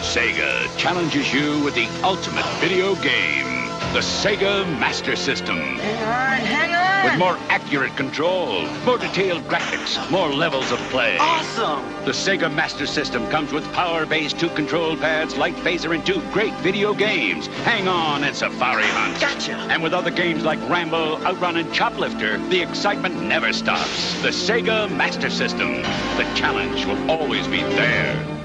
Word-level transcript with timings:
Sega 0.00 0.66
challenges 0.78 1.32
you 1.32 1.62
with 1.62 1.74
the 1.74 1.86
ultimate 2.02 2.46
video 2.58 2.94
game, 2.96 3.46
the 3.92 4.00
Sega 4.00 4.64
Master 4.80 5.14
System. 5.14 5.58
Hang 5.58 6.40
on, 6.40 6.46
hang 6.46 6.74
on! 6.74 7.04
With 7.04 7.18
more 7.18 7.36
accurate 7.50 7.94
control, 7.96 8.66
more 8.86 8.96
detailed 8.96 9.42
graphics, 9.42 10.10
more 10.10 10.30
levels 10.30 10.72
of 10.72 10.78
play. 10.90 11.18
Awesome! 11.18 11.84
The 12.06 12.12
Sega 12.12 12.52
Master 12.52 12.86
System 12.86 13.28
comes 13.28 13.52
with 13.52 13.70
power-based 13.74 14.40
two 14.40 14.48
control 14.50 14.96
pads, 14.96 15.36
light 15.36 15.54
phaser, 15.56 15.94
and 15.94 16.04
two 16.04 16.22
great 16.32 16.54
video 16.54 16.94
games. 16.94 17.48
Hang 17.64 17.86
on 17.86 18.24
and 18.24 18.34
Safari 18.34 18.84
Hunt. 18.84 19.20
Gotcha! 19.20 19.52
And 19.70 19.82
with 19.82 19.92
other 19.92 20.10
games 20.10 20.44
like 20.44 20.58
Rambo, 20.68 21.22
Outrun, 21.26 21.58
and 21.58 21.70
Choplifter, 21.74 22.38
the 22.48 22.62
excitement 22.62 23.22
never 23.22 23.52
stops. 23.52 24.20
The 24.22 24.30
Sega 24.30 24.90
Master 24.90 25.28
System. 25.28 25.82
The 26.16 26.26
challenge 26.34 26.86
will 26.86 27.10
always 27.10 27.46
be 27.46 27.62
there. 27.62 28.39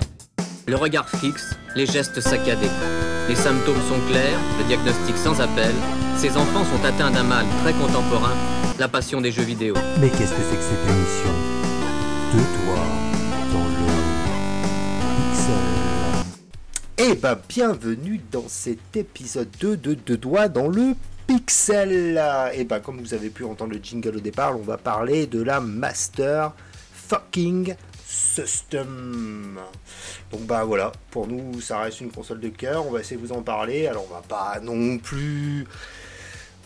Le 0.67 0.77
regard 0.77 1.07
fixe, 1.07 1.55
les 1.75 1.85
gestes 1.85 2.19
saccadés. 2.21 2.71
Les 3.29 3.35
symptômes 3.35 3.79
sont 3.87 3.99
clairs, 4.09 4.39
le 4.57 4.63
diagnostic 4.63 5.15
sans 5.15 5.39
appel. 5.39 5.71
Ces 6.17 6.35
enfants 6.37 6.65
sont 6.65 6.83
atteints 6.83 7.11
d'un 7.11 7.21
mal 7.21 7.45
très 7.61 7.73
contemporain, 7.73 8.33
la 8.79 8.87
passion 8.87 9.21
des 9.21 9.31
jeux 9.31 9.43
vidéo. 9.43 9.75
Mais 10.01 10.09
qu'est-ce 10.09 10.33
que 10.33 10.41
c'est 10.41 10.55
que 10.55 10.63
cette 10.63 10.89
émission? 10.89 11.29
De 12.33 12.39
toi 12.55 12.81
dans 13.53 13.67
le 13.69 13.85
Pixel. 15.29 16.33
Eh 16.97 17.13
ben, 17.13 17.37
bienvenue 17.47 18.19
dans 18.31 18.47
cet 18.47 18.97
épisode 18.97 19.49
2 19.59 19.77
de 19.77 19.93
Deux 19.93 20.17
doigts 20.17 20.47
dans 20.47 20.67
le 20.67 20.95
Pixel. 21.27 22.19
Et 22.55 22.63
ben, 22.63 22.79
comme 22.79 22.99
vous 23.01 23.13
avez 23.13 23.29
pu 23.29 23.43
entendre 23.43 23.73
le 23.73 23.79
jingle 23.83 24.17
au 24.17 24.19
départ, 24.19 24.57
on 24.59 24.63
va 24.63 24.77
parler 24.77 25.27
de 25.27 25.43
la 25.43 25.59
Master 25.59 26.53
Fucking 26.91 27.75
System. 28.15 29.59
Donc 30.31 30.41
bah 30.41 30.63
voilà, 30.63 30.91
pour 31.11 31.27
nous 31.27 31.59
ça 31.59 31.79
reste 31.79 31.99
une 32.01 32.11
console 32.11 32.39
de 32.39 32.49
cœur, 32.49 32.87
on 32.87 32.91
va 32.91 33.01
essayer 33.01 33.17
de 33.17 33.25
vous 33.25 33.33
en 33.33 33.41
parler. 33.41 33.87
Alors 33.87 34.05
on 34.09 34.13
va 34.13 34.21
pas 34.21 34.59
non 34.61 34.97
plus 34.97 35.67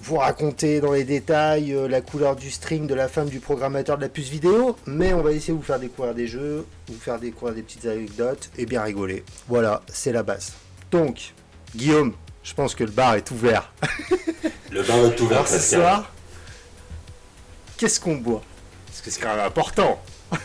vous 0.02 0.17
raconter 0.17 0.80
dans 0.80 0.94
les 0.94 1.03
détails 1.03 1.73
euh, 1.73 1.88
la 1.88 2.02
couleur 2.02 2.36
du 2.36 2.52
string 2.52 2.88
de 2.88 2.94
la 2.94 3.08
femme 3.08 3.30
du 3.30 3.39
programmateur 3.39 3.97
de 3.97 4.03
la 4.03 4.09
puce 4.09 4.30
vidéo, 4.30 4.78
mais 4.86 5.14
on 5.14 5.22
va 5.22 5.31
essayer 5.31 5.53
de 5.53 5.58
vous 5.58 5.64
faire 5.64 5.80
découvrir 5.80 6.14
des 6.14 6.28
jeux, 6.28 6.66
vous 6.88 7.00
faire 7.00 7.19
découvrir 7.19 7.56
des 7.56 7.63
petites 7.63 7.86
anecdotes 7.86 8.50
et 8.58 8.66
bien 8.66 8.84
rigoler. 8.84 9.23
Voilà, 9.47 9.81
c'est 9.91 10.11
la 10.11 10.23
base. 10.23 10.53
Donc, 10.91 11.34
Guillaume, 11.75 12.13
je 12.44 12.53
pense 12.53 12.75
que 12.75 12.84
le 12.84 12.91
bar 12.91 13.16
est 13.16 13.30
ouvert. 13.31 13.73
Le 14.72 14.84
bar 14.84 14.97
est 15.00 15.19
ouvert 15.19 15.47
ce 15.47 15.58
soir, 15.58 16.11
qu'est-ce 17.75 18.00
qu'on 18.00 18.17
boit? 18.17 18.44
Parce 18.86 19.02
que 19.02 19.09
c'est 19.09 19.19
quand 19.19 19.36
même 19.36 19.45
important. 19.45 20.00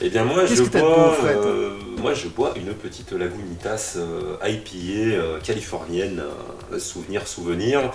Eh 0.00 0.10
bien 0.10 0.24
moi 0.24 0.46
je 0.46 0.62
bois, 0.62 1.16
euh, 1.24 1.78
moi 1.98 2.14
je 2.14 2.28
bois 2.28 2.54
une 2.56 2.74
petite 2.74 3.12
Lagunitas 3.12 3.94
euh, 3.96 4.36
IPA 4.44 5.16
euh, 5.16 5.40
californienne, 5.40 6.22
euh, 6.72 6.78
souvenir 6.78 7.28
souvenir, 7.28 7.90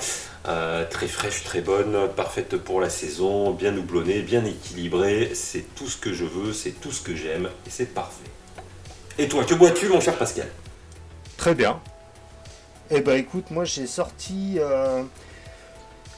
euh, 0.48 0.86
très 0.89 1.08
fraîche, 1.08 1.44
très 1.44 1.61
bonne, 1.61 2.09
parfaite 2.16 2.55
pour 2.58 2.80
la 2.80 2.89
saison, 2.89 3.52
bien 3.52 3.75
houblonnée, 3.75 4.22
bien 4.22 4.45
équilibrée. 4.45 5.31
C'est 5.33 5.66
tout 5.75 5.88
ce 5.88 5.98
que 5.98 6.14
je 6.14 6.25
veux, 6.25 6.53
c'est 6.53 6.72
tout 6.80 6.92
ce 6.92 7.02
que 7.02 7.16
j'aime 7.16 7.50
et 7.66 7.70
c'est 7.70 7.94
parfait. 7.94 8.30
Et 9.17 9.28
toi, 9.28 9.44
que 9.44 9.55
bois-tu 9.55 9.88
mon 9.89 10.00
cher 10.00 10.16
Pascal? 10.16 10.48
Très 11.38 11.55
bien. 11.55 11.80
Eh 12.89 13.02
ben 13.02 13.17
écoute, 13.17 13.52
moi 13.52 13.66
j'ai 13.66 13.88
sorti, 13.88 14.55
euh, 14.59 15.03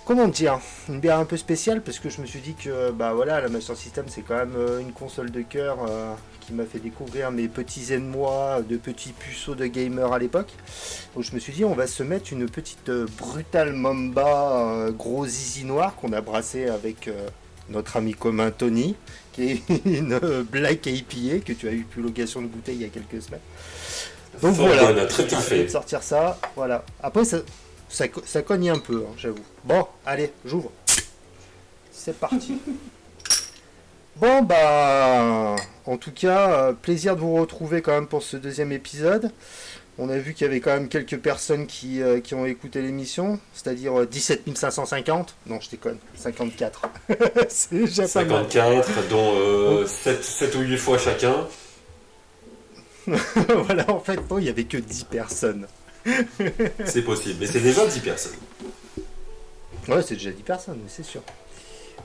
comment 0.10 0.28
dire, 0.28 0.60
une 0.88 1.00
bière 1.00 1.20
un 1.20 1.26
peu 1.26 1.38
spéciale 1.38 1.84
parce 1.84 2.00
que 2.00 2.10
je 2.10 2.20
me 2.20 2.26
suis 2.26 2.40
dit 2.40 2.56
que 2.56 2.90
bah 2.90 3.14
voilà, 3.14 3.42
la 3.42 3.48
Master 3.48 3.78
System 3.78 4.06
c'est 4.08 4.24
quand 4.24 4.38
même 4.38 4.56
euh, 4.58 4.80
une 4.80 4.92
console 4.92 5.30
de 5.30 5.44
cœur 5.44 5.78
euh, 5.88 6.16
qui 6.40 6.52
m'a 6.54 6.66
fait 6.66 6.80
découvrir 6.80 7.30
mes 7.30 7.48
petits 7.48 7.96
moi 8.00 8.64
de 8.68 8.78
petits 8.78 9.12
puceaux 9.12 9.54
de 9.54 9.68
gamer 9.68 10.12
à 10.12 10.18
l'époque. 10.18 10.50
Donc 11.14 11.26
je 11.26 11.36
me 11.36 11.40
suis 11.40 11.54
dit 11.54 11.64
on 11.64 11.76
va 11.76 11.86
se 11.86 12.02
mettre 12.02 12.34
une 12.34 12.50
petite 12.50 12.90
euh, 12.90 13.06
brutale 13.20 13.74
Mamba 13.74 14.88
euh, 14.88 14.92
gros 14.92 15.28
zizi 15.28 15.64
noir 15.64 15.94
qu'on 15.96 16.12
a 16.14 16.22
brassé 16.22 16.66
avec 16.66 17.08
notre 17.70 17.98
ami 17.98 18.16
commun 18.16 18.50
Tony, 18.50 18.96
qui 19.32 19.44
est 19.44 19.62
une 19.86 20.18
Black 20.50 20.88
IPA 20.88 21.46
que 21.46 21.54
tu 21.54 21.68
as 21.68 21.72
eu 21.72 21.84
plus 21.84 22.02
l'occasion 22.02 22.42
de 22.42 22.48
goûter 22.48 22.74
il 22.74 22.82
y 22.82 22.86
a 22.86 22.88
quelques 22.88 23.22
semaines. 23.22 23.42
Donc 24.42 24.56
voilà, 24.56 25.06
très 25.06 25.22
j'ai 25.22 25.30
bien 25.30 25.40
essayé 25.40 25.62
fait. 25.62 25.66
de 25.68 25.72
sortir 25.72 26.02
ça, 26.02 26.40
voilà. 26.56 26.84
Après 27.04 27.26
ça, 27.26 27.38
ça, 27.90 28.08
co- 28.08 28.22
ça 28.26 28.42
cogne 28.42 28.70
un 28.70 28.80
peu, 28.80 29.06
hein, 29.08 29.14
j'avoue. 29.18 29.44
Bon, 29.66 29.86
allez, 30.06 30.32
j'ouvre. 30.46 30.72
C'est 31.92 32.18
parti. 32.18 32.60
Bon 34.16 34.42
bah, 34.42 35.56
en 35.86 35.98
tout 35.98 36.12
cas, 36.12 36.52
euh, 36.52 36.74
plaisir 36.74 37.16
de 37.16 37.22
vous 37.22 37.36
retrouver 37.36 37.82
quand 37.82 37.92
même 37.94 38.08
pour 38.08 38.22
ce 38.24 38.38
deuxième 38.38 38.72
épisode. 38.72 39.32
On 39.98 40.10
a 40.10 40.18
vu 40.18 40.34
qu'il 40.34 40.46
y 40.46 40.50
avait 40.50 40.62
quand 40.62 40.72
même 40.72 40.88
quelques 40.88 41.18
personnes 41.18 41.68
qui, 41.68 42.02
euh, 42.02 42.22
qui 42.22 42.34
ont 42.34 42.46
écouté 42.46 42.82
l'émission, 42.82 43.38
c'est-à-dire 43.54 44.00
euh, 44.02 44.06
17 44.06 44.44
550. 44.58 45.36
Non, 45.46 45.60
je 45.60 45.70
déconne, 45.70 45.98
54. 46.16 46.82
C'est 47.50 47.76
déjà 47.76 48.08
pas 48.08 48.24
mal. 48.24 48.44
54, 48.50 49.08
dont 49.10 49.34
euh, 49.36 49.86
7, 49.86 50.56
ou 50.56 50.60
8 50.62 50.78
fois 50.78 50.98
chacun. 50.98 51.48
voilà, 53.08 53.90
en 53.90 54.00
fait, 54.00 54.18
bon, 54.28 54.38
il 54.40 54.46
y 54.46 54.50
avait 54.50 54.64
que 54.66 54.78
10 54.78 55.04
personnes. 55.06 55.68
C'est 56.86 57.04
possible, 57.04 57.38
mais 57.40 57.46
c'est 57.48 57.60
déjà 57.60 57.86
10 57.86 58.00
personnes. 58.00 58.34
Ouais, 59.88 60.02
c'est 60.04 60.16
déjà 60.16 60.32
10 60.32 60.44
personnes, 60.44 60.80
c'est 60.88 61.06
sûr. 61.06 61.22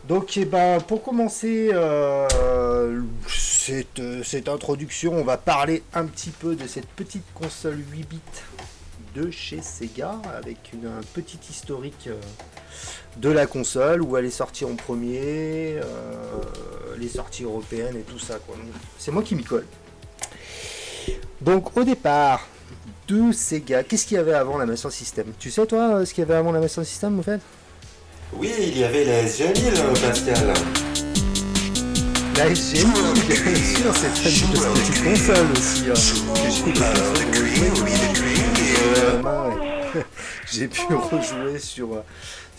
Donc, 0.08 0.36
eh 0.36 0.44
ben, 0.44 0.80
pour 0.80 1.02
commencer 1.02 1.70
euh, 1.72 3.00
cette, 3.26 3.98
euh, 3.98 4.22
cette 4.22 4.48
introduction, 4.48 5.14
on 5.14 5.24
va 5.24 5.38
parler 5.38 5.82
un 5.94 6.04
petit 6.04 6.30
peu 6.30 6.56
de 6.56 6.66
cette 6.66 6.88
petite 6.88 7.24
console 7.34 7.78
8 7.92 8.08
bits 8.08 8.20
de 9.14 9.30
chez 9.30 9.62
Sega, 9.62 10.20
avec 10.36 10.72
une, 10.74 10.86
un 10.86 11.00
petit 11.14 11.38
historique 11.48 12.08
euh, 12.08 12.20
de 13.16 13.30
la 13.30 13.46
console, 13.46 14.02
où 14.02 14.16
elle 14.16 14.26
est 14.26 14.30
sortie 14.30 14.64
en 14.64 14.74
premier, 14.74 15.76
les 16.98 17.08
sorties 17.08 17.44
européennes 17.44 17.96
et 17.96 18.02
tout 18.02 18.18
ça. 18.18 18.38
C'est 18.98 19.10
moi 19.10 19.22
qui 19.22 19.36
m'y 19.36 19.44
colle. 19.44 19.66
Donc, 21.40 21.76
au 21.76 21.84
départ 21.84 22.46
de 23.08 23.32
Sega, 23.32 23.82
qu'est-ce 23.82 24.06
qu'il 24.06 24.16
y 24.16 24.20
avait 24.20 24.32
avant 24.34 24.56
la 24.58 24.66
Master 24.66 24.90
System 24.92 25.26
Tu 25.38 25.50
sais, 25.50 25.66
toi, 25.66 25.96
euh, 25.96 26.04
ce 26.04 26.14
qu'il 26.14 26.22
y 26.22 26.24
avait 26.24 26.34
avant 26.38 26.52
la 26.52 26.60
Master 26.60 26.84
System, 26.84 27.18
en 27.18 27.22
fait 27.22 27.40
Oui, 28.32 28.50
il 28.58 28.78
y 28.78 28.84
avait 28.84 29.04
la 29.04 29.24
SG1000, 29.24 30.00
Pascal. 30.00 30.52
La 32.36 32.46
SG, 32.54 32.84
bien 32.84 33.36
sûr, 33.36 33.94
c'est 33.94 34.40
une 34.40 34.50
petite 34.50 35.04
console 35.04 35.46
aussi. 35.52 35.84
hein, 35.90 35.94
j'ai 36.50 36.62
pu 36.72 36.72
rejouer. 37.84 37.94
Euh, 38.96 39.22
ouais. 39.22 40.04
J'ai 40.52 40.68
pu 40.68 40.82
rejouer 40.94 41.58
sur, 41.58 41.92
euh, 41.94 42.02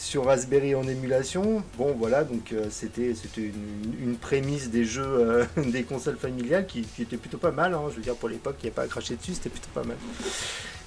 sur 0.06 0.26
Raspberry 0.26 0.76
en 0.76 0.88
émulation. 0.88 1.64
Bon, 1.78 1.96
voilà, 1.98 2.24
donc 2.24 2.52
euh, 2.54 2.68
c'était 2.70 3.12
une, 3.38 4.18
prémisse 4.18 4.70
des 4.70 4.86
jeux 4.86 5.04
euh, 5.04 5.46
des 5.58 5.84
consoles 5.84 6.18
familiales 6.18 6.68
qui, 6.68 6.86
était 7.00 7.18
plutôt 7.18 7.40
pas 7.40 7.52
mal. 7.52 7.74
hein. 7.74 7.82
Je 7.90 7.96
veux 7.96 8.02
dire, 8.04 8.16
pour 8.16 8.30
l'époque, 8.30 8.58
il 8.62 8.66
n'y 8.68 8.72
a 8.72 8.74
pas 8.76 8.84
à 8.84 8.88
cracher 8.88 9.16
dessus, 9.16 9.34
c'était 9.34 9.50
plutôt 9.50 9.70
pas 9.74 9.84
mal. 9.84 9.98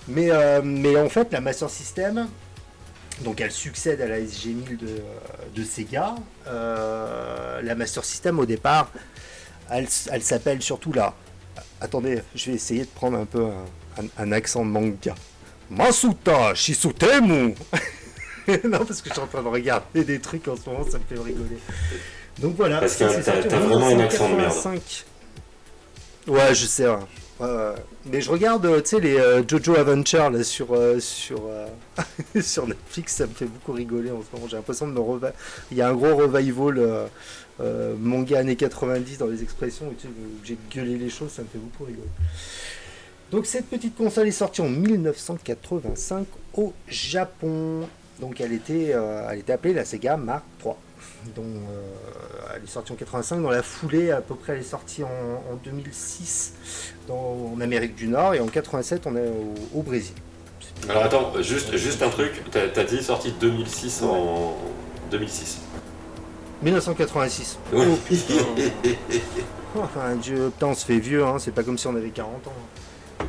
Mais, 0.06 0.30
euh, 0.30 0.62
mais 0.62 0.96
en 0.96 1.08
fait, 1.08 1.32
la 1.32 1.40
Master 1.40 1.68
System, 1.68 2.28
donc 3.24 3.40
elle 3.40 3.50
succède 3.50 4.00
à 4.00 4.06
la 4.06 4.20
SG1000 4.20 4.76
de, 4.78 4.88
de 5.54 5.64
Sega. 5.64 6.14
La 6.46 7.74
Master 7.74 8.04
System 8.04 8.38
au 8.38 8.46
départ, 8.46 8.92
elle, 9.68 9.88
elle 10.12 10.22
s'appelle 10.22 10.62
surtout 10.62 10.92
là. 10.92 11.12
Attendez, 11.80 12.22
je 12.36 12.50
vais 12.50 12.56
essayer 12.56 12.82
de 12.82 12.90
prendre 12.94 13.18
un 13.18 13.24
peu 13.26 13.44
un, 13.44 13.64
un- 14.02 14.08
un 14.24 14.32
accent 14.32 14.64
de 14.64 14.70
manga. 14.70 15.14
Masuta 15.70 16.54
Shisutemu 16.54 17.54
Non, 18.68 18.84
parce 18.84 19.02
que 19.02 19.08
je 19.08 19.14
suis 19.14 19.22
en 19.22 19.26
train 19.26 19.42
de 19.42 19.48
regarder 19.48 20.04
des 20.04 20.18
trucs 20.20 20.48
en 20.48 20.56
ce 20.56 20.68
moment, 20.68 20.84
ça 20.84 20.98
me 20.98 21.04
fait 21.04 21.22
rigoler. 21.22 21.58
Donc 22.38 22.54
voilà, 22.56 22.80
Parce 22.80 22.96
que 22.96 23.04
t'as- 23.22 23.40
vraiment 23.58 23.88
un 23.88 23.98
accent 24.00 24.28
de 24.30 24.36
merde. 24.36 24.52
1985. 24.54 25.04
Ouais, 26.28 26.54
je 26.54 26.66
sais. 26.66 26.86
ouais. 26.88 26.96
Mais 28.10 28.20
je 28.20 28.30
regarde, 28.30 28.64
euh, 28.66 28.80
tu 28.80 28.88
sais, 28.90 29.00
les 29.00 29.16
euh, 29.16 29.42
Jojo 29.46 29.76
Adventure 29.76 30.30
là, 30.30 30.42
sur, 30.44 30.68
euh, 30.72 30.98
sur, 31.00 31.42
sur 32.40 32.66
Netflix, 32.66 33.16
ça 33.16 33.26
me 33.26 33.32
fait 33.34 33.44
beaucoup 33.46 33.72
rigoler 33.72 34.10
en 34.10 34.20
ce 34.22 34.34
moment. 34.34 34.48
J'ai 34.48 34.56
l'impression 34.56 34.86
de 34.88 34.92
me 34.92 35.00
reva- 35.00 35.32
Il 35.70 35.76
y 35.76 35.82
a 35.82 35.88
un 35.88 35.94
gros 35.94 36.16
revival 36.16 37.08
manga 37.98 38.38
années 38.38 38.56
90 38.56 39.18
dans 39.18 39.26
les 39.26 39.42
expressions 39.42 39.92
tu 40.00 40.06
j'ai 40.44 40.56
gueulé 40.72 40.96
les 40.96 41.10
choses, 41.10 41.30
ça 41.30 41.42
me 41.42 41.48
fait 41.48 41.58
beaucoup 41.58 41.84
rigoler. 41.84 42.08
Donc 43.32 43.46
cette 43.46 43.66
petite 43.66 43.96
console 43.96 44.28
est 44.28 44.32
sortie 44.32 44.60
en 44.62 44.68
1985 44.68 46.26
au 46.54 46.72
Japon. 46.88 47.88
Donc 48.20 48.40
elle 48.40 48.52
était, 48.52 48.92
euh, 48.94 49.28
elle 49.30 49.38
était 49.40 49.52
appelée 49.52 49.74
la 49.74 49.84
Sega 49.84 50.16
Mark 50.16 50.42
III. 50.64 50.74
Donc 51.36 51.44
euh, 51.46 51.80
elle 52.56 52.64
est 52.64 52.66
sortie 52.66 52.92
en 52.92 52.96
85. 52.96 53.42
Dans 53.42 53.50
la 53.50 53.62
foulée, 53.62 54.10
à 54.10 54.20
peu 54.20 54.34
près, 54.34 54.54
elle 54.54 54.60
est 54.60 54.62
sortie 54.62 55.04
en, 55.04 55.06
en 55.06 55.56
2006 55.64 56.52
dans- 57.06 57.52
en 57.56 57.60
Amérique 57.60 57.94
du 57.94 58.08
Nord 58.08 58.34
et 58.34 58.40
en 58.40 58.46
87 58.48 59.02
on 59.06 59.16
est 59.16 59.28
au, 59.28 59.78
au 59.78 59.82
Brésil. 59.82 60.14
Alors 60.88 61.04
attends, 61.04 61.32
juste, 61.42 61.76
juste 61.76 62.02
un 62.02 62.08
truc, 62.08 62.42
t'as 62.52 62.84
dit 62.84 63.02
sortie 63.02 63.32
2006 63.40 64.02
en 64.02 64.56
2006. 65.10 65.58
1986. 66.62 67.58
Oui. 67.72 67.84
Oh, 67.88 67.96
putain. 68.06 68.34
Enfin, 69.76 70.16
Dieu, 70.16 70.50
putain, 70.50 70.68
on 70.68 70.74
se 70.74 70.84
fait 70.86 70.98
vieux, 70.98 71.24
hein, 71.24 71.36
c'est 71.38 71.50
pas 71.52 71.62
comme 71.62 71.76
si 71.78 71.86
on 71.86 71.94
avait 71.94 72.08
40 72.08 72.46
ans. 72.48 72.52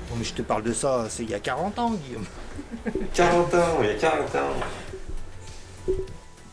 Non, 0.09 0.15
mais 0.17 0.23
je 0.23 0.33
te 0.33 0.41
parle 0.41 0.63
de 0.63 0.73
ça, 0.73 1.05
c'est 1.09 1.23
il 1.23 1.29
y 1.29 1.35
a 1.35 1.39
40 1.39 1.77
ans, 1.79 1.91
Guillaume. 1.91 2.25
40 3.13 3.53
ans, 3.53 3.77
il 3.81 3.87
y 3.87 3.91
a 3.91 3.95
40 3.95 4.35
ans. 4.35 5.93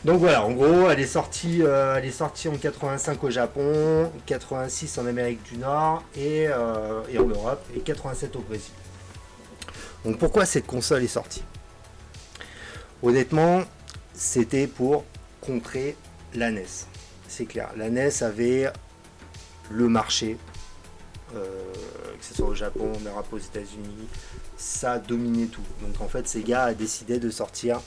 Donc 0.04 0.20
voilà, 0.20 0.44
en 0.44 0.52
gros, 0.52 0.88
elle 0.88 1.00
est 1.00 1.06
sortie, 1.06 1.62
euh, 1.62 1.96
elle 1.96 2.04
est 2.04 2.12
sortie 2.12 2.48
en 2.48 2.56
85 2.56 3.24
au 3.24 3.30
Japon, 3.30 4.12
86 4.26 4.98
en 4.98 5.06
Amérique 5.06 5.42
du 5.42 5.56
Nord 5.58 6.04
et, 6.14 6.46
euh, 6.46 7.02
et 7.10 7.18
en 7.18 7.26
Europe, 7.26 7.64
et 7.74 7.80
87 7.80 8.36
au 8.36 8.40
Brésil. 8.40 8.72
Donc 10.04 10.18
pourquoi 10.18 10.46
cette 10.46 10.66
console 10.66 11.02
est 11.02 11.08
sortie? 11.08 11.42
Honnêtement, 13.02 13.62
c'était 14.14 14.68
pour 14.68 15.04
contrer 15.40 15.96
la 16.34 16.50
NES. 16.52 16.66
C'est 17.26 17.46
clair. 17.46 17.70
La 17.76 17.90
NES 17.90 18.22
avait 18.22 18.70
le 19.70 19.88
marché, 19.88 20.38
que 21.32 22.24
ce 22.24 22.34
soit 22.34 22.46
au 22.46 22.54
Japon, 22.54 22.92
en 22.94 23.04
Europe, 23.04 23.26
aux 23.32 23.38
États-Unis, 23.38 24.08
ça 24.56 24.98
dominait 24.98 25.46
tout. 25.46 25.62
Donc 25.82 26.00
en 26.00 26.08
fait, 26.08 26.26
Sega 26.26 26.64
a 26.64 26.74
décidé 26.74 27.18
de 27.18 27.30
sortir 27.30 27.80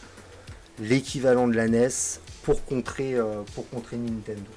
l'équivalent 0.79 1.47
de 1.47 1.55
la 1.55 1.67
NES 1.67 1.89
pour 2.43 2.63
contrer, 2.65 3.15
euh, 3.15 3.43
pour 3.53 3.69
contrer 3.69 3.97
Nintendo. 3.97 4.49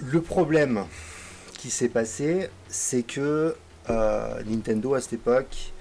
Le 0.00 0.20
problème 0.20 0.86
qui 1.58 1.70
s'est 1.70 1.88
passé, 1.88 2.48
c'est 2.68 3.02
que 3.02 3.54
euh, 3.90 4.42
Nintendo 4.44 4.94
à 4.94 5.00
cette 5.00 5.14
époque, 5.14 5.72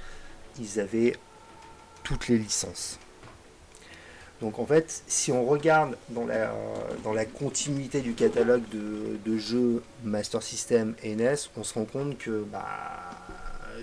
ils 0.60 0.80
avaient 0.80 1.16
toutes 2.04 2.28
les 2.28 2.38
licences. 2.38 3.00
Donc 4.42 4.58
en 4.58 4.66
fait, 4.66 5.04
si 5.08 5.32
on 5.32 5.46
regarde 5.46 5.96
dans 6.10 6.26
la, 6.26 7.26
continuité 7.26 8.02
du 8.02 8.14
catalogue 8.14 8.64
de, 8.72 9.38
jeux 9.38 9.84
Master 10.04 10.42
System 10.42 10.96
et 11.04 11.16
NES, 11.16 11.36
on 11.56 11.64
se 11.64 11.76
rend 11.76 11.86
compte 11.86 12.18
que 12.18 12.44
bah, 12.52 12.66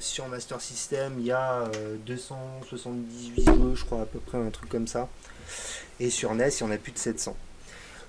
sur 0.00 0.26
Master 0.26 0.60
System, 0.60 1.14
il 1.18 1.26
y 1.26 1.32
a 1.32 1.62
euh, 1.76 1.96
278 2.06 3.46
jeux, 3.46 3.74
je 3.74 3.84
crois 3.84 4.02
à 4.02 4.06
peu 4.06 4.18
près 4.18 4.38
un 4.38 4.50
truc 4.50 4.68
comme 4.68 4.88
ça. 4.88 5.08
Et 6.00 6.10
sur 6.10 6.34
NES, 6.34 6.48
il 6.48 6.60
y 6.60 6.64
en 6.64 6.70
a 6.72 6.76
plus 6.76 6.92
de 6.92 6.98
700. 6.98 7.36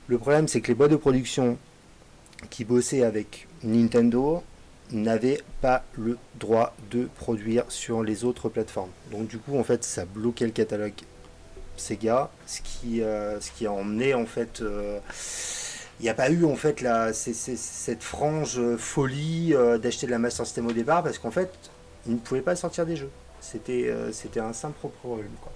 Le 0.07 0.17
problème, 0.17 0.47
c'est 0.47 0.61
que 0.61 0.69
les 0.69 0.75
boîtes 0.75 0.91
de 0.91 0.95
production 0.95 1.57
qui 2.49 2.65
bossaient 2.65 3.03
avec 3.03 3.47
Nintendo 3.63 4.43
n'avaient 4.91 5.41
pas 5.61 5.83
le 5.93 6.17
droit 6.39 6.75
de 6.89 7.07
produire 7.15 7.65
sur 7.69 8.01
les 8.01 8.23
autres 8.23 8.49
plateformes. 8.49 8.89
Donc 9.11 9.27
du 9.27 9.37
coup, 9.37 9.57
en 9.59 9.63
fait, 9.63 9.83
ça 9.83 10.05
bloquait 10.05 10.45
le 10.45 10.51
catalogue 10.51 10.93
Sega, 11.79 12.29
ce 12.45 12.61
qui, 12.61 13.01
euh, 13.01 13.39
ce 13.41 13.51
qui 13.51 13.65
a 13.65 13.71
emmené 13.71 14.13
en 14.13 14.25
fait... 14.25 14.61
euh, 14.61 14.99
il 16.01 16.03
n'y 16.03 16.09
a 16.09 16.13
pas 16.13 16.29
eu 16.29 16.45
en 16.45 16.55
fait 16.55 16.79
la, 16.79 17.11
cette 17.11 18.03
frange 18.03 18.57
folie 18.77 19.53
euh, 19.53 19.77
d'acheter 19.77 20.05
de 20.05 20.11
la 20.11 20.17
Master 20.17 20.45
System 20.45 20.65
au 20.67 20.71
départ 20.71 21.03
parce 21.03 21.17
qu'en 21.17 21.29
fait 21.31 21.51
ils 22.07 22.13
ne 22.13 22.17
pouvaient 22.19 22.39
pas 22.39 22.55
sortir 22.55 22.85
des 22.85 22.95
jeux. 22.95 23.09
C'était 23.41 23.87
euh, 23.89 24.09
c'était 24.13 24.39
un 24.39 24.53
simple 24.53 24.87
problème. 25.01 25.27
Quoi. 25.41 25.51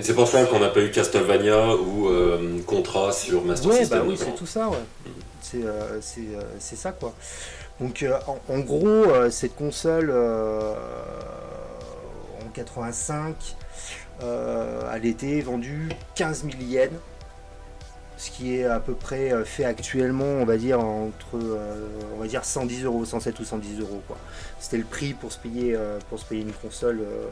C'est 0.00 0.14
pour 0.14 0.26
ça 0.26 0.44
qu'on 0.46 0.58
n'a 0.60 0.68
pas 0.70 0.80
eu 0.80 0.90
Castlevania 0.90 1.74
ou 1.76 2.08
euh, 2.08 2.60
Contra 2.66 3.12
sur 3.12 3.44
Master 3.44 3.70
Ouais, 3.70 3.78
System. 3.80 3.98
bah 3.98 4.04
oui, 4.08 4.16
c'est 4.16 4.34
tout 4.34 4.46
ça, 4.46 4.68
ouais. 4.70 4.78
C'est 5.42 5.64
euh, 5.64 6.00
c'est, 6.58 6.76
ça, 6.76 6.92
quoi. 6.92 7.12
Donc, 7.80 8.04
en, 8.26 8.38
en 8.54 8.58
gros, 8.60 9.04
cette 9.30 9.54
console, 9.56 10.10
en 12.40 12.48
85, 12.54 13.28
euh, 13.28 13.32
elle 14.92 15.06
était 15.06 15.40
vendue 15.40 15.88
15 16.14 16.44
000 16.44 16.54
yens, 16.62 16.90
ce 18.16 18.30
qui 18.30 18.56
est 18.56 18.64
à 18.64 18.78
peu 18.78 18.94
près 18.94 19.32
euh, 19.32 19.44
fait 19.44 19.64
actuellement, 19.64 20.24
on 20.24 20.44
va 20.44 20.56
dire, 20.56 20.80
entre, 20.80 21.36
euh, 21.36 21.88
on 22.14 22.18
va 22.18 22.26
dire 22.26 22.44
110 22.44 22.84
euros, 22.84 23.04
107 23.04 23.40
ou 23.40 23.44
110 23.44 23.80
euros, 23.80 24.02
quoi. 24.06 24.16
C'était 24.60 24.78
le 24.78 24.84
prix 24.84 25.12
pour 25.14 25.32
se 25.32 25.38
payer, 25.38 25.74
euh, 25.74 25.98
pour 26.08 26.18
se 26.18 26.26
payer 26.26 26.42
une 26.42 26.52
console 26.52 27.00
euh, 27.00 27.26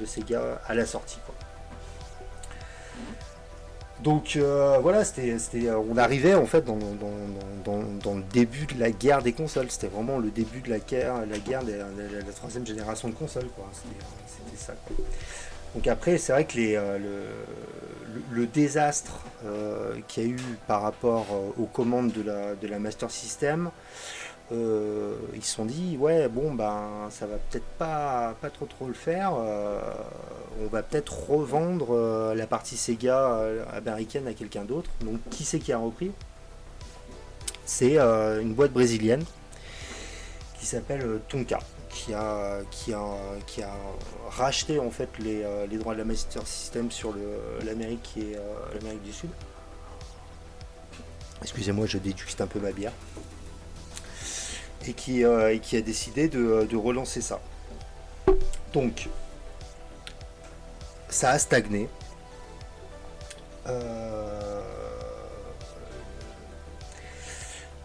de 0.00 0.04
Sega 0.04 0.60
à 0.66 0.74
la 0.74 0.86
sortie, 0.86 1.18
quoi. 1.26 1.34
Donc 4.02 4.34
euh, 4.34 4.78
voilà, 4.82 5.04
c'était, 5.04 5.36
euh, 5.66 5.80
on 5.88 5.96
arrivait 5.96 6.34
en 6.34 6.46
fait 6.46 6.64
dans, 6.64 6.74
le 6.76 8.22
début 8.32 8.66
de 8.66 8.80
la 8.80 8.90
guerre 8.90 9.22
des 9.22 9.32
consoles. 9.32 9.70
C'était 9.70 9.86
vraiment 9.86 10.18
le 10.18 10.30
début 10.30 10.60
de 10.60 10.70
la 10.70 10.78
guerre, 10.80 11.24
la 11.26 11.38
guerre 11.38 11.62
de 11.64 11.72
la, 11.72 12.32
troisième 12.32 12.66
génération 12.66 13.08
de 13.08 13.14
consoles. 13.14 13.48
Quoi. 13.54 13.70
C'était, 13.72 13.94
euh, 13.94 14.04
c'était 14.26 14.56
ça. 14.56 14.74
quoi. 14.86 14.96
Donc 15.74 15.86
après, 15.86 16.18
c'est 16.18 16.32
vrai 16.32 16.44
que 16.44 16.58
euh, 16.58 16.98
le, 18.30 18.46
désastre 18.46 19.20
euh, 19.46 19.94
qu'il 20.06 20.22
y 20.22 20.26
a 20.26 20.28
eu 20.30 20.40
par 20.66 20.82
rapport 20.82 21.26
euh, 21.32 21.62
aux 21.62 21.66
commandes 21.66 22.12
de 22.12 22.68
la, 22.68 22.78
Master 22.78 23.10
System, 23.10 23.70
ils 24.50 25.42
se 25.42 25.54
sont 25.54 25.64
dit 25.64 25.96
ouais 25.98 26.28
bon 26.28 26.52
ben 26.52 27.08
ça 27.08 27.24
va 27.24 27.36
peut-être 27.36 27.64
pas 27.78 28.34
pas 28.42 28.50
trop 28.50 28.66
trop 28.66 28.86
le 28.86 28.92
faire 28.92 29.32
on 29.32 30.66
va 30.66 30.82
peut-être 30.82 31.30
revendre 31.30 32.34
la 32.34 32.46
partie 32.46 32.76
Sega 32.76 33.40
américaine 33.72 34.28
à 34.28 34.34
quelqu'un 34.34 34.64
d'autre. 34.64 34.90
Donc 35.00 35.20
qui 35.30 35.44
c'est 35.44 35.58
qui 35.58 35.72
a 35.72 35.78
repris? 35.78 36.10
C'est 37.64 37.96
une 37.96 38.52
boîte 38.52 38.72
brésilienne 38.72 39.24
qui 40.58 40.66
s'appelle 40.66 41.20
Tonka 41.30 41.58
qui 41.92 42.14
a 42.14 42.60
qui 42.70 42.92
a 42.92 43.04
qui 43.46 43.62
a 43.62 43.72
racheté 44.30 44.78
en 44.78 44.90
fait 44.90 45.10
les, 45.18 45.42
euh, 45.42 45.66
les 45.66 45.76
droits 45.76 45.92
de 45.94 45.98
la 45.98 46.04
Master 46.04 46.46
System 46.46 46.90
sur 46.90 47.14
l'Amérique 47.64 48.14
et 48.16 48.36
euh, 48.36 48.40
l'Amérique 48.74 49.02
du 49.02 49.12
Sud 49.12 49.30
excusez-moi 51.42 51.86
je 51.86 51.98
déguste 51.98 52.40
un 52.40 52.46
peu 52.46 52.60
ma 52.60 52.72
bière 52.72 52.92
et 54.86 54.92
qui, 54.92 55.24
euh, 55.24 55.54
et 55.54 55.60
qui 55.60 55.76
a 55.76 55.80
décidé 55.80 56.28
de, 56.28 56.66
de 56.68 56.76
relancer 56.76 57.20
ça. 57.20 57.40
Donc, 58.72 59.08
ça 61.08 61.30
a 61.30 61.38
stagné. 61.38 61.88
Euh, 63.66 64.60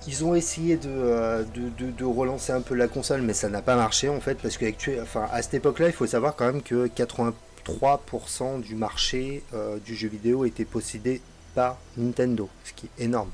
Ils 0.08 0.24
ont 0.24 0.34
essayé 0.36 0.78
de, 0.78 0.88
euh, 0.90 1.44
de, 1.54 1.70
de- 1.86 1.92
de 1.92 2.06
relancer 2.06 2.52
un 2.54 2.62
peu 2.62 2.76
la 2.76 2.88
console, 2.88 3.22
mais 3.22 3.34
ça 3.34 3.50
n'a 3.50 3.62
pas 3.62 3.76
marché 3.76 4.08
en 4.10 4.22
fait, 4.22 4.36
parce 4.36 4.58
que 4.58 4.66
enfin, 5.02 5.28
à 5.32 5.42
cette 5.42 5.56
époque-là, 5.56 5.88
il 5.88 5.94
faut 5.94 6.08
savoir 6.08 6.36
quand 6.36 6.46
même 6.46 6.62
que 6.62 6.88
83% 6.88 8.62
du 8.62 8.76
marché 8.76 9.44
euh, 9.54 9.78
du 9.80 9.96
jeu 9.96 10.08
vidéo 10.08 10.46
était 10.46 10.66
possédé 10.66 11.22
par 11.56 11.78
Nintendo, 11.98 12.50
ce 12.64 12.72
qui 12.74 12.86
est 13.00 13.04
énorme. 13.04 13.30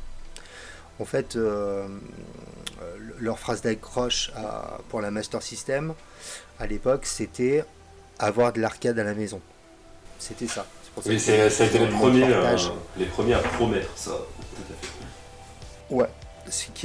En 0.99 1.05
fait, 1.05 1.35
euh, 1.35 1.87
leur 3.19 3.37
phrase 3.39 3.61
d'accroche 3.61 4.31
pour 4.89 5.01
la 5.01 5.11
Master 5.11 5.41
System, 5.41 5.93
à 6.59 6.67
l'époque, 6.67 7.05
c'était 7.05 7.63
avoir 8.19 8.53
de 8.53 8.61
l'arcade 8.61 8.97
à 8.99 9.03
la 9.03 9.13
maison. 9.13 9.41
C'était 10.19 10.47
ça. 10.47 10.65
Oui, 11.05 11.19
ça 11.19 11.33
a 11.33 11.47
été 11.47 11.79
les 11.79 11.87
premiers, 11.87 12.23
euh, 12.31 12.55
les 12.97 13.05
premiers 13.07 13.33
à 13.33 13.39
promettre 13.39 13.89
ça. 13.97 14.11
Tout 14.11 14.61
à 14.71 14.85
fait. 14.85 15.95
Ouais, 15.95 16.07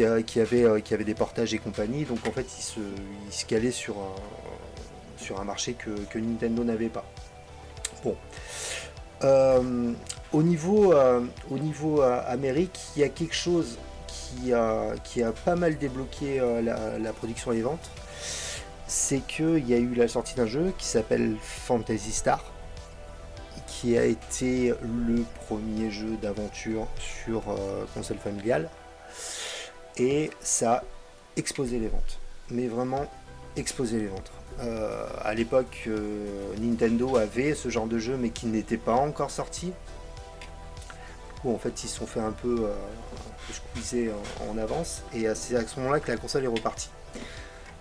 euh, 0.00 0.22
qui 0.22 0.40
avait 0.40 1.04
des 1.04 1.14
portages 1.14 1.52
et 1.52 1.58
compagnie, 1.58 2.04
donc 2.04 2.24
en 2.26 2.30
fait 2.30 2.46
ils 2.58 3.32
se, 3.32 3.44
calaient 3.44 3.72
sur 3.72 3.96
un, 3.98 4.14
sur 5.16 5.40
un 5.40 5.44
marché 5.44 5.74
que, 5.74 6.18
Nintendo 6.18 6.64
n'avait 6.64 6.88
pas. 6.88 7.04
Bon. 8.04 8.16
Euh, 9.24 9.92
au 10.32 10.42
niveau, 10.42 10.92
euh, 10.92 12.22
Amérique, 12.28 12.78
il 12.94 13.00
y 13.00 13.02
a 13.02 13.08
quelque 13.08 13.34
chose 13.34 13.78
qui 14.06 14.52
a, 14.52 14.94
pas 15.44 15.56
mal 15.56 15.76
débloqué 15.78 16.40
la, 16.62 17.12
production 17.12 17.52
et 17.52 17.56
les 17.56 17.62
ventes. 17.62 17.90
C'est 18.86 19.20
qu'il 19.20 19.68
y 19.68 19.74
a 19.74 19.78
eu 19.78 19.94
la 19.94 20.08
sortie 20.08 20.34
d'un 20.34 20.46
jeu 20.46 20.72
qui 20.78 20.86
s'appelle 20.86 21.34
Fantasy 21.42 22.12
Star, 22.12 22.44
qui 23.66 23.98
a 23.98 24.04
été 24.04 24.72
le 24.82 25.24
premier 25.46 25.90
jeu 25.90 26.16
d'aventure 26.22 26.86
sur 26.98 27.42
console 27.94 28.18
familiale 28.18 28.70
et 29.98 30.30
ça 30.40 30.74
a 30.74 30.82
explosé 31.36 31.78
les 31.78 31.88
ventes. 31.88 32.18
Mais 32.50 32.66
vraiment 32.66 33.06
explosé 33.56 33.98
les 33.98 34.06
ventes. 34.06 34.30
Euh, 34.60 35.06
à 35.22 35.34
l'époque, 35.34 35.84
euh, 35.86 36.54
Nintendo 36.58 37.16
avait 37.16 37.54
ce 37.54 37.68
genre 37.68 37.86
de 37.86 37.98
jeu, 37.98 38.16
mais 38.16 38.30
qui 38.30 38.46
n'était 38.46 38.76
pas 38.76 38.94
encore 38.94 39.30
sorti. 39.30 39.72
Où 41.44 41.54
en 41.54 41.58
fait, 41.58 41.84
ils 41.84 41.88
se 41.88 41.98
sont 41.98 42.06
fait 42.06 42.20
un 42.20 42.32
peu, 42.32 42.66
euh, 43.94 44.12
en, 44.50 44.58
avance, 44.58 45.02
et 45.14 45.26
c'est 45.34 45.56
à 45.56 45.66
ce 45.66 45.78
moment-là 45.80 46.00
que 46.00 46.10
la 46.10 46.18
console 46.18 46.44
est 46.44 46.48
repartie. 46.48 46.90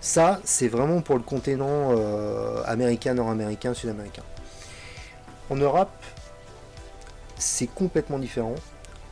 Ça, 0.00 0.40
c'est 0.44 0.68
vraiment 0.68 1.00
pour 1.00 1.16
le 1.16 1.22
continent 1.22 1.90
euh, 1.90 2.62
américain, 2.66 3.14
nord-américain, 3.14 3.74
sud-américain. 3.74 4.22
En 5.50 5.56
Europe, 5.56 5.90
c'est 7.36 7.66
complètement 7.66 8.18
différent. 8.18 8.54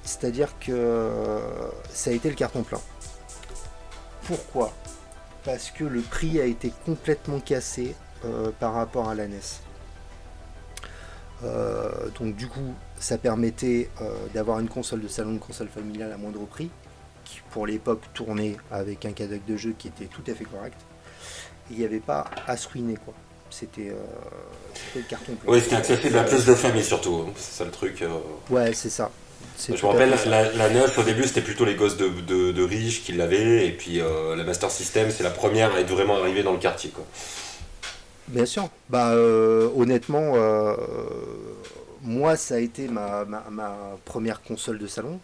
C'est-à-dire 0.04 0.54
que 0.60 0.70
euh, 0.70 1.40
ça 1.92 2.10
a 2.10 2.12
été 2.12 2.28
le 2.28 2.36
carton 2.36 2.62
plein. 2.62 2.78
Pourquoi? 4.26 4.72
Parce 5.44 5.70
que 5.70 5.84
le 5.84 6.00
prix 6.00 6.40
a 6.40 6.44
été 6.44 6.72
complètement 6.84 7.38
cassé 7.38 7.94
euh, 8.24 8.50
par 8.58 8.74
rapport 8.74 9.08
à 9.08 9.14
la 9.14 9.28
NES. 9.28 9.38
Euh, 11.44 12.08
donc 12.18 12.34
du 12.34 12.48
coup, 12.48 12.74
ça 12.98 13.18
permettait 13.18 13.90
euh, 14.00 14.26
d'avoir 14.34 14.58
une 14.58 14.68
console 14.68 15.02
de 15.02 15.08
salon, 15.08 15.30
une 15.30 15.38
console 15.38 15.68
familiale 15.68 16.12
à 16.12 16.16
moindre 16.16 16.44
prix. 16.46 16.70
qui 17.24 17.40
pour 17.50 17.66
l'époque 17.66 18.02
tournait 18.14 18.56
avec 18.70 19.04
un 19.04 19.12
catalogue 19.12 19.44
de 19.46 19.56
jeux 19.56 19.74
qui 19.78 19.88
était 19.88 20.06
tout 20.06 20.22
à 20.26 20.34
fait 20.34 20.44
correct. 20.44 20.80
Il 21.70 21.78
n'y 21.78 21.84
avait 21.84 22.00
pas 22.00 22.24
à 22.46 22.56
se 22.56 22.68
ruiner 22.68 22.96
quoi. 22.96 23.14
C'était 23.50 23.94
le 24.94 25.02
carton 25.02 25.34
plein. 25.34 25.52
Oui, 25.52 25.60
c'était 25.60 25.76
accessible 25.76 26.18
à 26.18 26.24
plus 26.24 26.44
de 26.44 26.54
familles 26.54 26.84
surtout. 26.84 27.26
Hein. 27.26 27.32
C'est 27.36 27.58
ça 27.58 27.64
le 27.64 27.70
truc. 27.70 28.04
Ouais, 28.50 28.72
c'est 28.72 28.90
ça. 28.90 29.10
Je 29.68 29.72
me 29.72 29.86
rappelle, 29.86 30.14
la, 30.26 30.52
la, 30.52 30.70
9 30.70 30.98
au 30.98 31.02
début 31.02 31.24
c'était 31.24 31.40
plutôt 31.40 31.64
les 31.64 31.74
gosses 31.74 31.96
de, 31.96 32.08
de, 32.52 32.62
riches 32.62 33.02
qui 33.02 33.12
l'avaient, 33.12 33.66
et 33.66 33.72
puis 33.72 33.98
la 33.98 34.44
Master 34.44 34.70
System 34.70 35.08
c'est 35.10 35.24
la 35.24 35.30
première 35.30 35.74
à 35.74 35.80
être 35.80 35.90
vraiment 35.90 36.16
arrivée 36.16 36.42
dans 36.42 36.52
le 36.52 36.58
quartier. 36.58 36.90
Quoi. 36.90 37.04
Bien 38.28 38.46
sûr. 38.46 38.68
Bah, 38.88 39.14
honnêtement, 39.14 40.34
moi, 42.06 42.36
ça 42.36 42.54
a 42.54 42.58
été 42.58 42.88
ma, 42.88 43.26
première 44.04 44.42
console 44.42 44.78
de 44.78 44.86
salon. 44.86 45.20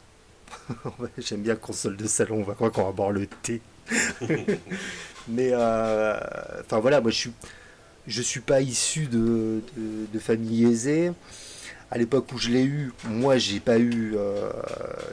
J'aime 1.18 1.42
bien 1.42 1.56
console 1.56 1.96
de 1.96 2.06
salon, 2.06 2.40
on 2.40 2.42
va 2.42 2.54
croire 2.54 2.72
qu'on 2.72 2.84
va 2.84 2.92
boire 2.92 3.12
le 3.12 3.26
thé. 3.26 3.60
Mais, 5.28 5.50
euh, 5.52 6.18
enfin 6.60 6.80
voilà, 6.80 7.00
moi 7.00 7.10
je 7.10 7.16
suis, 7.16 7.32
je 8.06 8.22
suis 8.22 8.40
pas 8.40 8.60
issu 8.60 9.06
de, 9.06 9.62
de, 9.76 10.18
famille 10.18 10.64
aisée. 10.64 11.12
À 11.92 11.98
l'époque 11.98 12.32
où 12.32 12.38
je 12.38 12.48
l'ai 12.48 12.64
eu, 12.64 12.90
moi 13.04 13.36
j'ai 13.36 13.60
pas 13.60 13.78
eu, 13.78 14.14
euh, 14.16 14.50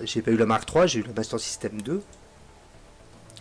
j'ai 0.04 0.22
pas 0.22 0.32
eu 0.32 0.38
la 0.38 0.46
Mark 0.46 0.74
III, 0.74 0.88
j'ai 0.88 1.00
eu 1.02 1.04
la 1.04 1.12
Master 1.12 1.38
System 1.38 1.82
2. 1.82 2.02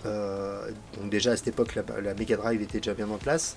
Euh, 0.07 0.71
donc 0.97 1.09
déjà 1.09 1.31
à 1.31 1.37
cette 1.37 1.47
époque 1.47 1.77
la, 1.77 1.85
la 2.01 2.15
Mega 2.15 2.37
Drive 2.37 2.61
était 2.61 2.79
déjà 2.79 2.95
bien 2.95 3.09
en 3.09 3.17
place. 3.17 3.57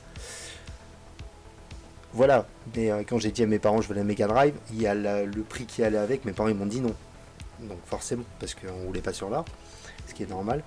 Voilà, 2.13 2.45
mais 2.75 2.91
euh, 2.91 3.01
quand 3.07 3.17
j'ai 3.17 3.31
dit 3.31 3.41
à 3.41 3.47
mes 3.47 3.57
parents 3.57 3.81
je 3.81 3.87
veux 3.87 3.95
la 3.95 4.03
Mega 4.03 4.27
Drive, 4.27 4.53
il 4.71 4.79
y 4.79 4.85
a 4.85 4.93
le 4.93 5.41
prix 5.41 5.65
qui 5.65 5.83
allait 5.83 5.97
avec, 5.97 6.25
mes 6.25 6.31
parents 6.31 6.49
ils 6.49 6.55
m'ont 6.55 6.67
dit 6.67 6.79
non. 6.79 6.93
Donc 7.61 7.79
forcément, 7.87 8.25
parce 8.39 8.53
qu'on 8.53 8.85
roulait 8.85 9.01
pas 9.01 9.13
sur 9.13 9.31
l'art, 9.31 9.45
ce 10.07 10.13
qui 10.13 10.21
est 10.21 10.29
normal. 10.29 10.61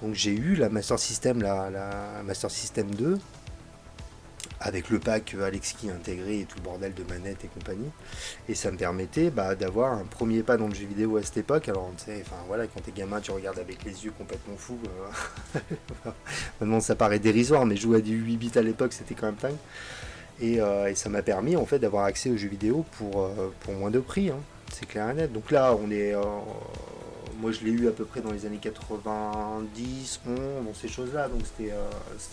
Donc 0.00 0.14
j'ai 0.14 0.32
eu 0.32 0.54
la 0.54 0.70
Master 0.70 0.98
System, 0.98 1.42
la, 1.42 2.22
Master 2.24 2.50
System 2.50 2.94
2, 2.94 3.18
avec 4.64 4.88
le 4.88 4.98
pack 4.98 5.36
Alexki 5.40 5.90
intégré 5.90 6.40
et 6.40 6.44
tout 6.44 6.56
le 6.56 6.62
bordel 6.62 6.94
de 6.94 7.04
manettes 7.04 7.44
et 7.44 7.48
compagnie. 7.48 7.90
Et 8.48 8.54
ça 8.54 8.70
me 8.70 8.78
permettait 8.78 9.30
bah, 9.30 9.54
d'avoir 9.54 9.92
un 9.92 10.04
premier 10.04 10.42
pas 10.42 10.56
dans 10.56 10.68
le 10.68 10.74
jeu 10.74 10.86
vidéo 10.86 11.18
à 11.18 11.22
cette 11.22 11.36
époque. 11.36 11.68
Alors, 11.68 11.90
tu 11.98 12.06
sais, 12.06 12.22
enfin 12.22 12.42
voilà, 12.48 12.66
quand 12.66 12.80
t'es 12.80 12.90
gamin, 12.90 13.20
tu 13.20 13.30
regardes 13.30 13.58
avec 13.58 13.84
les 13.84 14.06
yeux 14.06 14.12
complètement 14.16 14.56
fous. 14.56 14.78
Euh. 15.54 15.60
Maintenant, 16.60 16.80
ça 16.80 16.94
paraît 16.94 17.18
dérisoire, 17.18 17.66
mais 17.66 17.76
jouer 17.76 17.98
à 17.98 18.00
du 18.00 18.16
8 18.16 18.36
bits 18.38 18.52
à 18.56 18.62
l'époque, 18.62 18.94
c'était 18.94 19.14
quand 19.14 19.26
même 19.26 19.36
dingue. 19.40 19.56
Euh, 20.42 20.86
et, 20.86 20.94
ça 20.94 21.10
m'a 21.10 21.22
permis 21.22 21.56
en 21.56 21.66
fait 21.66 21.78
d'avoir 21.78 22.04
accès 22.06 22.30
aux 22.30 22.36
jeux 22.36 22.48
vidéo 22.48 22.84
pour, 22.98 23.22
euh, 23.22 23.52
moins 23.68 23.90
de 23.90 24.00
prix, 24.00 24.30
hein. 24.30 24.38
c'est 24.72 24.86
clair 24.86 25.10
et 25.10 25.14
net. 25.14 25.32
Donc 25.32 25.50
là, 25.50 25.76
on 25.80 25.90
est, 25.90 26.14
moi 27.40 27.52
je 27.52 27.64
l'ai 27.64 27.70
eu 27.70 27.86
à 27.86 27.92
peu 27.92 28.04
près 28.04 28.20
dans 28.20 28.32
les 28.32 28.44
années 28.44 28.58
90, 28.60 30.20
11, 30.26 30.38
dans 30.64 30.74
ces 30.74 30.88
choses-là. 30.88 31.28
Donc 31.28 31.42
c'était 31.44 31.72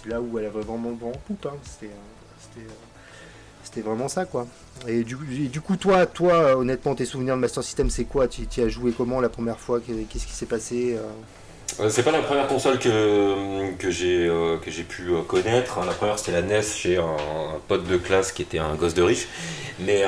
là 0.05 0.19
où 0.19 0.39
elle 0.39 0.45
avait 0.45 0.61
vraiment 0.61 0.89
le 0.89 1.05
en 1.05 1.11
poupe. 1.11 1.47
C'était 1.63 1.93
vraiment 3.81 4.09
ça 4.09 4.25
quoi. 4.25 4.47
Et 4.87 5.03
du, 5.03 5.15
du, 5.15 5.61
coup, 5.61 5.77
toi, 5.77 6.05
toi, 6.05 6.57
honnêtement, 6.57 6.95
tes 6.95 7.05
souvenirs 7.05 7.35
de 7.35 7.41
Master 7.41 7.63
System, 7.63 7.89
c'est 7.89 8.05
quoi? 8.05 8.27
Tu, 8.27 8.45
as 8.61 8.67
joué 8.67 8.91
comment 8.91 9.21
la 9.21 9.29
première 9.29 9.59
fois? 9.59 9.79
Qu'est-ce 9.79 10.25
qui 10.25 10.33
s'est 10.33 10.45
passé 10.45 10.97
euh, 11.79 11.89
c'est 11.89 12.03
pas 12.03 12.11
la 12.11 12.21
première 12.21 12.47
console 12.47 12.79
que, 12.79 13.73
que 13.77 13.89
j'ai 13.91 14.27
euh, 14.27 14.57
pu 14.57 15.09
euh, 15.09 15.21
connaître. 15.21 15.79
La 15.85 15.93
première 15.93 16.19
c'était 16.19 16.33
la 16.33 16.41
NES 16.41 16.61
chez 16.61 16.97
un, 16.97 17.15
pote 17.67 17.87
de 17.87 17.97
classe 17.97 18.31
qui 18.31 18.41
était 18.41 18.59
un 18.59 18.75
gosse 18.75 18.93
de 18.93 19.01
riche. 19.01 19.27
Mais 19.79 20.03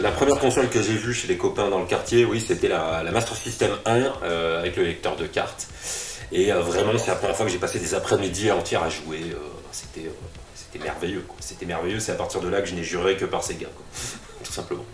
la 0.00 0.12
première 0.12 0.38
console 0.38 0.68
que 0.68 0.80
j'ai 0.80 0.92
vue 0.92 1.12
chez 1.12 1.26
les 1.26 1.36
copains 1.36 1.68
dans 1.70 1.80
le 1.80 1.86
quartier, 1.86 2.24
oui, 2.24 2.40
c'était 2.46 2.68
la, 2.68 3.02
Master 3.10 3.36
System 3.36 3.70
1 3.84 4.58
avec 4.58 4.76
le 4.76 4.84
lecteur 4.84 5.16
de 5.16 5.26
cartes. 5.26 5.66
Et 6.30 6.52
vraiment, 6.52 6.96
c'est 6.98 7.08
la 7.08 7.16
première 7.16 7.34
fois 7.34 7.46
que 7.46 7.50
j'ai 7.50 7.58
passé 7.58 7.80
des 7.80 7.94
après-midi 7.94 8.52
entières 8.52 8.84
à 8.84 8.90
jouer. 8.90 9.34
c'était 9.72 10.08
c'était 10.72 10.84
merveilleux. 10.84 11.24
C'était 11.40 11.66
merveilleux. 11.66 12.00
C'est 12.00 12.12
à 12.12 12.16
partir 12.16 12.40
de 12.40 12.48
là 12.48 12.60
que 12.60 12.68
je 12.68 12.74
n'ai 12.74 12.84
juré 12.84 13.16
que 13.16 13.24
par 13.24 13.42
Sega, 13.42 13.66
quoi. 13.66 13.84
tout 14.44 14.52
simplement. 14.52 14.84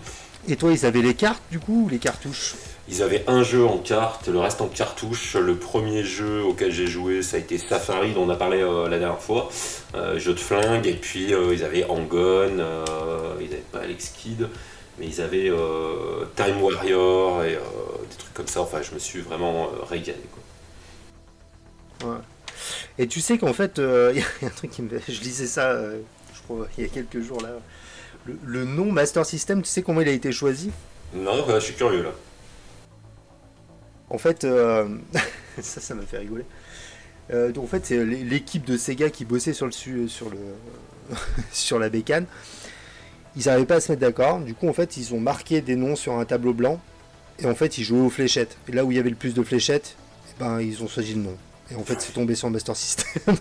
Et 0.48 0.56
toi, 0.56 0.72
ils 0.72 0.86
avaient 0.86 1.02
les 1.02 1.14
cartes 1.14 1.42
du 1.50 1.58
coup, 1.58 1.88
les 1.90 1.98
cartouches? 1.98 2.54
Ils 2.88 3.02
avaient 3.02 3.22
un 3.26 3.42
jeu 3.42 3.66
en 3.66 3.76
carte, 3.76 4.28
le 4.28 4.38
reste 4.38 4.62
en 4.62 4.68
cartouche. 4.68 5.34
Le 5.36 5.56
premier 5.56 6.04
jeu 6.04 6.42
auquel 6.42 6.72
j'ai 6.72 6.86
joué, 6.86 7.22
ça 7.22 7.36
a 7.36 7.40
été 7.40 7.58
Safari, 7.58 8.12
dont 8.12 8.22
on 8.22 8.30
a 8.30 8.36
parlé 8.36 8.62
euh, 8.62 8.88
la 8.88 8.98
dernière 8.98 9.20
fois. 9.20 9.50
Euh, 9.94 10.18
jeu 10.18 10.32
de 10.32 10.38
flingue. 10.38 10.86
Et 10.86 10.94
puis 10.94 11.34
euh, 11.34 11.52
ils 11.52 11.64
avaient 11.64 11.84
Angon, 11.84 12.48
ils 13.40 13.44
n'avaient 13.44 13.62
pas 13.70 13.80
Alex 13.80 14.08
Kidd, 14.16 14.48
mais 14.98 15.06
ils 15.06 15.20
avaient 15.20 15.52
Time 16.36 16.62
Warrior 16.62 17.44
et 17.44 17.52
des 17.52 18.16
trucs 18.16 18.34
comme 18.34 18.48
ça. 18.48 18.62
Enfin, 18.62 18.80
je 18.80 18.94
me 18.94 18.98
suis 18.98 19.20
vraiment 19.20 19.68
régalé. 19.88 20.18
Ouais. 22.04 22.16
Et 22.98 23.06
tu 23.06 23.20
sais 23.20 23.38
qu'en 23.38 23.52
fait, 23.52 23.74
il 23.78 24.18
y, 24.18 24.44
a 24.44 24.46
un 24.46 24.50
truc 24.50 24.70
qui 24.70 24.82
me. 24.82 25.00
Je 25.08 25.20
lisais 25.20 25.46
ça, 25.46 25.78
je 26.34 26.42
crois, 26.42 26.66
il 26.76 26.84
y 26.84 26.86
a 26.86 26.90
quelques 26.90 27.20
jours 27.20 27.40
là. 27.40 27.50
Le, 28.44 28.64
nom 28.64 28.92
Master 28.92 29.24
System, 29.24 29.62
tu 29.62 29.68
sais 29.68 29.82
comment 29.82 30.00
il 30.00 30.08
a 30.08 30.12
été 30.12 30.32
choisi? 30.32 30.70
Non, 31.14 31.46
bah, 31.46 31.58
je 31.58 31.66
suis 31.66 31.74
curieux 31.74 32.02
là. 32.02 32.10
En 34.10 34.18
fait, 34.18 34.44
euh, 34.44 34.88
ça, 35.60 35.80
ça 35.80 35.94
m'a 35.94 36.02
fait 36.02 36.18
rigoler. 36.18 36.44
Euh, 37.30 37.52
donc 37.52 37.64
en 37.64 37.66
fait, 37.66 37.86
c'est 37.86 38.04
l'équipe 38.04 38.64
de 38.64 38.76
Sega 38.76 39.10
qui 39.10 39.24
bossait 39.24 39.52
sur 39.52 39.66
le 39.66 39.72
sur 40.08 40.30
le 40.30 40.38
sur 41.52 41.78
la 41.78 41.88
bécane. 41.88 42.26
Ils 43.36 43.46
n'arrivaient 43.46 43.66
pas 43.66 43.76
à 43.76 43.80
se 43.80 43.92
mettre 43.92 44.00
d'accord. 44.00 44.40
Du 44.40 44.54
coup, 44.54 44.68
en 44.68 44.72
fait, 44.72 44.96
ils 44.96 45.14
ont 45.14 45.20
marqué 45.20 45.60
des 45.60 45.76
noms 45.76 45.96
sur 45.96 46.14
un 46.14 46.24
tableau 46.24 46.52
blanc. 46.52 46.80
Et 47.38 47.46
en 47.46 47.54
fait, 47.54 47.78
ils 47.78 47.84
jouaient 47.84 48.00
aux 48.00 48.10
fléchettes. 48.10 48.56
Et 48.68 48.72
là 48.72 48.84
où 48.84 48.90
il 48.90 48.96
y 48.96 48.98
avait 48.98 49.10
le 49.10 49.16
plus 49.16 49.34
de 49.34 49.42
fléchettes, 49.42 49.96
eh 50.30 50.42
ben, 50.42 50.60
ils 50.60 50.82
ont 50.82 50.88
choisi 50.88 51.14
le 51.14 51.20
nom. 51.20 51.36
Et 51.70 51.74
en 51.74 51.84
fait, 51.84 52.00
c'est 52.00 52.12
tombé 52.12 52.34
sur 52.34 52.50
Master 52.50 52.76
System. 52.76 53.36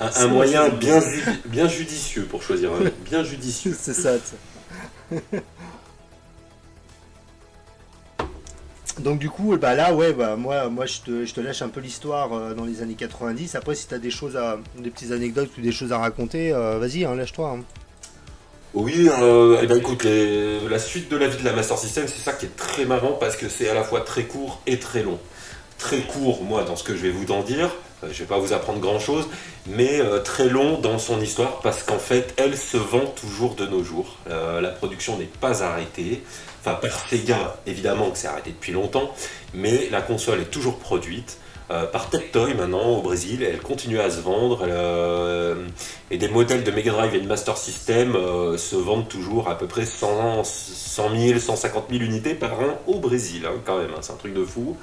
un, 0.00 0.26
moyen 0.28 0.68
bien, 0.68 1.00
bien 1.46 1.68
judicieux 1.68 2.24
pour 2.24 2.42
choisir 2.42 2.72
un 2.72 2.90
bien 3.04 3.24
judicieux. 3.24 3.76
c'est 3.78 3.94
ça. 3.94 4.12
Donc 9.00 9.18
du 9.18 9.28
coup, 9.28 9.56
bah 9.56 9.74
là, 9.74 9.92
ouais, 9.92 10.12
bah 10.12 10.36
moi, 10.36 10.68
moi, 10.68 10.86
je 10.86 11.00
te, 11.00 11.24
je 11.24 11.34
te 11.34 11.40
lâche 11.40 11.62
un 11.62 11.68
peu 11.68 11.80
l'histoire 11.80 12.32
euh, 12.32 12.54
dans 12.54 12.64
les 12.64 12.80
années 12.80 12.94
90. 12.94 13.56
Après, 13.56 13.74
si 13.74 13.88
tu 13.88 13.94
as 13.94 13.98
des 13.98 14.10
choses 14.10 14.36
à, 14.36 14.58
des 14.78 14.90
petites 14.90 15.10
anecdotes 15.10 15.50
ou 15.58 15.60
des 15.60 15.72
choses 15.72 15.92
à 15.92 15.98
raconter, 15.98 16.52
euh, 16.52 16.78
vas-y, 16.78 17.04
hein, 17.04 17.14
lâche-toi. 17.16 17.58
Hein. 17.58 17.64
Oui, 18.72 19.08
euh, 19.20 19.58
eh 19.62 19.66
ben, 19.66 19.78
écoute, 19.78 20.04
la 20.04 20.78
suite 20.78 21.10
de 21.10 21.16
la 21.16 21.28
vie 21.28 21.38
de 21.38 21.44
la 21.44 21.52
Master 21.52 21.78
System, 21.78 22.06
c'est 22.06 22.20
ça 22.20 22.32
qui 22.32 22.46
est 22.46 22.56
très 22.56 22.84
marrant 22.84 23.12
parce 23.12 23.36
que 23.36 23.48
c'est 23.48 23.68
à 23.68 23.74
la 23.74 23.84
fois 23.84 24.00
très 24.00 24.24
court 24.24 24.60
et 24.66 24.78
très 24.78 25.02
long. 25.02 25.18
Très 25.78 26.00
court, 26.00 26.42
moi, 26.42 26.64
dans 26.64 26.76
ce 26.76 26.84
que 26.84 26.96
je 26.96 27.02
vais 27.02 27.10
vous 27.10 27.32
en 27.32 27.42
dire, 27.42 27.70
je 28.02 28.18
vais 28.18 28.24
pas 28.24 28.38
vous 28.38 28.52
apprendre 28.52 28.80
grand 28.80 28.98
chose, 28.98 29.28
mais 29.66 30.00
très 30.24 30.48
long 30.48 30.78
dans 30.78 30.98
son 30.98 31.20
histoire 31.20 31.60
parce 31.60 31.82
qu'en 31.82 31.98
fait, 31.98 32.34
elle 32.36 32.56
se 32.56 32.76
vend 32.76 33.06
toujours 33.06 33.54
de 33.54 33.66
nos 33.66 33.82
jours. 33.82 34.16
la 34.26 34.68
production 34.70 35.18
n'est 35.18 35.24
pas 35.24 35.62
arrêtée. 35.62 36.22
Enfin, 36.60 36.74
par 36.74 37.08
Sega, 37.08 37.56
évidemment 37.66 38.10
que 38.10 38.18
c'est 38.18 38.28
arrêté 38.28 38.50
depuis 38.50 38.72
longtemps, 38.72 39.12
mais 39.52 39.88
la 39.90 40.00
console 40.00 40.40
est 40.40 40.50
toujours 40.50 40.78
produite. 40.78 41.38
Euh, 41.70 41.86
par 41.86 42.10
Tectoy 42.10 42.52
maintenant 42.52 42.98
au 42.98 43.00
Brésil. 43.00 43.42
Elle 43.42 43.60
continue 43.60 43.98
à 43.98 44.10
se 44.10 44.20
vendre. 44.20 44.66
Euh, 44.68 45.66
et 46.10 46.18
des 46.18 46.28
modèles 46.28 46.64
de 46.64 46.70
Mega 46.70 46.92
Drive 46.92 47.14
et 47.14 47.20
de 47.20 47.26
Master 47.26 47.56
System 47.56 48.14
euh, 48.14 48.58
se 48.58 48.76
vendent 48.76 49.08
toujours 49.08 49.48
à 49.48 49.56
peu 49.56 49.66
près 49.66 49.86
100, 49.86 50.44
100 50.44 51.16
000, 51.16 51.38
150 51.38 51.86
000 51.90 52.02
unités 52.02 52.34
par 52.34 52.60
an 52.60 52.80
au 52.86 52.98
Brésil, 52.98 53.46
hein, 53.46 53.54
quand 53.64 53.78
même. 53.78 53.90
Hein, 53.90 54.00
c'est 54.00 54.12
un 54.12 54.16
truc 54.16 54.34
de 54.34 54.44
fou. 54.44 54.76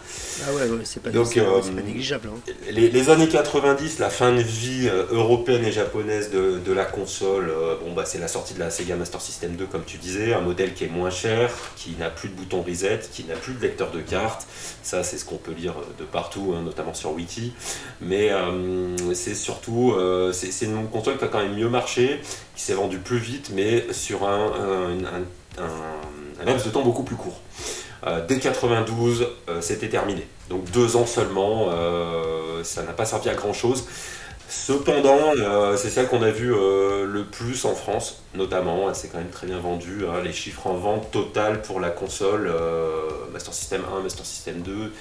Ah 0.48 0.54
ouais, 0.54 0.63
c'est 0.84 1.01
pas, 1.01 1.12
pas, 1.12 1.82
négligeable. 1.84 2.30
Hein. 2.34 2.54
Les, 2.72 3.10
années 3.10 3.30
90, 3.30 4.00
la 4.00 4.10
fin 4.10 4.32
de 4.32 4.42
vie 4.42 4.90
européenne 5.12 5.66
et 5.66 5.72
japonaise 5.72 6.32
de, 6.32 6.74
la 6.74 6.86
console, 6.86 7.51
bon, 7.84 7.94
bah, 7.94 8.04
c'est 8.06 8.20
la 8.20 8.28
sortie 8.28 8.54
de 8.54 8.60
la 8.60 8.70
Sega 8.70 8.96
Master 8.96 9.22
System 9.22 9.56
2, 9.56 9.66
comme 9.66 9.84
tu 9.86 9.98
disais. 9.98 10.34
Un 10.34 10.42
modèle 10.42 10.74
qui 10.74 10.86
est 10.86 10.90
moins 10.90 11.10
cher, 11.10 11.51
qui 11.75 11.96
n'a 12.00 12.10
plus 12.10 12.30
de 12.30 12.34
bouton 12.34 12.62
reset, 12.62 13.01
qui 13.12 13.25
n'a 13.25 13.36
plus 13.36 13.54
de 13.54 13.62
lecteur 13.62 13.92
de 13.92 14.00
cartes. 14.00 14.48
Ça, 14.84 15.04
c'est 15.04 15.18
ce 15.18 15.25
qu'on 15.25 15.38
peut 15.38 15.54
lire 15.54 15.75
de 16.00 16.04
partout, 16.04 16.56
notamment 16.63 16.94
sur 16.94 17.13
Wiki. 17.13 17.54
Mais 18.01 18.32
euh, 18.32 19.13
c'est 19.13 19.36
surtout, 19.36 19.94
euh, 19.94 20.32
c'est 20.32 20.66
une 20.66 20.88
console 20.88 21.18
quand 21.28 21.40
même 21.40 21.56
mieux 21.56 21.70
marché, 21.70 22.22
qui 22.56 22.62
s'est 22.63 22.74
vendue 22.74 23.00
plus 23.00 23.18
vite, 23.18 23.51
mais 23.54 23.92
sur 23.92 24.28
un, 24.28 24.51
laps 26.46 26.66
de 26.66 26.72
temps 26.72 26.84
beaucoup 26.84 27.04
plus 27.04 27.16
court. 27.16 27.42
Euh, 28.08 28.25
dès 28.25 28.40
92, 28.40 29.28
c'était 29.62 29.90
terminé. 29.90 30.28
Donc 30.50 30.70
deux 30.72 30.96
ans 30.96 31.06
seulement, 31.06 31.70
ça 32.63 32.84
n'a 32.84 32.94
pas 32.94 33.06
servi 33.06 33.30
à 33.30 33.36
grand 33.36 33.54
chose. 33.54 33.86
Cependant, 34.50 35.32
c'est 35.78 35.90
celle 35.90 36.08
qu'on 36.08 36.24
a 36.24 36.32
vu 36.32 36.50
le 36.50 37.25
plus 37.32 37.63
en 37.66 37.75
France, 37.75 38.24
notamment. 38.34 38.90
Elle 38.90 38.96
s'est 38.96 39.08
quand 39.08 39.20
même 39.20 39.30
très 39.30 39.48
bien 39.48 39.60
vendue. 39.60 40.06
Hein. 40.08 40.22
les 40.24 40.34
chiffres 40.34 40.68
en 40.68 40.74
vente 40.74 41.12
totale 41.12 41.62
pour 41.62 41.80
la 41.80 41.90
console 41.90 42.51
Master 43.32 43.54
System 43.54 43.82
1, 43.98 44.01
Master 44.01 44.25
System 44.25 44.62
2, 44.62 44.92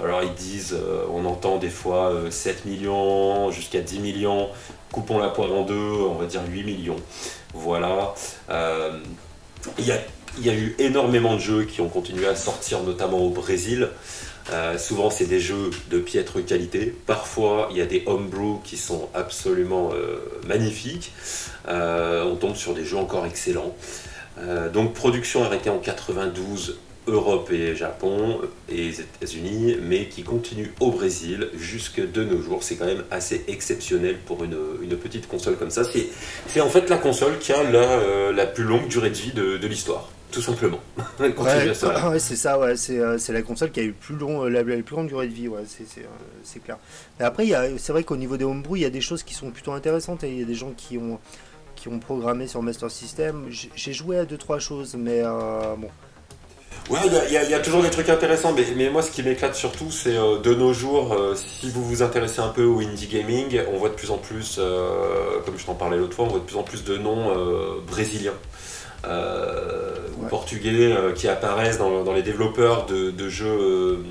alors 0.00 0.22
ils 0.22 0.34
disent, 0.34 0.74
euh, 0.74 1.04
on 1.12 1.24
entend 1.24 1.58
des 1.58 1.70
fois 1.70 2.12
7 2.30 2.56
euh, 2.66 2.70
millions 2.70 3.50
jusqu'à 3.50 3.80
10 3.80 3.98
millions, 3.98 4.48
coupons 4.92 5.18
la 5.18 5.28
poire 5.28 5.52
en 5.52 5.62
deux, 5.62 5.74
on 5.74 6.14
va 6.14 6.26
dire 6.26 6.42
8 6.48 6.64
millions. 6.64 6.96
Voilà. 7.54 8.14
Euh, 8.50 8.98
il 9.78 9.86
y 9.86 10.50
a 10.50 10.54
eu 10.54 10.74
énormément 10.78 11.34
de 11.34 11.40
jeux 11.40 11.64
qui 11.64 11.80
ont 11.80 11.88
continué 11.88 12.26
à 12.26 12.36
sortir, 12.36 12.82
notamment 12.82 13.18
au 13.18 13.30
Brésil. 13.30 13.88
Euh, 14.50 14.78
souvent, 14.78 15.10
c'est 15.10 15.26
des 15.26 15.40
jeux 15.40 15.70
de 15.90 15.98
piètre 15.98 16.44
qualité. 16.44 16.94
Parfois, 17.06 17.68
il 17.70 17.76
y 17.76 17.82
a 17.82 17.86
des 17.86 18.02
homebrew 18.06 18.60
qui 18.64 18.76
sont 18.76 19.08
absolument 19.14 19.90
euh, 19.92 20.18
magnifiques. 20.46 21.12
On 21.66 22.36
tombe 22.36 22.56
sur 22.56 22.74
des 22.74 22.84
jeux 22.84 22.96
encore 22.96 23.26
excellents. 23.26 23.74
donc, 24.72 24.94
production 24.94 25.44
arrêtée 25.44 25.68
en 25.68 25.78
92, 25.78 26.78
Europe 27.10 27.50
et 27.50 27.74
Japon 27.74 28.40
et 28.68 28.88
États-Unis, 28.88 29.76
mais 29.82 30.06
qui 30.06 30.22
continue 30.22 30.72
au 30.80 30.90
Brésil 30.90 31.48
jusque 31.56 32.00
de 32.00 32.24
nos 32.24 32.40
jours. 32.40 32.62
C'est 32.62 32.76
quand 32.76 32.86
même 32.86 33.04
assez 33.10 33.44
exceptionnel 33.48 34.18
pour 34.26 34.44
une, 34.44 34.56
petite 34.98 35.28
console 35.28 35.56
comme 35.56 35.70
ça. 35.70 35.82
C'est 35.84 36.60
en 36.60 36.68
fait 36.68 36.90
la 36.90 36.98
console 36.98 37.38
qui 37.38 37.52
a 37.52 37.62
la, 37.62 38.46
plus 38.46 38.64
longue 38.64 38.88
durée 38.88 39.10
de 39.10 39.16
vie 39.16 39.32
de 39.32 39.66
l'histoire 39.66 40.08
tout 40.30 40.42
simplement. 40.42 40.80
ouais, 41.20 42.18
c'est 42.18 42.36
ça, 42.36 42.58
ouais, 42.58 42.74
euh, 42.90 43.18
c'est 43.18 43.32
la 43.32 43.42
console 43.42 43.70
qui 43.70 43.80
a 43.80 43.82
eu 43.82 43.92
plus 43.92 44.14
long, 44.14 44.44
euh, 44.44 44.48
la, 44.48 44.62
plus 44.62 44.94
grande 44.94 45.08
durée 45.08 45.26
de 45.26 45.32
vie, 45.32 45.48
ouais, 45.48 45.62
c'est 45.66 46.02
euh, 46.02 46.60
clair. 46.64 46.78
Mais 47.18 47.24
après, 47.24 47.46
c'est 47.78 47.92
vrai 47.92 48.04
qu'au 48.04 48.16
niveau 48.16 48.36
des 48.36 48.44
homebrew, 48.44 48.76
il 48.76 48.82
y 48.82 48.86
a 48.86 48.90
des 48.90 49.00
choses 49.00 49.22
qui 49.22 49.34
sont 49.34 49.50
plutôt 49.50 49.72
intéressantes 49.72 50.24
et 50.24 50.30
il 50.30 50.38
y 50.40 50.42
a 50.42 50.46
des 50.46 50.54
gens 50.54 50.72
qui 50.76 50.98
ont, 50.98 51.18
qui 51.76 51.88
ont 51.88 51.98
programmé 51.98 52.46
sur 52.46 52.62
Master 52.62 52.90
System. 52.90 53.46
J'ai 53.50 53.92
joué 53.92 54.18
à 54.18 54.24
deux 54.24 54.36
trois 54.36 54.58
choses, 54.58 54.96
mais 54.96 55.22
bon. 55.22 55.88
Ouais, 56.90 56.98
il 57.28 57.32
y, 57.32 57.54
a 57.54 57.58
toujours 57.58 57.82
des 57.82 57.90
trucs 57.90 58.08
intéressants, 58.08 58.52
mais, 58.52 58.64
mais 58.74 58.88
moi 58.88 59.02
ce 59.02 59.10
qui 59.10 59.22
m'éclate 59.22 59.54
surtout, 59.54 59.90
c'est 59.90 60.14
de 60.14 60.54
nos 60.54 60.72
jours, 60.72 61.14
si 61.34 61.70
vous 61.70 61.84
vous 61.84 62.02
intéressez 62.02 62.40
un 62.40 62.48
peu 62.48 62.64
au 62.64 62.80
indie 62.80 63.08
gaming, 63.08 63.60
on 63.72 63.76
voit 63.76 63.90
de 63.90 63.94
plus 63.94 64.10
en 64.10 64.16
plus, 64.16 64.58
comme 65.44 65.58
je 65.58 65.66
t'en 65.66 65.74
parlais 65.74 65.98
l'autre 65.98 66.14
fois, 66.14 66.24
on 66.24 66.28
voit 66.28 66.38
de 66.38 66.44
plus 66.44 66.56
en 66.56 66.62
plus 66.62 66.84
de 66.84 66.96
noms 66.96 67.30
brésiliens. 67.86 68.32
Euh, 69.06 69.94
ou 70.18 70.26
portugais 70.26 70.92
euh, 70.92 71.12
qui 71.12 71.28
apparaissent 71.28 71.78
dans, 71.78 72.12
les 72.12 72.22
développeurs 72.22 72.86
de, 72.86 73.28
jeux 73.28 74.04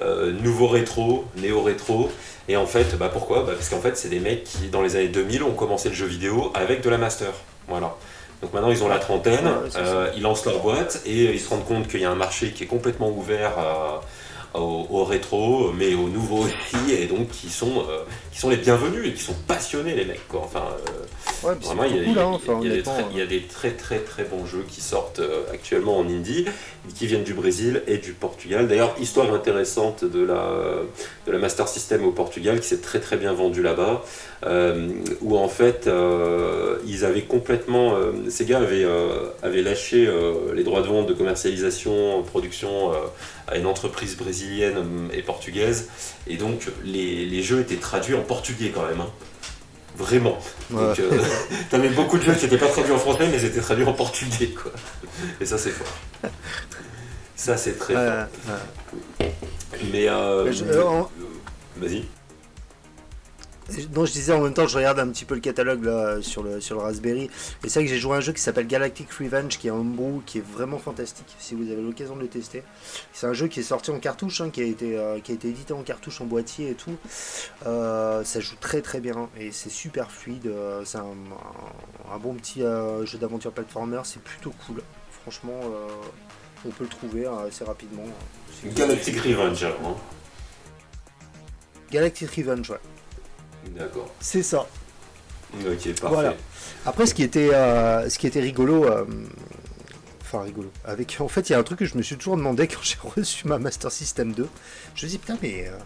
euh, 0.00 0.32
nouveaux 0.32 0.68
rétro, 0.68 1.26
néo-rétro. 1.36 2.10
Et 2.48 2.56
en 2.56 2.66
fait, 2.66 2.96
bah 2.96 3.10
pourquoi? 3.12 3.42
Bah 3.42 3.52
Parce 3.54 3.68
qu'en 3.68 3.80
fait, 3.80 3.96
c'est 3.96 4.08
des 4.08 4.20
mecs 4.20 4.44
qui, 4.44 4.68
dans 4.68 4.80
les 4.80 4.96
années 4.96 5.08
2000, 5.08 5.42
ont 5.42 5.52
commencé 5.52 5.90
le 5.90 5.94
jeu 5.94 6.06
vidéo 6.06 6.50
avec 6.54 6.80
de 6.80 6.88
la 6.88 6.98
master. 6.98 7.30
Voilà. 7.68 7.94
Donc 8.42 8.52
maintenant, 8.52 8.70
ils 8.70 8.82
ont 8.84 8.88
la 8.88 8.98
trentaine, 8.98 9.48
ils 10.16 10.22
lancent 10.22 10.44
leur 10.44 10.60
boîte 10.60 11.02
et 11.06 11.32
ils 11.32 11.40
se 11.40 11.48
rendent 11.48 11.64
compte 11.64 11.88
qu'il 11.88 12.00
y 12.00 12.04
a 12.04 12.10
un 12.10 12.16
marché 12.16 12.50
qui 12.52 12.64
est 12.64 12.66
complètement 12.66 13.08
ouvert 13.08 13.58
à 13.58 14.00
au, 14.54 15.04
rétro, 15.04 15.72
mais 15.72 15.94
aux 15.94 16.08
nouveaux 16.08 16.44
aussi, 16.44 16.92
et 16.92 17.06
donc 17.06 17.28
qui 17.28 17.50
sont, 17.50 17.84
euh, 17.88 18.04
qui 18.34 18.40
sont 18.40 18.50
les 18.50 18.56
bienvenus 18.56 19.06
et 19.06 19.12
qui 19.12 19.22
sont 19.22 19.36
passionnés, 19.46 19.94
les 19.94 20.04
mecs. 20.04 20.26
Quoi. 20.26 20.40
Enfin, 20.42 20.64
vraiment, 21.40 21.84
il 21.84 21.94
y, 21.94 23.22
a 23.22 23.26
des 23.26 23.42
très 23.42 23.70
très 23.70 24.00
très 24.00 24.24
bons 24.24 24.44
jeux 24.44 24.64
qui 24.68 24.80
sortent 24.80 25.20
euh, 25.20 25.44
actuellement 25.52 25.98
en 25.98 26.08
indie, 26.08 26.44
qui 26.96 27.06
viennent 27.06 27.22
du 27.22 27.32
Brésil 27.32 27.82
et 27.86 27.98
du 27.98 28.12
Portugal. 28.12 28.66
D'ailleurs, 28.66 28.96
histoire 29.00 29.32
intéressante 29.32 30.04
de 30.04 30.24
la, 30.24 30.48
de 31.28 31.32
la 31.32 31.38
Master 31.38 31.68
System 31.68 32.04
au 32.04 32.10
Portugal, 32.10 32.58
qui 32.58 32.66
s'est 32.66 32.80
très 32.80 32.98
très 32.98 33.16
bien 33.16 33.32
vendu 33.32 33.62
là-bas, 33.62 34.02
euh, 34.46 34.88
où 35.20 35.38
en 35.38 35.48
fait, 35.48 35.88
ils 36.86 37.04
avaient 37.04 37.22
complètement. 37.22 37.94
ces 38.30 38.46
gars 38.46 38.58
avaient, 38.58 38.86
avaient 39.44 39.62
lâché 39.62 40.12
les 40.52 40.64
droits 40.64 40.82
de 40.82 40.88
vente, 40.88 41.06
de 41.06 41.14
commercialisation, 41.14 42.24
production 42.24 42.90
à 43.46 43.58
une 43.58 43.66
entreprise 43.66 44.16
brésilienne 44.16 45.08
et 45.12 45.22
portugaise. 45.22 45.88
Et 46.26 46.36
donc 46.36 46.68
les, 46.84 47.42
jeux 47.42 47.60
étaient 47.60 47.76
traduits 47.76 48.14
en 48.14 48.22
portugais 48.24 48.70
quand 48.74 48.86
même. 48.86 49.00
Hein. 49.00 49.10
Vraiment. 49.96 50.38
Donc, 50.70 50.98
euh, 50.98 51.22
t'avais 51.70 51.90
beaucoup 51.90 52.18
de 52.18 52.22
jeux 52.22 52.34
qui 52.34 52.44
n'étaient 52.44 52.58
pas 52.58 52.66
traduits 52.66 52.92
en 52.92 52.98
français, 52.98 53.28
mais 53.30 53.38
ils 53.38 53.44
étaient 53.44 53.60
traduits 53.60 53.84
en 53.84 53.92
portugais, 53.92 54.48
quoi. 54.48 54.72
Et 55.40 55.46
ça, 55.46 55.56
c'est 55.56 55.70
fort. 55.70 56.30
Ça, 57.36 57.56
c'est 57.56 57.78
très 57.78 57.94
fort. 57.94 58.26
Mais. 59.92 60.08
Euh, 60.08 60.50
euh, 60.50 61.02
vas-y. 61.76 62.04
Donc 63.90 64.06
je 64.06 64.12
disais 64.12 64.32
en 64.32 64.42
même 64.42 64.52
temps, 64.52 64.66
je 64.66 64.76
regarde 64.76 64.98
un 64.98 65.08
petit 65.08 65.24
peu 65.24 65.34
le 65.34 65.40
catalogue 65.40 65.84
là, 65.84 66.20
sur, 66.20 66.42
le, 66.42 66.60
sur 66.60 66.76
le 66.76 66.82
Raspberry. 66.82 67.24
Et 67.64 67.68
c'est 67.68 67.80
vrai 67.80 67.84
que 67.84 67.90
j'ai 67.90 67.98
joué 67.98 68.14
à 68.14 68.16
un 68.18 68.20
jeu 68.20 68.32
qui 68.32 68.42
s'appelle 68.42 68.66
Galactic 68.66 69.10
Revenge, 69.12 69.58
qui 69.58 69.68
est 69.68 69.70
un 69.70 69.76
homebrew, 69.76 70.22
qui 70.26 70.38
est 70.38 70.44
vraiment 70.44 70.78
fantastique, 70.78 71.34
si 71.38 71.54
vous 71.54 71.70
avez 71.70 71.80
l'occasion 71.80 72.14
de 72.16 72.20
le 72.20 72.28
tester. 72.28 72.62
C'est 73.12 73.26
un 73.26 73.32
jeu 73.32 73.48
qui 73.48 73.60
est 73.60 73.64
sorti 73.64 73.90
en 73.90 73.98
cartouche, 73.98 74.40
hein, 74.42 74.50
qui, 74.50 74.60
a 74.60 74.64
été, 74.64 74.98
euh, 74.98 75.18
qui 75.20 75.32
a 75.32 75.34
été 75.34 75.48
édité 75.48 75.72
en 75.72 75.82
cartouche, 75.82 76.20
en 76.20 76.26
boîtier 76.26 76.70
et 76.70 76.74
tout. 76.74 76.96
Euh, 77.66 78.22
ça 78.24 78.40
joue 78.40 78.56
très 78.60 78.82
très 78.82 79.00
bien 79.00 79.30
et 79.38 79.50
c'est 79.50 79.70
super 79.70 80.10
fluide. 80.10 80.46
Euh, 80.46 80.82
c'est 80.84 80.98
un, 80.98 82.18
bon 82.18 82.34
petit 82.34 82.60
jeu 82.60 83.18
d'aventure 83.18 83.52
platformer, 83.52 84.00
c'est 84.04 84.22
plutôt 84.22 84.52
cool. 84.66 84.82
Franchement, 85.22 85.60
on 86.64 86.70
peut 86.70 86.84
le 86.84 86.90
trouver 86.90 87.26
assez 87.26 87.64
rapidement. 87.64 88.04
Galactic 88.74 89.18
Revenge, 89.20 89.64
hein. 89.64 89.96
Galactic 91.90 92.30
Revenge, 92.30 92.70
ouais. 92.70 92.78
D'accord. 93.70 94.12
C'est 94.20 94.42
ça. 94.42 94.66
Ok, 95.54 96.00
parfait. 96.00 96.14
Voilà. 96.14 96.34
Après, 96.84 97.06
ce 97.06 97.14
qui 97.14 97.22
était, 97.22 97.54
euh, 97.54 98.08
ce 98.08 98.18
qui 98.18 98.26
était 98.26 98.40
rigolo, 98.40 98.84
euh, 98.84 99.04
enfin 100.20 100.42
rigolo, 100.42 100.70
avec, 100.84 101.16
en 101.20 101.28
fait, 101.28 101.48
il 101.48 101.52
y 101.52 101.54
a 101.54 101.58
un 101.58 101.62
truc 101.62 101.78
que 101.78 101.84
je 101.84 101.96
me 101.96 102.02
suis 102.02 102.16
toujours 102.16 102.36
demandé 102.36 102.66
quand 102.66 102.82
j'ai 102.82 102.96
reçu 103.02 103.46
ma 103.46 103.58
Master 103.58 103.90
System 103.90 104.32
2. 104.32 104.48
Je 104.94 105.06
me 105.06 105.10
dis, 105.10 105.18
putain, 105.18 105.38
mais 105.42 105.68
euh, 105.68 105.78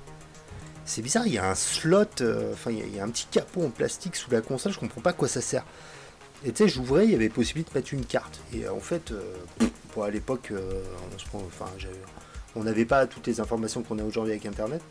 c'est 0.84 1.02
bizarre, 1.02 1.26
il 1.26 1.34
y 1.34 1.38
a 1.38 1.48
un 1.48 1.54
slot, 1.54 2.06
enfin, 2.52 2.70
il, 2.70 2.94
y 2.94 3.00
a 3.00 3.04
un 3.04 3.10
petit 3.10 3.26
capot 3.30 3.64
en 3.64 3.70
plastique 3.70 4.16
sous 4.16 4.30
la 4.30 4.40
console, 4.40 4.72
je 4.72 4.78
comprends 4.78 5.00
pas 5.00 5.10
à 5.10 5.14
quoi 5.14 5.28
ça 5.28 5.40
sert. 5.40 5.64
Et 6.44 6.52
tu 6.52 6.62
sais, 6.62 6.68
j'ouvrais, 6.68 7.04
il 7.04 7.10
y 7.10 7.14
avait 7.14 7.28
possibilité 7.28 7.72
de 7.72 7.78
mettre 7.78 7.92
une 7.92 8.06
carte. 8.06 8.40
Et 8.54 8.68
en 8.68 8.78
fait, 8.78 9.12
pour 9.92 10.04
à 10.04 10.10
l'époque, 10.10 10.52
enfin, 11.34 11.66
on 12.54 12.62
n'avait 12.62 12.84
pas 12.84 13.06
toutes 13.08 13.26
les 13.26 13.40
informations 13.40 13.82
qu'on 13.82 13.98
a 13.98 14.04
aujourd'hui 14.04 14.32
avec 14.32 14.46
Internet. 14.46 14.82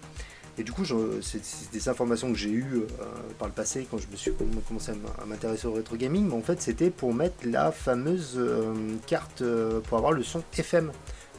Et 0.60 0.64
du 0.64 0.72
coup, 0.72 0.84
c'est 1.22 1.42
des 1.72 1.88
informations 1.88 2.32
que 2.32 2.38
j'ai 2.38 2.50
eues 2.50 2.82
euh, 3.00 3.06
par 3.38 3.48
le 3.48 3.54
passé 3.54 3.88
quand 3.90 4.00
je 4.00 4.08
me 4.12 4.16
suis 4.16 4.32
commencé 4.68 4.92
à 4.92 5.26
m'intéresser 5.26 5.68
au 5.68 5.74
rétro 5.74 5.96
gaming. 5.96 6.28
Mais 6.28 6.34
en 6.34 6.42
fait, 6.42 6.62
c'était 6.62 6.90
pour 6.90 7.14
mettre 7.14 7.36
la 7.46 7.72
fameuse 7.72 8.34
euh, 8.38 8.74
carte 9.06 9.44
euh, 9.44 9.82
pour 9.82 10.00
avoir 10.00 10.14
le 10.14 10.24
son 10.24 10.42
FM 10.58 10.92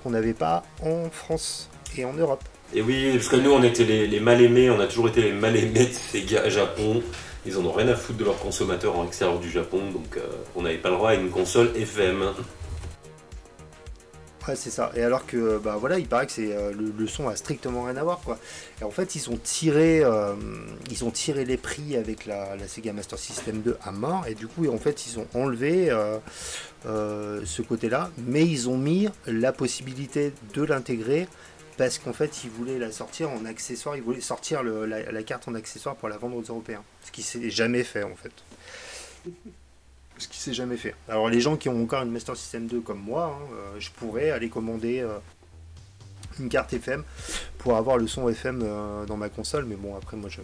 qu'on 0.03 0.11
n'avait 0.11 0.35
pas 0.35 0.63
en 0.83 1.11
France 1.11 1.69
et 1.97 2.05
en 2.05 2.13
Europe. 2.13 2.45
Et 2.73 2.81
oui, 2.81 3.11
parce 3.15 3.29
que 3.29 3.37
nous, 3.37 3.51
on 3.51 3.63
était 3.65 3.85
les, 3.85 4.21
mal 4.21 4.41
aimés, 4.41 4.71
on 4.71 4.79
a 4.79 4.87
toujours 4.87 5.09
été 5.09 5.23
les 5.23 5.33
mal 5.33 5.57
aimés 5.57 5.87
de 5.87 5.93
ces 5.93 6.23
gars 6.23 6.49
Japon. 6.49 7.03
Ils 7.45 7.57
en 7.59 7.65
ont 7.65 7.73
rien 7.73 7.89
à 7.89 7.97
foutre 7.97 8.19
de 8.21 8.25
leurs 8.25 8.39
consommateurs 8.39 8.97
en 8.97 9.07
extérieur 9.07 9.41
du 9.41 9.51
Japon, 9.51 9.91
donc 9.91 10.19
on 10.55 10.63
n'avait 10.63 10.77
pas 10.77 10.91
le 10.91 10.97
droit 10.97 11.11
à 11.11 11.15
une 11.15 11.31
console 11.31 11.71
FM 11.77 12.25
c'est 14.57 14.71
ça. 14.71 14.91
Et 14.95 15.03
alors 15.03 15.27
que, 15.27 15.59
bah 15.59 15.77
voilà, 15.79 15.99
il 15.99 16.07
paraît 16.07 16.27
que 16.27 16.33
c'est 16.33 16.53
euh, 16.53 16.73
le, 16.73 17.07
son 17.07 17.29
a 17.29 17.37
strictement 17.37 17.85
rien 17.85 17.97
à 17.97 18.03
voir, 18.03 18.21
quoi. 18.21 18.39
Et 18.81 18.85
en 18.85 18.91
fait, 18.91 19.15
ils 19.15 19.31
ont 19.31 19.37
tiré, 19.37 20.03
euh, 20.03 20.35
ils 20.91 21.05
ont 21.05 21.11
tiré 21.11 21.45
les 21.45 21.57
prix 21.57 21.97
avec 21.97 22.27
la, 22.27 22.57
Sega 22.67 22.93
Master 22.93 23.19
System 23.19 23.63
2 23.63 23.77
à 23.83 23.93
mort, 23.93 24.27
et 24.27 24.35
du 24.35 24.47
coup, 24.47 24.69
en 24.69 24.79
fait, 24.79 25.07
ils 25.07 25.19
ont 25.19 25.27
enlevé 25.35 25.91
euh, 25.91 27.41
ce 27.45 27.63
côté-là, 27.63 28.11
mais 28.19 28.47
ils 28.47 28.69
ont 28.69 28.79
mis 28.79 29.09
la 29.27 29.53
possibilité 29.53 30.33
de 30.55 30.63
l'intégrer 30.63 31.29
parce 31.77 31.99
qu'en 31.99 32.13
fait, 32.13 32.43
ils 32.43 32.51
voulaient 32.51 32.79
la 32.79 32.91
sortir 32.91 33.31
en 33.31 33.45
accessoire, 33.45 33.97
ils 33.97 34.03
voulaient 34.03 34.21
sortir 34.21 34.65
la, 34.65 35.13
la, 35.13 35.23
carte 35.23 35.47
en 35.47 35.55
accessoire 35.55 35.95
pour 35.95 36.09
la 36.09 36.19
vendre 36.19 36.37
aux 36.37 36.43
Européens, 36.43 36.83
ce 37.05 37.13
qui 37.13 37.23
s'est 37.23 37.51
jamais 37.51 37.85
fait 37.85 38.03
en 38.03 38.17
fait 38.17 38.33
ce 40.19 40.29
qui 40.29 40.39
s'est 40.39 40.55
jamais 40.55 40.77
fait. 40.77 40.95
Alors 41.09 41.29
les 41.29 41.41
gens 41.41 41.57
qui 41.57 41.69
ont 41.69 41.83
encore 41.83 42.03
une 42.03 42.11
Master 42.11 42.37
System 42.37 42.67
2 42.67 42.81
comme 42.81 43.01
moi, 43.01 43.39
hein, 43.39 43.55
euh, 43.55 43.77
je 43.79 43.91
pourrais 43.91 44.31
aller 44.31 44.49
commander 44.49 45.01
euh, 45.01 45.19
une 46.39 46.49
carte 46.49 46.73
FM 46.73 47.05
pour 47.59 47.77
avoir 47.77 47.99
le 47.99 48.07
son 48.07 48.29
FM 48.29 48.63
euh, 48.63 49.07
dans 49.07 49.17
ma 49.17 49.29
console, 49.29 49.65
mais 49.67 49.77
bon 49.77 49.97
après 49.97 50.17
moi 50.17 50.29
je 50.31 50.41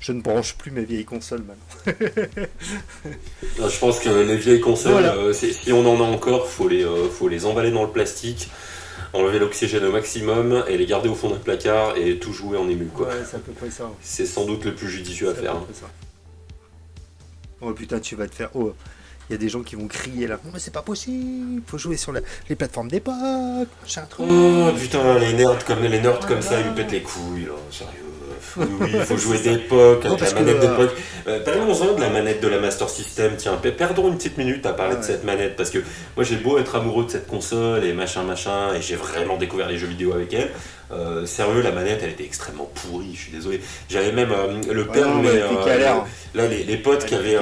je 0.00 0.12
ne 0.12 0.22
branche 0.22 0.54
plus 0.54 0.70
mes 0.70 0.84
vieilles 0.84 1.04
consoles 1.04 1.42
maintenant. 1.42 1.94
je 3.68 3.78
pense 3.78 3.98
que 3.98 4.08
les 4.08 4.36
vieilles 4.38 4.60
consoles, 4.60 5.34
si 5.34 5.72
on 5.72 5.86
en 5.86 6.02
a 6.02 6.08
encore, 6.08 6.48
faut 6.48 6.68
les 6.68 6.86
faut 7.12 7.28
les 7.28 7.44
emballer 7.44 7.70
dans 7.70 7.82
le 7.82 7.90
plastique 7.90 8.48
enlever 9.12 9.38
l'oxygène 9.38 9.84
au 9.84 9.92
maximum 9.92 10.64
et 10.68 10.76
les 10.76 10.86
garder 10.86 11.08
au 11.08 11.14
fond 11.14 11.30
d'un 11.30 11.36
placard 11.36 11.96
et 11.96 12.18
tout 12.18 12.32
jouer 12.32 12.56
en 12.56 12.68
ému 12.68 12.86
quoi. 12.86 13.08
Ouais, 13.08 13.14
c'est 13.28 13.36
à 13.36 13.40
peu 13.40 13.52
près 13.52 13.70
ça. 13.70 13.90
C'est 14.00 14.26
sans 14.26 14.44
doute 14.44 14.64
le 14.64 14.74
plus 14.74 14.88
judicieux 14.88 15.28
à 15.28 15.34
faire. 15.34 15.56
Hein. 15.56 15.66
Oh 17.60 17.72
putain, 17.72 18.00
tu 18.00 18.16
vas 18.16 18.26
te 18.26 18.34
faire. 18.34 18.50
Oh, 18.54 18.74
il 19.28 19.34
y 19.34 19.36
a 19.36 19.38
des 19.38 19.48
gens 19.48 19.62
qui 19.62 19.76
vont 19.76 19.86
crier 19.86 20.26
là. 20.26 20.38
Non, 20.44 20.50
mais 20.52 20.58
c'est 20.58 20.72
pas 20.72 20.82
possible. 20.82 21.62
Faut 21.66 21.78
jouer 21.78 21.96
sur 21.96 22.12
les 22.12 22.56
plateformes 22.56 22.88
d'époque. 22.88 23.68
Oh 24.18 24.70
putain, 24.78 25.18
les 25.18 25.32
nerds 25.34 25.64
comme 25.64 25.82
les 25.82 26.00
nerds 26.00 26.26
comme 26.26 26.42
ça, 26.42 26.60
ils 26.60 26.74
pètent 26.74 26.90
les 26.92 27.02
couilles 27.02 27.44
là. 27.44 27.52
Sérieux. 27.70 28.09
Oui, 28.56 28.90
il 28.92 29.00
faut 29.00 29.16
jouer 29.16 29.38
d'époque, 29.38 30.04
avec 30.04 30.20
la 30.20 30.32
manette 30.32 30.60
d'époque. 30.60 30.90
Euh, 31.26 31.44
Parlons-en 31.44 31.94
de 31.94 32.00
la 32.00 32.10
manette 32.10 32.42
de 32.42 32.48
la 32.48 32.58
Master 32.58 32.88
System. 32.88 33.32
Tiens, 33.36 33.56
perdons 33.56 34.08
une 34.08 34.16
petite 34.16 34.38
minute 34.38 34.64
à 34.66 34.72
parler 34.72 34.96
de 34.96 35.02
cette 35.02 35.24
manette 35.24 35.56
parce 35.56 35.70
que 35.70 35.78
moi 36.16 36.24
j'ai 36.24 36.36
beau 36.36 36.58
être 36.58 36.76
amoureux 36.76 37.04
de 37.04 37.10
cette 37.10 37.26
console 37.26 37.84
et 37.84 37.92
machin 37.92 38.22
machin 38.22 38.74
et 38.74 38.82
j'ai 38.82 38.96
vraiment 38.96 39.36
découvert 39.36 39.68
les 39.68 39.78
jeux 39.78 39.86
vidéo 39.86 40.12
avec 40.12 40.32
elle. 40.34 40.50
Euh, 40.92 41.24
sérieux, 41.24 41.62
la 41.62 41.70
manette 41.70 42.00
elle 42.02 42.10
était 42.10 42.24
extrêmement 42.24 42.70
pourrie, 42.74 43.14
je 43.14 43.20
suis 43.20 43.32
désolé. 43.32 43.60
J'avais 43.88 44.12
même 44.12 44.32
euh, 44.32 44.72
le 44.72 44.86
père, 44.86 45.14
mais, 45.16 45.40
là 46.34 46.46
les, 46.46 46.76
potes 46.76 47.04
qui 47.04 47.14
avaient, 47.14 47.38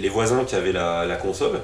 les, 0.00 0.08
voisins 0.08 0.44
qui 0.44 0.54
avaient 0.54 0.72
la, 0.72 1.16
console, 1.16 1.60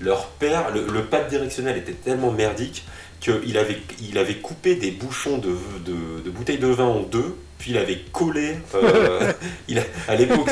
leur 0.00 0.26
père, 0.26 0.70
le, 0.74 0.86
le 0.92 1.04
pad 1.04 1.28
directionnel 1.28 1.76
était 1.76 1.92
tellement 1.92 2.32
merdique 2.32 2.84
qu'il 3.20 3.32
avait, 3.32 3.34
le, 3.34 3.38
était 3.38 3.42
tellement 3.42 3.42
merdique 3.42 3.44
qu'il 3.44 3.58
avait, 3.58 3.78
il 4.00 4.18
avait 4.18 4.36
coupé 4.36 4.74
des 4.74 4.90
bouchons 4.90 5.38
de, 5.38 5.56
de, 5.84 6.30
bouteilles 6.30 6.58
de 6.58 6.66
vin 6.66 6.86
en 6.86 7.00
deux, 7.00 7.36
puis 7.60 7.72
il 7.72 7.78
avait 7.78 7.98
collé, 8.10 8.56
euh, 8.74 9.32
il 9.68 9.80
à 10.08 10.14
l'époque, 10.16 10.48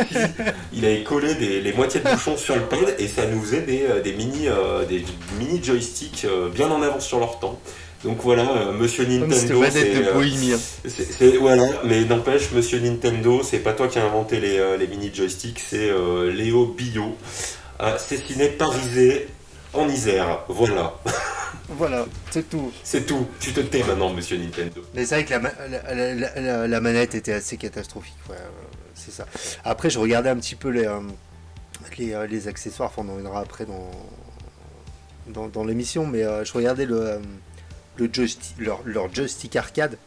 il 0.74 0.84
avait 0.84 1.02
collé 1.02 1.34
les 1.34 1.72
moitiés 1.72 2.00
de 2.00 2.08
bouchons 2.08 2.36
sur 2.36 2.54
le 2.54 2.62
pad 2.62 2.94
et 2.98 3.08
ça 3.08 3.26
nous 3.26 3.40
faisait 3.40 3.62
des, 3.62 3.84
euh, 3.84 4.16
mini, 4.16 4.46
euh, 4.46 4.84
des 4.84 5.02
mini 5.38 5.64
joysticks 5.64 6.26
bien 6.54 6.70
en 6.70 6.82
avance 6.82 7.06
sur 7.06 7.18
leur 7.18 7.40
temps. 7.40 7.58
Donc 8.04 8.18
voilà, 8.22 8.70
Monsieur 8.78 9.06
Nintendo, 9.06 9.64
c'est 9.72 11.36
voilà, 11.38 11.66
mais 11.82 12.04
n'empêche, 12.04 12.52
Monsieur 12.52 12.78
Nintendo, 12.78 13.40
c'est 13.42 13.58
pas 13.58 13.72
toi 13.72 13.88
qui 13.88 13.98
as 13.98 14.04
inventé 14.04 14.38
les, 14.38 14.76
les 14.78 14.86
mini 14.86 15.10
joysticks, 15.12 15.58
c'est 15.58 15.90
Léo 16.32 16.66
Bio. 16.66 17.16
c'est 17.96 18.24
ciné 18.24 18.48
parisé 18.48 19.26
en 19.72 19.88
Isère, 19.88 20.44
voilà. 20.48 20.94
Voilà, 21.68 22.06
c'est 22.30 22.48
tout. 22.48 22.72
C'est 22.82 23.04
tout. 23.04 23.26
Tu 23.40 23.52
te 23.52 23.60
tais 23.60 23.82
maintenant, 23.84 24.12
monsieur 24.12 24.38
Nintendo. 24.38 24.82
Mais 24.94 25.04
c'est 25.04 25.22
vrai 25.22 25.24
que 25.24 25.34
la, 25.34 26.66
la, 26.66 26.80
manette 26.80 27.14
était 27.14 27.34
assez 27.34 27.58
catastrophique. 27.58 28.16
Euh, 28.30 28.34
c'est 28.94 29.10
ça. 29.10 29.26
Après, 29.64 29.90
je 29.90 29.98
regardais 29.98 30.30
un 30.30 30.36
petit 30.36 30.54
peu 30.54 30.70
les, 30.70 30.86
euh, 30.86 31.00
euh, 32.00 32.26
les, 32.26 32.48
accessoires. 32.48 32.90
Enfin, 32.90 33.06
on 33.06 33.10
en 33.10 33.16
reviendra 33.16 33.40
après 33.40 33.66
dans, 35.26 35.48
dans, 35.48 35.64
l'émission. 35.64 36.06
Mais 36.06 36.22
je 36.22 36.52
regardais 36.54 36.86
le, 36.86 37.20
le 37.96 38.10
leur, 38.58 38.80
leur 38.84 39.14
joystick 39.14 39.54
arcade. 39.54 39.98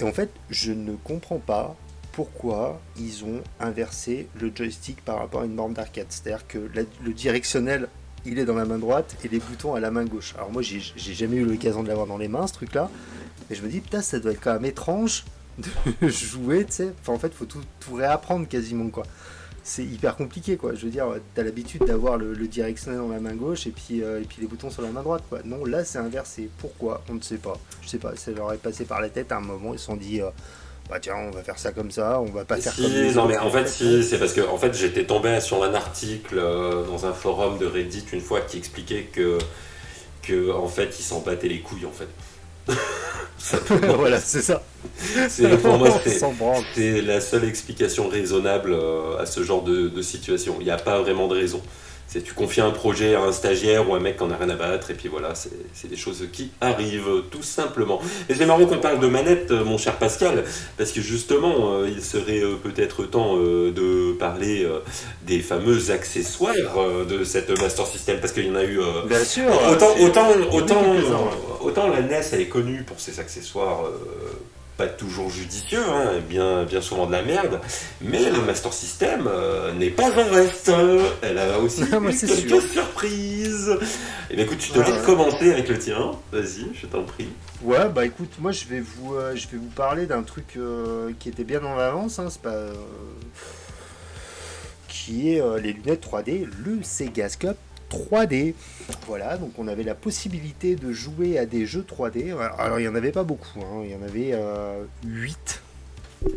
Et 0.00 0.02
en 0.02 0.12
fait, 0.12 0.30
je 0.50 0.72
ne 0.72 0.96
comprends 0.96 1.38
pas 1.38 1.76
pourquoi 2.10 2.80
ils 2.96 3.24
ont 3.24 3.40
inversé 3.60 4.28
le 4.40 4.50
joystick 4.52 5.00
par 5.04 5.18
rapport 5.18 5.42
à 5.42 5.44
une 5.44 5.54
borne 5.54 5.74
d'arcade. 5.74 6.06
C'est-à-dire 6.08 6.44
que 6.48 6.58
le 6.58 7.12
directionnel 7.12 7.88
il 8.26 8.38
est 8.38 8.44
dans 8.44 8.54
la 8.54 8.64
main 8.64 8.78
droite 8.78 9.16
et 9.24 9.28
les 9.28 9.38
boutons 9.38 9.74
à 9.74 9.80
la 9.80 9.90
main 9.90 10.04
gauche. 10.04 10.34
Alors 10.36 10.50
moi, 10.50 10.62
j'ai 10.62 10.80
jamais 10.96 11.36
eu 11.36 11.44
l'occasion 11.44 11.82
de 11.82 11.88
l'avoir 11.88 12.06
dans 12.06 12.18
les 12.18 12.28
mains, 12.28 12.46
ce 12.46 12.54
truc-là. 12.54 12.90
Et 13.50 13.54
je 13.54 13.62
me 13.62 13.68
dis, 13.68 13.80
putain, 13.80 14.00
ça 14.00 14.18
doit 14.18 14.32
être 14.32 14.40
quand 14.40 14.54
même 14.54 14.64
étrange 14.64 15.24
de 15.58 16.08
jouer, 16.08 16.64
tu 16.64 16.72
sais. 16.72 16.92
Enfin, 17.00 17.12
en 17.12 17.18
fait, 17.18 17.32
faut 17.32 17.44
tout, 17.44 17.62
tout 17.80 17.94
réapprendre 17.94 18.48
quasiment, 18.48 18.88
quoi. 18.88 19.04
C'est 19.62 19.84
hyper 19.84 20.16
compliqué, 20.16 20.56
quoi. 20.56 20.74
Je 20.74 20.84
veux 20.84 20.90
dire, 20.90 21.06
t'as 21.34 21.42
l'habitude 21.42 21.84
d'avoir 21.84 22.18
le, 22.18 22.34
directionnel 22.46 23.00
dans 23.00 23.08
la 23.08 23.20
main 23.20 23.34
gauche 23.34 23.66
et 23.66 23.70
puis, 23.70 24.02
euh, 24.02 24.20
et 24.20 24.24
puis 24.24 24.38
les 24.40 24.46
boutons 24.46 24.70
sur 24.70 24.82
la 24.82 24.90
main 24.90 25.02
droite, 25.02 25.24
quoi. 25.28 25.40
Non, 25.44 25.64
là, 25.64 25.84
c'est 25.84 25.98
inversé. 25.98 26.50
Pourquoi? 26.58 27.02
On 27.08 27.14
ne 27.14 27.20
sait 27.20 27.38
pas. 27.38 27.58
Je 27.82 27.88
sais 27.88 27.98
pas. 27.98 28.14
Ça 28.16 28.30
leur 28.32 28.52
est 28.52 28.58
passé 28.58 28.84
par 28.84 29.00
la 29.00 29.08
tête 29.08 29.32
à 29.32 29.38
un 29.38 29.40
moment. 29.40 29.72
Ils 29.72 29.78
se 29.78 29.86
sont 29.86 29.96
dit, 29.96 30.20
euh, 30.20 30.30
bah 30.88 30.98
tiens, 31.00 31.16
on 31.16 31.30
va 31.30 31.42
faire 31.42 31.58
ça 31.58 31.72
comme 31.72 31.90
ça, 31.90 32.20
on 32.20 32.26
va 32.26 32.44
pas 32.44 32.56
faire 32.58 32.74
comme 32.76 32.84
ça. 32.84 33.14
Non, 33.14 33.26
mais 33.26 33.38
en 33.38 33.50
fait, 33.50 33.66
si, 33.68 34.04
c'est 34.04 34.18
parce 34.18 34.32
que 34.32 34.42
en 34.42 34.58
fait, 34.58 34.74
j'étais 34.74 35.04
tombé 35.04 35.40
sur 35.40 35.64
un 35.64 35.74
article 35.74 36.38
euh, 36.38 36.84
dans 36.84 37.06
un 37.06 37.12
forum 37.12 37.58
de 37.58 37.66
Reddit 37.66 38.04
une 38.12 38.20
fois 38.20 38.42
qui 38.42 38.58
expliquait 38.58 39.04
que, 39.12 39.38
que 40.22 40.52
en 40.52 40.68
fait, 40.68 40.96
ils 40.98 41.02
s'en 41.02 41.20
battaient 41.20 41.48
les 41.48 41.60
couilles, 41.60 41.86
en 41.86 41.92
fait. 41.92 42.08
voilà, 43.96 44.20
c'est 44.20 44.42
ça. 44.42 44.62
C'est, 45.28 45.56
pour 45.58 45.78
moi, 45.78 45.88
c'est, 46.74 47.02
la 47.02 47.20
seule 47.20 47.44
explication 47.44 48.08
raisonnable 48.08 48.72
euh, 48.72 49.18
à 49.18 49.26
ce 49.26 49.42
genre 49.42 49.62
de, 49.62 49.88
de 49.88 50.02
situation. 50.02 50.56
Il 50.60 50.64
n'y 50.64 50.70
a 50.70 50.76
pas 50.76 51.00
vraiment 51.00 51.28
de 51.28 51.34
raison 51.34 51.62
tu 52.22 52.34
confies 52.34 52.60
un 52.60 52.70
projet 52.70 53.14
à 53.14 53.22
un 53.22 53.32
stagiaire 53.32 53.88
ou 53.88 53.94
un 53.94 54.00
mec 54.00 54.16
qui 54.16 54.22
en 54.22 54.30
a 54.30 54.36
rien 54.36 54.50
à 54.50 54.56
battre, 54.56 54.90
et 54.90 54.94
puis 54.94 55.08
voilà, 55.08 55.34
c'est 55.34 55.88
des 55.88 55.96
choses 55.96 56.28
qui 56.32 56.50
arrivent 56.60 57.22
tout 57.30 57.42
simplement. 57.42 58.00
Et 58.28 58.34
c'est 58.34 58.46
marrant 58.46 58.66
qu'on 58.66 58.78
parle 58.78 59.00
de 59.00 59.06
manette, 59.06 59.50
euh, 59.50 59.64
mon 59.64 59.78
cher 59.78 59.96
Pascal, 59.96 60.44
parce 60.76 60.92
que 60.92 61.00
justement, 61.00 61.72
euh, 61.72 61.88
il 61.88 62.02
serait 62.02 62.40
euh, 62.40 62.56
peut-être 62.56 63.04
temps 63.04 63.36
de 63.36 64.12
parler 64.12 64.66
des 65.26 65.40
fameux 65.40 65.90
accessoires 65.90 66.54
de 67.08 67.24
cette 67.24 67.50
Master 67.60 67.86
System, 67.86 68.18
parce 68.20 68.32
qu'il 68.32 68.46
y 68.46 68.50
en 68.50 68.56
a 68.56 68.64
eu. 68.64 68.78
Bien 69.06 69.24
sûr 69.24 69.44
Autant, 69.70 69.94
autant, 70.00 70.28
autant, 70.52 70.82
autant 71.60 71.88
la 71.88 72.02
NES, 72.02 72.20
elle 72.32 72.40
est 72.40 72.48
connue 72.48 72.82
pour 72.82 73.00
ses 73.00 73.20
accessoires 73.20 73.84
pas 74.76 74.86
toujours 74.88 75.30
judicieux, 75.30 75.82
hein, 75.88 76.20
bien, 76.28 76.64
bien 76.64 76.80
souvent 76.80 77.06
de 77.06 77.12
la 77.12 77.22
merde, 77.22 77.60
mais 78.00 78.30
le 78.30 78.42
Master 78.42 78.72
System 78.72 79.28
euh, 79.28 79.72
n'est 79.72 79.90
pas 79.90 80.10
en 80.10 80.30
reste. 80.30 80.70
Elle 81.22 81.38
a 81.38 81.58
aussi 81.58 81.82
quelques 81.90 82.62
surprises. 82.62 83.78
Et 83.80 84.32
eh 84.32 84.36
bien 84.36 84.44
écoute, 84.44 84.58
tu 84.58 84.70
te 84.70 84.78
laisses 84.80 85.02
commencer 85.04 85.52
avec 85.52 85.68
le 85.68 85.78
tien. 85.78 86.12
Vas-y, 86.32 86.74
je 86.74 86.86
t'en 86.86 87.04
prie. 87.04 87.28
Ouais, 87.62 87.88
bah 87.88 88.04
écoute, 88.04 88.32
moi 88.40 88.50
je 88.52 88.64
vais 88.66 88.80
vous, 88.80 89.14
euh, 89.14 89.36
je 89.36 89.46
vais 89.48 89.58
vous 89.58 89.70
parler 89.76 90.06
d'un 90.06 90.22
truc 90.22 90.56
euh, 90.56 91.12
qui 91.18 91.28
était 91.28 91.44
bien 91.44 91.64
en 91.64 91.78
avance, 91.78 92.18
hein, 92.18 92.26
c'est 92.30 92.42
pas, 92.42 92.66
qui 94.88 95.34
est 95.34 95.60
les 95.60 95.72
lunettes 95.72 96.06
3D, 96.06 96.48
le 96.64 96.82
Segascope 96.82 97.58
3D. 97.94 98.54
Voilà, 99.06 99.36
donc 99.36 99.52
on 99.58 99.68
avait 99.68 99.82
la 99.82 99.94
possibilité 99.94 100.76
de 100.76 100.92
jouer 100.92 101.38
à 101.38 101.46
des 101.46 101.66
jeux 101.66 101.84
3D. 101.88 102.34
Alors 102.58 102.78
il 102.78 102.82
n'y 102.82 102.88
en 102.88 102.94
avait 102.94 103.12
pas 103.12 103.24
beaucoup, 103.24 103.60
hein. 103.60 103.82
il 103.84 103.90
y 103.90 103.94
en 103.94 104.02
avait 104.02 104.36
8. 105.04 105.62
Euh, 106.24 106.30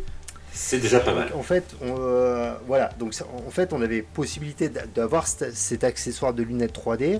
C'est 0.53 0.79
déjà 0.79 0.99
pas 0.99 1.13
mal. 1.13 1.31
en 1.33 1.43
fait, 1.43 1.75
on, 1.81 1.95
euh, 1.99 2.53
voilà, 2.67 2.89
donc 2.99 3.13
en 3.47 3.49
fait 3.49 3.73
on 3.73 3.81
avait 3.81 4.01
possibilité 4.01 4.69
d'avoir 4.69 5.27
cet 5.27 5.83
accessoire 5.83 6.33
de 6.33 6.43
lunettes 6.43 6.77
3D, 6.77 7.19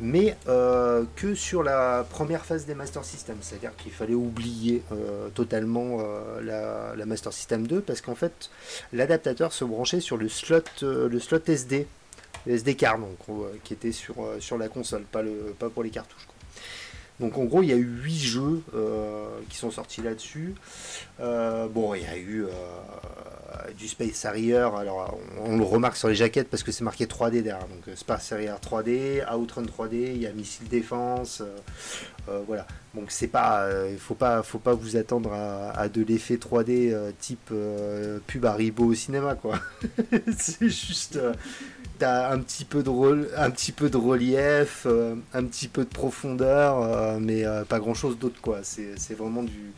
mais 0.00 0.36
euh, 0.48 1.04
que 1.16 1.34
sur 1.34 1.62
la 1.62 2.04
première 2.10 2.44
phase 2.44 2.66
des 2.66 2.74
Master 2.74 3.04
System. 3.04 3.36
C'est-à-dire 3.40 3.74
qu'il 3.76 3.92
fallait 3.92 4.14
oublier 4.14 4.82
totalement 5.34 5.98
la, 6.42 6.94
la, 6.96 7.06
Master 7.06 7.32
System 7.32 7.66
2 7.66 7.80
parce 7.80 8.00
qu'en 8.00 8.14
fait 8.14 8.50
l'adaptateur 8.92 9.52
se 9.52 9.64
branchait 9.64 10.00
sur 10.00 10.16
le 10.16 10.28
slot, 10.28 10.62
le 10.82 11.18
slot 11.18 11.40
SD 11.46 11.86
SD 12.46 12.74
card 12.76 12.98
donc, 12.98 13.18
euh, 13.28 13.56
qui 13.64 13.72
était 13.72 13.92
sur, 13.92 14.22
euh, 14.22 14.40
sur 14.40 14.58
la 14.58 14.68
console, 14.68 15.02
pas, 15.02 15.22
le, 15.22 15.54
pas 15.58 15.68
pour 15.68 15.82
les 15.82 15.90
cartouches. 15.90 16.26
Donc 17.20 17.38
en 17.38 17.44
gros, 17.44 17.62
il 17.62 17.68
y 17.68 17.72
a 17.72 17.76
eu 17.76 18.00
8 18.02 18.18
jeux 18.18 18.62
euh, 18.74 19.28
qui 19.48 19.56
sont 19.56 19.70
sortis 19.70 20.02
là-dessus. 20.02 20.54
bon, 21.20 21.94
il 21.94 22.02
y 22.02 22.06
a 22.06 22.16
eu 22.16 22.46
du 23.78 23.86
Space 23.86 24.24
Harrier. 24.24 24.56
Alors 24.56 25.20
on, 25.40 25.56
le 25.56 25.62
remarque 25.62 25.96
sur 25.96 26.08
les 26.08 26.16
jaquettes 26.16 26.48
parce 26.48 26.64
que 26.64 26.72
c'est 26.72 26.82
marqué 26.82 27.06
3D 27.06 27.42
derrière. 27.42 27.68
Donc 27.68 27.96
Space 27.96 28.32
Harrier 28.32 28.54
3D, 28.60 29.32
Outrun 29.36 29.62
3D, 29.62 30.14
il 30.14 30.22
y 30.22 30.26
a 30.26 30.32
Missile 30.32 30.66
Défense. 30.66 31.42
voilà. 32.46 32.66
Donc 32.94 33.06
c'est 33.10 33.28
pas, 33.28 33.68
il 33.90 33.98
faut 33.98 34.14
pas, 34.14 34.42
faut 34.42 34.58
pas 34.58 34.74
vous 34.74 34.96
attendre 34.96 35.32
à, 35.32 35.88
de 35.88 36.02
l'effet 36.02 36.36
3D 36.36 36.94
type 37.18 37.50
pub 38.26 38.44
Haribo 38.44 38.84
au 38.84 38.94
cinéma 38.94 39.34
quoi. 39.34 39.58
c'est 40.38 40.68
juste 40.68 41.18
un 42.04 42.38
petit 42.38 42.64
peu 42.64 42.82
de, 42.82 42.90
un 43.36 43.50
petit 43.50 43.72
peu 43.72 43.90
de 43.90 43.96
relief, 43.96 44.84
euh, 44.86 45.14
un 45.32 45.44
petit 45.44 45.68
peu 45.68 45.84
de 45.84 45.88
profondeur, 45.88 46.82
euh, 46.82 47.18
mais 47.20 47.44
euh, 47.44 47.64
pas 47.64 47.78
grand 47.78 47.94
chose 47.94 48.18
d'autre 48.18 48.40
quoi. 48.40 48.60
C'est 48.62 49.14
vraiment 49.14 49.42
du, 49.42 49.72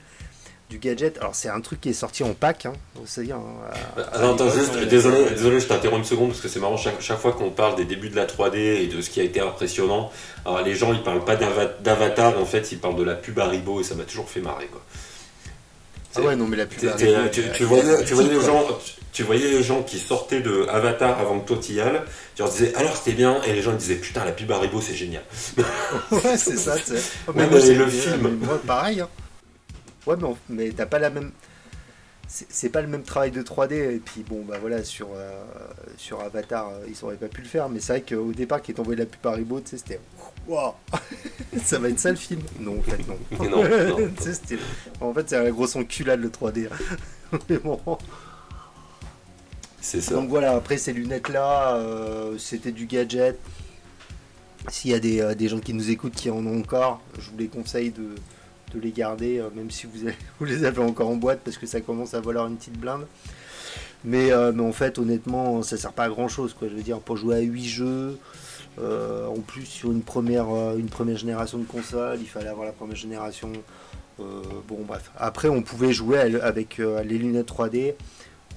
du 0.70 0.78
gadget. 0.78 1.18
Alors 1.18 1.34
c'est 1.34 1.48
un 1.48 1.60
truc 1.60 1.80
qui 1.80 1.90
est 1.90 1.94
sorti 1.94 2.22
en 2.22 2.34
pack, 2.34 2.66
hein, 2.66 2.72
dire. 3.18 3.36
Hein, 3.36 4.02
attends, 4.12 4.50
juste, 4.50 4.76
désolé, 4.88 5.30
désolé, 5.30 5.60
je 5.60 5.66
t'interromps 5.66 5.98
une 5.98 6.04
seconde 6.04 6.28
parce 6.28 6.40
que 6.40 6.48
c'est 6.48 6.60
marrant 6.60 6.76
chaque, 6.76 7.00
chaque 7.00 7.18
fois 7.18 7.32
qu'on 7.32 7.50
parle 7.50 7.76
des 7.76 7.84
débuts 7.84 8.08
de 8.08 8.16
la 8.16 8.26
3D 8.26 8.56
et 8.56 8.86
de 8.86 9.00
ce 9.00 9.10
qui 9.10 9.20
a 9.20 9.24
été 9.24 9.40
impressionnant. 9.40 10.10
Alors 10.44 10.62
les 10.62 10.74
gens 10.74 10.92
ils 10.92 11.02
parlent 11.02 11.24
pas 11.24 11.36
d'Avatar, 11.36 12.38
en 12.38 12.46
fait 12.46 12.72
ils 12.72 12.78
parlent 12.78 12.96
de 12.96 13.04
la 13.04 13.14
pub 13.14 13.38
Haribo 13.38 13.80
et 13.80 13.84
ça 13.84 13.94
m'a 13.94 14.04
toujours 14.04 14.28
fait 14.28 14.40
marrer 14.40 14.66
quoi. 14.66 14.80
Ah 16.16 16.20
ouais, 16.20 16.36
non, 16.36 16.46
mais 16.46 16.56
la 16.56 16.66
pub. 16.66 16.78
Tu, 16.78 16.86
tu, 17.56 17.64
voyais, 17.64 18.04
tu, 18.04 18.14
voyais 18.14 18.34
les 18.34 18.40
gens, 18.40 18.64
tu 19.12 19.24
voyais 19.24 19.50
les 19.50 19.64
gens 19.64 19.82
qui 19.82 19.98
sortaient 19.98 20.40
de 20.40 20.64
Avatar 20.68 21.18
avant 21.18 21.40
que 21.40 21.48
toi 21.48 21.56
t'y 21.60 21.80
ailles, 21.80 22.00
tu 22.36 22.42
leur 22.42 22.50
disais 22.50 22.72
alors 22.76 22.96
c'était 22.96 23.16
bien, 23.16 23.42
et 23.42 23.52
les 23.52 23.62
gens 23.62 23.72
disaient 23.72 23.96
putain, 23.96 24.24
la 24.24 24.30
pub 24.30 24.50
Haribo 24.50 24.80
c'est 24.80 24.94
génial. 24.94 25.24
ouais, 26.12 26.36
c'est 26.36 26.56
ça, 26.56 26.76
tu 26.76 26.96
sais. 26.96 27.02
mais, 27.34 27.48
le 27.48 27.88
film. 27.88 28.38
moi, 28.40 28.60
pareil. 28.64 29.00
Hein. 29.00 29.08
Ouais, 30.06 30.16
mais, 30.20 30.28
mais 30.48 30.70
t'as 30.70 30.86
pas 30.86 30.98
la 30.98 31.10
même 31.10 31.32
c'est 32.26 32.68
pas 32.70 32.80
le 32.80 32.88
même 32.88 33.02
travail 33.02 33.30
de 33.30 33.42
3D 33.42 33.72
et 33.72 33.98
puis 33.98 34.24
bon 34.28 34.44
bah 34.44 34.56
voilà 34.60 34.82
sur 34.82 35.08
euh, 35.14 35.44
sur 35.96 36.20
Avatar 36.20 36.68
euh, 36.68 36.86
ils 36.88 37.04
auraient 37.04 37.16
pas 37.16 37.28
pu 37.28 37.42
le 37.42 37.46
faire 37.46 37.68
mais 37.68 37.80
c'est 37.80 37.92
vrai 37.92 38.02
qu'au 38.02 38.32
départ 38.32 38.62
qui 38.62 38.72
est 38.72 38.80
envoyé 38.80 38.98
la 38.98 39.06
pub 39.06 39.24
Haribo 39.26 39.60
tu 39.60 39.70
sais 39.70 39.76
c'était 39.76 40.00
waouh! 40.48 40.72
Ça 41.62 41.78
va 41.78 41.88
être 41.90 42.00
ça 42.00 42.10
le 42.10 42.16
film? 42.16 42.40
Non 42.60 42.78
en 42.78 42.82
fait 42.82 43.06
non, 43.06 43.18
non, 43.50 43.62
non. 43.62 44.10
en 45.00 45.14
fait 45.14 45.28
c'est 45.28 45.36
un 45.36 45.50
gros 45.50 45.76
enculade 45.76 46.20
le 46.20 46.30
3D 46.30 46.68
mais 47.48 47.58
bon. 47.58 47.80
C'est 49.80 50.00
ça. 50.00 50.14
Donc 50.14 50.28
voilà 50.28 50.52
après 50.52 50.78
ces 50.78 50.92
lunettes 50.92 51.28
là 51.28 51.76
euh, 51.76 52.38
c'était 52.38 52.72
du 52.72 52.86
gadget. 52.86 53.38
S'il 54.68 54.92
y 54.92 54.94
a 54.94 54.98
des, 54.98 55.34
des 55.34 55.48
gens 55.48 55.60
qui 55.60 55.74
nous 55.74 55.90
écoutent 55.90 56.14
qui 56.14 56.30
en 56.30 56.44
ont 56.46 56.58
encore 56.60 57.02
je 57.18 57.30
vous 57.30 57.36
les 57.36 57.48
conseille 57.48 57.90
de 57.90 58.14
de 58.74 58.80
les 58.80 58.90
garder, 58.90 59.38
euh, 59.38 59.48
même 59.54 59.70
si 59.70 59.86
vous, 59.86 60.08
vous, 60.38 60.44
les 60.44 60.64
avez 60.64 60.82
encore 60.82 61.08
en 61.08 61.16
boîte, 61.16 61.40
parce 61.44 61.56
que 61.56 61.66
ça 61.66 61.80
commence 61.80 62.14
à 62.14 62.20
valoir 62.20 62.46
une 62.46 62.56
petite 62.56 62.78
blinde. 62.78 63.06
Mais, 64.04 64.32
euh, 64.32 64.52
mais 64.54 64.62
en 64.62 64.72
fait, 64.72 64.98
honnêtement, 64.98 65.62
ça 65.62 65.76
sert 65.76 65.92
pas 65.92 66.04
à 66.04 66.08
grand 66.08 66.28
chose. 66.28 66.54
Quoi. 66.54 66.68
Je 66.68 66.74
veux 66.74 66.82
dire, 66.82 67.00
pour 67.00 67.16
jouer 67.16 67.36
à 67.36 67.40
8 67.40 67.64
jeux, 67.64 68.18
euh, 68.78 69.26
en 69.26 69.40
plus 69.40 69.64
sur 69.64 69.92
une 69.92 70.02
première, 70.02 70.46
une 70.76 70.88
première 70.88 71.16
génération 71.16 71.58
de 71.58 71.64
console, 71.64 72.18
il 72.20 72.28
fallait 72.28 72.48
avoir 72.48 72.66
la 72.66 72.72
première 72.72 72.96
génération. 72.96 73.50
bon, 74.18 74.84
bref. 74.86 75.10
Après, 75.16 75.48
on 75.48 75.62
pouvait 75.62 75.92
jouer 75.92 76.18
avec 76.18 76.78
les 76.78 77.18
lunettes 77.18 77.48
3D 77.48 77.94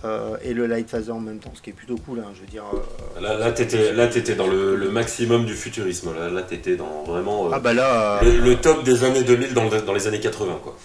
euh, 0.06 0.38
et 0.44 0.54
le 0.54 0.68
light 0.68 0.90
phaser 0.90 1.12
en 1.12 1.20
même 1.20 1.40
temps, 1.40 1.52
ce 1.56 1.62
qui 1.62 1.72
est 1.72 1.74
plutôt 1.74 1.98
cool. 1.98 2.20
Hein, 2.20 2.32
je 2.36 2.42
veux 2.42 2.48
dire. 2.48 2.64
euh, 2.74 3.22
Là, 3.22 3.36
là 3.38 3.52
t'étais, 3.52 3.94
là, 3.94 4.08
t'étais 4.08 4.36
dans 4.36 4.48
le, 4.48 4.76
le 4.76 4.90
maximum 4.90 5.46
du 5.46 5.54
futurisme. 5.56 6.14
Là, 6.18 6.30
là 6.30 6.44
t'étais 6.44 6.76
dans 6.76 7.04
vraiment 7.04 7.48
euh, 7.48 7.52
ah 7.54 7.60
bah 7.60 7.74
là, 7.74 8.20
le, 8.24 8.38
le 8.40 8.56
top 8.58 8.84
des 8.84 9.04
années 9.04 9.24
2000 9.24 9.54
dans, 9.54 9.68
dans 9.70 9.94
les 9.94 10.08
années 10.08 10.20
80, 10.20 10.60
quoi. 10.64 10.78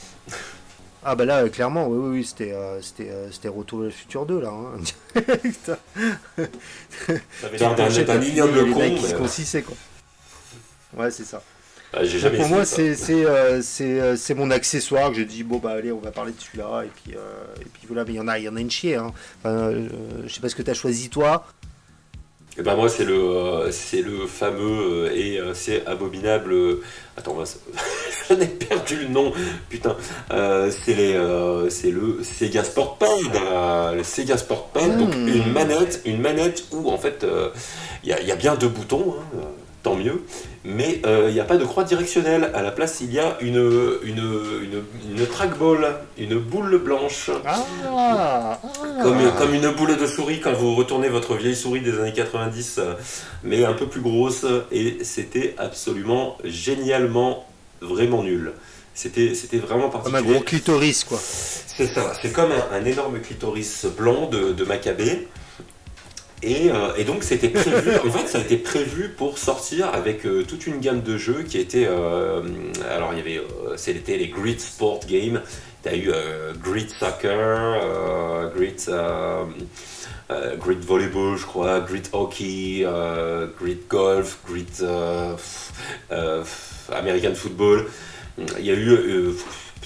ah 1.04 1.14
bah 1.14 1.24
là, 1.24 1.48
clairement, 1.48 1.86
oui, 1.88 1.98
oui, 1.98 2.18
oui, 2.18 2.24
c'était, 2.24 2.54
c'était, 2.80 3.10
c'était 3.30 3.48
Retour 3.48 3.80
vers 3.80 3.86
le 3.86 3.92
futur 3.92 4.24
2 4.26 4.40
là. 4.40 4.50
Hein. 4.50 5.20
T'avais 7.40 7.58
l'air 7.58 7.74
d'un, 7.74 8.22
ignoble 8.22 8.60
les 8.64 8.72
con, 8.72 8.78
mecs 8.78 8.94
qui 8.96 9.02
mais, 9.02 9.08
se 9.10 9.14
conscisaient 9.14 9.62
quoi. 9.62 9.76
Ouais, 10.96 11.10
c'est 11.10 11.24
ça. 11.24 11.42
Ah, 11.94 12.04
j'ai 12.04 12.12
Donc, 12.12 12.20
jamais 12.20 12.38
pour 12.38 12.48
moi, 12.48 12.64
ça. 12.64 12.76
c'est 12.76 12.94
c'est 12.94 13.24
euh, 13.24 13.60
euh, 13.80 14.16
c'est 14.16 14.34
mon 14.34 14.50
accessoire 14.50 15.10
que 15.10 15.16
j'ai 15.16 15.24
dit 15.24 15.42
bon 15.42 15.58
bah 15.58 15.72
allez, 15.72 15.92
on 15.92 15.98
va 16.00 16.10
parler 16.10 16.32
de 16.32 16.40
celui-là 16.40 16.84
et 16.84 16.88
puis 16.88 17.14
euh, 17.16 17.20
et 17.60 17.64
puis 17.72 17.82
voilà, 17.86 18.04
mais 18.04 18.12
il 18.12 18.16
y 18.16 18.20
en 18.20 18.28
a 18.28 18.38
il 18.38 18.44
y 18.44 18.48
en 18.48 18.56
a 18.56 18.60
une 18.60 18.70
chier. 18.70 18.96
Hein. 18.96 19.12
Enfin, 19.40 19.54
euh, 19.54 19.88
je 20.26 20.32
sais 20.32 20.40
pas 20.40 20.48
ce 20.48 20.54
que 20.56 20.62
t'as 20.62 20.74
choisi 20.74 21.10
toi. 21.10 21.46
Et 22.58 22.62
ben 22.62 22.76
moi 22.76 22.90
c'est 22.90 23.06
le 23.06 23.14
euh, 23.14 23.70
c'est 23.72 24.02
le 24.02 24.26
fameux 24.26 25.10
et 25.16 25.40
c'est 25.54 25.86
abominable. 25.86 26.54
Attends, 27.16 27.32
moi, 27.34 27.44
j'en 28.28 28.38
ai 28.38 28.46
perdu 28.46 28.96
le 28.96 29.08
nom. 29.08 29.32
Putain, 29.70 29.96
c'est 30.30 30.94
les 30.94 31.66
c'est 31.70 31.90
le 31.90 32.22
Sega 32.22 32.62
Sport 32.64 32.98
Pad, 32.98 33.94
le 33.96 34.02
Sega 34.02 34.36
Sport 34.36 34.68
Pad. 34.68 34.98
Donc 34.98 35.14
Hmm. 35.14 35.28
une 35.28 35.52
manette, 35.52 36.02
une 36.04 36.20
manette 36.20 36.64
où 36.72 36.90
en 36.90 36.98
fait 36.98 37.24
il 38.04 38.10
y, 38.10 38.12
a, 38.12 38.20
y 38.20 38.30
a 38.32 38.36
bien 38.36 38.54
deux 38.54 38.68
boutons. 38.68 39.14
hein, 39.34 39.46
Tant 39.82 39.96
mieux, 39.96 40.22
mais 40.64 41.00
euh, 41.06 41.26
il 41.28 41.34
n'y 41.34 41.40
a 41.40 41.44
pas 41.44 41.56
de 41.56 41.64
croix 41.64 41.82
directionnelle. 41.82 42.52
À 42.54 42.62
la 42.62 42.70
place, 42.70 42.98
il 43.00 43.12
y 43.12 43.18
a 43.18 43.36
une, 43.40 43.56
une, 44.04 44.18
une, 44.62 44.82
une 45.18 45.26
trackball, 45.26 45.96
une 46.18 46.38
boule 46.38 46.78
blanche. 46.78 47.30
Ah, 47.44 48.60
Comme, 49.02 49.18
comme 49.38 49.54
une 49.54 49.68
boule 49.70 49.96
de 49.96 50.06
souris 50.06 50.40
quand 50.40 50.52
vous 50.52 50.76
retournez 50.76 51.08
votre 51.08 51.34
vieille 51.34 51.56
souris 51.56 51.80
des 51.80 51.98
années 51.98 52.12
90, 52.12 52.76
euh, 52.78 52.94
mais 53.42 53.64
un 53.64 53.72
peu 53.72 53.86
plus 53.86 54.00
grosse, 54.00 54.46
et 54.70 54.98
c'était 55.02 55.56
absolument 55.58 56.38
génialement 56.44 57.44
vraiment 57.80 58.22
nul. 58.22 58.52
C'était 58.94 59.34
c'était 59.34 59.56
vraiment 59.58 59.88
Comme 59.88 60.00
un 60.00 60.10
particulier. 60.10 60.34
gros 60.34 60.44
clitoris 60.44 61.02
quoi. 61.04 61.18
C'est 61.18 61.86
ça, 61.86 62.12
c'est 62.20 62.30
comme 62.32 62.50
un, 62.52 62.76
un 62.76 62.84
énorme 62.84 63.18
clitoris 63.20 63.86
blanc 63.98 64.28
de, 64.30 64.52
de 64.52 64.64
Maccabée. 64.64 65.26
Et, 66.42 66.70
euh, 66.70 66.92
et 66.96 67.04
donc 67.04 67.22
c'était 67.22 67.50
prévu, 67.50 67.90
en 68.04 68.10
fait 68.10 68.26
ça 68.26 68.38
a 68.38 68.40
été 68.40 68.56
prévu 68.56 69.10
pour 69.10 69.38
sortir 69.38 69.94
avec 69.94 70.26
euh, 70.26 70.42
toute 70.42 70.66
une 70.66 70.80
gamme 70.80 71.00
de 71.00 71.16
jeux 71.16 71.44
qui 71.44 71.58
étaient, 71.58 71.86
euh, 71.88 72.42
alors 72.90 73.12
il 73.12 73.18
y 73.18 73.20
avait, 73.20 73.40
c'était 73.76 74.16
les 74.16 74.26
Grid 74.26 74.60
Sport 74.60 75.00
Games, 75.06 75.40
tu 75.84 75.88
as 75.88 75.96
eu 75.96 76.10
Grid 76.60 76.90
Soccer, 76.90 77.80
Grid, 78.56 78.80
Grid 80.58 80.84
Volleyball 80.84 81.36
je 81.36 81.46
crois, 81.46 81.80
Grid 81.80 82.08
Hockey, 82.12 82.86
Grid 83.60 83.80
Golf, 83.88 84.38
Grid 84.48 84.84
American 86.90 87.34
Football, 87.36 87.86
il 88.58 88.64
y 88.64 88.70
a 88.70 88.74
eu 88.74 89.34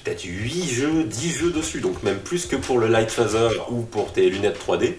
peut-être 0.03 0.25
8 0.25 0.65
jeux, 0.69 1.05
10 1.05 1.31
jeux 1.33 1.51
dessus, 1.51 1.81
donc 1.81 2.03
même 2.03 2.19
plus 2.19 2.47
que 2.47 2.57
pour 2.57 2.79
le 2.79 2.87
Light 2.87 3.11
Phaser 3.11 3.49
ou 3.71 3.83
pour 3.83 4.13
tes 4.13 4.31
lunettes 4.31 4.59
3D. 4.59 4.95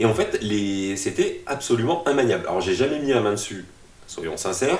Et 0.00 0.06
en 0.06 0.14
fait, 0.14 0.38
les... 0.42 0.96
c'était 0.96 1.42
absolument 1.46 2.02
immaniable. 2.10 2.46
Alors, 2.48 2.60
j'ai 2.60 2.74
jamais 2.74 2.98
mis 2.98 3.10
la 3.10 3.20
main 3.20 3.32
dessus, 3.32 3.66
soyons 4.06 4.36
sincères. 4.36 4.78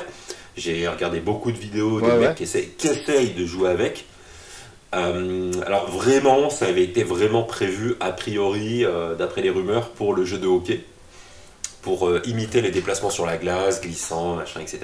J'ai 0.56 0.88
regardé 0.88 1.20
beaucoup 1.20 1.52
de 1.52 1.59
vidéos 1.59 2.00
de 2.00 2.06
Ouais, 2.06 2.16
mecs 2.16 2.28
ouais. 2.30 2.35
qui 2.35 2.42
essayent, 2.44 2.70
qui 2.76 2.88
essayent 2.88 3.35
de 3.35 3.46
jouer 3.46 3.68
avec. 3.70 4.06
Euh, 4.94 5.52
alors, 5.66 5.88
vraiment, 5.90 6.50
ça 6.50 6.66
avait 6.66 6.83
été 6.83 7.04
vraiment 7.04 7.42
prévu, 7.44 7.94
a 8.00 8.11
priori, 8.12 8.85
euh, 8.85 9.14
d'après 9.14 9.42
les 9.42 9.50
rumeurs, 9.50 9.90
pour 9.90 10.14
le 10.14 10.24
jeu 10.24 10.38
de 10.38 10.46
hockey. 10.48 10.85
Pour 11.83 12.09
euh, 12.09 12.20
imiter 12.26 12.61
les 12.61 12.70
déplacements 12.70 13.11
sur 13.11 13.24
la 13.24 13.37
glace, 13.37 13.80
glissant, 13.80 14.37
machin, 14.37 14.61
etc. 14.61 14.80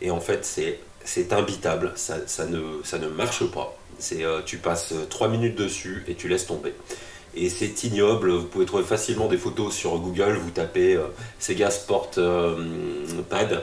Et 0.00 0.10
en 0.10 0.20
fait, 0.20 0.44
c'est 0.44 0.78
c'est 1.04 1.32
imbitable. 1.32 1.92
Ça, 1.96 2.18
ça 2.26 2.46
ne, 2.46 2.60
ça 2.84 2.98
ne 2.98 3.08
marche 3.08 3.44
pas. 3.46 3.76
C'est, 3.98 4.24
tu 4.46 4.58
passes 4.58 4.94
3 5.10 5.28
minutes 5.28 5.56
dessus 5.56 6.04
et 6.08 6.14
tu 6.14 6.28
laisses 6.28 6.46
tomber. 6.46 6.72
Et 7.34 7.48
c'est 7.48 7.84
ignoble. 7.84 8.30
Vous 8.32 8.46
pouvez 8.46 8.66
trouver 8.66 8.84
facilement 8.84 9.26
des 9.26 9.38
photos 9.38 9.74
sur 9.74 9.98
Google. 9.98 10.38
Vous 10.42 10.50
tapez 10.50 10.94
euh, 10.96 11.06
Sega 11.38 11.70
Sport 11.70 12.10
euh, 12.18 12.56
Pad. 13.30 13.62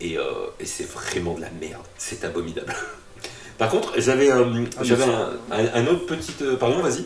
Et, 0.00 0.16
euh, 0.18 0.22
et 0.58 0.66
c'est 0.66 0.88
vraiment 0.90 1.34
de 1.34 1.40
la 1.42 1.50
merde. 1.60 1.82
C'est 1.98 2.24
abominable. 2.24 2.74
Par 3.58 3.70
contre, 3.70 3.92
j'avais 4.00 4.30
Ah, 4.30 4.38
un, 4.38 4.64
un- 5.50 5.74
un 5.74 5.86
autre 5.88 6.06
petit. 6.06 6.32
pardon, 6.58 6.80
vas-y. 6.80 7.04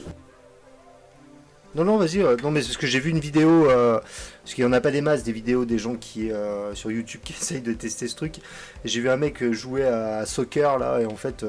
Non, 1.74 1.83
non, 1.85 1.96
vas-y. 1.96 2.20
euh, 2.22 2.37
non, 2.40 2.52
mais 2.52 2.61
parce 2.61 2.76
que 2.76 2.87
j'ai 2.87 3.00
vu 3.00 3.11
une 3.11 3.18
vidéo, 3.18 3.68
euh, 3.68 3.98
parce 4.42 4.54
qu'il 4.54 4.64
n'y 4.64 4.70
en 4.70 4.72
a 4.72 4.80
pas 4.80 4.92
des 4.92 5.00
masses, 5.00 5.24
des 5.24 5.33
vidéos 5.33 5.64
des 5.64 5.78
gens 5.78 5.96
qui, 5.96 6.30
euh, 6.30 6.72
sur 6.76 6.92
YouTube 6.92 7.20
qui 7.24 7.33
essayent 7.40 7.62
de 7.62 7.72
tester 7.72 8.07
ce 8.07 8.14
truc. 8.14 8.37
J'ai 8.85 9.00
vu 9.00 9.11
un 9.11 9.16
mec 9.16 9.42
jouer 9.50 9.85
à 9.85 10.24
soccer, 10.26 10.78
là, 10.78 11.00
et 11.00 11.07
en 11.07 11.16
fait, 11.16 11.44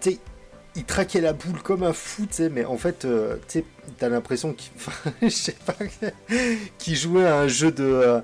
tu 0.00 0.10
sais, 0.12 0.18
il 0.76 0.84
traquait 0.84 1.20
la 1.20 1.32
boule 1.32 1.60
comme 1.62 1.82
un 1.82 1.92
fou, 1.92 2.26
tu 2.26 2.34
sais, 2.36 2.48
mais 2.50 2.64
en 2.64 2.76
fait, 2.78 3.04
euh, 3.04 3.34
tu 3.48 3.60
sais, 3.60 3.64
t'as 3.98 4.08
l'impression 4.08 4.52
qu'il, 4.52 4.70
enfin, 4.76 5.10
je 5.22 5.28
sais 5.28 5.56
pas, 5.66 5.74
qu'il 6.78 6.94
jouait 6.94 7.24
à 7.24 7.36
un 7.38 7.48
jeu 7.48 7.72
de, 7.72 7.82
euh, 7.84 8.20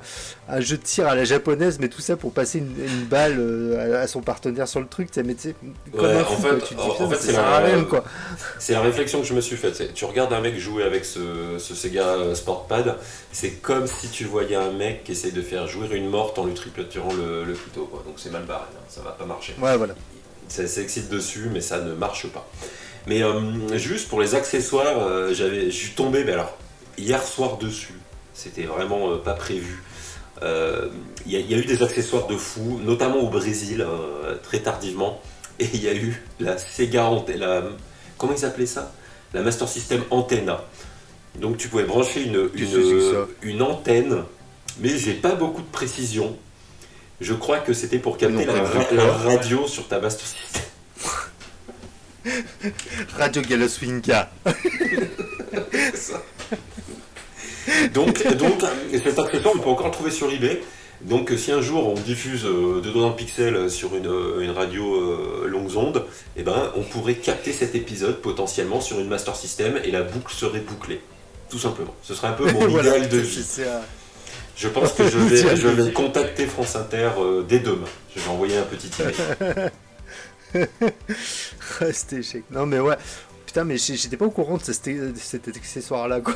un 0.48 0.60
jeu 0.60 0.76
de 0.76 0.82
tir 0.82 1.08
à 1.08 1.14
la 1.16 1.24
japonaise, 1.24 1.78
mais 1.80 1.88
tout 1.88 2.00
ça 2.02 2.16
pour 2.16 2.32
passer 2.32 2.58
une, 2.58 2.74
une 2.86 3.04
balle 3.06 3.36
euh, 3.38 4.02
à, 4.02 4.06
son 4.06 4.20
partenaire 4.20 4.68
sur 4.68 4.78
le 4.80 4.86
truc, 4.86 5.08
tu 5.10 5.14
sais, 5.14 5.22
mais 5.24 5.34
tu 5.34 5.48
sais, 5.48 5.54
comme 5.90 6.00
Ouais, 6.04 6.12
un 6.12 6.20
en 6.20 6.24
fou, 6.26 6.42
fait- 6.42 6.48
quoi. 6.50 6.58
Tu 6.68 6.74
te 6.76 6.80
dis, 6.80 6.86
en- 6.86 7.04
en 7.04 7.10
fait, 7.10 7.16
c'est 7.20 7.32
la- 7.32 7.58
rien, 7.58 7.84
quoi. 7.84 8.04
C'est 8.60 8.72
la 8.74 8.82
réflexion 8.82 9.20
que 9.20 9.26
je 9.26 9.34
me 9.34 9.40
suis 9.40 9.56
faite. 9.56 9.92
Tu 9.94 10.04
regardes 10.04 10.32
un 10.32 10.40
mec 10.40 10.56
jouer 10.58 10.84
avec 10.84 11.04
ce, 11.04 11.56
ce 11.58 11.74
Sega 11.74 12.34
Sportpad, 12.34 12.96
c'est 13.32 13.50
comme 13.62 13.86
si 13.88 14.08
tu 14.10 14.24
voyais 14.26 14.56
un 14.56 14.70
mec 14.70 15.02
qui 15.04 15.12
essaye 15.12 15.32
de 15.32 15.42
faire 15.42 15.66
jouer 15.66 15.88
une 15.96 16.08
morte 16.08 16.38
en 16.38 16.44
lui 16.46 16.54
tripotant 16.54 17.08
le, 17.16 17.44
le 17.44 17.54
couteau. 17.54 17.86
Quoi. 17.90 18.02
Donc 18.06 18.14
c'est 18.18 18.30
mal 18.30 18.44
barré, 18.44 18.66
hein, 18.76 18.80
ça 18.88 19.00
va 19.00 19.10
pas 19.12 19.24
marcher. 19.24 19.54
Ouais, 19.60 19.76
voilà. 19.76 19.94
Ça 20.48 20.66
s'excite 20.66 21.08
dessus, 21.08 21.48
mais 21.52 21.60
ça 21.60 21.80
ne 21.80 21.94
marche 21.94 22.26
pas. 22.28 22.48
Mais 23.06 23.22
euh, 23.22 23.76
juste 23.76 24.08
pour 24.08 24.20
les 24.20 24.34
accessoires, 24.34 24.98
euh, 25.06 25.34
j'avais, 25.34 25.66
je 25.66 25.76
suis 25.76 25.90
tombé, 25.92 26.24
mais 26.24 26.32
alors, 26.32 26.56
hier 26.98 27.22
soir 27.22 27.58
dessus. 27.58 27.94
C'était 28.34 28.62
vraiment 28.64 29.10
euh, 29.12 29.16
pas 29.18 29.34
prévu. 29.34 29.82
Il 30.42 31.32
y, 31.32 31.36
a- 31.36 31.40
il 31.40 31.50
y 31.50 31.54
a 31.54 31.58
eu 31.58 31.64
des 31.64 31.82
accessoires 31.82 32.26
de 32.26 32.36
fou, 32.36 32.80
notamment 32.84 33.16
au 33.20 33.28
Brésil, 33.30 33.86
très 34.42 34.58
tardivement. 34.60 35.20
Et 35.60 35.68
il 35.72 35.82
y 35.82 35.88
a 35.88 35.94
eu 35.94 36.22
la 36.40 36.58
Sega 36.58 37.04
Ante- 37.08 37.30
la 37.36 37.62
Comment 38.18 38.34
ils 38.36 38.44
appelaient 38.44 38.66
ça? 38.66 38.92
La 39.32 39.40
Master 39.42 39.68
System 39.68 40.02
Antenna. 40.10 40.62
Donc 41.40 41.56
tu 41.56 41.68
pouvais 41.68 41.84
brancher 41.84 42.30
une 43.42 43.62
antenne, 43.62 44.22
mais 44.80 44.90
j'ai 44.98 45.14
pas 45.14 45.34
beaucoup 45.34 45.62
de 45.62 45.66
précision. 45.70 46.36
Je 47.20 47.32
crois 47.34 47.58
que 47.58 47.72
c'était 47.72 47.98
pour 47.98 48.18
capter 48.18 48.44
Non, 48.44 48.54
la, 48.54 48.62
ra- 48.64 49.12
radio 49.24 49.66
sur 49.68 49.86
ta 49.88 50.00
Master 50.00 50.26
System. 50.26 50.62
Radio 53.18 53.42
Galoswinka. 53.42 54.30
Donc, 57.94 58.22
donc 58.36 58.62
cet 58.92 59.18
accessoire, 59.18 59.54
on 59.56 59.58
peut 59.58 59.70
encore 59.70 59.86
le 59.86 59.92
trouver 59.92 60.10
sur 60.10 60.30
eBay. 60.30 60.60
Donc, 61.02 61.32
si 61.36 61.50
un 61.52 61.60
jour 61.62 61.88
on 61.88 61.94
diffuse 61.94 62.44
euh, 62.44 62.80
de 62.82 62.90
2 62.90 63.12
pixels 63.16 63.70
sur 63.70 63.94
une, 63.96 64.06
euh, 64.06 64.40
une 64.40 64.50
radio 64.50 64.94
euh, 64.94 65.46
longues 65.48 65.76
ondes, 65.76 66.04
eh 66.36 66.42
ben, 66.42 66.72
on 66.76 66.82
pourrait 66.82 67.14
capter 67.14 67.52
cet 67.52 67.74
épisode 67.74 68.20
potentiellement 68.20 68.80
sur 68.80 69.00
une 69.00 69.08
Master 69.08 69.34
System 69.36 69.78
et 69.82 69.90
la 69.90 70.02
boucle 70.02 70.32
serait 70.34 70.60
bouclée. 70.60 71.00
Tout 71.50 71.58
simplement. 71.58 71.94
Ce 72.02 72.14
serait 72.14 72.28
un 72.28 72.32
peu 72.32 72.50
mon 72.52 72.66
Voilà, 72.68 72.96
idéal 72.98 73.08
de 73.10 73.18
vie. 73.18 73.44
Je 74.56 74.68
pense 74.68 74.92
que 74.92 75.08
je 75.08 75.18
vais, 75.18 75.56
je 75.56 75.68
vais 75.68 75.92
contacter 75.92 76.46
France 76.46 76.76
Inter 76.76 77.10
euh, 77.18 77.42
dès 77.42 77.58
demain. 77.58 77.86
Je 78.14 78.20
vais 78.20 78.28
envoyer 78.28 78.56
un 78.56 78.62
petit 78.62 78.90
email. 79.00 79.70
Reste 81.80 82.12
échec. 82.12 82.44
Non 82.50 82.66
mais 82.66 82.78
ouais. 82.78 82.96
Putain 83.46 83.64
mais 83.64 83.76
j'étais 83.76 84.16
pas 84.16 84.24
au 84.24 84.30
courant 84.30 84.56
de 84.56 84.62
cet, 84.64 84.88
cet 85.16 85.48
accessoire 85.48 86.08
là 86.08 86.20
quoi. 86.20 86.34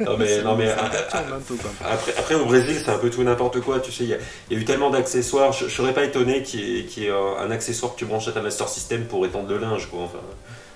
Non 0.00 0.16
mais, 0.18 0.42
non, 0.42 0.56
mais 0.56 0.74
peu. 0.74 1.54
Après, 1.84 2.14
après, 2.16 2.34
au 2.34 2.46
Brésil, 2.46 2.80
c'est 2.84 2.90
un 2.90 2.98
peu 2.98 3.10
tout 3.10 3.22
n'importe 3.22 3.60
quoi. 3.60 3.78
Tu 3.80 3.92
sais, 3.92 4.04
il 4.04 4.10
y, 4.10 4.14
a- 4.14 4.18
il 4.50 4.56
y 4.56 4.58
a 4.58 4.62
eu 4.62 4.64
tellement 4.64 4.90
d'accessoires. 4.90 5.52
Je, 5.52 5.66
je 5.68 5.74
serais 5.74 5.94
pas 5.94 6.04
étonné 6.04 6.42
qu'il 6.42 6.60
y 6.60 6.80
ait, 6.80 6.84
qu'il 6.84 7.04
y 7.04 7.06
ait 7.06 7.10
un, 7.12 7.50
accessoire 7.50 7.94
que 7.94 7.98
tu 7.98 8.06
branches 8.06 8.26
à 8.28 8.32
ta 8.32 8.42
Master 8.42 8.68
System 8.68 9.04
pour 9.06 9.24
étendre 9.26 9.48
le 9.50 9.58
linge. 9.58 9.86
Quoi. 9.88 10.00
Enfin, 10.02 10.18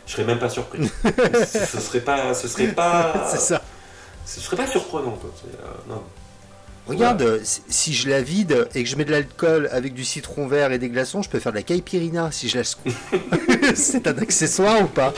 je 0.07 0.13
serais 0.13 0.25
même 0.25 0.39
pas 0.39 0.49
surpris. 0.51 0.89
ce, 1.05 1.59
ce 1.67 1.81
serait 1.81 2.01
pas, 2.01 2.33
ce 2.35 2.47
serait 2.49 2.69
pas, 2.73 3.27
c'est 3.31 3.41
ça. 3.41 3.61
ce 4.25 4.41
serait 4.41 4.57
pas 4.57 4.67
surprenant. 4.69 5.13
Quoi. 5.21 5.31
Euh, 5.47 5.67
non. 5.89 6.03
Regarde, 6.89 7.23
euh, 7.23 7.39
si- 7.69 7.95
je 7.95 8.09
la 8.09 8.23
vide 8.23 8.69
et 8.75 8.83
que 8.83 8.89
je 8.89 8.97
mets 8.97 9.05
de 9.05 9.13
l'alcool 9.13 9.69
avec 9.73 9.95
du 9.95 10.05
citron 10.05 10.49
vert 10.49 10.73
et 10.73 10.79
des 10.79 10.89
glaçons, 10.89 11.23
je 11.23 11.31
peux 11.31 11.39
faire 11.39 11.53
de 11.53 11.57
la 11.57 11.63
caipirinha 11.63 12.31
si 12.33 12.49
je 12.49 12.59
la 12.59 12.65
secoue. 12.65 12.91
c'est 13.77 14.07
un 14.09 14.19
accessoire 14.19 14.83
ou 14.83 14.87
pas? 14.87 15.15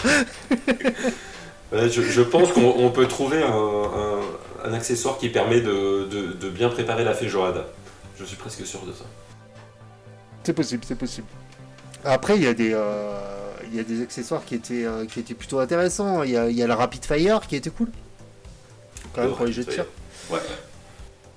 Ouais, 1.72 1.88
je, 1.88 2.02
je 2.02 2.20
pense 2.22 2.52
qu'on 2.52 2.74
on 2.78 2.90
peut 2.90 3.08
trouver 3.08 3.42
un, 3.42 3.48
un- 3.48 4.68
un 4.70 4.72
accessoire 4.74 5.16
qui 5.18 5.28
permet 5.30 5.60
de, 5.60 6.06
de- 6.10 6.32
de 6.34 6.48
bien 6.50 6.68
préparer 6.68 7.02
la 7.04 7.14
feijoada. 7.14 7.66
Je 8.18 8.24
suis 8.24 8.36
presque 8.36 8.64
sûr 8.66 8.80
de 8.86 8.92
ça. 8.92 9.04
C'est 10.44 10.52
possible, 10.52 10.84
c'est 10.86 10.98
possible. 10.98 11.26
Après, 12.04 12.36
il 12.36 12.42
y 12.44 12.46
a 12.46 12.54
des, 12.54 12.72
euh, 12.74 13.18
il 13.70 13.76
y 13.76 13.80
a 13.80 13.82
des 13.82 14.02
accessoires 14.02 14.44
qui 14.44 14.54
étaient, 14.54 14.84
euh, 14.84 15.06
qui 15.06 15.18
étaient 15.20 15.34
plutôt 15.34 15.58
intéressants. 15.58 16.22
Il 16.22 16.30
y 16.32 16.36
a, 16.36 16.48
il 16.48 16.56
y 16.56 16.62
a 16.62 16.66
le 16.66 16.74
Rapid 16.74 17.04
Fire 17.04 17.40
qui 17.46 17.56
était 17.56 17.70
cool. 17.70 17.88
quand 19.14 19.22
même 19.22 19.32
pour 19.34 19.46
les 19.46 19.52
jeux 19.52 19.64
de 19.64 19.72
tir. 19.72 19.86
Ouais. 20.30 20.38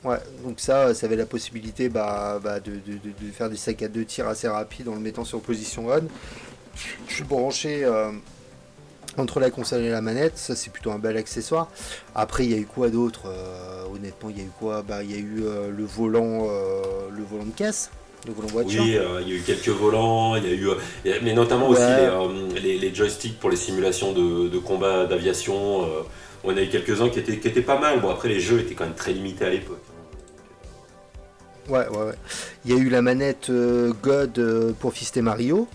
Ouais, 0.04 0.18
donc 0.46 0.60
ça, 0.60 0.94
ça 0.94 1.06
avait 1.08 1.16
la 1.16 1.26
possibilité 1.26 1.90
bah, 1.90 2.40
bah, 2.44 2.60
de, 2.60 2.72
de- 2.72 3.32
faire 3.34 3.50
des 3.50 3.58
sacs 3.58 3.82
à 3.82 3.88
deux 3.88 4.06
tirs 4.06 4.28
assez 4.28 4.48
rapides 4.48 4.88
en 4.88 4.94
le 4.94 5.00
mettant 5.02 5.26
sur 5.26 5.42
position 5.42 5.88
on. 5.88 6.08
Je 7.08 7.14
suis 7.16 7.24
branché 7.24 7.84
euh, 7.84 8.12
entre 9.18 9.40
la 9.40 9.50
console 9.50 9.82
et 9.82 9.90
la 9.90 10.02
manette, 10.02 10.38
ça 10.38 10.56
c'est 10.56 10.72
plutôt 10.72 10.92
un 10.92 11.00
bel 11.00 11.18
accessoire. 11.18 11.70
Après, 12.14 12.46
il 12.46 12.52
y 12.52 12.54
a 12.54 12.58
eu 12.58 12.66
quoi 12.68 12.90
d'autre 12.90 13.24
Euh, 13.26 13.84
Honnêtement, 13.94 14.30
il 14.30 14.38
y 14.38 14.42
a 14.42 14.44
eu 14.44 14.52
quoi? 14.60 14.84
Bah, 14.88 15.02
il 15.04 15.12
y 15.12 15.16
a 15.16 15.18
eu 15.18 15.42
euh, 15.44 15.72
le 15.76 15.84
volant, 15.86 16.46
le 17.12 17.24
volant 17.24 17.46
de 17.46 17.52
caisse, 17.52 17.90
le 18.28 18.34
volant 18.34 18.50
voiture. 18.50 18.84
Oui, 18.84 18.90
il 19.26 19.28
y 19.30 19.32
a 19.32 19.36
eu 19.36 19.42
quelques 19.42 19.70
volants, 19.70 20.36
il 20.36 20.44
y 20.44 20.48
a 20.48 20.54
eu, 20.54 20.70
mais 21.24 21.34
notamment 21.34 21.70
Ouais. 21.70 21.78
aussi 21.78 22.54
les, 22.56 22.62
les- 22.62 22.78
les 22.78 22.94
joysticks 22.94 23.40
pour 23.40 23.50
les 23.50 23.56
simulations 23.58 24.12
de, 24.14 24.50
de 24.50 24.58
combat 24.60 25.06
d'aviation. 25.08 25.88
On 26.44 26.56
a 26.56 26.62
eu 26.62 26.70
quelques-uns 26.70 27.10
qui 27.10 27.20
étaient, 27.20 27.38
qui 27.38 27.48
étaient 27.48 27.62
pas 27.62 27.80
mal. 27.80 28.00
Bon, 28.02 28.10
après, 28.10 28.30
les 28.30 28.40
jeux 28.40 28.60
étaient 28.60 28.76
quand 28.76 28.86
même 28.86 28.96
très 28.96 29.14
limités 29.14 29.46
à 29.46 29.50
l'époque. 29.50 29.82
Ouais, 31.70 31.88
ouais, 31.90 31.98
ouais. 31.98 32.14
Il 32.66 32.72
y 32.72 32.74
a 32.74 32.78
eu 32.82 32.90
la 32.90 33.02
manette 33.02 33.50
euh, 33.50 33.92
God 34.02 34.38
euh, 34.40 34.72
pour 34.80 34.94
Fist 34.94 35.18
et 35.18 35.22
Mario. 35.22 35.68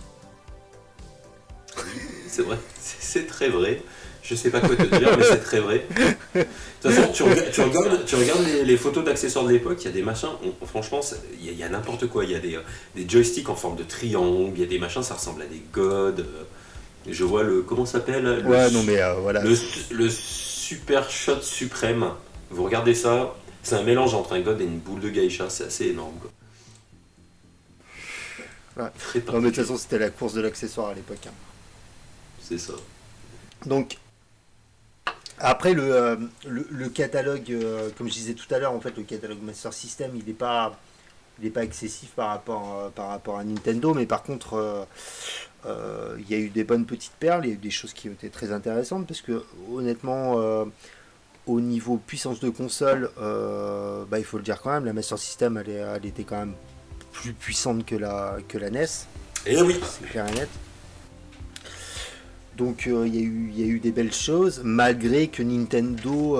C'est 2.28 2.42
vrai, 2.42 2.56
c'est 2.80 3.26
très 3.26 3.48
vrai. 3.50 3.82
Je 4.22 4.34
sais 4.36 4.50
pas 4.50 4.60
quoi 4.60 4.74
te 4.76 4.84
dire, 4.84 5.18
mais 5.18 5.24
c'est 5.24 5.40
très 5.42 5.58
vrai. 5.60 5.84
De 6.34 6.42
toute 6.80 6.92
façon, 6.92 7.12
tu 7.12 7.24
regardes, 7.24 7.50
tu 7.50 7.60
regardes, 7.60 8.04
tu 8.06 8.14
regardes 8.14 8.46
les, 8.46 8.64
les 8.64 8.76
photos 8.78 9.04
d'accessoires 9.04 9.44
de 9.44 9.50
l'époque, 9.50 9.78
il 9.80 9.86
y 9.86 9.88
a 9.88 9.92
des 9.92 10.00
machins, 10.02 10.28
on- 10.62 10.64
franchement, 10.66 11.00
il 11.42 11.52
y 11.58 11.62
a, 11.64 11.68
n'importe 11.68 12.06
quoi. 12.06 12.24
Il 12.24 12.30
y 12.30 12.34
a 12.34 12.38
des, 12.38 12.54
euh, 12.54 12.60
des 12.94 13.06
joysticks 13.06 13.48
en 13.50 13.56
forme 13.56 13.76
de 13.76 13.82
triangle, 13.82 14.52
il 14.54 14.60
y 14.60 14.64
a 14.64 14.66
des 14.68 14.78
machins, 14.78 15.02
ça 15.02 15.14
ressemble 15.14 15.42
à 15.42 15.46
des 15.46 15.60
gods. 15.72 16.14
euh, 16.20 16.44
Je 17.10 17.24
vois 17.24 17.42
le. 17.42 17.62
Comment 17.62 17.84
ça 17.84 17.94
s'appelle 17.98 18.22
le 18.22 18.48
Ouais, 18.48 18.70
non 18.70 18.82
mais 18.84 19.00
voilà. 19.20 19.42
le, 19.42 19.56
le 19.90 20.08
Super 20.72 21.10
Shot 21.10 21.42
Suprême. 21.42 22.12
Vous 22.50 22.64
regardez 22.64 22.94
ça, 22.94 23.34
c'est 23.62 23.74
un 23.74 23.82
mélange 23.82 24.14
entre 24.14 24.32
un 24.32 24.40
god 24.40 24.58
et 24.60 24.64
une 24.64 24.78
boule 24.78 25.00
de 25.00 25.10
geisha, 25.10 25.50
c'est 25.50 25.64
assez 25.64 25.88
énorme. 25.88 26.14
Quoi. 26.18 26.30
Ouais. 28.84 28.90
Très 28.98 29.18
Non 29.30 29.40
mais 29.40 29.50
de 29.50 29.54
toute 29.54 29.64
façon, 29.66 29.76
c'était 29.76 29.98
la 29.98 30.08
course 30.08 30.32
de 30.32 30.40
l'accessoire 30.40 30.88
à 30.88 30.94
l'époque. 30.94 31.26
hein. 31.26 31.32
c'est 32.40 32.56
ça. 32.56 32.72
Donc, 33.66 33.98
après 35.38 35.74
le, 35.74 35.94
euh, 35.94 36.16
le, 36.46 36.66
le 36.70 36.88
catalogue, 36.88 37.50
euh, 37.52 37.90
comme 37.98 38.08
je 38.08 38.14
disais 38.14 38.32
tout 38.32 38.52
à 38.54 38.58
l'heure, 38.58 38.72
en 38.72 38.80
fait, 38.80 38.96
le 38.96 39.02
catalogue 39.02 39.42
Master 39.42 39.74
System, 39.74 40.12
il 40.14 40.24
n'est 40.24 40.32
pas, 40.32 40.74
il 41.38 41.46
est 41.46 41.50
pas 41.50 41.64
excessif 41.64 42.12
par 42.12 42.28
rapport, 42.28 42.78
euh, 42.78 42.88
par 42.88 43.08
rapport 43.08 43.38
à 43.38 43.44
Nintendo, 43.44 43.92
mais 43.92 44.06
par 44.06 44.22
contre, 44.22 44.86
euh, 45.66 46.16
il 46.18 46.30
y 46.30 46.34
a 46.34 46.38
eu 46.38 46.48
des 46.48 46.64
bonnes 46.64 46.86
petites 46.86 47.12
perles, 47.12 47.44
il 47.44 47.48
y 47.48 47.52
a 47.52 47.54
eu 47.54 47.58
des 47.58 47.70
choses 47.70 47.92
qui 47.92 48.08
ont 48.08 48.12
été 48.12 48.28
très 48.30 48.52
intéressantes, 48.52 49.06
parce 49.06 49.20
que 49.20 49.44
honnêtement, 49.72 50.40
euh, 50.40 50.64
au 51.46 51.60
niveau 51.60 51.96
puissance 51.98 52.40
de 52.40 52.50
console, 52.50 53.10
euh, 53.20 54.04
bah, 54.10 54.18
il 54.18 54.24
faut 54.24 54.38
le 54.38 54.42
dire 54.42 54.60
quand 54.60 54.72
même, 54.72 54.84
la 54.84 54.92
Master 54.92 55.18
System, 55.18 55.56
elle, 55.56 56.04
était 56.06 56.24
quand 56.24 56.38
même 56.38 56.54
plus 57.12 57.32
puissante 57.32 57.84
que 57.86 57.94
la, 57.94 58.38
que 58.48 58.58
la 58.58 58.70
NES 58.70 58.86
Et 59.46 59.60
oui, 59.62 59.78
c'est 59.82 60.08
clair 60.08 60.26
et 60.28 60.32
net. 60.32 60.48
Donc 62.56 62.84
il 62.86 63.14
y, 63.14 63.18
a 63.18 63.22
eu- 63.22 63.50
il 63.54 63.60
y 63.60 63.64
a 63.64 63.66
eu 63.66 63.80
des 63.80 63.92
belles 63.92 64.12
choses, 64.12 64.60
malgré 64.62 65.28
que 65.28 65.42
Nintendo 65.42 66.38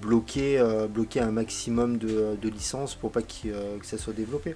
bloquait, 0.00 0.58
bloquait 0.88 1.20
un 1.20 1.32
maximum 1.32 1.98
de, 1.98 2.36
de 2.40 2.48
licences 2.48 2.94
pour 2.94 3.10
pas 3.10 3.22
que 3.22 3.48
ça 3.82 3.98
soit 3.98 4.12
développé. 4.12 4.54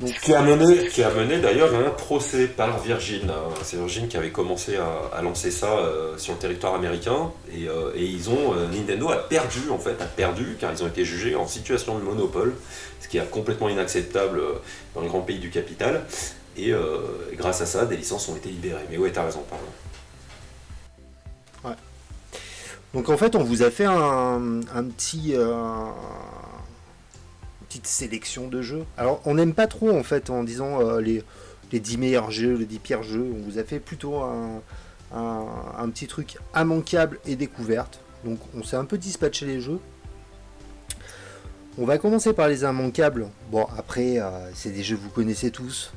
Donc, 0.00 0.18
Qui 0.20 0.34
a 0.34 0.42
mené, 0.42 0.88
qui 0.88 1.02
a 1.02 1.10
mené 1.10 1.38
d'ailleurs 1.38 1.72
un 1.74 1.90
procès 1.90 2.46
par 2.48 2.80
Virgin. 2.80 3.30
C'est 3.62 3.76
Virgin 3.76 4.08
qui 4.08 4.16
avait 4.16 4.30
commencé 4.30 4.76
à, 4.76 5.16
à 5.16 5.22
lancer 5.22 5.50
ça 5.52 5.78
euh, 5.78 6.18
sur 6.18 6.32
le 6.32 6.38
territoire 6.40 6.74
américain 6.74 7.30
et, 7.54 7.68
euh, 7.68 7.92
et 7.94 8.04
ils 8.04 8.28
ont 8.28 8.54
euh, 8.54 8.66
Nintendo 8.68 9.10
a 9.10 9.16
perdu 9.28 9.60
en 9.70 9.78
fait 9.78 10.00
a 10.02 10.06
perdu 10.06 10.56
car 10.58 10.72
ils 10.72 10.82
ont 10.82 10.88
été 10.88 11.04
jugés 11.04 11.36
en 11.36 11.46
situation 11.46 11.96
de 11.98 12.02
monopole, 12.02 12.54
ce 13.00 13.06
qui 13.06 13.18
est 13.18 13.30
complètement 13.30 13.68
inacceptable 13.68 14.42
dans 14.94 15.02
le 15.02 15.08
grand 15.08 15.20
pays 15.20 15.38
du 15.38 15.50
capital. 15.50 16.04
Et 16.56 16.72
euh, 16.72 16.98
grâce 17.34 17.60
à 17.62 17.66
ça, 17.66 17.86
des 17.86 17.96
licences 17.96 18.28
ont 18.28 18.36
été 18.36 18.50
libérées. 18.50 18.84
Mais 18.90 18.98
ouais, 18.98 19.10
t'as 19.10 19.24
raison, 19.24 19.42
pardon. 19.48 19.64
donc 22.92 23.08
en 23.08 23.16
fait, 23.16 23.36
on 23.36 23.42
vous 23.42 23.62
a 23.62 23.70
fait 23.70 23.86
un, 23.86 24.60
un 24.74 24.84
petit, 24.84 25.32
euh, 25.34 25.54
sélection 27.82 28.48
de 28.48 28.62
jeux. 28.62 28.84
Alors 28.96 29.20
on 29.24 29.34
n'aime 29.34 29.54
pas 29.54 29.66
trop 29.66 29.90
en 29.90 30.02
fait 30.02 30.30
en 30.30 30.44
disant 30.44 30.80
euh, 30.80 31.00
les, 31.00 31.22
les 31.72 31.80
10 31.80 31.98
meilleurs 31.98 32.30
jeux, 32.30 32.54
les 32.54 32.66
10 32.66 32.78
pires 32.78 33.02
jeux. 33.02 33.32
On 33.34 33.42
vous 33.42 33.58
a 33.58 33.64
fait 33.64 33.80
plutôt 33.80 34.16
un, 34.16 34.62
un, 35.14 35.46
un 35.78 35.88
petit 35.90 36.06
truc 36.06 36.36
immanquable 36.54 37.18
et 37.26 37.36
découverte. 37.36 38.00
Donc 38.24 38.38
on 38.56 38.62
s'est 38.62 38.76
un 38.76 38.84
peu 38.84 38.98
dispatché 38.98 39.46
les 39.46 39.60
jeux. 39.60 39.80
On 41.78 41.86
va 41.86 41.98
commencer 41.98 42.32
par 42.32 42.48
les 42.48 42.62
immanquables. 42.62 43.28
Bon 43.50 43.66
après 43.76 44.18
euh, 44.18 44.50
c'est 44.54 44.70
des 44.70 44.82
jeux 44.82 44.96
que 44.96 45.02
vous 45.02 45.10
connaissez 45.10 45.50
tous. 45.50 45.92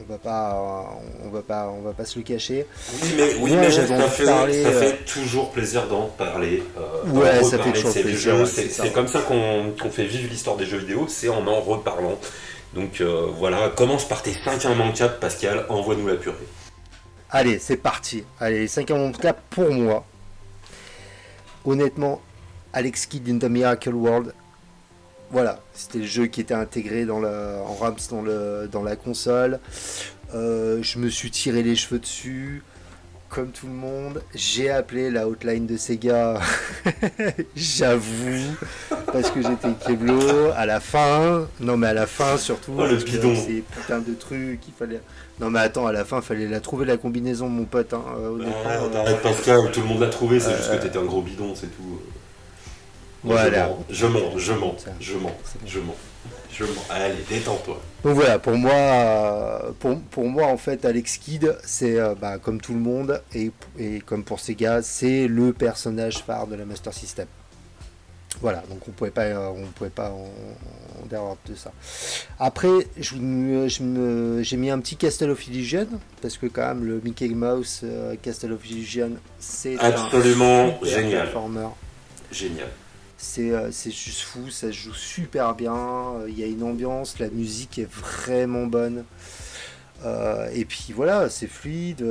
On 0.00 0.12
va 0.12 0.18
pas, 0.18 0.98
on 1.24 1.28
va 1.30 1.42
pas, 1.42 1.68
on 1.68 1.82
va 1.82 1.92
pas 1.92 2.04
se 2.04 2.18
le 2.18 2.24
cacher. 2.24 2.66
Oui, 3.02 3.08
mais, 3.16 3.34
oui, 3.40 3.50
Moi, 3.52 3.60
mais 3.60 3.70
j'avais 3.70 3.86
ça, 3.96 3.98
de 3.98 4.08
fait, 4.10 4.24
parler, 4.24 4.62
ça 4.62 4.68
euh, 4.70 4.80
fait 4.80 5.04
toujours 5.04 5.50
plaisir 5.52 5.86
d'en 5.86 6.06
parler. 6.06 6.62
euh, 6.76 7.04
Ouais, 7.12 7.42
ça 7.44 7.58
fait 7.58 7.72
toujours 7.72 7.92
plaisir, 7.92 8.34
ouais, 8.36 8.46
C'est 8.46 8.62
c'est 8.62 8.68
ça. 8.70 8.82
c'est 8.84 8.92
comme 8.92 9.06
ça 9.06 9.20
qu'on 9.20 9.90
fait 9.90 10.04
vivre 10.06 10.28
l'histoire 10.28 10.56
des 10.56 10.66
jeux 10.66 10.78
vidéo, 10.78 11.06
c'est 11.08 11.28
en 11.28 11.46
en 11.46 11.60
reparlant. 11.60 12.18
Donc 12.74 13.00
euh, 13.00 13.28
voilà, 13.38 13.68
commence 13.68 14.08
par 14.08 14.22
tes 14.22 14.32
5 14.32 14.64
immanquables, 14.64 15.18
Pascal, 15.20 15.66
envoie-nous 15.68 16.08
la 16.08 16.14
purée. 16.16 16.34
Allez, 17.30 17.58
c'est 17.58 17.76
parti. 17.76 18.24
Allez, 18.40 18.66
5 18.66 18.86
cas 19.20 19.34
pour 19.50 19.70
moi. 19.70 20.04
Honnêtement, 21.64 22.20
Alex 22.72 23.06
Kidd 23.06 23.28
in 23.28 23.38
the 23.38 23.44
Miracle 23.50 23.94
World. 23.94 24.34
Voilà, 25.32 25.60
c'était 25.72 25.98
le 25.98 26.04
jeu 26.04 26.26
qui 26.26 26.42
était 26.42 26.52
intégré 26.54 27.06
dans 27.06 27.18
la, 27.18 27.62
en 27.66 27.74
RAMS 27.74 27.96
dans, 28.10 28.20
le, 28.22 28.68
dans 28.70 28.82
la 28.82 28.96
console. 28.96 29.58
Euh, 30.34 30.78
je 30.82 30.98
me 30.98 31.08
suis 31.08 31.30
tiré 31.30 31.62
les 31.62 31.74
cheveux 31.74 31.98
dessus, 31.98 32.62
comme 33.30 33.50
tout 33.50 33.66
le 33.66 33.72
monde. 33.72 34.22
J'ai 34.34 34.68
appelé 34.70 35.10
la 35.10 35.26
hotline 35.26 35.66
de 35.66 35.78
Sega, 35.78 36.38
j'avoue, 37.56 38.54
parce 39.12 39.30
que 39.30 39.40
j'étais 39.42 39.72
keblo. 39.86 40.50
À 40.54 40.66
la 40.66 40.80
fin, 40.80 41.48
non 41.60 41.76
mais 41.78 41.88
à 41.88 41.94
la 41.94 42.06
fin 42.06 42.36
surtout, 42.36 42.74
Oh, 42.78 42.86
le 42.86 42.96
bidon. 42.96 43.34
ces 43.34 43.62
putains 43.62 44.00
de 44.00 44.12
trucs, 44.14 44.60
il 44.68 44.74
fallait. 44.78 45.00
Non 45.40 45.48
mais 45.50 45.60
attends, 45.60 45.86
à 45.86 45.92
la 45.92 46.04
fin, 46.04 46.20
fallait 46.20 46.46
la 46.48 46.60
trouver 46.60 46.84
la 46.84 46.96
combinaison, 46.98 47.48
mon 47.48 47.64
pote. 47.64 47.94
hein, 47.94 48.02
euh, 48.18 48.28
honnêtement, 48.30 48.54
euh, 48.94 49.00
Arrête 49.00 49.22
Pascal, 49.22 49.70
tout 49.72 49.80
le 49.80 49.86
monde 49.86 50.00
l'a 50.00 50.08
trouvé, 50.08 50.40
c'est 50.40 50.54
juste 50.56 50.70
que 50.72 50.76
t'étais 50.82 50.98
un 50.98 51.04
gros 51.04 51.22
bidon, 51.22 51.54
c'est 51.54 51.68
tout. 51.74 52.00
Voilà. 53.24 53.70
Je 53.88 54.06
mens, 54.06 54.20
je 54.36 54.52
mens, 54.52 54.74
je 55.00 55.14
mens, 55.16 55.34
je 55.66 55.78
mens, 55.80 55.94
je 56.52 56.64
mens. 56.64 56.84
Allez, 56.90 57.14
détends-toi. 57.28 57.80
Donc 58.02 58.14
voilà, 58.16 58.38
pour 58.40 58.54
moi, 58.56 59.72
pour, 59.78 60.00
pour 60.00 60.28
moi 60.28 60.46
en 60.48 60.56
fait, 60.56 60.84
Alex 60.84 61.18
Kidd, 61.18 61.56
c'est 61.64 61.98
euh, 62.00 62.14
bah, 62.20 62.38
comme 62.38 62.60
tout 62.60 62.72
le 62.74 62.80
monde 62.80 63.22
et, 63.34 63.52
et 63.78 64.00
comme 64.00 64.24
pour 64.24 64.40
Sega, 64.40 64.82
c'est 64.82 65.28
le 65.28 65.52
personnage 65.52 66.18
phare 66.18 66.46
de 66.48 66.56
la 66.56 66.64
Master 66.64 66.92
System. 66.92 67.26
Voilà, 68.40 68.64
donc 68.68 68.80
on 68.88 68.90
pouvait 68.90 69.10
pas, 69.12 69.22
euh, 69.26 69.50
on 69.54 69.66
pouvait 69.66 69.90
pas 69.90 70.10
en, 70.10 70.24
en 71.02 71.06
dehors 71.08 71.36
de 71.46 71.54
ça. 71.54 71.70
Après, 72.40 72.88
je 72.98 73.14
me- 73.16 73.68
je 73.68 74.40
j'ai 74.42 74.56
mis 74.56 74.70
un 74.70 74.80
petit 74.80 74.96
Castle 74.96 75.30
of 75.30 75.46
Illusion 75.46 75.86
parce 76.20 76.38
que 76.38 76.46
quand 76.46 76.66
même 76.66 76.84
le 76.84 77.00
Mickey 77.04 77.28
Mouse 77.28 77.82
euh, 77.84 78.16
Castle 78.20 78.52
of 78.52 78.68
Illusion, 78.68 79.12
c'est 79.38 79.78
un 79.78 79.90
Absolument 79.90 80.72
super 80.82 80.88
génial. 81.02 81.22
platformer. 81.22 81.68
Génial. 82.32 82.68
C'est 83.22 83.52
euh, 83.52 83.70
c'est 83.70 83.92
juste 83.92 84.22
fou, 84.22 84.50
ça 84.50 84.66
se 84.66 84.72
joue 84.72 84.94
super 84.94 85.54
bien, 85.54 85.76
euh, 85.76 86.26
il 86.28 86.36
y 86.36 86.42
a 86.42 86.46
une 86.48 86.64
ambiance, 86.64 87.20
la 87.20 87.30
musique 87.30 87.78
est 87.78 87.88
vraiment 87.88 88.66
bonne. 88.66 89.04
Euh, 90.04 90.50
et 90.52 90.64
puis 90.64 90.92
voilà, 90.92 91.30
c'est 91.30 91.46
fluide, 91.46 92.04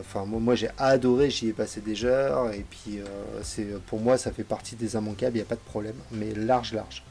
enfin, 0.00 0.26
moi, 0.26 0.54
j'ai 0.54 0.68
adoré, 0.76 1.30
j'y 1.30 1.48
ai 1.48 1.52
passé 1.54 1.80
des 1.80 2.04
heures, 2.04 2.52
et 2.52 2.66
puis 2.68 3.00
c'est 3.42 3.66
pour 3.86 3.98
moi 4.00 4.18
ça 4.18 4.30
fait 4.30 4.44
partie 4.44 4.76
des 4.76 4.94
immanquables, 4.94 5.36
il 5.36 5.40
n'y 5.40 5.46
a 5.46 5.48
pas 5.48 5.54
de 5.54 5.60
problème, 5.60 5.96
mais 6.10 6.34
large, 6.34 6.74
large. 6.74 7.02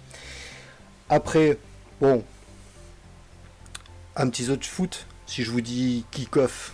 Après, 1.10 1.58
bon, 1.99 2.23
un 4.15 4.30
petit 4.30 4.51
autre 4.51 4.67
foot, 4.67 5.08
si 5.25 5.44
je 5.44 5.50
vous 5.50 5.62
dis 5.62 6.06
kick-off, 6.12 6.73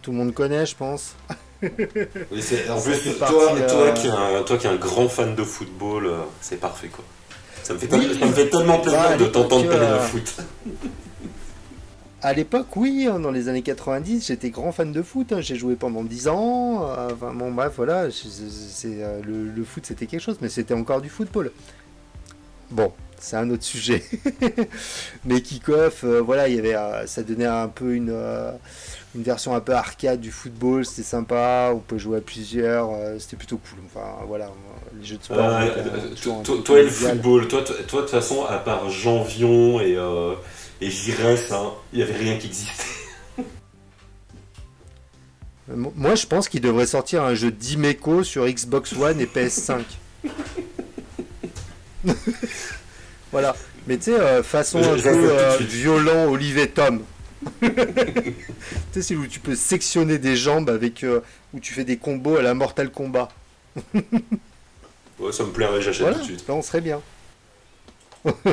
tout 0.00 0.12
le 0.12 0.16
monde 0.16 0.32
connaît, 0.32 0.64
je 0.64 0.74
pense. 0.74 1.16
Oui, 1.62 2.42
en 2.70 2.78
Ça 2.78 2.90
plus, 2.90 3.14
toi, 3.18 3.54
euh, 3.56 3.92
qui 3.92 4.06
es 4.06 4.10
un, 4.10 4.42
toi 4.44 4.56
qui 4.56 4.66
es 4.66 4.70
un 4.70 4.76
grand 4.76 5.08
fan 5.08 5.34
de 5.34 5.42
football, 5.44 6.06
euh, 6.06 6.18
c'est 6.40 6.58
parfait 6.58 6.88
quoi. 6.88 7.04
Ça 7.62 7.74
me 7.74 7.78
fait, 7.78 7.92
Oui. 7.94 8.08
tel- 8.08 8.18
ça 8.18 8.26
me 8.26 8.32
fait 8.32 8.48
tellement 8.48 8.78
plaisir 8.78 9.16
de 9.18 9.26
t'entendre 9.26 9.68
parler 9.68 9.86
de 9.86 9.92
euh, 9.92 9.98
foot. 10.00 10.36
À 12.22 12.32
l'époque, 12.34 12.76
oui, 12.76 13.08
hein, 13.10 13.18
dans 13.18 13.30
les 13.30 13.48
années 13.48 13.62
90, 13.62 14.26
j'étais 14.26 14.50
grand 14.50 14.72
fan 14.72 14.92
de 14.92 15.02
foot. 15.02 15.32
hein, 15.32 15.40
J'ai 15.40 15.56
joué 15.56 15.74
pendant 15.74 16.04
10 16.04 16.28
ans. 16.28 16.86
Enfin, 17.10 17.32
bon, 17.34 17.50
bref, 17.50 17.72
voilà. 17.76 18.06
le 18.06 19.64
foot, 19.64 19.86
c'était 19.86 20.06
quelque 20.06 20.20
chose, 20.22 20.36
mais 20.42 20.48
c'était 20.50 20.74
encore 20.74 21.00
du 21.00 21.08
football. 21.08 21.50
Bon. 22.70 22.92
c'est 23.18 23.36
un 23.36 23.50
autre 23.50 23.64
sujet. 23.64 24.02
Mais 25.24 25.40
Kick-Off, 25.40 26.04
euh, 26.04 26.20
voilà, 26.20 26.48
il 26.48 26.54
y 26.54 26.58
avait, 26.58 26.74
euh, 26.74 27.06
ça 27.06 27.22
donnait 27.22 27.46
un 27.46 27.68
peu 27.68 27.94
une, 27.94 28.10
euh, 28.10 28.52
une 29.14 29.22
version 29.22 29.54
un 29.54 29.60
peu 29.60 29.74
arcade 29.74 30.20
du 30.20 30.30
football, 30.30 30.86
c'était 30.86 31.02
sympa, 31.02 31.72
on 31.74 31.80
peut 31.80 31.98
jouer 31.98 32.18
à 32.18 32.20
plusieurs, 32.20 32.90
c'était 33.18 33.36
plutôt 33.36 33.58
cool. 33.58 33.80
Enfin, 33.86 34.24
voilà, 34.26 34.50
les 34.98 35.04
jeux 35.04 35.16
de 35.16 35.22
sport. 35.22 35.36
toi, 36.64 36.78
et 36.78 36.84
le 36.84 36.90
football, 36.90 37.48
toi, 37.48 37.62
toi, 37.62 37.76
de 37.76 37.82
toute 37.82 38.10
façon, 38.10 38.44
à 38.44 38.58
part 38.58 38.88
Janvion 38.88 39.80
et, 39.80 39.98
et 40.80 40.90
Jires, 40.90 41.52
hein, 41.52 41.72
il 41.92 41.98
n'y 41.98 42.02
avait 42.02 42.16
rien 42.16 42.36
qui 42.36 42.46
existait. 42.46 42.84
Moi, 45.68 46.14
je 46.14 46.26
pense 46.26 46.48
qu'il 46.48 46.60
devrait 46.62 46.86
sortir 46.86 47.22
un 47.22 47.34
jeu 47.34 47.50
d'Imeco 47.50 48.24
sur 48.24 48.46
Xbox 48.46 48.92
One 48.94 49.20
et 49.20 49.26
PS5. 49.26 49.82
voilà. 53.32 53.54
Mais 53.86 53.96
tu 53.96 54.04
sais, 54.04 54.20
euh, 54.20 54.42
façon 54.42 54.78
un 54.78 54.96
peu 54.96 55.08
euh, 55.08 55.56
violent 55.58 56.26
Olivier 56.26 56.68
Tom. 56.68 57.02
tu 57.62 57.70
sais, 58.92 59.02
c'est 59.02 59.16
où 59.16 59.26
tu 59.26 59.40
peux 59.40 59.54
sectionner 59.54 60.18
des 60.18 60.36
jambes 60.36 60.70
avec. 60.70 61.04
Euh, 61.04 61.20
où 61.54 61.60
tu 61.60 61.72
fais 61.72 61.84
des 61.84 61.96
combos 61.96 62.36
à 62.36 62.42
la 62.42 62.54
Mortal 62.54 62.90
Kombat. 62.90 63.28
ouais, 63.94 65.32
ça 65.32 65.44
me 65.44 65.50
plairait, 65.50 65.80
j'achète 65.80 66.12
tout 66.12 66.18
de 66.18 66.24
suite. 66.24 66.46
Là, 66.46 66.54
on 66.54 66.62
serait 66.62 66.80
bien. 66.80 67.00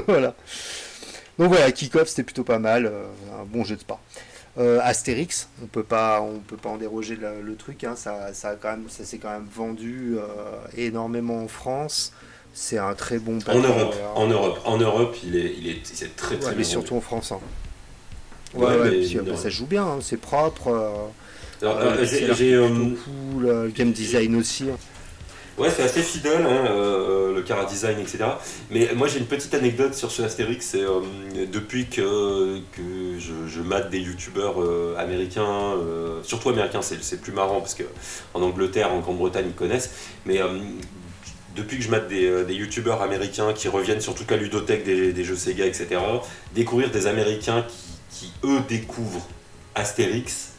voilà. 0.08 0.34
Donc 1.38 1.50
voilà, 1.50 1.72
Kick-Off, 1.72 2.08
c'était 2.08 2.24
plutôt 2.24 2.44
pas 2.44 2.58
mal. 2.58 2.92
un 3.40 3.44
bon 3.46 3.64
jeu 3.64 3.76
de 3.76 3.82
sport. 3.82 4.00
Astérix, 4.82 5.50
on 5.62 5.68
peut 5.68 5.84
pas, 5.84 6.20
on 6.22 6.40
peut 6.40 6.58
pas 6.58 6.70
en 6.70 6.78
déroger 6.78 7.16
le, 7.16 7.56
truc. 7.56 7.84
Hein, 7.84 7.96
ça, 7.96 8.34
ça, 8.34 8.56
quand 8.56 8.72
même, 8.72 8.90
ça 8.90 9.06
s'est 9.06 9.20
quand 9.20 9.30
même 9.30 9.48
vendu 9.54 10.18
énormément 10.76 11.44
en 11.44 11.48
France. 11.48 12.14
C'est 12.60 12.80
un 12.80 12.96
très 12.96 13.20
bon 13.20 13.38
En 13.48 13.60
Europe, 13.60 13.96
en 14.16 14.28
Europe, 14.28 14.60
en 14.66 14.78
Europe, 14.80 15.16
il 15.24 15.36
est, 15.36 15.54
il 15.60 15.70
est, 15.70 15.84
très 16.16 16.38
très 16.38 16.50
ouais, 16.50 16.56
Mais 16.58 16.64
surtout 16.64 16.96
en 16.96 17.02
France. 17.02 17.32
Hein. 17.32 17.40
Ouais, 18.56 18.76
ouais, 18.80 19.38
ça 19.38 19.50
joue 19.52 19.68
bien, 19.68 19.84
hein, 19.86 20.00
c'est 20.02 20.18
propre. 20.18 20.70
Euh, 21.62 21.68
euh, 21.68 22.04
j'ai 22.04 22.56
euh, 22.56 22.68
cool, 22.68 23.44
le 23.44 23.70
game 23.70 23.92
design 23.92 24.36
aussi. 24.38 24.72
Hein. 24.72 24.78
Ouais, 25.60 25.70
c'est 25.70 25.84
assez 25.84 26.02
fidèle, 26.02 26.42
le 26.42 27.42
cara 27.44 27.66
design, 27.66 28.00
etc. 28.00 28.26
Mais 28.72 28.90
moi, 28.96 29.08
j'ai 29.08 29.20
une 29.20 29.28
petite 29.28 29.54
anecdote 29.54 29.94
sur 29.94 30.10
ce 30.10 30.24
Astérix. 30.24 30.66
C'est 30.66 30.86
depuis 31.52 31.86
que, 31.86 32.58
que 32.72 33.20
je, 33.20 33.48
je, 33.48 33.62
mate 33.62 33.92
des 33.92 34.00
youtubeurs 34.00 34.56
américains, 34.98 35.76
surtout 36.24 36.50
américains, 36.50 36.82
c'est 36.82 37.22
plus 37.22 37.34
marrant 37.34 37.60
parce 37.60 37.76
qu'en 37.76 38.42
Angleterre, 38.42 38.92
en 38.92 39.00
Grande-Bretagne, 39.00 39.46
ils 39.50 39.54
connaissent. 39.54 39.92
Mais 40.26 40.42
depuis 41.58 41.78
que 41.78 41.84
je 41.84 41.90
mate 41.90 42.08
des, 42.08 42.26
euh, 42.26 42.44
des 42.46 42.54
youtubeurs 42.54 43.02
américains 43.02 43.52
qui 43.54 43.68
reviennent 43.68 44.00
sur 44.00 44.16
toute 44.16 44.30
la 44.30 44.38
ludothèque 44.38 44.86
des, 44.86 45.24
jeux 45.24 45.36
Sega, 45.36 45.66
etc., 45.66 46.00
découvrir 46.54 46.92
des 46.92 47.08
américains 47.08 47.66
qui, 48.12 48.32
eux 48.44 48.60
découvrent 48.70 49.28
Astérix, 49.76 50.54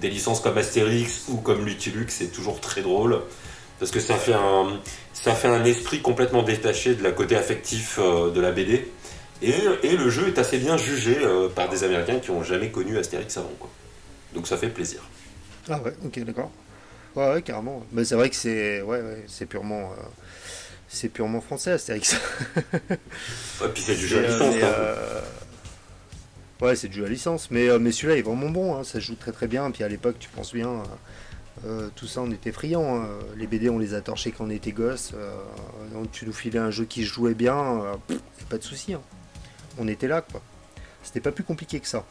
des 0.00 0.08
licences 0.08 0.40
comme 0.40 0.56
Astérix 0.58 1.24
ou 1.28 1.38
comme 1.38 1.64
Luke, 1.66 2.10
c'est 2.10 2.32
toujours 2.32 2.60
très 2.60 2.82
drôle 2.82 3.20
parce 3.78 3.90
que 3.90 4.00
ça 4.00 4.14
fait 4.14 4.34
un, 4.34 4.80
ça 5.12 5.34
fait 5.34 5.48
un 5.48 5.64
esprit 5.64 6.00
complètement 6.00 6.42
détaché 6.42 6.94
de 6.94 7.02
la 7.02 7.10
côté 7.10 7.36
affectif 7.36 7.98
euh, 7.98 8.30
de 8.30 8.40
la 8.40 8.52
BD. 8.52 8.88
Et, 9.42 9.54
et 9.82 9.96
le 9.96 10.08
jeu 10.08 10.28
est 10.28 10.38
assez 10.38 10.58
bien 10.58 10.76
jugé 10.76 11.18
euh, 11.20 11.48
par 11.48 11.68
des 11.68 11.82
Américains 11.82 12.20
qui 12.20 12.30
n'ont 12.30 12.44
jamais 12.44 12.70
connu 12.70 12.96
Astérix 12.96 13.36
avant. 13.36 13.50
Quoi. 13.58 13.70
Donc 14.34 14.46
ça 14.46 14.56
fait 14.56 14.68
plaisir. 14.68 15.00
Ah 15.68 15.80
ouais, 15.82 15.92
ok, 16.04 16.20
d'accord. 16.20 16.52
Ouais, 17.16 17.32
ouais, 17.32 17.42
carrément. 17.42 17.84
Mais 17.90 18.04
c'est 18.04 18.14
vrai 18.14 18.30
que 18.30 18.36
c'est 18.36 18.82
ouais, 18.82 19.00
ouais, 19.00 19.24
c'est 19.26 19.46
purement 19.46 19.90
c'est 20.92 21.08
purement 21.08 21.40
français 21.40 21.72
Astérix. 21.72 22.16
ouais, 22.90 23.68
puis 23.74 23.82
c'est 23.82 23.96
du 23.96 24.06
jeu 24.06 24.18
à 24.18 24.28
licence. 24.28 24.54
Hein. 24.54 24.60
Euh, 24.62 25.20
ouais, 26.60 26.76
c'est 26.76 26.88
du 26.88 26.98
jeu 26.98 27.06
à 27.06 27.08
licence, 27.08 27.50
mais, 27.50 27.68
euh, 27.68 27.78
mais 27.78 27.92
celui-là 27.92 28.18
est 28.18 28.22
vraiment 28.22 28.50
bon, 28.50 28.76
hein. 28.76 28.84
ça 28.84 29.00
joue 29.00 29.14
très 29.14 29.32
très 29.32 29.46
bien. 29.46 29.70
Puis 29.70 29.82
à 29.84 29.88
l'époque, 29.88 30.16
tu 30.18 30.28
penses 30.28 30.52
bien, 30.52 30.82
euh, 31.66 31.88
tout 31.96 32.06
ça 32.06 32.20
on 32.20 32.30
était 32.30 32.52
friands. 32.52 33.02
Hein. 33.02 33.08
Les 33.36 33.46
BD, 33.46 33.70
on 33.70 33.78
les 33.78 33.94
a 33.94 34.02
torchés 34.02 34.32
quand 34.32 34.44
on 34.44 34.50
était 34.50 34.72
gosses. 34.72 35.12
donc 35.92 36.12
tu 36.12 36.26
nous 36.26 36.32
filais 36.32 36.58
un 36.58 36.70
jeu 36.70 36.84
qui 36.84 37.04
jouait 37.04 37.34
bien, 37.34 37.82
pas 38.50 38.58
de 38.58 38.62
souci. 38.62 38.94
On 39.78 39.88
était 39.88 40.08
là, 40.08 40.20
quoi. 40.20 40.42
C'était 41.02 41.20
pas 41.20 41.32
plus 41.32 41.44
compliqué 41.44 41.80
que 41.80 41.88
ça. 41.88 42.04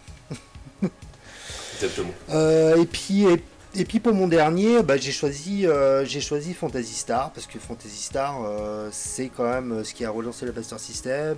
Exactement. 1.75 2.13
et 2.29 2.85
puis, 2.85 3.25
et 3.25 3.43
et 3.73 3.85
puis 3.85 4.01
pour 4.01 4.13
mon 4.13 4.27
dernier, 4.27 4.83
bah, 4.83 4.97
j'ai 4.97 5.13
choisi, 5.13 5.65
euh, 5.65 6.03
j'ai 6.03 6.19
choisi 6.19 6.53
Fantasy 6.53 6.93
Star 6.93 7.31
parce 7.31 7.47
que 7.47 7.57
Fantasy 7.57 8.03
Star, 8.03 8.43
euh, 8.43 8.89
c'est 8.91 9.29
quand 9.29 9.49
même 9.49 9.71
euh, 9.71 9.85
ce 9.85 9.93
qui 9.93 10.03
a 10.03 10.09
relancé 10.09 10.45
le 10.45 10.51
Master 10.51 10.77
System. 10.77 11.37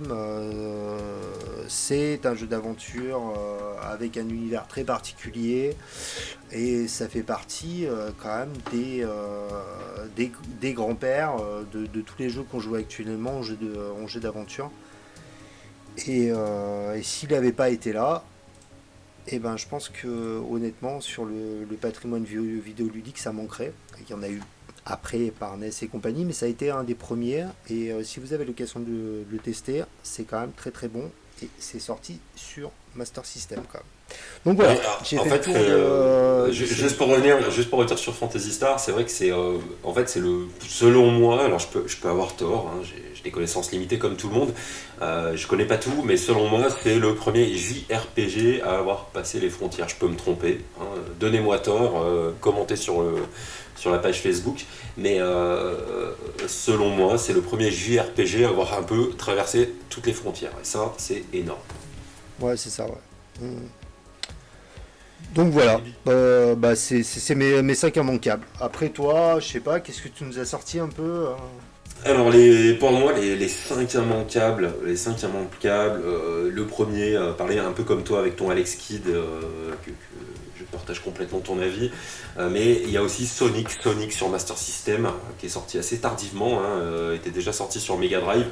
c'est 1.68 2.26
un 2.26 2.34
jeu 2.34 2.48
d'aventure 2.48 3.34
avec 3.82 4.16
un 4.16 4.28
univers 4.28 4.66
très 4.66 4.82
particulier 4.82 5.76
et 6.50 6.88
ça 6.88 7.08
fait 7.08 7.22
partie 7.22 7.86
quand 8.20 8.36
même 8.36 8.52
des, 8.66 9.06
grands-pères 10.72 11.36
de, 11.72 12.00
tous 12.00 12.18
les 12.18 12.30
jeux 12.30 12.42
qu'on 12.42 12.60
joue 12.60 12.74
actuellement 12.74 13.38
en 13.38 13.42
jeu, 13.42 13.56
d'aventure. 14.20 14.70
Et, 16.06 16.26
et 16.26 17.02
s'il 17.02 17.30
n'avait 17.30 17.52
pas 17.52 17.70
été 17.70 17.92
là, 17.92 18.24
eh 19.28 19.38
ben, 19.38 19.56
je 19.56 19.66
pense 19.66 19.88
que 19.88 20.42
honnêtement, 20.50 21.00
sur 21.00 21.24
le, 21.24 21.66
patrimoine 21.80 22.24
vidéoludique, 22.24 23.18
ça 23.18 23.32
manquerait. 23.32 23.72
Il 24.00 24.10
y 24.10 24.14
en 24.14 24.22
a 24.22 24.28
eu 24.28 24.40
après 24.86 25.30
par 25.30 25.56
NES 25.56 25.70
et 25.82 25.86
compagnie, 25.86 26.24
mais 26.24 26.32
ça 26.32 26.46
a 26.46 26.48
été 26.48 26.70
un 26.70 26.84
des 26.84 26.94
premiers. 26.94 27.46
Et 27.68 27.90
euh, 27.90 28.02
si 28.02 28.20
vous 28.20 28.32
avez 28.32 28.44
l'occasion 28.44 28.80
de, 28.80 29.24
le 29.30 29.38
tester, 29.38 29.84
c'est 30.02 30.24
quand 30.24 30.40
même 30.40 30.52
très 30.52 30.70
très 30.70 30.88
bon. 30.88 31.10
Et 31.42 31.48
c'est 31.58 31.80
sorti 31.80 32.20
sur 32.36 32.70
Master 32.94 33.24
System 33.24 33.60
quand 33.70 33.78
même. 33.78 33.94
Donc 34.44 34.56
voilà, 34.56 34.74
j'ai 35.02 35.16
fait, 35.16 35.42
fait 35.42 35.56
euh, 35.56 36.52
juste 36.52 36.98
pour 36.98 37.08
revenir, 37.08 37.50
juste 37.50 37.70
pour 37.70 37.78
revenir 37.78 37.98
sur 37.98 38.14
Fantasy 38.14 38.52
Star, 38.52 38.78
c'est 38.78 38.92
vrai 38.92 39.04
que 39.04 39.10
c'est, 39.10 39.32
euh, 39.32 39.56
en 39.82 39.94
fait, 39.94 40.08
c'est 40.08 40.20
le, 40.20 40.48
selon 40.68 41.10
moi, 41.10 41.44
alors 41.44 41.58
je 41.58 41.66
peux, 41.68 41.84
je 41.86 41.96
peux 41.96 42.08
avoir 42.08 42.36
tort, 42.36 42.70
hein, 42.74 42.82
j'ai, 42.82 43.02
des 43.24 43.30
connaissances 43.30 43.72
limitées 43.72 43.98
comme 43.98 44.16
tout 44.16 44.28
le 44.28 44.34
monde, 44.34 44.52
euh, 45.00 45.34
je 45.34 45.46
connais 45.46 45.64
pas 45.64 45.78
tout, 45.78 46.02
mais 46.04 46.18
selon 46.18 46.46
moi, 46.46 46.66
c'est 46.82 46.98
le 46.98 47.14
premier 47.14 47.54
JRPG 47.54 48.60
à 48.62 48.76
avoir 48.76 49.06
passé 49.06 49.40
les 49.40 49.48
frontières. 49.48 49.88
Je 49.88 49.96
peux 49.96 50.08
me 50.08 50.16
tromper, 50.16 50.60
hein, 50.78 50.84
donnez-moi 51.18 51.58
tort, 51.58 52.06
commentez 52.42 52.76
sur 52.76 53.02
sur 53.76 53.90
la 53.90 53.98
page 53.98 54.20
Facebook, 54.20 54.64
mais 54.96 55.18
selon 56.46 56.90
moi, 56.90 57.18
c'est 57.18 57.32
le 57.32 57.40
premier 57.40 57.70
JRPG 57.70 58.44
à 58.44 58.48
avoir 58.48 58.78
un 58.78 58.82
peu 58.82 59.10
traversé 59.16 59.72
toutes 59.90 60.06
les 60.06 60.12
frontières, 60.12 60.52
et 60.60 60.64
ça, 60.64 60.92
c'est 60.98 61.24
énorme. 61.32 61.58
Ouais, 62.40 62.56
c'est 62.56 62.70
ça, 62.70 62.84
ouais. 62.84 62.92
Mmh. 63.40 63.66
Donc 65.34 65.52
voilà, 65.52 65.80
euh, 66.08 66.54
bah 66.54 66.76
c'est 66.76 67.34
mes, 67.34 67.60
mes 67.60 67.74
5 67.74 67.96
immanquables. 67.96 68.46
Après 68.60 68.90
toi, 68.90 69.40
je 69.40 69.48
sais 69.48 69.60
pas, 69.60 69.80
qu'est-ce 69.80 70.00
que 70.00 70.08
tu 70.08 70.24
nous 70.24 70.38
as 70.38 70.44
sorti 70.44 70.78
un 70.78 70.88
peu 70.88 71.28
hein 71.28 71.36
Alors 72.04 72.30
les, 72.30 72.74
pour 72.74 72.92
moi, 72.92 73.12
les, 73.12 73.34
les 73.34 73.48
5 73.48 73.94
immanquables, 73.94 74.72
les 74.84 74.96
5 74.96 75.22
immanquables, 75.22 76.02
euh, 76.04 76.50
le 76.52 76.66
premier, 76.66 77.16
euh, 77.16 77.32
parler 77.32 77.58
un 77.58 77.72
peu 77.72 77.82
comme 77.82 78.04
toi 78.04 78.20
avec 78.20 78.36
ton 78.36 78.48
Alex 78.50 78.76
Kidd, 78.76 79.06
que, 79.06 79.90
partage 80.74 81.00
complètement 81.00 81.40
ton 81.40 81.58
avis, 81.60 81.90
mais 82.50 82.82
il 82.82 82.90
y 82.90 82.96
a 82.96 83.02
aussi 83.02 83.26
Sonic, 83.26 83.70
Sonic 83.70 84.12
sur 84.12 84.28
Master 84.28 84.58
System, 84.58 85.10
qui 85.38 85.46
est 85.46 85.48
sorti 85.48 85.78
assez 85.78 85.98
tardivement, 85.98 86.60
hein, 86.60 87.12
était 87.14 87.30
déjà 87.30 87.52
sorti 87.52 87.80
sur 87.80 87.96
Mega 87.96 88.20
Drive. 88.20 88.46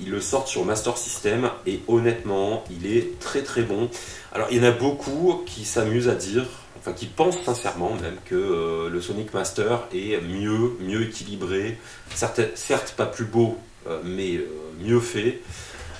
Ils 0.00 0.10
le 0.10 0.20
sortent 0.20 0.48
sur 0.48 0.64
Master 0.64 0.96
System 0.96 1.50
et 1.66 1.80
honnêtement, 1.86 2.64
il 2.70 2.90
est 2.90 3.18
très 3.20 3.42
très 3.42 3.62
bon. 3.62 3.90
Alors 4.32 4.48
il 4.50 4.56
y 4.56 4.60
en 4.60 4.64
a 4.64 4.70
beaucoup 4.70 5.42
qui 5.44 5.64
s'amusent 5.64 6.08
à 6.08 6.14
dire, 6.14 6.46
enfin 6.78 6.92
qui 6.92 7.06
pensent 7.06 7.42
sincèrement 7.44 7.94
même 8.00 8.16
que 8.24 8.34
euh, 8.34 8.88
le 8.88 9.00
Sonic 9.00 9.34
Master 9.34 9.86
est 9.92 10.20
mieux, 10.22 10.76
mieux 10.80 11.02
équilibré, 11.02 11.78
certes, 12.14 12.40
certes 12.54 12.94
pas 12.96 13.06
plus 13.06 13.26
beau, 13.26 13.58
euh, 13.88 14.00
mais 14.04 14.36
euh, 14.36 14.46
mieux 14.80 15.00
fait 15.00 15.40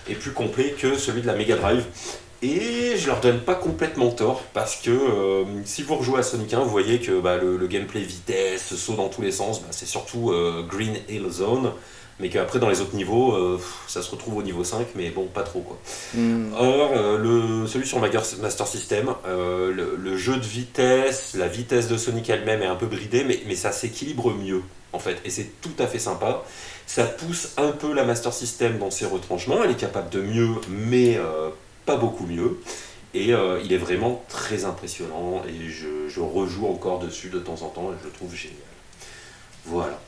et 0.09 0.14
plus 0.14 0.33
complet 0.33 0.75
que 0.79 0.97
celui 0.97 1.21
de 1.21 1.27
la 1.27 1.35
Mega 1.35 1.57
Drive. 1.57 1.85
Et 2.43 2.97
je 2.97 3.07
leur 3.07 3.20
donne 3.20 3.41
pas 3.41 3.55
complètement 3.55 4.11
tort 4.11 4.43
parce 4.55 4.76
que 4.76 5.45
si 5.66 5.82
vous 5.82 5.97
rejouez 5.97 6.20
à 6.20 6.22
Sonic 6.22 6.55
1, 6.55 6.61
vous 6.61 6.70
voyez 6.70 6.99
que 6.99 7.20
bah, 7.20 7.36
le, 7.36 7.66
gameplay 7.66 8.01
vitesse, 8.01 8.74
saut 8.76 8.95
dans 8.95 9.09
tous 9.09 9.20
les 9.20 9.32
sens, 9.32 9.61
bah, 9.61 9.68
c'est 9.72 9.86
surtout 9.86 10.32
Green 10.68 10.97
Hill 11.09 11.28
Zone 11.30 11.72
mais 12.20 12.28
qu'après 12.28 12.59
dans 12.59 12.68
les 12.68 12.80
autres 12.80 12.95
niveaux, 12.95 13.32
euh, 13.32 13.59
ça 13.86 14.03
se 14.03 14.11
retrouve 14.11 14.36
au 14.36 14.43
niveau 14.43 14.62
5, 14.62 14.88
mais 14.95 15.11
bon, 15.11 15.26
pas 15.26 15.43
trop 15.43 15.61
quoi. 15.61 15.78
Hmm. 16.14 16.53
Or, 16.55 16.93
euh, 16.95 17.18
le, 17.18 17.66
celui 17.66 17.86
sur 17.86 17.99
Master 17.99 18.66
System, 18.66 19.14
euh, 19.26 19.72
le, 19.72 20.16
jeu 20.16 20.36
de 20.36 20.45
vitesse, 20.45 21.34
la 21.34 21.49
vitesse 21.49 21.88
de 21.88 21.97
Sonic 21.97 22.28
elle-même 22.28 22.62
est 22.62 22.66
un 22.66 22.76
peu 22.76 22.86
bridée, 22.86 23.24
mais, 23.24 23.41
mais 23.47 23.57
ça 23.57 23.72
s'équilibre 23.72 24.32
mieux 24.34 24.62
en 24.93 24.99
fait, 24.99 25.18
et 25.24 25.30
c'est 25.30 25.61
tout 25.61 25.72
à 25.78 25.86
fait 25.86 25.99
sympa. 25.99 26.43
Ça 26.86 27.05
pousse 27.05 27.51
un 27.57 27.70
peu 27.70 27.95
la 27.95 28.05
Master 28.05 28.32
System 28.32 28.78
dans 28.78 28.91
ses 28.91 29.07
retranchements, 29.07 29.62
elle 29.64 29.70
est 29.70 29.80
capable 29.80 30.11
de 30.11 30.20
mieux, 30.20 30.51
mais 30.68 31.18
pas 31.87 31.97
beaucoup 31.97 32.26
mieux. 32.26 32.61
Et 33.12 33.31
il 33.64 33.72
est 33.72 33.76
vraiment 33.78 34.24
très 34.28 34.64
impressionnant, 34.64 35.43
et 35.49 35.68
je, 35.68 36.09
je 36.09 36.20
rejoue 36.20 36.66
encore 36.68 37.01
dessus 37.01 37.28
de 37.28 37.41
temps 37.41 37.61
en 37.62 37.68
temps, 37.68 37.91
et 37.93 37.97
je 38.01 38.07
le 38.07 38.12
trouve 38.12 38.35
génial. 38.35 38.57
Voilà. 39.66 39.99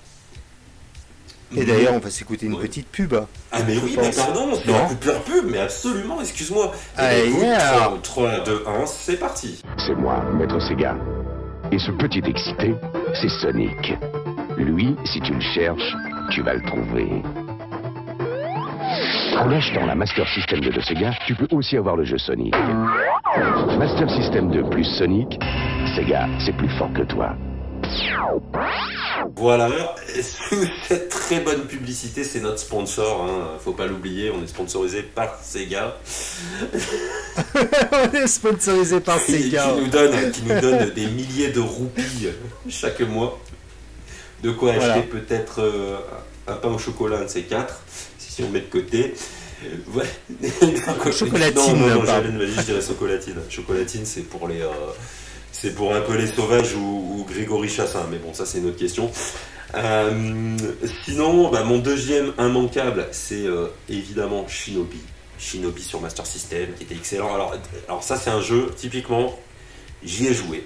Et 1.55 1.65
d'ailleurs, 1.65 1.93
on 1.95 1.99
va 1.99 2.09
s'écouter 2.11 2.47
une 2.47 2.55
Ouais. 2.55 2.63
petite 2.63 2.87
pub. 2.89 3.15
Ah 3.51 3.59
mais 3.67 3.77
oui, 3.77 3.97
mais 4.01 4.11
pardon, 4.11 4.51
c'est 4.55 4.67
Non. 4.71 4.75
la 4.79 4.85
coupure 4.87 5.21
pub, 5.25 5.51
mais 5.51 5.59
absolument, 5.59 6.21
excuse-moi. 6.21 6.73
Ah, 6.97 7.15
Eh 7.15 7.23
ben, 7.25 7.29
écoute, 7.31 7.43
yeah. 7.43 7.93
3, 8.03 8.41
2, 8.41 8.65
1, 8.67 8.87
c'est 8.87 9.17
parti. 9.19 9.61
C'est 9.85 9.95
moi, 9.95 10.25
Maître 10.33 10.59
Sega. 10.61 10.97
Et 11.71 11.79
ce 11.79 11.91
petit 11.91 12.23
excité, 12.25 12.75
c'est 13.21 13.29
Sonic. 13.41 13.95
Lui, 14.57 14.97
si 15.13 15.21
tu 15.21 15.35
le 15.35 15.41
cherches, 15.41 15.93
tu 16.31 16.43
vas 16.43 16.55
le 16.55 16.63
trouver. 16.63 17.11
En 19.39 19.51
achetant 19.51 19.87
la 19.87 19.95
Master 19.95 20.27
System 20.29 20.61
2 20.61 20.71
de 20.71 20.81
Sega, 20.81 21.11
tu 21.27 21.35
peux 21.35 21.49
aussi 21.55 21.77
avoir 21.77 21.97
le 21.97 22.05
jeu 22.05 22.19
Sonic. 22.19 22.55
Master 23.79 24.09
System 24.11 24.51
2 24.51 24.65
plus 24.71 24.85
Sonic, 24.85 25.39
Sega, 25.97 26.29
c'est 26.45 26.57
plus 26.57 26.69
fort 26.79 26.93
que 26.93 27.03
toi. 27.03 27.35
Voilà, 29.37 29.69
cette 30.89 31.09
très 31.09 31.41
bonne 31.41 31.67
publicité, 31.67 32.25
c'est 32.25 32.41
notre 32.41 32.59
sponsor, 32.59 33.25
hein. 33.25 33.59
faut 33.61 33.73
pas 33.73 33.87
l'oublier, 33.87 34.31
on 34.31 34.43
est 34.43 34.47
sponsorisé 34.47 35.03
par 35.03 35.39
Sega, 35.41 35.97
on 37.93 38.13
est 38.13 38.27
sponsorisé 38.27 39.01
par 39.01 39.23
qui, 39.23 39.33
Sega. 39.33 39.63
qui 39.65 39.81
nous 39.81 39.89
donne, 39.89 40.31
qui 40.31 40.43
nous 40.43 40.61
donne 40.61 40.91
des 40.91 41.07
milliers 41.07 41.51
de 41.51 41.61
roupies 41.61 42.29
chaque 42.69 43.01
mois. 43.01 43.39
De 44.43 44.51
quoi 44.51 44.73
Voilà. 44.73 44.95
acheter 44.95 45.07
peut-être 45.07 45.61
euh, 45.61 45.97
un 46.49 46.55
pain 46.55 46.71
au 46.71 46.79
chocolat, 46.79 47.19
un 47.19 47.25
de 47.25 47.29
ces 47.29 47.43
quatre, 47.43 47.81
si 48.33 48.43
on 48.43 48.51
met 48.51 48.61
de 48.61 48.67
côté. 48.67 49.15
Euh, 49.65 49.77
Ouais. 49.95 51.13
Chocolatine, 51.13 51.77
Non, 51.79 51.89
non, 51.89 51.95
non, 51.97 52.03
dire, 52.03 52.49
je 52.57 52.63
dirais 52.63 52.81
chocolatine. 52.83 53.37
Chocolatine, 53.49 54.05
c'est 54.05 54.23
pour 54.23 54.49
les, 54.49 54.61
euh, 54.61 54.71
c'est 55.53 55.75
pour 55.75 55.95
un 55.95 56.01
peu 56.01 56.17
les 56.17 56.27
sauvages 56.27 56.75
ou, 56.75 56.81
ou 57.19 57.27
Grégory 57.31 57.69
Chassin, 57.69 58.07
mais 58.11 58.19
bon, 58.19 58.35
ça 58.35 58.45
c'est 58.45 58.59
une 58.59 58.67
autre 58.67 58.79
question. 58.79 59.09
Euh, 59.75 60.57
sinon, 61.05 61.51
bah, 61.51 61.63
mon 61.63 61.79
deuxième 61.79 62.33
immanquable, 62.39 63.07
c'est 63.13 63.47
euh, 63.47 63.69
évidemment 63.89 64.49
Shinobi. 64.49 64.99
Shinobi 65.39 65.83
sur 65.83 66.01
Master 66.01 66.27
System, 66.27 66.69
qui 66.77 66.83
était 66.85 66.95
excellent. 66.97 67.33
Alors, 67.35 67.55
alors 67.89 68.03
ça, 68.03 68.17
c'est 68.17 68.31
un 68.31 68.41
jeu, 68.41 68.71
typiquement, 68.77 69.39
j'y 70.05 70.27
ai 70.27 70.35
joué, 70.35 70.65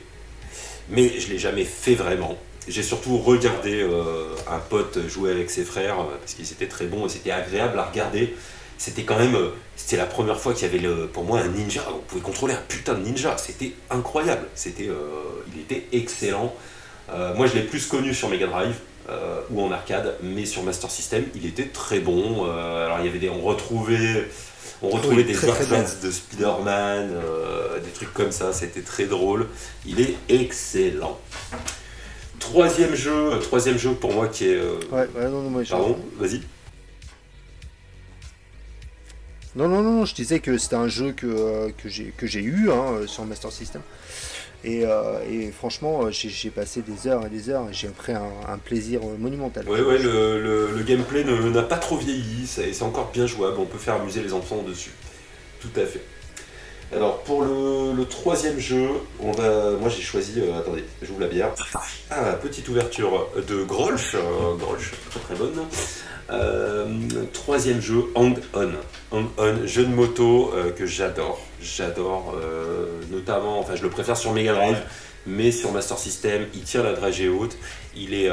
mais 0.89 1.21
je 1.21 1.29
l'ai 1.29 1.39
jamais 1.39 1.65
fait 1.65 1.95
vraiment. 1.95 2.37
J'ai 2.69 2.83
surtout 2.83 3.19
regardé 3.19 3.83
euh, 3.83 4.27
un 4.51 4.59
pote 4.59 4.99
jouer 5.09 5.31
avec 5.31 5.51
ses 5.51 5.65
frères, 5.65 6.01
euh, 6.01 6.17
parce 6.21 6.35
qu'ils 6.35 6.51
étaient 6.51 6.69
très 6.69 6.87
bons 6.87 7.07
et 7.07 7.09
c'était 7.09 7.31
agréable 7.31 7.79
à 7.79 7.85
regarder. 7.85 8.35
C'était 8.79 9.05
quand 9.05 9.19
même, 9.19 9.35
euh, 9.35 9.51
c'était 9.75 9.97
la 9.97 10.05
première 10.07 10.39
fois 10.39 10.53
qu'il 10.53 10.67
y 10.67 10.71
avait 10.71 10.79
le, 10.79 11.07
pour 11.07 11.25
moi 11.25 11.41
un 11.41 11.49
ninja. 11.49 11.83
On 11.95 11.99
pouvait 11.99 12.21
contrôler 12.21 12.55
un 12.55 12.63
putain 12.69 12.95
de 12.95 13.01
ninja. 13.01 13.37
C'était 13.39 13.73
incroyable. 13.91 14.47
C'était, 14.55 14.89
euh, 14.89 15.23
il 15.55 15.61
était 15.63 15.87
excellent. 15.93 16.55
Euh, 17.11 17.35
moi, 17.35 17.47
je 17.47 17.55
l'ai 17.55 17.63
plus 17.63 17.87
connu 17.87 18.13
sur 18.13 18.29
Mega 18.29 18.47
Drive 18.47 18.77
ou 19.51 19.63
en 19.63 19.71
arcade, 19.71 20.17
mais 20.21 20.45
sur 20.45 20.65
Master 20.65 20.91
System, 20.91 21.25
il 21.37 21.47
était 21.47 21.69
très 21.69 22.01
bon. 22.01 22.45
Alors, 22.51 22.99
il 22.99 23.07
y 23.07 23.09
avait 23.09 23.21
des, 23.21 23.29
on 23.29 23.41
retrouvait, 23.41 24.29
on 24.83 24.89
retrouvait 24.89 25.19
Oui, 25.19 25.25
des 25.25 25.49
arcades 25.49 26.01
de 26.03 26.11
Spider-Man, 26.11 27.15
des 27.85 27.91
trucs 27.91 28.13
comme 28.13 28.33
ça. 28.33 28.53
C'était 28.53 28.81
très 28.81 29.05
drôle. 29.05 29.47
Il 29.87 30.01
est 30.01 30.17
excellent. 30.29 31.21
Troisième 32.39 32.95
jeu, 32.95 33.33
euh, 33.33 33.39
troisième 33.39 33.79
jeu 33.79 33.93
pour 33.93 34.13
moi 34.13 34.29
qui 34.29 34.49
est. 34.49 34.57
euh, 34.57 34.79
Ouais, 34.91 35.09
ouais, 35.15 35.29
non, 35.29 35.43
non, 35.43 35.51
moi, 35.51 35.63
Pardon, 35.69 35.99
vas-y. 36.19 36.43
Non, 39.55 39.69
non, 39.69 39.83
non, 39.83 40.05
je 40.05 40.15
disais 40.15 40.41
que 40.41 40.59
c'était 40.59 40.77
un 40.77 40.89
jeu 40.89 41.13
que, 41.13 41.27
euh, 41.27 41.71
que 41.79 41.89
j'ai 42.27 42.41
eu 42.43 42.71
hein, 42.71 42.85
euh, 42.93 43.07
sur 43.07 43.25
Master 43.25 43.51
System. 43.51 43.81
Et, 44.65 44.85
euh, 44.85 45.21
et 45.31 45.51
franchement, 45.51 46.11
j'ai 46.11 46.51
passé 46.51 46.83
des 46.83 47.07
heures 47.09 47.25
et 47.25 47.31
des 47.31 47.49
heures 47.51 47.69
et 47.71 47.73
j'ai 47.73 47.89
pris 47.89 48.13
un, 48.13 48.29
un 48.49 48.59
plaisir 48.59 49.01
monumental. 49.19 49.67
Ouais, 49.69 49.81
ouais, 49.81 49.99
le, 49.99 50.43
le- 50.43 50.71
le 50.77 50.83
gameplay 50.83 51.25
n'a 51.25 51.63
pas 51.63 51.77
trop 51.79 51.97
vieilli, 51.97 52.47
c'est 52.47 52.83
encore 52.83 53.11
bien 53.13 53.27
jouable, 53.27 53.59
on 53.61 53.65
peut 53.67 53.79
faire 53.79 53.95
amuser 53.95 54.23
les 54.23 54.33
enfants 54.33 54.63
dessus. 54.63 54.91
Tout 55.61 55.71
à 55.81 55.87
fait. 55.87 56.03
Alors, 56.95 57.23
pour 57.23 57.43
le, 57.43 58.05
troisième 58.05 58.59
jeu, 58.59 58.89
moi 59.21 59.89
j'ai 59.89 60.03
choisi, 60.03 60.35
euh, 60.41 60.59
attendez, 60.59 60.85
j'ouvre 61.03 61.21
la 61.21 61.27
bière. 61.27 61.53
Ah, 62.11 62.33
petite 62.41 62.69
ouverture 62.69 63.29
de 63.49 63.65
Grolsch, 63.65 64.15
euh, 64.15 64.55
Grolsch, 64.57 64.93
très 65.11 65.21
très 65.21 65.35
bonne. 65.35 65.59
Euh, 66.31 66.87
troisième 67.33 67.81
jeu, 67.81 68.05
Hang 68.15 68.39
On. 68.55 68.71
Hang 69.13 69.27
On, 69.39 69.67
jeu 69.67 69.85
de 69.85 69.93
moto 69.93 70.53
euh, 70.55 70.71
que 70.71 70.87
j'adore. 70.87 71.41
J'adore, 71.61 72.37
notamment, 73.11 73.59
enfin 73.59 73.75
je 73.75 73.83
le 73.83 73.91
préfère 73.91 74.17
sur 74.17 74.33
Mega 74.33 74.55
Drive, 74.55 74.79
mais 75.27 75.51
sur 75.51 75.73
Master 75.73 75.99
System, 75.99 76.47
il 76.55 76.63
tient 76.63 76.83
la 76.85 76.93
dragée 76.93 77.29
haute. 77.29 77.57
Il 77.97 78.15
est 78.15 78.31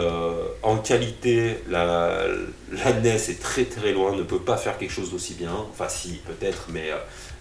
en 0.62 0.78
qualité, 0.78 1.58
la, 1.70 2.26
la 2.72 2.94
NES 2.94 3.16
est 3.16 3.42
très 3.42 3.64
très 3.64 3.94
loin, 3.94 4.16
ne 4.16 4.24
peut 4.24 4.40
pas 4.40 4.58
faire 4.58 4.78
quelque 4.78 4.92
chose 4.92 5.10
d'aussi 5.10 5.34
bien. 5.34 5.56
Enfin, 5.72 5.90
si, 5.90 6.20
peut-être, 6.28 6.68
mais, 6.70 6.92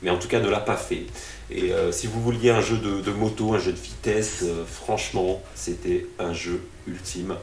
mais 0.03 0.11
en 0.11 0.19
tout 0.19 0.29
cas 0.29 0.41
ne 0.41 0.49
l'a 0.49 0.61
pas 0.61 0.77
fait. 0.77 1.07
Et 1.55 1.73
euh, 1.73 1.93
si 1.93 2.07
vous 2.07 2.21
vouliez 2.21 2.51
un 2.51 2.61
jeu 2.61 2.77
de, 2.77 3.11
moto, 3.11 3.53
un 3.53 3.59
jeu 3.59 3.73
de 3.73 3.79
vitesse, 3.79 4.41
euh, 4.43 4.65
franchement, 4.67 5.43
c'était 5.55 6.07
un 6.19 6.33
jeu 6.33 6.63
ultime. 6.87 7.35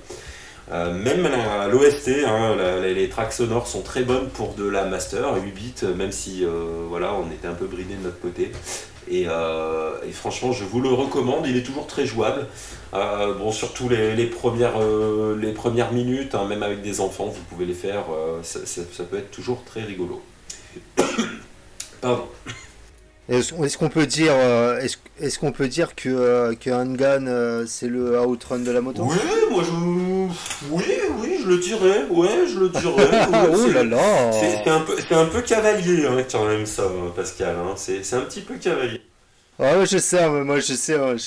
Euh, 0.72 0.94
même 0.94 1.28
l'OST, 1.72 2.26
hein, 2.28 2.56
les 2.82 3.10
tracks 3.10 3.34
sonores 3.34 3.68
sont 3.68 3.82
très 3.82 4.04
bonnes 4.04 4.30
pour 4.30 4.54
de 4.54 4.68
la 4.68 4.86
master, 4.86 5.36
8 5.36 5.52
bits, 5.52 5.88
même 5.96 6.12
si 6.12 6.46
voilà, 6.90 7.16
on 7.16 7.32
était 7.32 7.48
un 7.48 7.54
peu 7.54 7.66
bridé 7.66 7.96
de 7.96 8.04
notre 8.04 8.20
côté. 8.20 8.52
Et, 9.10 9.26
franchement, 10.14 10.52
je 10.52 10.64
vous 10.66 10.80
le 10.80 10.90
recommande, 10.90 11.48
il 11.48 11.58
est 11.58 11.64
toujours 11.64 11.88
très 11.88 12.06
jouable. 12.06 12.46
Bon, 12.94 13.52
surtout 13.52 13.90
les, 13.90 14.26
premières, 14.28 15.92
minutes, 15.92 16.36
hein, 16.36 16.46
même 16.48 16.62
avec 16.62 16.84
des 16.84 17.02
enfants, 17.02 17.26
vous 17.26 17.42
pouvez 17.50 17.66
les 17.66 17.74
faire, 17.74 18.04
ça 18.44 19.04
peut 19.06 19.18
être 19.18 19.32
toujours 19.32 19.64
très 19.64 19.82
rigolo. 19.82 20.22
Pardon. 22.02 22.28
Est-ce 23.30 23.78
qu'on 23.78 23.90
peut 23.90 24.08
dire, 24.08 24.32
euh, 24.34 24.80
est-ce 25.22 25.38
qu'on 25.38 25.52
peut 25.52 25.68
dire 25.68 25.94
que, 25.96 26.10
euh, 26.10 26.56
que 26.56 26.72
Handgun 26.72 27.28
euh, 27.28 27.64
c'est 27.68 27.88
le 27.88 28.20
outrun 28.26 28.58
de 28.58 28.72
la 28.72 28.82
moto? 28.82 29.04
Oui, 29.04 29.18
moi 29.52 29.64
je. 29.64 29.70
Oui, 30.72 30.84
oui, 31.22 31.38
je 31.44 31.48
le 31.48 31.58
dirais, 31.60 32.06
ouais, 32.10 32.48
je 32.52 32.58
le 32.60 32.70
dirais. 32.70 33.08
Ah, 33.12 33.44
Ouais, 33.44 33.50
oh 33.54 33.58
c'est- 33.68 33.74
là 33.74 33.84
là 33.84 34.32
C'est 34.32 34.68
un, 34.68 34.80
peu- 34.80 34.96
c'est 35.08 35.14
un 35.14 35.26
peu 35.26 35.42
cavalier 35.42 36.08
hein, 36.08 36.24
quand 36.32 36.46
même 36.46 36.66
ça, 36.66 36.86
Pascal. 37.16 37.56
hein. 37.56 37.76
C'est 37.78 38.02
un 38.16 38.22
petit 38.22 38.42
peu 38.42 38.56
cavalier. 38.56 39.02
Ah 39.60 39.78
ouais, 39.78 39.86
je 39.86 40.00
sais, 40.00 40.28
mais 40.28 40.44
moi 40.44 40.60
je 40.60 40.74
sais, 40.74 40.94
je, 40.96 41.18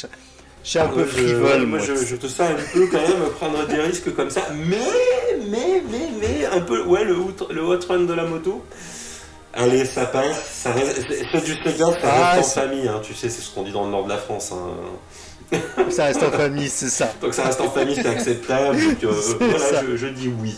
je 0.64 0.68
suis 0.68 0.79
un 0.81 0.89
peu 0.89 1.03
Euh, 1.03 1.05
je- 1.07 1.11
frivole. 1.11 1.66
moi, 1.66 1.79
je, 1.79 1.95
je 2.05 2.16
te 2.16 2.27
sens 2.27 2.51
un 2.51 2.55
peu 2.73 2.87
quand 2.89 3.01
même 3.01 3.31
prendre 3.39 3.64
des 3.68 3.77
risques 3.81 4.12
comme 4.16 4.31
ça. 4.31 4.49
Mais, 4.53 4.77
mais, 5.49 5.83
mais, 5.89 6.09
mais, 6.20 6.47
un 6.47 6.62
peu, 6.62 6.83
ouais, 6.83 7.05
le, 7.05 7.14
hot- 7.14 7.49
le 7.53 8.07
de 8.09 8.12
la 8.12 8.25
moto. 8.25 8.64
Allez, 9.55 9.85
ça 9.85 10.07
passe. 10.07 10.45
Ça 10.63 10.73
reste- 10.73 11.07
c'est 11.33 11.45
du 11.45 11.53
Sega, 11.55 11.87
ça 11.87 11.97
Ah, 12.05 12.33
reste 12.37 12.57
en 12.59 12.61
famille. 12.63 12.89
hein. 12.89 13.01
Tu 13.03 13.15
sais, 13.15 13.29
c'est 13.29 13.43
ce 13.43 13.51
qu'on 13.55 13.63
dit 13.63 13.73
dans 13.73 13.85
le 13.85 13.91
nord 13.91 14.05
de 14.05 14.09
la 14.09 14.19
France. 14.19 14.53
hein. 14.53 15.59
Ça 15.91 16.05
reste 16.07 16.23
en 16.23 16.31
famille, 16.31 16.71
c'est 16.71 16.89
ça. 16.89 17.13
Donc 17.21 17.35
ça 17.35 17.43
reste 17.45 17.61
en 17.61 17.69
famille, 17.71 17.95
c'est 17.95 18.07
acceptable. 18.09 18.75
Donc, 18.83 19.05
euh, 19.05 19.13
voilà, 19.41 19.83
je, 19.87 19.97
je 19.97 20.07
dis 20.07 20.33
oui. 20.41 20.55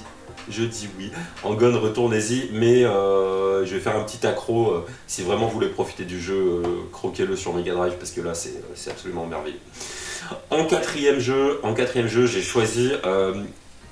Je 0.49 0.63
dis 0.63 0.89
oui. 0.97 1.11
En 1.43 1.55
gun, 1.55 1.77
retournez-y, 1.77 2.51
mais 2.53 2.85
euh, 2.85 3.65
je 3.67 3.75
vais 3.75 3.81
faire 3.81 3.97
un 3.97 4.05
petit 4.05 4.25
accro. 4.25 4.71
euh, 4.71 4.87
si 5.09 5.23
vraiment 5.23 5.47
vous 5.47 5.55
voulez 5.55 5.69
profiter 5.71 6.05
du 6.05 6.21
jeu, 6.21 6.63
croquez-le 6.93 7.35
sur 7.35 7.53
Mega 7.55 7.73
Drive 7.75 7.95
parce 7.99 8.13
que 8.13 8.21
là, 8.21 8.35
c'est 8.35 8.91
absolument 8.91 9.27
merveilleux. 9.27 9.59
En 10.51 10.65
quatrième 10.67 11.19
jeu, 11.19 11.59
en 11.65 11.75
quatrième 11.75 12.07
jeu, 12.09 12.27
j'ai 12.27 12.43
choisi 12.43 12.93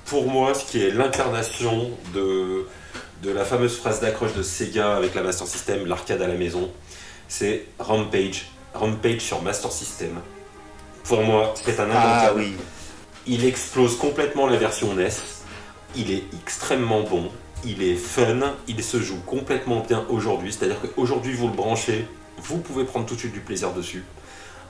pour 0.05 0.27
moi 0.29 0.53
ce 0.53 0.63
qui 0.63 0.81
est 0.81 0.91
l'incarnation 0.91 1.89
de, 2.13 2.65
de 3.23 3.31
la 3.31 3.45
fameuse 3.45 3.77
phrase 3.77 4.01
d'accroche 4.01 4.33
de 4.33 4.43
Sega 4.43 4.95
avec 4.97 5.15
la 5.15 5.23
Master 5.23 5.47
System, 5.47 5.85
l'arcade 5.85 6.21
à 6.21 6.27
la 6.27 6.35
maison. 6.35 6.69
C'est 7.29 7.65
Rampage. 7.79 8.49
Rampage 8.73 9.21
sur 9.21 9.41
Master 9.41 9.71
System. 9.71 10.19
Pour 11.05 11.21
moi, 11.23 11.53
c'est 11.63 11.79
un 11.79 11.87
Ah 11.91 12.03
immanquable. 12.27 12.39
oui. 12.39 12.53
Il 13.25 13.45
explose 13.45 13.97
complètement 13.97 14.47
la 14.47 14.57
version 14.57 14.93
NES. 14.93 15.07
Il 15.95 16.11
est 16.11 16.23
extrêmement 16.43 17.01
bon. 17.03 17.29
Il 17.63 17.81
est 17.81 17.95
fun. 17.95 18.55
Il 18.67 18.83
se 18.83 18.99
joue 18.99 19.19
complètement 19.25 19.79
bien 19.79 20.05
aujourd'hui. 20.09 20.51
C'est-à-dire 20.51 20.77
qu'aujourd'hui, 20.81 21.33
vous 21.33 21.47
le 21.47 21.53
branchez, 21.53 22.05
vous 22.39 22.57
pouvez 22.57 22.83
prendre 22.83 23.05
tout 23.05 23.15
de 23.15 23.19
suite 23.19 23.31
du 23.33 23.39
plaisir 23.39 23.71
dessus. 23.71 24.03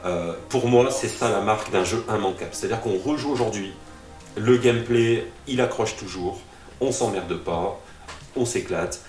Euh, 0.05 0.33
pour 0.49 0.67
moi, 0.67 0.91
c'est 0.91 1.07
ça 1.07 1.29
la 1.31 1.41
marque 1.41 1.71
d'un 1.71 1.83
jeu 1.85 2.03
immanquable. 2.07 2.51
C'est-à-dire 2.51 2.81
qu'on 2.81 2.99
rejoue 2.99 3.31
aujourd'hui. 3.31 3.73
Le 4.37 4.57
gameplay, 4.57 5.25
il 5.47 5.59
accroche 5.59 5.95
toujours. 5.95 6.39
On 6.81 6.91
s'emmerde 6.91 7.35
pas. 7.37 7.79
On 8.35 8.45
s'éclate. 8.45 8.99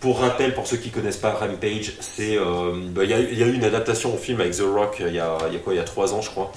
Pour 0.00 0.20
rappel, 0.20 0.54
pour 0.54 0.66
ceux 0.66 0.76
qui 0.76 0.90
connaissent 0.90 1.16
pas 1.16 1.30
Rampage, 1.32 1.92
c'est 2.00 2.36
euh, 2.36 2.72
bah, 2.90 3.04
il 3.04 3.10
y, 3.10 3.14
a- 3.14 3.18
il 3.20 3.38
y 3.38 3.42
a 3.42 3.46
eu 3.46 3.54
une 3.54 3.64
adaptation 3.64 4.14
au 4.14 4.18
film 4.18 4.40
avec 4.40 4.54
The 4.56 4.62
Rock 4.62 4.96
il 5.00 5.14
y 5.14 5.20
a, 5.20 5.36
y 5.50 5.56
a 5.56 5.58
quoi 5.58 5.72
Il 5.72 5.76
y 5.76 5.80
a 5.80 5.84
trois 5.84 6.12
ans, 6.14 6.20
je 6.20 6.30
crois. 6.30 6.52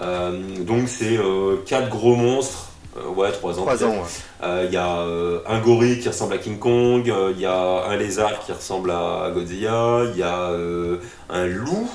Euh, 0.00 0.40
donc 0.60 0.88
c'est 0.88 1.16
euh, 1.18 1.56
quatre 1.66 1.88
gros 1.88 2.14
monstres. 2.14 2.70
Euh, 2.96 3.08
ouais, 3.08 3.32
trois 3.32 3.58
ans. 3.58 3.62
Trois 3.62 3.74
ouais. 3.82 4.02
Euh, 4.44 4.64
Il 4.68 4.72
y 4.72 4.76
a 4.76 4.98
euh, 5.00 5.40
un 5.48 5.58
gorille 5.58 5.98
qui 5.98 6.08
ressemble 6.08 6.34
à 6.34 6.38
King 6.38 6.58
Kong, 6.58 7.10
euh, 7.10 7.32
il 7.34 7.40
y 7.40 7.46
a 7.46 7.84
un 7.88 7.96
lézard 7.96 8.38
qui 8.46 8.52
ressemble 8.52 8.92
à 8.92 9.30
Godzilla, 9.34 10.04
il 10.12 10.18
y 10.18 10.22
a 10.22 10.50
euh, 10.50 10.98
un 11.30 11.46
loup. 11.46 11.90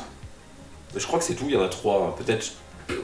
Je 0.98 1.06
crois 1.08 1.20
que 1.20 1.26
c'est 1.26 1.36
tout, 1.36 1.46
il 1.48 1.54
y 1.54 1.58
en 1.58 1.64
a 1.64 1.70
trois. 1.70 2.16
Peut-être 2.18 2.52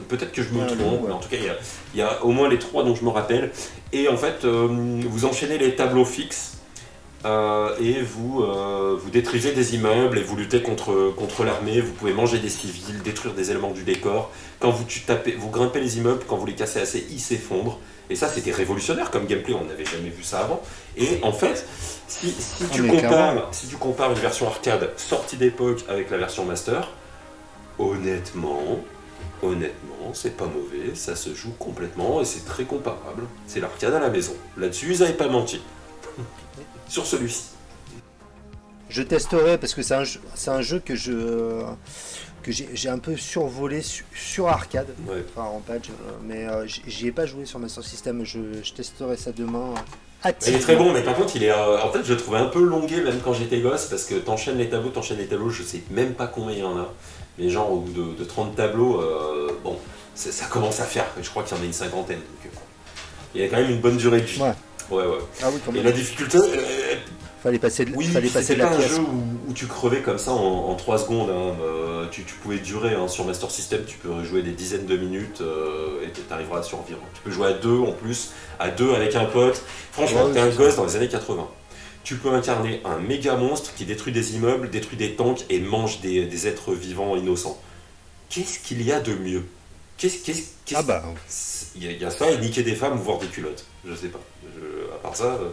Peut-être 0.08 0.32
que 0.32 0.42
je 0.42 0.50
me 0.52 0.62
Ah, 0.64 0.66
trompe, 0.66 0.80
ouais. 1.02 1.06
mais 1.06 1.12
en 1.12 1.18
tout 1.18 1.28
cas, 1.28 1.36
il 1.40 1.44
y 1.46 1.48
a- 1.48 1.56
il 1.94 2.00
y, 2.00 2.02
a 2.02 2.24
au 2.24 2.32
moins 2.32 2.48
les 2.48 2.58
trois 2.58 2.82
dont 2.82 2.96
je 2.96 3.04
me 3.04 3.08
rappelle. 3.10 3.52
Et 3.92 4.08
en 4.08 4.16
fait, 4.16 4.44
euh, 4.44 4.66
vous 4.68 5.24
enchaînez 5.26 5.58
les 5.58 5.76
tableaux 5.76 6.04
fixes 6.04 6.55
euh, 7.24 7.74
et 7.80 8.02
vous, 8.02 8.42
euh, 8.42 8.96
vous 9.00 9.10
détruisez 9.10 9.52
des 9.52 9.74
immeubles 9.74 10.18
et 10.18 10.22
vous 10.22 10.36
luttez 10.36 10.62
contre, 10.62 11.12
contre 11.16 11.44
l'armée. 11.44 11.80
Vous 11.80 11.92
pouvez 11.92 12.12
manger 12.12 12.38
des 12.38 12.48
civils, 12.48 13.02
détruire 13.02 13.34
des 13.34 13.50
éléments 13.50 13.70
du 13.70 13.82
décor. 13.82 14.30
Quand 14.60 14.70
vous, 14.70 14.84
tu 14.84 15.00
tapez, 15.00 15.32
vous 15.32 15.50
grimpez 15.50 15.80
les 15.80 15.98
immeubles, 15.98 16.22
quand 16.28 16.36
vous 16.36 16.46
les 16.46 16.54
cassez 16.54 16.80
assez, 16.80 17.06
ils 17.10 17.20
s'effondrent. 17.20 17.80
Et 18.08 18.14
ça, 18.14 18.28
c'était 18.28 18.52
révolutionnaire 18.52 19.10
comme 19.10 19.26
gameplay, 19.26 19.54
on 19.54 19.64
n'avait 19.64 19.84
jamais 19.84 20.10
vu 20.10 20.22
ça 20.22 20.40
avant. 20.40 20.62
Et 20.96 21.18
en 21.22 21.32
fait, 21.32 21.66
si, 22.06 22.30
si 22.30 22.62
Ah, 22.62 22.66
tu 22.72 22.86
compares, 22.86 23.48
si 23.50 23.66
tu 23.66 23.76
compares 23.76 24.12
une 24.12 24.18
version 24.18 24.46
arcade 24.46 24.92
sortie 24.96 25.36
d'époque 25.36 25.84
avec 25.88 26.10
la 26.10 26.18
version 26.18 26.44
master, 26.44 26.92
honnêtement, 27.80 28.78
honnêtement, 29.42 30.12
c'est 30.12 30.36
pas 30.36 30.46
mauvais, 30.46 30.94
ça 30.94 31.16
se 31.16 31.34
joue 31.34 31.52
complètement 31.58 32.20
et 32.20 32.24
c'est 32.24 32.44
très 32.44 32.64
comparable. 32.64 33.24
C'est 33.48 33.58
l'arcade 33.58 33.94
à 33.94 34.00
la 34.00 34.08
maison. 34.08 34.34
Là-dessus, 34.56 34.92
ils 34.92 35.00
n'avaient 35.00 35.14
pas 35.14 35.28
menti. 35.28 35.60
Sur 36.88 37.06
celui-ci. 37.06 37.44
Je 38.88 39.02
testerai 39.02 39.58
parce 39.58 39.74
que 39.74 39.82
c'est 39.82 39.94
un, 39.94 40.04
jeu- 40.04 40.20
c'est 40.34 40.50
un 40.50 40.62
jeu 40.62 40.78
que 40.78 40.94
je 40.94 41.62
que 42.42 42.52
j'ai 42.52 42.88
un 42.88 42.98
peu 43.00 43.16
survolé 43.16 43.82
su- 43.82 44.04
sur 44.14 44.46
arcade, 44.46 44.86
Ouais. 45.08 45.24
enfin 45.36 45.48
en 45.48 45.58
patch, 45.58 45.88
euh, 45.90 45.92
mais 46.22 46.46
euh, 46.46 46.64
j'y- 46.86 47.08
ai 47.08 47.10
pas 47.10 47.26
joué 47.26 47.44
sur 47.44 47.58
Master 47.58 47.82
System. 47.82 48.24
Je, 48.24 48.38
je 48.62 48.72
testerai 48.72 49.16
ça 49.16 49.32
demain. 49.32 49.74
euh, 50.24 50.30
Il 50.46 50.54
est 50.54 50.60
très 50.60 50.76
bon, 50.76 50.92
mais 50.92 51.02
par 51.02 51.16
contre, 51.16 51.34
il 51.34 51.42
est. 51.42 51.50
euh, 51.50 51.82
en 51.82 51.90
fait, 51.90 52.04
je 52.04 52.12
le 52.12 52.20
trouvais 52.20 52.38
un 52.38 52.46
peu 52.46 52.62
longué 52.62 53.00
même 53.02 53.18
quand 53.24 53.32
j'étais 53.32 53.60
gosse 53.60 53.86
parce 53.86 54.04
que 54.04 54.14
t'enchaînes 54.14 54.58
les 54.58 54.70
tableaux, 54.70 54.90
t'enchaînes 54.90 55.18
les 55.18 55.26
tableaux, 55.26 55.50
je 55.50 55.64
sais 55.64 55.82
même 55.90 56.14
pas 56.14 56.28
combien 56.28 56.52
il 56.54 56.60
y 56.60 56.64
en 56.64 56.78
a. 56.78 56.92
Mais 57.38 57.48
genre, 57.50 57.72
au 57.72 57.80
bout 57.80 57.92
de, 57.92 58.16
de 58.16 58.24
30 58.24 58.54
tableaux, 58.54 59.00
euh, 59.00 59.50
bon, 59.64 59.76
ça 60.14 60.46
commence 60.46 60.78
à 60.78 60.84
faire. 60.84 61.06
Je 61.20 61.28
crois 61.28 61.42
qu'il 61.42 61.56
y 61.56 61.60
en 61.60 61.62
a 61.64 61.66
une 61.66 61.72
cinquantaine. 61.72 62.18
donc, 62.20 62.52
il 63.36 63.42
y 63.42 63.44
a 63.44 63.48
quand 63.48 63.56
même 63.60 63.70
une 63.70 63.80
bonne 63.80 63.96
durée 63.96 64.20
de 64.20 64.26
vie. 64.26 64.40
Ouais. 64.40 64.52
Ouais, 64.90 65.04
ouais. 65.04 65.18
Ah 65.42 65.46
oui, 65.52 65.60
quand 65.64 65.72
Et 65.72 65.76
même. 65.76 65.84
la 65.84 65.92
difficulté, 65.92 66.38
euh, 66.38 66.94
Fallait 67.42 67.58
passer 67.58 67.84
de, 67.84 67.94
Oui, 67.94 68.06
fallait 68.06 68.28
passer 68.28 68.54
de 68.54 68.60
la 68.60 68.66
pas 68.68 68.76
un 68.76 68.80
jeu 68.80 68.98
où, 69.00 69.50
où 69.50 69.52
tu 69.52 69.66
crevais 69.66 70.00
comme 70.00 70.18
ça 70.18 70.32
en, 70.32 70.74
3 70.74 70.98
secondes. 70.98 71.30
hein. 71.30 71.54
Euh, 71.62 72.06
tu, 72.10 72.22
tu 72.24 72.34
pouvais 72.34 72.58
durer 72.58 72.94
hein. 72.94 73.08
sur 73.08 73.24
Master 73.24 73.50
System, 73.50 73.82
tu 73.86 73.98
peux 73.98 74.24
jouer 74.24 74.42
des 74.42 74.52
dizaines 74.52 74.86
de 74.86 74.96
minutes 74.96 75.40
euh, 75.42 76.04
et 76.04 76.10
tu 76.12 76.20
arriveras 76.30 76.60
à 76.60 76.62
survivre. 76.62 76.98
Tu 77.14 77.20
peux 77.22 77.30
jouer 77.30 77.48
à 77.48 77.52
deux 77.52 77.78
en 77.78 77.92
plus, 77.92 78.30
à 78.58 78.68
deux 78.70 78.92
avec 78.94 79.14
un 79.16 79.26
pote. 79.26 79.60
Franchement, 79.92 80.24
Ouais, 80.26 80.32
t'es 80.32 80.40
un 80.40 80.48
gosse 80.48 80.76
dans 80.76 80.86
les 80.86 80.96
années 80.96 81.08
80. 81.08 81.46
Tu 82.04 82.14
peux 82.16 82.30
incarner 82.30 82.80
un 82.84 82.98
méga 82.98 83.36
monstre 83.36 83.74
qui 83.74 83.84
détruit 83.84 84.12
des 84.12 84.36
immeubles, 84.36 84.70
détruit 84.70 84.96
des 84.96 85.14
tanks 85.16 85.44
et 85.50 85.58
mange 85.60 86.00
des, 86.00 86.24
des 86.26 86.46
êtres 86.46 86.72
vivants 86.72 87.16
innocents. 87.16 87.60
Qu'est-ce 88.28 88.60
qu'il 88.60 88.82
y 88.82 88.92
a 88.92 89.00
de 89.00 89.12
mieux 89.14 89.44
Qu'est-ce 89.98 90.18
qu'est-ce 90.24 90.42
qu'est-ce- 90.64 90.78
Ah 90.78 90.82
bah, 90.82 91.02
Il 91.74 91.84
y, 91.84 91.88
a- 91.88 91.92
il 91.92 92.00
y 92.00 92.04
a 92.04 92.10
ça 92.10 92.30
et 92.30 92.38
niquer 92.38 92.62
des 92.62 92.74
femmes 92.74 92.98
ou 92.98 93.02
voir 93.02 93.18
des 93.18 93.26
culottes. 93.28 93.64
Je 93.86 93.94
sais 93.94 94.08
pas. 94.08 94.20
Je- 94.44 94.94
à 94.94 94.98
part 94.98 95.16
ça. 95.16 95.24
euh, 95.24 95.50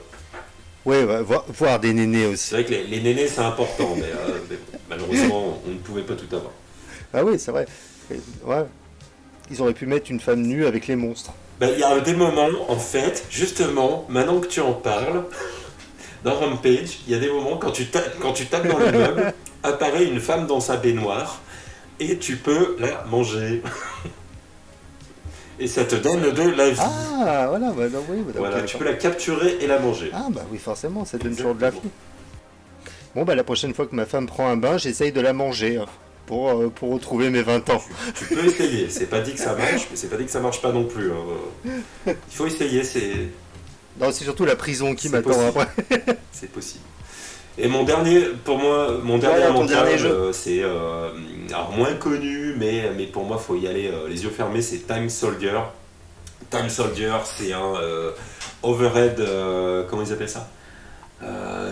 ouais, 0.85 1.03
ouais, 1.03 1.21
voir, 1.23 1.45
voir 1.47 1.79
des 1.79 1.93
nénés 1.93 2.25
aussi. 2.25 2.49
c'est 2.49 2.55
vrai 2.55 2.65
que 2.65 2.71
les, 2.71 2.83
les 2.87 3.01
nénés 3.01 3.27
c'est 3.27 3.41
important, 3.41 3.95
mais, 3.95 4.03
euh, 4.03 4.39
mais 4.49 4.55
bon, 4.57 4.79
malheureusement 4.89 5.59
on 5.65 5.69
ne 5.69 5.77
pouvait 5.77 6.01
pas 6.03 6.15
tout 6.15 6.33
avoir. 6.35 6.51
Ah 7.13 7.23
oui, 7.23 7.39
c'est 7.39 7.51
vrai. 7.51 7.65
Et- 8.11 8.19
Ouais. 8.45 8.65
Ils 9.51 9.61
auraient 9.61 9.73
pu 9.73 9.85
mettre 9.85 10.09
une 10.09 10.19
femme 10.19 10.41
nue 10.41 10.65
avec 10.65 10.87
les 10.87 10.95
monstres. 10.95 11.31
Ben, 11.59 11.69
Il 11.73 11.79
y 11.79 11.83
a 11.83 11.99
des 11.99 12.13
moments, 12.15 12.49
en 12.69 12.77
fait, 12.79 13.25
justement, 13.29 14.05
maintenant 14.09 14.39
que 14.39 14.47
tu 14.47 14.59
en 14.61 14.73
parles, 14.73 15.23
dans 16.23 16.33
Rampage, 16.35 16.99
il 17.07 17.13
y 17.13 17.15
a 17.15 17.19
des 17.19 17.29
moments 17.29 17.57
quand 17.57 17.71
tu 17.71 17.85
tapes, 17.87 18.17
quand 18.19 18.33
tu 18.33 18.45
tapes 18.47 18.67
dans 18.67 18.77
le 18.79 18.91
meuble, 18.91 19.33
apparaît 19.61 20.05
une 20.05 20.19
femme 20.19 20.47
dans 20.47 20.59
sa 20.59 20.77
baignoire 20.77 21.41
et 21.99 22.17
tu 22.17 22.37
peux 22.37 22.75
la 22.79 23.03
manger. 23.05 23.61
Et 25.59 25.67
ça 25.67 25.85
te 25.85 25.95
donne 25.95 26.31
de 26.31 26.49
la 26.57 26.71
vie. 26.71 26.79
Ah, 26.79 27.45
voilà, 27.49 27.71
bah, 27.71 27.83
oui, 28.09 28.17
bah, 28.25 28.33
voilà, 28.37 28.57
ok, 28.59 28.65
tu 28.65 28.77
peux 28.77 28.85
la 28.85 28.93
capturer 28.93 29.57
et 29.61 29.67
la 29.67 29.79
manger. 29.79 30.09
Ah 30.13 30.27
bah 30.29 30.41
oui, 30.51 30.57
forcément, 30.57 31.05
ça 31.05 31.17
donne 31.17 31.35
toujours 31.35 31.55
de 31.55 31.61
la 31.61 31.69
vie. 31.69 31.79
Bon 33.15 33.23
bah 33.23 33.35
la 33.35 33.43
prochaine 33.43 33.73
fois 33.75 33.85
que 33.85 33.95
ma 33.95 34.07
femme 34.07 34.25
prend 34.25 34.47
un 34.49 34.57
bain, 34.57 34.77
j'essaye 34.79 35.11
de 35.11 35.21
la 35.21 35.33
manger 35.33 35.77
hein, 35.77 35.85
pour, 36.25 36.49
euh, 36.49 36.69
pour 36.69 36.91
retrouver 36.91 37.29
mes 37.29 37.43
20 37.43 37.69
ans. 37.69 37.81
Tu 38.17 38.25
peux 38.33 38.43
essayer, 38.45 38.89
c'est 38.89 39.05
pas 39.05 39.19
dit 39.21 39.33
que 39.33 39.39
ça 39.39 39.53
marche, 39.55 39.87
mais 39.91 39.95
c'est 39.95 40.07
pas 40.07 40.17
dit 40.17 40.25
que 40.25 40.31
ça 40.31 40.39
marche 40.39 40.61
pas 40.63 40.71
non 40.71 40.85
plus. 40.85 41.11
hein. 41.11 41.71
Il 42.07 42.13
faut 42.31 42.47
essayer, 42.47 42.83
c'est. 42.83 43.11
Non, 44.01 44.11
c'est 44.11 44.23
surtout 44.23 44.45
la 44.45 44.55
prison 44.55 44.95
qui 44.95 45.09
m'attend 45.09 45.47
après. 45.47 45.67
C'est 46.31 46.49
possible. 46.51 46.83
Et 47.57 47.67
mon 47.67 47.83
dernier, 47.83 48.21
pour 48.43 48.57
moi, 48.57 48.97
mon 49.03 49.17
dernier 49.17 49.43
euh, 50.05 50.31
c'est 50.33 50.63
euh, 50.63 51.09
alors 51.49 51.71
moins 51.71 51.93
connu, 51.93 52.55
mais, 52.57 52.91
mais 52.97 53.05
pour 53.05 53.25
moi, 53.25 53.37
faut 53.37 53.55
y 53.55 53.67
aller 53.67 53.87
euh, 53.87 54.07
les 54.09 54.23
yeux 54.23 54.31
fermés. 54.31 54.61
C'est 54.61 54.87
Time 54.87 55.09
Soldier. 55.09 55.59
Time 56.49 56.69
Soldier, 56.69 57.13
c'est 57.25 57.53
un 57.53 57.75
euh, 57.75 58.11
overhead, 58.63 59.23
comment 59.89 60.03
ils 60.03 60.13
appellent 60.13 60.29
ça? 60.29 60.47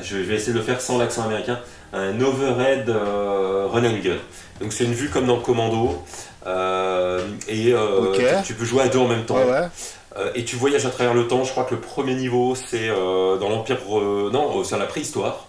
Je, 0.01 0.17
vais 0.17 0.35
essayer 0.35 0.53
de 0.53 0.57
le 0.59 0.63
faire 0.63 0.81
sans 0.81 0.97
l'accent 0.97 1.23
américain. 1.23 1.59
Un 1.93 2.19
overhead 2.21 2.87
run 2.89 3.83
and 3.83 3.99
gun. 4.03 4.17
Donc 4.59 4.73
c'est 4.73 4.85
une 4.85 4.93
vue 4.93 5.09
comme 5.09 5.25
dans 5.25 5.39
Commando. 5.39 6.01
euh, 6.47 7.19
et 7.47 7.73
tu, 8.13 8.23
tu 8.45 8.53
peux 8.53 8.65
jouer 8.65 8.83
à 8.83 8.87
deux 8.87 8.99
en 8.99 9.07
même 9.07 9.25
temps. 9.25 9.35
Ouais, 9.35 9.49
ouais. 9.49 9.67
Euh, 10.17 10.31
et 10.35 10.43
tu 10.43 10.55
voyages 10.55 10.85
à 10.85 10.89
travers 10.89 11.13
le 11.13 11.27
temps. 11.27 11.43
Je 11.43 11.51
crois 11.51 11.63
que 11.63 11.75
le 11.75 11.81
premier 11.81 12.15
niveau, 12.15 12.55
c'est 12.55 12.89
euh, 12.89 13.37
dans 13.37 13.49
l'Empire. 13.49 13.77
euh, 13.91 14.29
non, 14.31 14.63
c'est 14.63 14.75
à 14.75 14.77
la 14.77 14.85
préhistoire. 14.85 15.47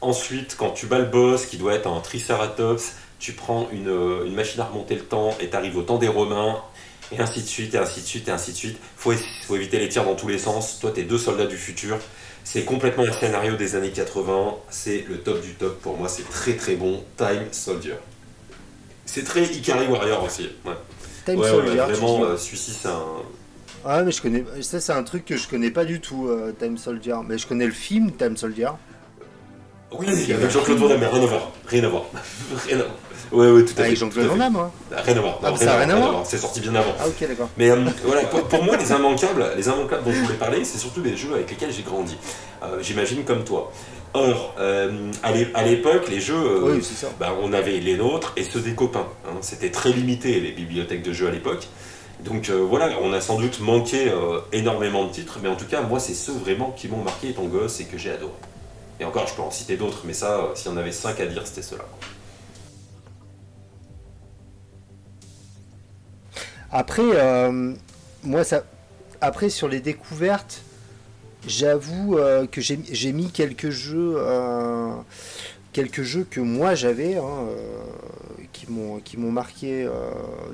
Ensuite, 0.00 0.56
quand 0.56 0.70
tu 0.70 0.86
bats 0.86 0.98
le 0.98 1.06
boss, 1.06 1.46
qui 1.46 1.56
doit 1.56 1.74
être 1.74 1.88
un 1.88 2.00
Triceratops, 2.00 2.92
tu 3.18 3.32
prends 3.32 3.68
une, 3.72 3.88
euh, 3.88 4.26
une 4.26 4.34
machine 4.34 4.60
à 4.60 4.64
remonter 4.64 4.94
le 4.94 5.02
temps 5.02 5.36
et 5.40 5.48
tu 5.48 5.56
arrives 5.56 5.76
au 5.76 5.82
temps 5.82 5.98
des 5.98 6.08
Romains. 6.08 6.56
Et 7.10 7.18
ainsi 7.18 7.40
de 7.40 7.46
suite, 7.46 7.74
et 7.74 7.78
ainsi 7.78 8.02
de 8.02 8.06
suite, 8.06 8.28
et 8.28 8.30
ainsi 8.30 8.52
de 8.52 8.56
suite. 8.56 8.78
Faut, 8.96 9.12
faut 9.46 9.56
éviter 9.56 9.78
les 9.78 9.88
tirs 9.88 10.04
dans 10.04 10.14
tous 10.14 10.28
les 10.28 10.38
sens. 10.38 10.78
Toi, 10.78 10.92
t'es 10.94 11.04
deux 11.04 11.18
soldats 11.18 11.46
du 11.46 11.56
futur. 11.56 11.98
C'est 12.44 12.64
complètement 12.64 13.04
un 13.04 13.12
scénario 13.12 13.56
des 13.56 13.76
années 13.76 13.90
80. 13.90 14.54
C'est 14.70 15.04
le 15.08 15.18
top 15.18 15.40
du 15.42 15.54
top 15.54 15.80
pour 15.80 15.96
moi. 15.96 16.08
C'est 16.08 16.28
très 16.28 16.54
très 16.54 16.76
bon. 16.76 17.02
Time 17.16 17.46
Soldier. 17.50 17.96
C'est 19.06 19.24
très 19.24 19.42
Ikari 19.44 19.86
Warrior 19.86 20.22
aussi. 20.22 20.50
Ouais, 20.64 20.72
Time 21.24 21.40
Ouais, 21.40 21.48
Soldier, 21.48 21.76
vraiment, 21.76 22.24
euh, 22.24 22.36
celui-ci, 22.36 22.76
c'est 22.80 22.88
un. 22.88 23.02
Ah 23.84 24.02
mais 24.02 24.12
je 24.12 24.20
connais. 24.20 24.44
Ça 24.60 24.80
c'est 24.80 24.92
un 24.92 25.02
truc 25.02 25.24
que 25.24 25.36
je 25.36 25.48
connais 25.48 25.70
pas 25.70 25.84
du 25.84 26.00
tout, 26.00 26.28
euh, 26.28 26.52
Time 26.58 26.76
Soldier. 26.76 27.16
Mais 27.26 27.38
je 27.38 27.46
connais 27.46 27.66
le 27.66 27.72
film 27.72 28.12
Time 28.12 28.36
Soldier. 28.36 28.70
Oui, 29.90 30.06
avec 30.32 30.50
Jean-Claude 30.50 30.78
Van 30.78 30.88
Damme, 30.88 31.00
mais 31.00 31.06
rien 31.06 31.22
à 31.22 31.26
voir. 31.26 31.50
Rien 31.66 31.84
à 31.84 31.88
voir. 31.88 32.04
Rien 32.66 32.76
à 32.80 32.82
voir. 32.82 32.94
Ouais, 33.30 33.50
ouais, 33.50 33.62
tout 33.64 33.72
à 33.72 33.76
fait. 33.76 33.82
Avec 33.82 33.98
tout 33.98 34.04
à 34.04 34.06
Jean-Claude 34.06 34.24
fait. 34.24 34.30
Van 34.30 34.36
Damme, 34.36 34.52
moi. 34.52 34.72
Rien 34.90 35.16
à 35.16 35.20
voir. 35.20 35.40
Ah, 35.42 35.50
Non, 35.50 35.56
ça 35.56 35.76
rien 35.78 35.90
à 35.90 35.96
voir 35.96 36.22
C'est 36.26 36.38
sorti 36.38 36.60
bien 36.60 36.74
avant. 36.74 36.92
Ah 37.00 37.08
ok 37.08 37.26
d'accord. 37.28 37.48
Mais 37.56 37.70
euh, 37.70 37.76
voilà, 38.04 38.22
pour, 38.24 38.42
pour 38.44 38.62
moi, 38.64 38.76
les 38.76 38.90
immanquables, 38.90 39.44
les 39.56 39.66
immanquables 39.66 40.04
dont 40.04 40.12
je 40.12 40.20
voulais 40.20 40.34
parler, 40.34 40.64
c'est 40.64 40.78
surtout 40.78 41.00
des 41.00 41.16
jeux 41.16 41.32
avec 41.34 41.50
lesquels 41.50 41.72
j'ai 41.72 41.82
grandi. 41.82 42.16
Euh, 42.62 42.78
J'imagine 42.82 43.24
comme 43.24 43.44
toi. 43.44 43.72
Or, 44.14 44.54
euh, 44.58 45.10
à 45.22 45.32
l'é- 45.32 45.48
à 45.54 45.62
l'époque, 45.64 46.08
les 46.10 46.20
jeux, 46.20 46.34
euh, 46.34 46.72
Oui, 46.74 46.82
bah, 47.20 47.34
on 47.42 47.52
avait 47.52 47.78
les 47.78 47.96
nôtres 47.96 48.32
et 48.36 48.44
ceux 48.44 48.60
des 48.60 48.72
copains. 48.74 49.06
hein. 49.26 49.32
C'était 49.42 49.70
très 49.70 49.90
limité 49.92 50.40
les 50.40 50.52
bibliothèques 50.52 51.02
de 51.02 51.12
jeux 51.12 51.28
à 51.28 51.30
l'époque. 51.30 51.66
Donc 52.24 52.48
euh, 52.50 52.54
voilà, 52.68 52.90
on 53.02 53.12
a 53.12 53.20
sans 53.20 53.38
doute 53.38 53.60
manqué 53.60 54.10
énormément 54.52 55.04
de 55.04 55.12
titres, 55.12 55.38
mais 55.42 55.48
en 55.48 55.54
tout 55.56 55.66
cas, 55.66 55.82
moi, 55.82 56.00
c'est 56.00 56.14
ceux 56.14 56.32
vraiment 56.32 56.74
qui 56.76 56.88
m'ont 56.88 57.02
marqué 57.02 57.28
étant 57.30 57.44
gosse 57.44 57.80
et 57.80 57.84
que 57.84 57.96
j'ai 57.98 58.10
adoré. 58.10 58.32
Et 59.00 59.04
encore, 59.04 59.26
je 59.28 59.34
peux 59.34 59.42
en 59.42 59.50
citer 59.50 59.76
d'autres, 59.76 60.02
mais 60.04 60.12
ça, 60.12 60.38
euh, 60.38 60.54
s'il 60.54 60.70
y 60.70 60.74
en 60.74 60.76
avait 60.76 60.92
cinq 60.92 61.20
à 61.20 61.26
dire, 61.26 61.46
c'était 61.46 61.62
ceux-là. 61.62 61.84
Après, 66.70 67.02
euh, 67.02 67.74
moi, 68.24 68.44
ça. 68.44 68.64
Après, 69.20 69.48
sur 69.50 69.68
les 69.68 69.80
découvertes, 69.80 70.62
j'avoue 71.46 72.18
euh, 72.18 72.46
que 72.46 72.60
j'ai 72.60 73.12
mis 73.12 73.30
quelques 73.30 73.70
jeux, 73.70 74.16
quelques 75.72 76.02
jeux 76.02 76.26
que 76.28 76.40
moi 76.40 76.74
j'avais, 76.74 77.16
hein, 77.16 77.46
qui 78.52 78.70
m'ont 78.70 78.98
qui 79.00 79.16
m'ont 79.16 79.32
marqué 79.32 79.88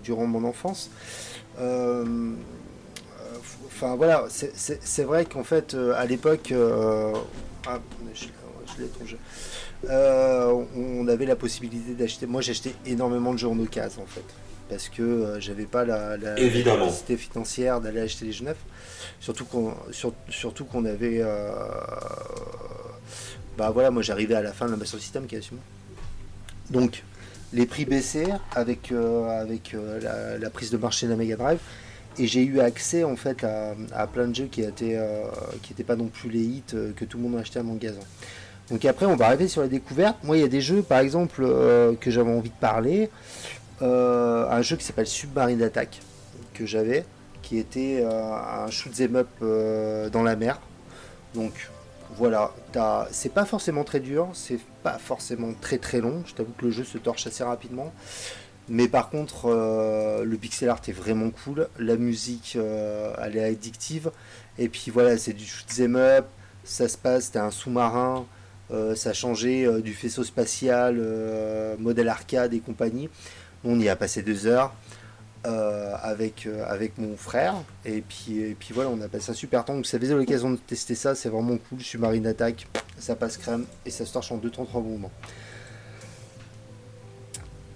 durant 0.02 0.26
mon 0.26 0.44
enfance. 0.44 0.90
Enfin 3.66 3.96
voilà, 3.96 4.26
c'est- 4.30 5.02
vrai 5.04 5.26
qu'en 5.26 5.44
fait, 5.44 5.74
à 5.74 6.06
l'époque, 6.06 6.54
ah, 7.66 7.80
Euh, 9.90 10.64
on 10.76 11.06
avait 11.08 11.26
la 11.26 11.36
possibilité 11.36 11.92
d'acheter. 11.94 12.26
Moi, 12.26 12.40
j'achetais 12.40 12.74
énormément 12.86 13.32
de 13.32 13.38
jeux 13.38 13.48
en 13.48 13.58
occasion 13.58 14.02
en 14.02 14.06
fait 14.06 14.24
parce 14.70 14.88
que 14.88 15.02
euh, 15.02 15.40
j'avais 15.40 15.66
pas 15.66 15.84
la, 15.84 16.16
capacité 16.80 17.16
financière 17.18 17.80
d'aller 17.82 18.00
acheter 18.00 18.24
les 18.24 18.32
jeux 18.32 18.46
neufs. 18.46 18.56
Surtout 19.20 19.44
qu'on 19.44 19.74
sur- 19.90 20.14
surtout 20.30 20.64
qu'on 20.64 20.84
avait. 20.86 21.18
euh, 21.20 21.50
bah 23.56 23.70
voilà, 23.70 23.90
moi 23.90 24.02
j'arrivais 24.02 24.34
à 24.34 24.42
la 24.42 24.52
fin 24.52 24.66
de 24.66 24.70
la 24.72 24.76
Master 24.76 24.98
System 25.00 25.26
quasiment. 25.26 25.60
Donc 26.70 27.04
les 27.52 27.66
prix 27.66 27.84
baissaient 27.84 28.32
avec, 28.54 28.90
avec 28.92 29.76
la, 30.02 30.38
la 30.38 30.50
prise 30.50 30.70
de 30.70 30.76
marché 30.76 31.06
de 31.06 31.12
la 31.12 31.16
Mega 31.16 31.36
Drive. 31.36 31.58
Et 32.18 32.26
j'ai 32.28 32.42
eu 32.44 32.60
accès 32.60 33.02
en 33.04 33.16
fait 33.16 33.42
à, 33.44 33.74
à 33.92 34.06
plein 34.06 34.28
de 34.28 34.34
jeux 34.34 34.46
qui 34.46 34.62
étaient 34.62 34.96
euh, 34.96 35.24
qui 35.62 35.72
étaient 35.72 35.82
pas 35.84 35.96
non 35.96 36.06
plus 36.06 36.30
les 36.30 36.40
hits 36.42 36.62
que 36.96 37.04
tout 37.04 37.18
le 37.18 37.24
monde 37.24 37.36
achetait 37.40 37.58
à 37.58 37.62
mon 37.62 37.74
magasin. 37.74 37.98
Donc 38.70 38.84
après 38.84 39.06
on 39.06 39.16
va 39.16 39.26
arriver 39.26 39.48
sur 39.48 39.60
la 39.62 39.68
découverte. 39.68 40.16
Moi 40.24 40.36
il 40.38 40.40
y 40.40 40.44
a 40.44 40.48
des 40.48 40.60
jeux 40.62 40.82
par 40.82 41.00
exemple 41.00 41.42
euh, 41.44 41.94
que 42.00 42.10
j'avais 42.10 42.32
envie 42.32 42.50
de 42.50 42.54
parler. 42.60 43.10
euh, 43.82 44.48
un 44.50 44.62
jeu 44.62 44.76
qui 44.76 44.84
s'appelle 44.84 45.06
Submarine 45.06 45.62
Attack 45.62 46.00
que 46.54 46.66
j'avais, 46.66 47.04
qui 47.42 47.58
était 47.58 48.00
euh, 48.04 48.32
un 48.66 48.70
shoot 48.70 48.92
'em 49.00 49.16
up 49.16 49.28
euh, 49.42 50.08
dans 50.10 50.22
la 50.22 50.36
mer. 50.36 50.60
Donc 51.34 51.70
voilà, 52.16 52.52
c'est 53.10 53.32
pas 53.32 53.44
forcément 53.44 53.82
très 53.82 53.98
dur, 54.00 54.28
c'est 54.34 54.60
pas 54.84 54.98
forcément 54.98 55.52
très 55.60 55.78
très 55.78 56.00
long. 56.00 56.22
Je 56.26 56.34
t'avoue 56.34 56.52
que 56.56 56.64
le 56.66 56.70
jeu 56.70 56.84
se 56.84 56.98
torche 56.98 57.26
assez 57.26 57.42
rapidement. 57.42 57.92
Mais 58.68 58.86
par 58.88 59.10
contre, 59.10 59.48
le 60.24 60.36
pixel 60.36 60.68
art 60.68 60.80
est 60.86 60.92
vraiment 60.92 61.30
cool. 61.30 61.68
La 61.78 61.96
musique, 61.96 62.56
elle 62.56 63.36
est 63.36 63.44
addictive. 63.44 64.12
Et 64.58 64.68
puis 64.68 64.90
voilà, 64.92 65.18
c'est 65.18 65.32
du 65.32 65.44
shoot 65.44 65.66
'em 65.80 65.96
up. 65.96 66.26
Ça 66.62 66.88
se 66.88 66.96
passe, 66.96 67.32
t'as 67.32 67.44
un 67.44 67.50
sous-marin. 67.50 68.24
Euh, 68.70 68.94
ça 68.94 69.10
a 69.10 69.12
changé 69.12 69.64
euh, 69.64 69.80
du 69.80 69.92
faisceau 69.92 70.24
spatial, 70.24 70.96
euh, 70.98 71.76
modèle 71.78 72.08
arcade 72.08 72.54
et 72.54 72.60
compagnie. 72.60 73.08
On 73.64 73.78
y 73.78 73.88
a 73.88 73.96
passé 73.96 74.22
deux 74.22 74.46
heures 74.46 74.74
avec, 76.02 76.48
avec 76.66 76.96
mon 76.96 77.18
frère. 77.18 77.54
Et 77.84 78.00
puis, 78.00 78.38
et 78.40 78.54
puis 78.54 78.72
voilà, 78.72 78.88
on 78.88 79.00
a 79.02 79.08
passé 79.08 79.30
un 79.30 79.34
super 79.34 79.64
temps. 79.64 79.74
Donc, 79.74 79.86
si 79.86 79.96
vous 79.98 80.10
avez 80.10 80.20
l'occasion 80.20 80.50
de 80.50 80.56
tester 80.56 80.94
ça, 80.94 81.14
c'est 81.14 81.28
vraiment 81.28 81.58
cool. 81.68 81.82
Submarine 81.82 82.26
Attack, 82.26 82.66
ça 82.98 83.14
passe 83.14 83.36
crème 83.36 83.66
et 83.84 83.90
ça 83.90 84.06
se 84.06 84.12
torche 84.14 84.32
en 84.32 84.38
2-3 84.38 84.82
mouvements. 84.82 85.10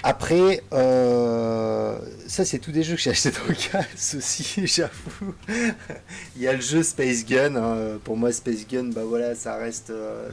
Après, 0.04 0.62
euh, 0.72 1.98
ça 2.28 2.44
c'est 2.44 2.60
tous 2.60 2.70
des 2.70 2.84
jeux 2.84 2.94
que 2.94 3.00
j'ai 3.00 3.10
acheté 3.10 3.32
dans 3.32 3.46
le 3.48 3.54
casse 3.54 4.14
aussi, 4.16 4.64
j'avoue. 4.66 5.34
Il 6.36 6.42
y 6.42 6.46
a 6.46 6.52
le 6.52 6.60
jeu 6.60 6.84
Space 6.84 7.24
Gun. 7.26 7.56
hein. 7.56 7.98
Pour 8.04 8.16
moi, 8.16 8.30
Space 8.30 8.64
Gun, 8.66 8.90
bah 8.94 9.02
voilà, 9.04 9.34
ça 9.34 9.56
reste, 9.56 9.90
euh, 9.90 10.30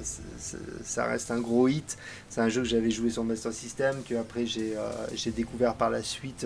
ça 0.84 1.06
reste 1.06 1.32
un 1.32 1.40
gros 1.40 1.68
hit. 1.68 1.98
C'est 2.30 2.42
un 2.42 2.50
jeu 2.50 2.62
que 2.62 2.68
j'avais 2.68 2.92
joué 2.92 3.10
sur 3.10 3.24
Master 3.24 3.52
System, 3.54 4.04
que 4.08 4.14
après 4.16 4.46
j'ai 4.46 4.76
euh, 4.78 5.32
découvert 5.36 5.74
par 5.74 5.90
la 5.90 6.04
suite 6.04 6.46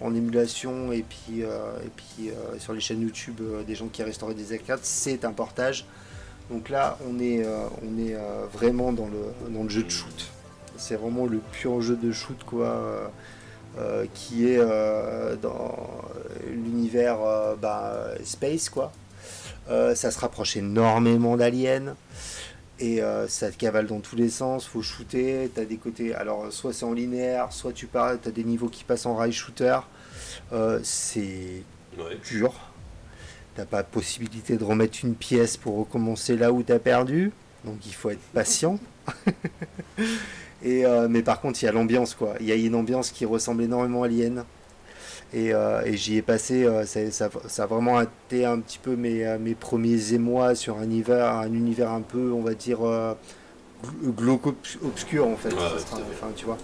en 0.00 0.14
émulation 0.14 0.90
et 0.92 1.04
puis, 1.08 1.42
et 1.42 1.90
puis 1.94 2.30
sur 2.58 2.72
les 2.72 2.80
chaînes 2.80 3.02
YouTube 3.02 3.40
des 3.66 3.74
gens 3.76 3.86
qui 3.86 4.02
restauraient 4.02 4.34
des 4.34 4.52
arcades. 4.52 4.80
C'est 4.82 5.24
un 5.24 5.32
portage. 5.32 5.86
Donc 6.50 6.68
là, 6.68 6.98
on 7.08 7.20
est, 7.20 7.44
on 7.82 7.98
est 7.98 8.16
vraiment 8.52 8.92
dans 8.92 9.06
le, 9.06 9.52
dans 9.54 9.62
le 9.62 9.68
jeu 9.68 9.84
de 9.84 9.90
shoot. 9.90 10.30
C'est 10.80 10.96
vraiment 10.96 11.26
le 11.26 11.38
pur 11.52 11.80
jeu 11.80 11.96
de 11.96 12.10
shoot 12.10 12.42
quoi, 12.44 12.66
euh, 12.66 13.06
euh, 13.78 14.06
qui 14.14 14.48
est 14.48 14.58
euh, 14.58 15.36
dans 15.36 15.76
l'univers 16.50 17.18
euh, 17.22 17.54
bah, 17.56 18.08
space 18.24 18.68
quoi. 18.70 18.92
Euh, 19.70 19.94
ça 19.94 20.10
se 20.10 20.18
rapproche 20.18 20.56
énormément 20.56 21.36
d'Alien 21.36 21.94
et 22.80 23.02
euh, 23.02 23.28
ça 23.28 23.50
te 23.50 23.56
cavale 23.56 23.86
dans 23.86 24.00
tous 24.00 24.16
les 24.16 24.30
sens. 24.30 24.66
Faut 24.66 24.82
shooter. 24.82 25.50
T'as 25.54 25.64
des 25.66 25.76
côtés. 25.76 26.14
Alors 26.14 26.52
soit 26.52 26.72
c'est 26.72 26.84
en 26.86 26.92
linéaire, 26.94 27.52
soit 27.52 27.72
tu 27.72 27.86
pars. 27.86 28.14
T'as 28.20 28.30
des 28.30 28.42
niveaux 28.42 28.68
qui 28.68 28.82
passent 28.84 29.06
en 29.06 29.14
rail 29.14 29.32
shooter. 29.32 29.78
Euh, 30.52 30.80
c'est 30.82 31.62
Ouais. 31.98 32.16
dur. 32.30 32.54
T'as 33.56 33.64
pas 33.66 33.82
possibilité 33.82 34.56
de 34.56 34.64
remettre 34.64 34.98
une 35.04 35.14
pièce 35.16 35.56
pour 35.56 35.76
recommencer 35.76 36.36
là 36.36 36.52
où 36.52 36.62
t'as 36.62 36.78
perdu. 36.78 37.32
Donc 37.64 37.84
il 37.86 37.92
faut 37.94 38.10
être 38.10 38.22
patient. 38.32 38.78
Et, 40.62 40.84
euh, 40.84 41.08
mais 41.08 41.22
par 41.22 41.40
contre, 41.40 41.62
il 41.62 41.66
y 41.66 41.68
a 41.68 41.72
l'ambiance, 41.72 42.14
quoi. 42.14 42.34
Il 42.40 42.46
y 42.46 42.52
a 42.52 42.54
une 42.54 42.74
ambiance 42.74 43.10
qui 43.10 43.24
ressemble 43.24 43.62
énormément 43.62 44.02
à 44.02 44.06
Alien. 44.06 44.44
Et, 45.32 45.54
euh, 45.54 45.82
et 45.84 45.96
j'y 45.96 46.16
ai 46.16 46.22
passé, 46.22 46.64
euh, 46.64 46.84
ça, 46.84 47.08
ça- 47.12 47.30
ça 47.46 47.62
a 47.62 47.66
vraiment 47.66 48.00
été 48.00 48.44
un 48.44 48.58
petit 48.58 48.78
peu 48.78 48.96
mes, 48.96 49.24
euh, 49.24 49.38
mes 49.38 49.54
premiers 49.54 50.12
émois 50.12 50.54
sur 50.56 50.76
un 50.78 50.82
univers, 50.82 51.26
un 51.36 51.46
univers 51.52 51.90
un 51.92 52.00
peu, 52.00 52.32
on 52.32 52.42
va 52.42 52.54
dire, 52.54 52.84
euh, 52.84 53.14
gl- 53.84 54.12
glauque 54.14 54.46
obs- 54.46 54.78
obscur, 54.84 55.28
en 55.28 55.36
fait. 55.36 55.50
Ouais, 55.50 55.54
Ça 55.78 55.96
enfin, 55.96 56.32
tu 56.34 56.46
vois. 56.46 56.58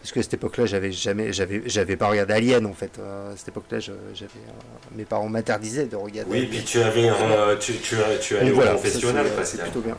Parce 0.00 0.10
que 0.10 0.18
à 0.18 0.22
cette 0.24 0.34
époque-là, 0.34 0.66
j'avais 0.66 0.90
jamais, 0.90 1.32
j'avais, 1.32 1.62
j'avais 1.66 1.96
pas 1.96 2.08
regardé 2.08 2.34
Alien, 2.34 2.66
en 2.66 2.72
fait. 2.72 2.90
Euh, 2.98 3.32
à 3.32 3.36
cette 3.36 3.48
époque-là, 3.48 3.78
j'avais, 3.78 3.94
euh, 4.24 4.96
mes 4.96 5.04
parents 5.04 5.28
m'interdisaient 5.28 5.86
de 5.86 5.94
regarder. 5.94 6.28
Oui, 6.32 6.38
Alien. 6.38 6.50
puis 6.50 6.64
tu 6.64 6.80
avais 6.82 7.08
un- 7.08 7.14
tu, 7.60 7.74
tu, 7.74 7.94
tu 8.20 8.36
allais 8.36 8.50
au 8.50 8.54
voilà, 8.54 8.70
ça, 8.72 8.76
confessionnal, 8.78 9.26
c'est- 9.44 9.62
plutôt 9.62 9.80
bien. 9.80 9.96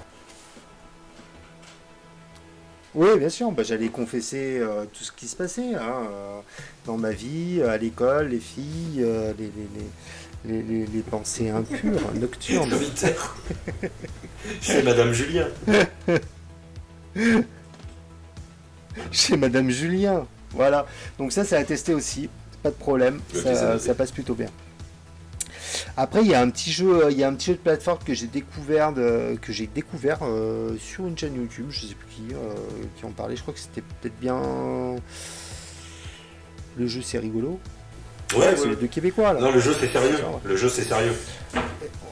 Oui, 2.95 3.07
bien 3.17 3.29
sûr, 3.29 3.51
bah, 3.51 3.63
j'allais 3.63 3.87
confesser 3.89 4.59
euh, 4.59 4.85
tout 4.85 5.03
ce 5.03 5.11
qui 5.11 5.27
se 5.27 5.35
passait 5.35 5.73
hein, 5.73 6.07
euh, 6.11 6.39
dans 6.85 6.95
ma 6.97 7.09
vie, 7.11 7.61
à 7.63 7.75
l'école, 7.77 8.27
les 8.29 8.39
filles, 8.39 8.99
euh, 9.01 9.33
les, 9.39 9.45
les, 9.45 9.67
les, 10.45 10.61
les, 10.61 10.61
les- 10.61 10.85
les 10.85 11.01
pensées 11.01 11.49
impures, 11.49 12.13
nocturnes. 12.15 12.71
C'est 14.61 14.83
Madame 14.83 15.11
Julien. 15.11 15.47
Chez 19.11 19.37
Madame 19.37 19.69
Julien. 19.69 20.27
Voilà. 20.51 20.85
Donc 21.17 21.31
ça, 21.31 21.43
c'est 21.43 21.55
à 21.55 21.63
tester 21.63 21.93
aussi. 21.95 22.29
Pas 22.61 22.69
de 22.69 22.75
problème. 22.75 23.19
Ça, 23.33 23.79
ça 23.79 23.95
passe 23.95 24.11
plutôt 24.11 24.35
bien. 24.35 24.49
Après, 25.95 26.21
il 26.21 26.27
y 26.27 26.33
a 26.33 26.41
un 26.41 26.49
petit 26.49 26.71
jeu, 26.71 27.07
il 27.11 27.17
y 27.17 27.23
a 27.23 27.27
un 27.27 27.33
petit 27.35 27.47
jeu 27.51 27.53
de 27.53 27.59
plateforme 27.59 27.99
que 28.03 28.13
j'ai 28.15 28.25
découvert, 28.27 28.93
de- 28.93 29.37
que 29.41 29.53
j'ai 29.53 29.67
découvert 29.67 30.19
euh, 30.23 30.75
sur 30.79 31.05
une 31.05 31.15
chaîne 31.17 31.35
YouTube. 31.35 31.67
Je 31.69 31.85
sais 31.87 31.93
plus 31.93 32.07
qui, 32.09 32.33
euh, 32.33 32.37
qui 32.97 33.05
en 33.05 33.11
parlait. 33.11 33.35
Je 33.35 33.41
crois 33.43 33.53
que 33.53 33.59
c'était 33.59 33.81
peut-être 34.01 34.19
bien. 34.19 34.39
Le 36.77 36.87
jeu, 36.87 37.01
c'est 37.03 37.19
rigolo. 37.19 37.59
Ouais, 38.35 38.55
c'est 38.55 38.63
ouais. 38.63 38.69
les 38.69 38.75
deux 38.75 38.87
Québécois 38.87 39.33
là. 39.33 39.39
Non, 39.39 39.51
le 39.51 39.59
jeu 39.59 39.75
c'est 39.79 39.91
sérieux. 39.91 40.17
Le 40.43 40.55
jeu 40.57 40.67
c'est 40.69 40.83
sérieux. 40.83 41.13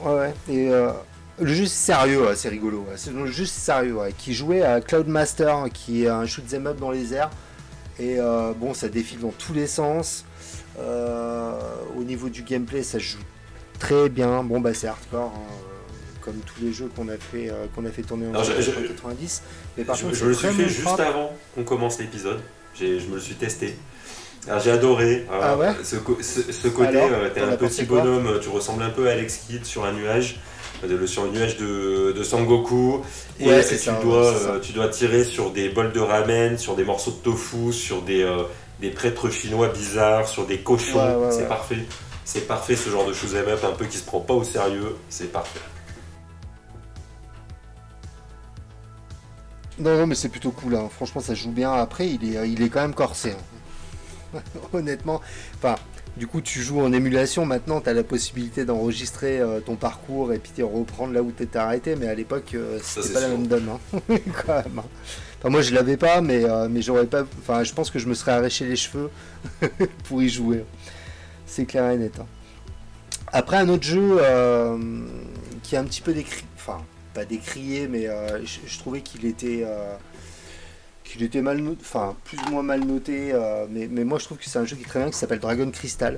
Ouais, 0.04 0.14
ouais. 0.14 0.34
Et 0.50 0.70
euh, 0.70 0.92
le 1.40 1.52
jeu 1.52 1.66
c'est 1.66 1.86
sérieux, 1.94 2.28
ouais, 2.28 2.36
c'est 2.36 2.50
rigolo. 2.50 2.86
C'est 2.96 3.12
le 3.12 3.26
jeu 3.26 3.46
c'est 3.46 3.60
sérieux, 3.62 3.98
qui 4.20 4.36
jouait 4.36 4.62
à 4.62 4.82
Cloudmaster, 4.82 5.56
qui 5.74 6.04
est 6.04 6.10
un 6.10 6.28
shoot 6.28 6.44
'em 6.54 6.68
up 6.68 6.78
dans 6.80 6.92
les 6.92 7.16
airs. 7.16 7.32
Et 7.98 8.20
euh, 8.20 8.54
bon, 8.56 8.76
ça 8.76 8.88
défile 8.88 9.20
dans 9.22 9.32
tous 9.32 9.54
les 9.54 9.66
sens. 9.66 10.26
Euh, 10.80 11.54
au 11.98 12.04
niveau 12.04 12.30
du 12.30 12.44
gameplay, 12.44 12.84
ça 12.84 13.00
se 13.00 13.04
joue 13.04 13.20
très 13.82 14.10
bien. 14.10 14.44
Bon, 14.44 14.60
bah 14.60 14.74
c'est 14.74 14.88
hardcore, 14.88 15.34
hein, 15.36 15.40
euh, 15.50 16.24
comme 16.24 16.36
tous 16.46 16.64
les 16.64 16.72
jeux 16.72 16.90
qu'on 16.96 17.10
a 17.10 17.18
fait, 17.18 17.50
euh, 17.50 17.66
qu'on 17.76 17.86
a 17.86 17.90
fait 17.92 18.04
tourner 18.04 18.28
en 18.28 18.32
Alors, 18.32 18.44
je- 18.46 18.62
je- 18.62 18.72
90. 18.72 19.42
Mais 19.78 19.84
par 19.84 19.96
je, 19.96 20.04
contre, 20.04 20.16
je 20.16 20.26
me 20.26 20.34
suis 20.34 20.48
fait 20.50 20.68
juste 20.70 20.84
propre. 20.84 21.02
avant 21.04 21.32
qu'on 21.56 21.64
commence 21.64 22.00
l'épisode. 22.00 22.40
Je 22.80 22.86
me 22.86 23.16
le 23.16 23.20
suis 23.20 23.36
testé. 23.36 23.76
Alors, 24.48 24.60
J'ai 24.62 24.72
adoré. 24.72 25.28
Alors, 25.30 25.44
Ah 25.44 25.58
ouais 25.58 25.70
ce, 25.84 25.98
co- 25.98 26.18
ce- 26.22 26.52
ce 26.52 26.68
côté, 26.70 26.98
euh, 26.98 27.30
t'es 27.34 27.42
un 27.42 27.56
petit 27.58 27.84
bonhomme, 27.84 28.40
tu 28.42 28.50
ressembles 28.50 28.82
un 28.84 28.90
peu 28.90 29.08
à 29.08 29.12
Alex 29.12 29.38
Kidd 29.48 29.66
sur 29.66 29.86
un 29.86 29.92
nuage, 29.94 30.40
euh, 30.84 30.98
le- 31.00 31.06
sur 31.08 31.24
un 31.24 31.28
nuage 31.28 31.58
de, 31.58 32.12
de 32.18 32.24
Sangoku. 32.24 33.02
Et 33.40 33.48
Ouais, 33.48 33.64
tu, 33.64 33.76
ça, 33.78 34.00
dois, 34.02 34.32
ouais, 34.32 34.60
tu 34.64 34.72
dois 34.74 34.88
tirer 34.88 35.24
sur 35.24 35.52
des 35.52 35.70
bols 35.70 35.92
de 35.92 36.00
ramen, 36.00 36.58
sur 36.58 36.76
des 36.76 36.84
morceaux 36.84 37.12
de 37.12 37.18
tofu, 37.18 37.72
sur 37.72 38.02
des, 38.02 38.28
des 38.80 38.90
prêtres 38.90 39.30
chinois 39.30 39.68
bizarres, 39.68 40.28
sur 40.28 40.48
des 40.48 40.60
cochons. 40.60 41.30
C'est 41.30 41.48
parfait. 41.48 41.78
C'est 42.34 42.48
parfait 42.48 42.78
ce 42.78 42.90
genre 42.90 43.06
de 43.06 43.12
shoot 43.12 43.30
'em 43.36 43.46
up 43.50 43.60
un 43.66 43.74
peu 43.74 43.84
qui 43.86 43.98
se 43.98 44.06
prend 44.06 44.22
pas 44.22 44.34
au 44.34 44.46
sérieux. 44.46 44.96
C'est 45.10 45.34
parfait. 45.34 45.60
Non, 49.78 49.98
non, 49.98 50.08
mais 50.08 50.16
c'est 50.16 50.30
plutôt 50.30 50.52
cool. 50.52 50.76
hein. 50.76 50.88
Franchement, 50.90 51.20
ça 51.20 51.34
joue 51.36 51.52
bien. 51.52 51.74
Après, 51.74 52.08
il 52.08 52.24
est, 52.24 52.50
il 52.50 52.62
est 52.62 52.70
quand 52.70 52.80
même 52.80 52.94
corsé. 52.94 53.34
hein. 54.34 54.40
Honnêtement. 54.74 55.20
Enfin, 55.58 55.76
du 56.16 56.26
coup, 56.26 56.40
tu 56.40 56.62
joues 56.62 56.80
en 56.80 56.94
émulation. 56.94 57.46
Maintenant, 57.46 57.82
tu 57.82 57.90
as 57.90 57.94
la 57.94 58.04
possibilité 58.04 58.64
d'enregistrer 58.64 59.42
euh, 59.42 59.60
ton 59.60 59.76
parcours 59.76 60.32
et 60.32 60.40
puis 60.40 60.54
de 60.58 60.64
reprendre 60.64 61.12
là 61.14 61.22
où 61.22 61.34
tu 61.36 61.44
étais 61.44 61.60
arrêté. 61.60 61.98
Mais 61.98 62.08
à 62.08 62.16
l'époque, 62.16 62.54
euh, 62.54 62.80
c'était 62.82 63.08
c'est 63.08 63.14
pas 63.14 63.20
la 63.20 63.28
même 63.28 63.48
donne. 63.48 63.68
hein. 63.70 64.00
quand 64.46 64.56
même. 64.56 64.80
hein. 64.80 64.86
Enfin, 65.40 65.50
moi, 65.50 65.62
je 65.62 65.74
l'avais 65.74 65.98
pas, 65.98 66.22
mais, 66.22 66.46
euh, 66.46 66.70
mais 66.70 66.82
j'aurais 66.82 67.08
pas. 67.08 67.24
Enfin, 67.42 67.66
je 67.66 67.74
pense 67.74 67.90
que 67.92 68.00
je 68.00 68.08
me 68.08 68.14
serais 68.14 68.32
arraché 68.32 68.64
les 68.66 68.78
cheveux 68.78 69.10
pour 70.06 70.24
y 70.24 70.30
jouer. 70.30 70.64
C'est 71.52 71.66
clair 71.66 71.90
et 71.92 71.98
net. 71.98 72.14
hein. 72.18 72.26
Après, 73.34 73.58
un 73.58 73.68
autre 73.68 73.84
jeu 73.84 74.18
euh, 74.22 74.78
qui 75.64 75.76
est 75.76 75.78
un 75.78 75.84
petit 75.84 76.00
peu 76.02 76.14
décrit. 76.14 76.46
Enfin, 76.56 76.78
pas 77.14 77.26
décrié, 77.26 77.90
mais 77.90 78.08
euh, 78.08 78.40
je, 78.46 78.80
trouvais 78.80 79.02
qu'il 79.02 79.26
était, 79.26 79.64
euh, 79.66 79.96
était 81.20 81.42
mal 81.42 81.58
noté, 81.58 81.80
enfin 81.82 82.16
plus 82.24 82.38
ou 82.48 82.52
moins 82.52 82.64
mal 82.64 82.86
noté, 82.86 83.34
mais, 83.70 84.06
moi 84.06 84.18
je 84.18 84.24
trouve 84.26 84.38
que 84.38 84.46
c'est 84.50 84.60
un 84.60 84.64
jeu 84.66 84.78
qui 84.78 84.84
est 84.84 84.88
très 84.88 85.00
bien, 85.02 85.10
qui 85.12 85.18
s'appelle 85.18 85.40
Dragon 85.40 85.70
Crystal, 85.72 86.18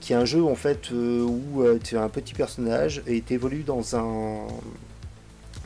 qui 0.00 0.12
est 0.12 0.16
un 0.16 0.26
jeu 0.26 0.44
en 0.44 0.54
fait 0.54 0.90
où 0.90 1.64
tu 1.82 1.94
es 1.94 1.98
un 1.98 2.10
petit 2.10 2.34
personnage 2.34 3.02
et 3.06 3.22
tu 3.22 3.32
évolues 3.32 3.62
dans 3.62 3.96
un, 3.96 4.46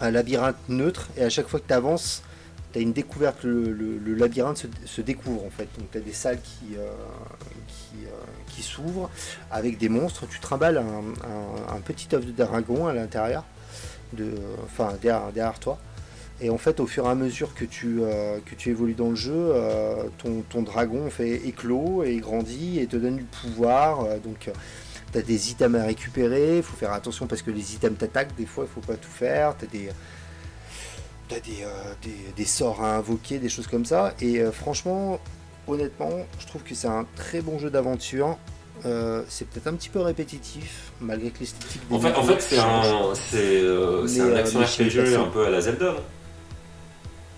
un 0.00 0.10
labyrinthe 0.12 0.56
neutre, 0.68 1.08
et 1.16 1.24
à 1.24 1.28
chaque 1.30 1.48
fois 1.48 1.58
que 1.58 1.66
tu 1.66 1.74
avances, 1.74 2.22
tu 2.72 2.78
as 2.78 2.82
une 2.82 2.92
découverte, 2.92 3.42
le, 3.42 3.72
le- 3.72 4.14
labyrinthe 4.14 4.58
se, 4.58 4.66
se 4.86 5.00
découvre 5.00 5.44
en 5.44 5.50
fait, 5.50 5.66
donc 5.76 5.90
tu 5.90 5.98
as 5.98 6.02
des 6.02 6.12
salles 6.12 6.40
qui, 6.40 6.76
s'ouvrent 8.62 9.10
avec 9.50 9.78
des 9.78 9.88
monstres, 9.88 10.26
tu 10.28 10.40
trimbales 10.40 10.78
un, 10.78 11.80
petit 11.80 12.08
œuf 12.14 12.26
de 12.26 12.32
dragon 12.32 12.86
à 12.86 12.92
l'intérieur 12.92 13.44
de, 14.12 14.34
enfin 14.64 14.94
derrière, 15.00 15.32
derrière 15.32 15.58
toi. 15.58 15.78
Et 16.40 16.50
en 16.50 16.58
fait, 16.58 16.78
au 16.78 16.86
fur 16.86 17.06
et 17.06 17.08
à 17.08 17.14
mesure 17.16 17.52
que 17.54 17.64
tu, 17.64 17.98
euh, 18.00 18.38
que 18.44 18.54
tu 18.54 18.70
évolues 18.70 18.94
dans 18.94 19.10
le 19.10 19.16
jeu, 19.16 19.32
euh, 19.34 20.04
ton, 20.18 20.62
dragon 20.62 21.10
fait 21.10 21.34
éclos 21.46 22.04
et 22.04 22.16
grandit 22.18 22.78
et 22.78 22.86
te 22.86 22.96
donne 22.96 23.16
du 23.16 23.24
pouvoir. 23.24 24.04
euh, 24.04 24.18
donc, 24.18 24.50
tu 25.12 25.18
as 25.18 25.22
des 25.22 25.50
items 25.50 25.80
à 25.80 25.84
récupérer. 25.84 26.58
Il 26.58 26.62
faut 26.62 26.76
faire 26.76 26.92
attention 26.92 27.26
parce 27.26 27.42
que 27.42 27.50
les 27.50 27.74
items 27.74 27.98
t'attaquent. 27.98 28.36
Des 28.36 28.46
fois, 28.46 28.66
il 28.68 28.72
faut 28.72 28.86
pas 28.86 28.96
tout 28.96 29.10
faire. 29.10 29.56
Tu 29.58 29.64
as 29.64 29.68
des, 29.68 29.88
t'as 31.28 31.40
des, 31.40 31.64
des, 32.02 32.32
des 32.36 32.44
sorts 32.44 32.84
à 32.84 32.96
invoquer, 32.96 33.38
des 33.38 33.48
choses 33.48 33.66
comme 33.66 33.84
ça. 33.84 34.14
Et 34.20 34.40
franchement, 34.52 35.18
honnêtement, 35.68 36.10
je 36.40 36.46
trouve 36.46 36.62
que 36.62 36.74
c'est 36.74 36.88
un 36.88 37.06
très 37.16 37.40
bon 37.40 37.58
jeu 37.58 37.70
d'aventure. 37.70 38.36
Euh, 38.86 39.22
c'est 39.28 39.48
peut-être 39.48 39.66
un 39.66 39.74
petit 39.74 39.88
peu 39.88 40.00
répétitif, 40.00 40.92
malgré 41.00 41.30
que 41.30 41.40
l'esthétique 41.40 41.82
En 41.90 41.98
fait, 41.98 42.14
en 42.14 42.22
fait 42.22 42.40
c'est 42.40 42.58
un, 42.60 43.12
c'est, 43.14 43.36
euh, 43.60 44.06
c'est 44.06 44.20
un 44.20 44.26
euh, 44.28 44.36
action 44.38 44.60
RPG 44.60 45.16
un 45.16 45.28
peu 45.30 45.46
à 45.46 45.50
la 45.50 45.60
Zelda, 45.60 45.86
non 45.86 46.00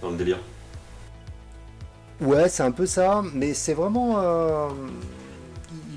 Dans 0.02 0.10
le 0.10 0.16
délire. 0.18 0.38
Ouais, 2.20 2.48
c'est 2.50 2.62
un 2.62 2.70
peu 2.72 2.84
ça, 2.84 3.22
mais 3.32 3.54
c'est 3.54 3.72
vraiment. 3.72 4.20
euh, 4.20 4.68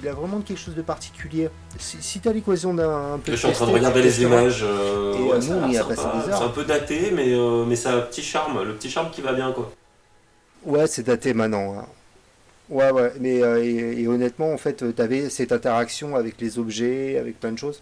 il 0.01 0.07
a 0.07 0.13
vraiment 0.13 0.39
quelque 0.41 0.59
chose 0.59 0.75
de 0.75 0.81
particulier. 0.81 1.49
Si, 1.77 1.97
si 2.01 2.19
t'as 2.21 2.31
l'occasion 2.31 2.73
d'un 2.73 3.15
un 3.15 3.19
peu. 3.19 3.31
Je 3.33 3.37
suis 3.37 3.47
en 3.47 3.51
train 3.51 3.67
de 3.67 3.71
regarder 3.71 3.99
tu 4.01 4.05
les 4.07 4.21
images. 4.23 4.63
Et, 4.63 5.21
ouais, 5.23 5.41
ça 5.41 5.53
a 5.53 5.55
nous, 5.57 5.63
on 5.65 5.69
y 5.69 5.73
l'air 5.73 5.85
a 5.85 5.89
passé 5.89 6.01
sympa. 6.01 6.17
des 6.25 6.29
heures. 6.31 6.37
C'est 6.37 6.43
un 6.45 6.49
peu 6.49 6.63
daté, 6.63 7.11
mais, 7.11 7.35
mais 7.67 7.75
ça 7.75 7.91
a 7.91 7.95
un 7.97 8.01
petit 8.01 8.23
charme. 8.23 8.63
Le 8.63 8.73
petit 8.75 8.89
charme 8.89 9.09
qui 9.11 9.21
va 9.21 9.33
bien, 9.33 9.51
quoi. 9.51 9.69
Ouais, 10.65 10.87
c'est 10.87 11.03
daté 11.03 11.33
maintenant. 11.33 11.79
hein. 11.79 11.85
Ouais, 12.73 12.89
ouais, 12.91 13.11
mais 13.19 13.43
euh, 13.43 13.63
et, 13.63 14.01
et 14.01 14.07
honnêtement, 14.07 14.51
en 14.51 14.57
fait, 14.57 14.83
tu 14.95 15.01
avais 15.01 15.29
cette 15.29 15.51
interaction 15.51 16.15
avec 16.15 16.41
les 16.41 16.57
objets, 16.57 17.17
avec 17.17 17.39
plein 17.39 17.51
de 17.51 17.57
choses. 17.59 17.81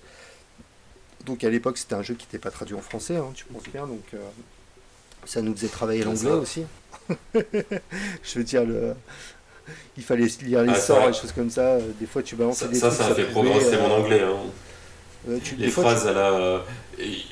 Donc 1.26 1.44
à 1.44 1.50
l'époque, 1.50 1.78
c'était 1.78 1.96
un 1.96 2.02
jeu 2.02 2.14
qui 2.16 2.26
n'était 2.26 2.40
pas 2.40 2.52
traduit 2.52 2.76
en 2.76 2.82
français, 2.82 3.16
hein, 3.16 3.32
tu 3.34 3.46
penses 3.46 3.64
bien, 3.72 3.86
donc 3.88 4.02
euh, 4.14 4.18
ça 5.26 5.42
nous 5.42 5.56
faisait 5.56 5.68
travailler 5.68 6.00
C'est 6.02 6.06
l'anglais 6.08 6.30
ça. 6.30 6.36
aussi. 6.36 6.64
Je 8.24 8.38
veux 8.40 8.44
dire, 8.44 8.66
le... 8.66 8.94
il 9.98 10.04
fallait 10.04 10.28
lire 10.44 10.64
les 10.64 10.72
Ah, 10.74 10.76
sorts 10.76 11.04
et 11.04 11.08
des 11.12 11.14
choses 11.18 11.32
comme 11.32 11.50
ça. 11.50 11.62
Euh, 11.62 11.82
Des 12.00 12.06
fois, 12.08 12.24
tu 12.24 12.36
balances 12.36 12.58
Ça, 12.58 12.68
des 12.68 12.76
ça, 12.76 12.88
trucs. 12.90 13.02
ça 13.02 13.08
a 13.08 13.16
fait 13.16 13.26
progresser 13.26 13.76
euh, 13.76 13.82
mon 13.88 13.94
anglais. 13.96 14.22
Hein. 14.22 14.36
euh, 15.30 15.38
tu- 15.44 15.56
Les 15.56 15.70
phrases 15.70 16.08
à 16.08 16.14
la 16.14 16.32
euh, 16.34 16.60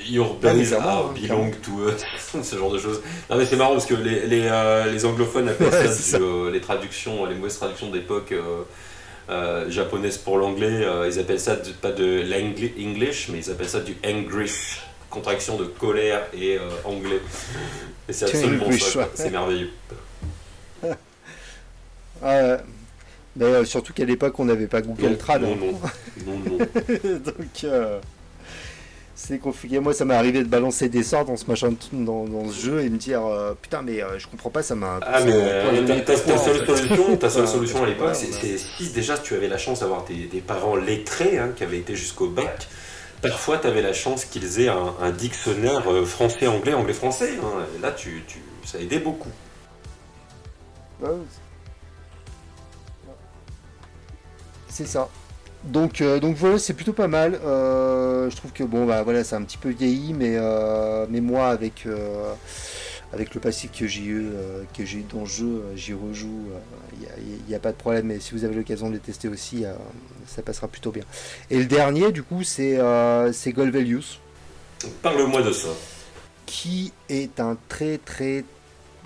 Your 0.07 0.39
clairement, 0.39 0.87
are 0.87 1.13
belong 1.13 1.51
to 1.61 1.89
us, 1.89 2.43
ce 2.43 2.55
genre 2.55 2.71
de 2.71 2.79
choses. 2.79 3.01
Non 3.29 3.37
mais 3.37 3.45
c'est 3.45 3.55
marrant 3.55 3.73
parce 3.73 3.85
que 3.85 3.93
les, 3.93 4.25
les, 4.25 4.47
euh, 4.47 4.91
les 4.91 5.05
anglophones 5.05 5.49
appellent 5.49 5.67
Ouais, 5.71 5.87
ça, 5.87 6.17
du, 6.17 6.23
euh, 6.23 6.51
les 6.51 6.61
traductions, 6.61 7.25
les 7.25 7.35
mauvaises 7.35 7.57
traductions 7.57 7.89
d'époque 7.91 8.31
euh, 8.31 8.63
euh, 9.29 9.69
japonaises 9.69 10.17
pour 10.17 10.37
l'anglais, 10.37 10.85
ils 11.07 11.19
appellent 11.19 11.39
ça 11.39 11.55
pas 11.81 11.91
de 11.91 12.23
l'English, 12.23 13.29
mais 13.29 13.39
ils 13.39 13.51
appellent 13.51 13.69
ça 13.69 13.81
du 13.81 13.95
English, 14.05 14.81
contraction 15.09 15.57
de 15.57 15.65
colère 15.65 16.21
et 16.33 16.57
anglais. 16.83 17.21
Et 18.07 18.13
c'est 18.13 18.25
absolument 18.29 18.71
ça, 18.71 18.99
ouais. 18.99 19.05
c'est 19.13 19.29
merveilleux. 19.29 19.69
Ah, 22.21 22.57
euh, 23.41 23.63
surtout 23.63 23.93
qu'à 23.93 24.03
l'époque, 24.05 24.37
on 24.39 24.45
n'avait 24.45 24.67
pas 24.67 24.81
Google 24.81 25.17
Trad. 25.17 25.41
non, 25.41 25.51
hein. 25.53 25.89
non, 26.25 26.33
non, 26.33 26.57
non. 26.57 27.19
Donc, 27.19 27.65
c'est 29.21 29.37
compliqué. 29.37 29.79
Moi, 29.79 29.93
ça 29.93 30.05
m'est 30.05 30.15
arrivé 30.15 30.39
de 30.43 30.47
balancer 30.47 30.87
des 30.87 31.03
sorts 31.03 31.25
dans 31.25 31.35
ce 31.35 31.45
machin, 31.45 31.73
dans, 31.91 32.23
dans 32.23 32.49
ce 32.49 32.61
jeu 32.61 32.81
et 32.81 32.89
me 32.89 32.97
dire 32.97 33.25
euh, 33.25 33.53
putain, 33.53 33.81
mais 33.81 34.01
euh, 34.01 34.17
je 34.17 34.27
comprends 34.27 34.49
pas, 34.49 34.63
ça 34.63 34.75
m'a. 34.75 34.99
Ah 35.01 35.19
mais 35.25 35.31
m'a 35.31 35.37
euh, 35.37 36.01
ta, 36.05 36.15
seule 36.15 36.65
solution, 36.65 37.17
ta 37.17 37.29
seule 37.29 37.43
Enfin, 37.43 37.51
solution 37.51 37.83
à 37.83 37.87
l'époque, 37.87 38.15
c'est 38.15 38.57
si 38.57 38.89
déjà 38.91 39.17
tu 39.17 39.35
avais 39.35 39.49
la 39.49 39.57
chance 39.57 39.81
d'avoir 39.81 40.05
des, 40.05 40.27
des 40.27 40.39
parents 40.39 40.77
lettrés 40.77 41.37
hein, 41.37 41.51
qui 41.53 41.63
avaient 41.63 41.79
été 41.79 41.95
jusqu'au 41.95 42.29
bac, 42.29 42.69
parfois 43.21 43.57
tu 43.57 43.67
avais 43.67 43.81
la 43.81 43.91
chance 43.91 44.23
qu'ils 44.23 44.61
aient 44.61 44.69
un, 44.69 44.95
un 45.01 45.11
dictionnaire 45.11 45.83
français-anglais, 46.05 46.73
anglais-français. 46.73 47.33
hein. 47.43 47.65
Là, 47.81 47.91
tu, 47.91 48.23
tu, 48.25 48.39
ça 48.65 48.79
aidait 48.79 48.99
beaucoup. 48.99 49.31
C'est 54.69 54.87
ça. 54.87 55.09
Donc, 55.65 56.01
euh, 56.01 56.19
donc 56.19 56.35
voilà, 56.37 56.57
c'est 56.57 56.73
plutôt 56.73 56.93
pas 56.93 57.07
mal. 57.07 57.39
Euh, 57.43 58.29
je 58.29 58.35
trouve 58.35 58.51
que 58.51 58.63
bon, 58.63 58.85
bah 58.85 59.03
voilà, 59.03 59.23
c'est 59.23 59.35
un 59.35 59.43
petit 59.43 59.57
peu 59.57 59.69
vieilli, 59.69 60.13
mais, 60.13 60.35
euh, 60.37 61.05
mais 61.09 61.19
moi, 61.19 61.49
avec, 61.49 61.85
avec 63.11 63.35
le 63.35 63.41
passif 63.41 63.71
que 63.71 63.85
j'ai 63.85 64.03
eu, 64.03 64.29
que 64.77 64.85
j'ai 64.85 64.99
eu 64.99 65.05
dans 65.13 65.21
le 65.21 65.25
jeu, 65.25 65.63
j'y 65.75 65.93
rejoue. 65.93 66.47
Il 67.01 67.47
n'y 67.47 67.55
a, 67.55 67.59
pas 67.59 67.71
de 67.71 67.77
problème. 67.77 68.11
Et 68.11 68.19
si 68.19 68.33
vous 68.33 68.45
avez 68.45 68.55
l'occasion 68.55 68.87
de 68.89 68.93
les 68.93 68.99
tester 68.99 69.27
aussi, 69.27 69.65
ça 70.27 70.41
passera 70.41 70.67
plutôt 70.67 70.91
bien. 70.91 71.03
Et 71.49 71.57
le 71.57 71.65
dernier, 71.65 72.11
du 72.11 72.23
coup, 72.23 72.43
c'est 72.43 72.79
c'est 73.33 73.51
Golvelius, 73.51 74.19
Parle-moi 75.01 75.41
de 75.41 75.51
ça. 75.51 75.69
qui 76.45 76.93
est 77.09 77.39
un 77.41 77.57
très 77.67 77.97
très 77.97 78.45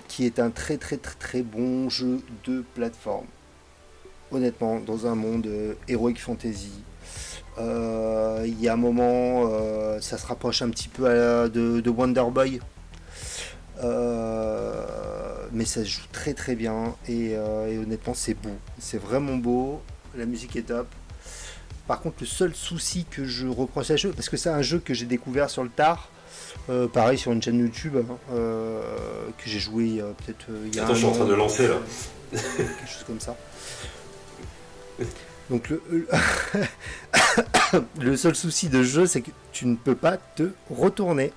qui 0.06 0.24
est 0.24 0.38
un 0.38 0.50
très 0.50 0.76
très 0.76 0.98
très 0.98 1.16
très 1.16 1.42
bon 1.42 1.88
jeu 1.88 2.20
de 2.46 2.62
plateforme. 2.74 3.26
Honnêtement, 4.32 4.80
dans 4.80 5.06
un 5.06 5.14
monde 5.14 5.46
euh, 5.46 5.74
heroic 5.88 6.16
fantasy, 6.18 6.72
euh, 7.58 8.42
il 8.46 8.60
y 8.60 8.68
a 8.68 8.72
un 8.72 8.76
moment, 8.76 9.48
euh, 9.52 10.00
ça 10.00 10.18
se 10.18 10.26
rapproche 10.26 10.60
un 10.62 10.70
petit 10.70 10.88
peu 10.88 11.06
à 11.06 11.14
la- 11.14 11.48
de, 11.48 11.80
de 11.80 11.90
Wonder 11.90 12.24
Boy, 12.32 12.60
mais 15.52 15.64
ça 15.64 15.80
se 15.84 15.88
joue 15.88 16.02
très 16.12 16.34
très 16.34 16.56
bien 16.56 16.94
et, 17.08 17.32
et 17.32 17.78
honnêtement 17.78 18.14
c'est 18.14 18.34
beau, 18.34 18.50
c'est 18.78 18.98
vraiment 19.00 19.36
beau, 19.36 19.80
la 20.16 20.26
musique 20.26 20.56
est 20.56 20.62
top. 20.62 20.86
Par 21.86 22.00
contre, 22.00 22.16
le 22.20 22.26
seul 22.26 22.54
souci 22.54 23.04
que 23.10 23.24
je 23.26 23.46
reproche 23.46 23.90
à 23.90 23.96
ce 23.98 24.02
jeu, 24.08 24.12
parce 24.12 24.30
que 24.30 24.38
c'est 24.38 24.48
un 24.48 24.62
jeu 24.62 24.78
que 24.78 24.94
j'ai 24.94 25.04
découvert 25.04 25.50
sur 25.50 25.62
le 25.62 25.68
tard, 25.68 26.08
euh, 26.70 26.88
pareil 26.88 27.18
sur 27.18 27.30
une 27.32 27.42
chaîne 27.42 27.58
YouTube 27.58 27.96
hein, 27.98 28.16
euh, 28.32 28.80
que 29.36 29.48
j'ai 29.50 29.58
joué 29.58 30.00
euh, 30.00 30.12
peut-être 30.24 30.46
il 30.66 30.74
y 30.74 30.78
a 30.80 30.84
Attends, 30.84 30.92
un 30.92 30.94
je 30.94 31.00
suis 31.00 31.08
en 31.08 31.12
train 31.12 31.26
de 31.26 31.34
lancer, 31.34 31.68
là. 31.68 31.74
quelque 32.32 32.88
chose 32.88 33.04
comme 33.06 33.20
ça. 33.20 33.36
Donc 35.50 35.68
le, 35.68 35.82
le 38.00 38.16
seul 38.16 38.34
souci 38.34 38.68
de 38.68 38.82
ce 38.82 38.88
jeu, 38.88 39.06
c'est 39.06 39.20
que 39.20 39.30
tu 39.52 39.66
ne 39.66 39.76
peux 39.76 39.94
pas 39.94 40.16
te 40.16 40.50
retourner. 40.70 41.32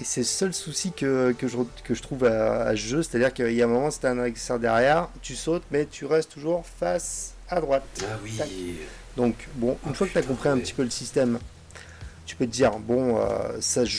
Et 0.00 0.04
c'est 0.04 0.20
le 0.20 0.26
seul 0.26 0.54
souci 0.54 0.92
que, 0.92 1.32
que, 1.32 1.48
je, 1.48 1.56
re- 1.58 1.66
que 1.84 1.94
je 1.94 2.02
trouve 2.02 2.24
à, 2.24 2.62
à 2.64 2.70
ce 2.72 2.76
jeu, 2.76 3.02
c'est-à-dire 3.02 3.32
qu'il 3.32 3.52
y 3.52 3.60
a 3.62 3.66
un 3.66 3.68
moment, 3.68 3.90
c'est 3.90 4.06
un 4.06 4.18
adversaire 4.18 4.58
derrière, 4.58 5.08
tu 5.20 5.34
sautes, 5.36 5.64
mais 5.70 5.86
tu 5.86 6.06
restes 6.06 6.30
toujours 6.32 6.64
face 6.80 7.32
à 7.48 7.60
droite. 7.60 7.84
Ah 8.02 8.18
oui. 8.22 8.34
Tac. 8.38 8.48
Donc, 9.16 9.34
bon, 9.56 9.76
une 9.86 9.94
fois 9.94 10.06
que 10.06 10.12
tu 10.12 10.18
as 10.18 10.22
compris 10.22 10.48
un 10.48 10.58
petit 10.58 10.72
peu 10.72 10.82
le 10.82 10.90
système, 10.90 11.38
tu 12.24 12.36
peux 12.36 12.46
te 12.46 12.50
dire, 12.52 12.72
bon, 12.78 13.18
euh, 13.18 13.60
ça, 13.60 13.84
je- 13.84 13.98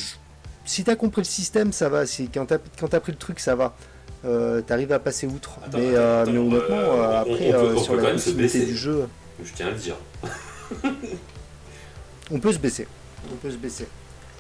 si 0.66 0.84
tu 0.84 0.90
as 0.90 0.96
compris 0.96 1.22
le 1.22 1.26
système, 1.26 1.72
ça 1.72 1.90
va. 1.90 2.06
Si, 2.06 2.28
quand 2.30 2.48
tu 2.48 2.54
as, 2.54 3.00
pris 3.00 3.12
le 3.12 3.18
truc, 3.18 3.40
ça 3.40 3.54
va. 3.56 3.76
Tu 4.24 4.74
arrives 4.74 4.92
à 4.92 5.00
passer 5.00 5.28
outre. 5.28 5.52
Attends, 5.66 5.78
mais, 5.78 5.90
attends, 5.90 5.98
euh, 6.02 6.22
attends, 6.24 6.32
mais 6.32 6.38
honnêtement, 6.40 6.76
euh, 6.78 7.02
euh, 7.02 7.22
après, 7.22 7.34
on 7.34 7.38
peut- 7.38 7.58
euh, 7.58 7.78
sur 7.78 7.96
la 7.96 8.02
même 8.04 8.18
se 8.18 8.26
continuité 8.30 8.60
baisser. 8.60 8.66
du 8.72 8.78
jeu, 8.78 9.08
Je 9.44 9.54
tiens 9.54 9.68
à 9.68 9.72
le 9.72 9.76
dire. 9.78 9.96
on 12.32 12.40
peut 12.40 12.54
se 12.54 12.60
baisser. 12.60 12.88
On 13.32 13.36
peut 13.36 13.52
se 13.52 13.58
baisser. 13.58 13.88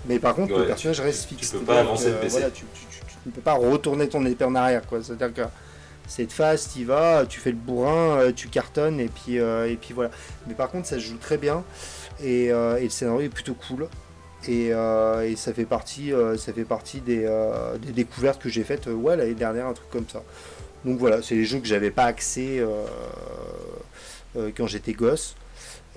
Mais 0.07 0.19
par 0.19 0.35
contre, 0.35 0.53
Ouais, 0.53 0.59
le 0.59 0.65
personnage 0.67 0.97
tu- 0.97 1.01
reste 1.03 1.27
tu 1.29 1.35
fixe. 1.35 1.51
peux 1.51 1.59
pas 1.59 1.79
avancer 1.79 2.05
que, 2.05 2.09
de 2.11 2.15
baisser. 2.21 2.29
voilà, 2.39 2.49
tu, 2.51 2.65
tu- 2.73 2.85
tu- 2.89 3.05
tu 3.05 3.15
ne 3.27 3.31
peux 3.31 3.41
pas 3.41 3.53
retourner 3.53 4.07
ton 4.09 4.25
épée 4.25 4.43
en 4.43 4.55
arrière. 4.55 4.81
C'est-à-dire 5.01 5.33
que 5.33 5.41
c'est 6.07 6.25
de 6.25 6.31
face, 6.31 6.71
tu 6.73 6.83
vas, 6.83 7.25
tu 7.25 7.39
fais 7.39 7.51
le 7.51 7.55
bourrin, 7.57 8.17
euh, 8.19 8.31
tu 8.35 8.49
cartonnes, 8.49 8.99
et 8.99 9.07
puis, 9.07 9.39
euh, 9.39 9.69
et 9.69 9.77
puis 9.77 9.93
voilà. 9.93 10.11
Mais 10.47 10.53
par 10.53 10.69
contre, 10.69 10.87
ça 10.87 10.95
se 10.95 11.01
joue 11.01 11.17
très 11.17 11.37
bien, 11.37 11.63
et, 12.21 12.51
euh, 12.51 12.77
et 12.77 12.83
le 12.83 12.89
scénario 12.89 13.21
est 13.21 13.29
plutôt 13.29 13.55
cool. 13.67 13.87
Et, 14.47 14.73
euh, 14.73 15.29
et 15.29 15.35
ça 15.35 15.53
fait 15.53 15.65
partie, 15.65 16.11
euh, 16.11 16.37
ça 16.37 16.51
fait 16.51 16.65
partie 16.65 16.99
des, 16.99 17.23
euh, 17.25 17.77
des 17.77 17.93
découvertes 17.93 18.41
que 18.41 18.49
j'ai 18.49 18.63
faites 18.63 18.87
l'année 18.87 19.33
dernière, 19.35 19.67
un 19.67 19.73
truc 19.73 19.89
comme 19.89 20.09
ça. 20.09 20.23
Donc 20.83 20.99
voilà, 20.99 21.21
c'est 21.21 21.35
les 21.35 21.45
jeux 21.45 21.59
que 21.59 21.67
j'avais 21.67 21.91
pas 21.91 22.03
accès 22.03 22.61
quand 24.57 24.67
j'étais 24.67 24.91
gosse 24.91 25.35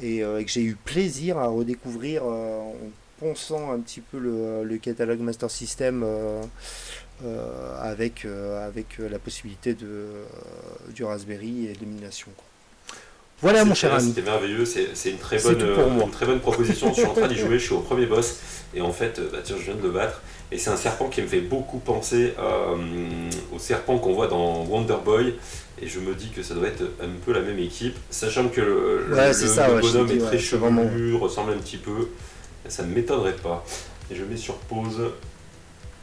et, 0.00 0.20
que 0.20 0.46
j'ai 0.46 0.62
eu 0.62 0.76
plaisir 0.76 1.38
à 1.38 1.48
redécouvrir 1.48 2.24
en 2.24 2.72
pensant 3.18 3.72
un 3.72 3.80
petit 3.80 4.00
peu 4.00 4.18
le, 4.18 4.78
catalogue 4.78 5.18
Master 5.18 5.50
System 5.50 6.06
avec, 7.82 8.26
avec 8.62 8.98
la 8.98 9.18
possibilité 9.18 9.74
de, 9.74 10.06
du 10.94 11.02
Raspberry 11.02 11.66
et 11.66 11.72
de 11.72 11.80
l'émulation. 11.80 12.30
Voilà 13.42 13.64
mon 13.64 13.74
cher 13.74 13.92
ami. 13.92 14.08
C'était 14.08 14.22
merveilleux, 14.22 14.64
c'est 14.64 15.10
une, 15.10 15.18
très 15.18 15.38
bonne, 15.38 15.60
euh, 15.60 16.00
une 16.04 16.10
très 16.10 16.24
bonne 16.26 16.40
proposition. 16.40 16.88
je 16.88 16.94
suis 17.00 17.04
en 17.04 17.12
train 17.12 17.28
d'y 17.28 17.36
jouer, 17.36 17.58
je 17.58 17.64
suis 17.64 17.74
au 17.74 17.80
premier 17.80 18.06
boss, 18.06 18.36
et 18.74 18.80
en 18.80 18.92
fait, 18.92 19.18
euh, 19.18 19.28
bah, 19.30 19.38
tiens, 19.44 19.56
je 19.58 19.64
viens 19.64 19.74
de 19.74 19.82
le 19.82 19.90
battre. 19.90 20.22
Et 20.50 20.58
c'est 20.58 20.70
un 20.70 20.76
serpent 20.76 21.08
qui 21.08 21.20
me 21.22 21.26
fait 21.26 21.40
beaucoup 21.40 21.78
penser 21.78 22.32
euh, 22.38 22.76
au 23.54 23.58
serpent 23.58 23.98
qu'on 23.98 24.14
voit 24.14 24.28
dans 24.28 24.64
Wonder 24.64 24.96
Boy. 25.04 25.34
Et 25.82 25.86
je 25.88 26.00
me 26.00 26.14
dis 26.14 26.30
que 26.30 26.42
ça 26.42 26.54
doit 26.54 26.68
être 26.68 26.82
un 27.02 27.08
peu 27.24 27.32
la 27.34 27.40
même 27.40 27.58
équipe, 27.58 27.96
sachant 28.08 28.48
que 28.48 28.60
le, 28.62 29.06
Ouais, 29.14 29.32
ça, 29.34 29.70
ouais, 29.70 29.80
bonhomme 29.82 30.06
dis, 30.06 30.14
est 30.14 30.20
ouais, 30.20 30.26
très 30.26 30.38
c'est 30.38 30.42
chevelu, 30.44 30.62
vraiment- 31.12 31.18
ressemble 31.18 31.52
un 31.52 31.58
petit 31.58 31.76
peu. 31.76 32.08
Ça 32.68 32.82
ne 32.84 32.94
m'étonnerait 32.94 33.36
pas. 33.36 33.62
Et 34.10 34.14
je 34.14 34.24
mets 34.24 34.38
sur 34.38 34.54
pause. 34.54 35.10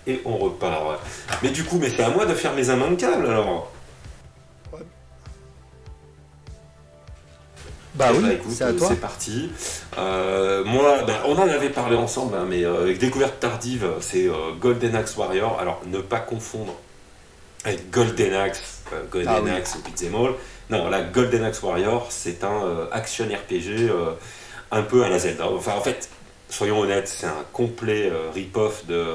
Et 0.06 0.22
on 0.26 0.38
repart. 0.38 1.00
Mais 1.42 1.50
du 1.50 1.64
coup, 1.64 1.80
mais 1.80 1.90
c'est 1.90 2.04
à 2.04 2.10
moi 2.10 2.26
de 2.28 2.34
faire 2.36 2.54
mes 2.54 2.68
immanquables 2.68 3.26
alors. 3.26 3.73
Bah 7.96 8.08
Eh 8.12 8.18
oui, 8.18 8.24
bah, 8.24 8.34
écoute, 8.34 8.52
c'est 8.56 8.64
à 8.64 8.74
toi. 8.74 8.88
c'est 8.90 9.00
parti. 9.00 9.52
Euh, 9.98 10.64
moi, 10.66 11.04
ben, 11.06 11.16
on 11.26 11.36
en 11.36 11.48
avait 11.48 11.70
parlé 11.70 11.96
ensemble, 11.96 12.36
hein, 12.36 12.46
mais 12.50 12.64
euh, 12.64 12.82
avec 12.84 12.98
découverte 12.98 13.40
tardive, 13.40 13.88
c'est 14.02 14.28
euh, 14.28 14.52
Golden 14.60 14.96
Axe 14.96 15.16
Warrior. 15.16 15.60
Alors, 15.60 15.82
ne 15.86 16.00
pas 16.00 16.20
confondre 16.20 16.74
avec 17.66 17.92
Golden 17.92 18.34
Axe, 18.34 18.82
euh, 18.94 19.04
Golden 19.12 19.32
Ah 19.36 19.42
oui. 19.44 19.52
Axe 19.52 19.76
ou 19.76 19.84
Beat'em 19.88 20.16
All. 20.16 20.34
Non, 20.70 20.90
là, 20.90 21.02
Golden 21.02 21.44
Axe 21.44 21.62
Warrior, 21.62 22.08
c'est 22.10 22.44
un 22.44 22.88
action 22.92 23.26
RPG 23.26 23.92
un 24.72 24.82
peu 24.82 25.04
à 25.04 25.10
la 25.10 25.20
Zelda. 25.20 25.48
Enfin, 25.50 25.74
en 25.78 25.82
fait, 25.82 26.10
soyons 26.50 26.80
honnêtes, 26.80 27.08
c'est 27.10 27.28
un 27.28 27.44
complet 27.52 28.12
rip-off 28.34 28.86
de, 28.88 29.06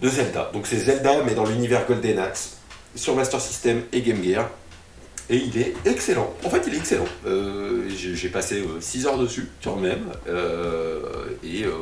de 0.00 0.08
Zelda. 0.08 0.50
Donc, 0.54 0.66
c'est 0.66 0.78
Zelda, 0.78 1.22
mais 1.26 1.34
dans 1.34 1.44
l'univers 1.44 1.84
Golden 1.86 2.20
Axe. 2.20 2.56
sur 2.94 3.14
Master 3.16 3.40
System 3.40 3.82
et 3.92 4.00
Game 4.00 4.22
Gear. 4.22 4.48
Et 5.30 5.36
il 5.36 5.58
est 5.58 5.74
excellent. 5.84 6.32
En 6.44 6.50
fait, 6.50 6.64
il 6.66 6.74
est 6.74 6.78
excellent. 6.78 7.04
Euh, 7.26 7.88
j'ai 7.90 8.28
passé 8.30 8.62
6 8.80 9.06
heures 9.06 9.18
dessus, 9.18 9.48
quand 9.62 9.76
même. 9.76 10.06
euh, 10.26 11.00
et 11.44 11.64
euh, 11.64 11.72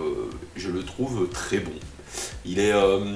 je 0.56 0.70
le 0.70 0.82
trouve 0.82 1.28
très 1.30 1.58
bon. 1.58 1.72
Il 2.44 2.58
est, 2.58 2.72
euh, 2.72 3.14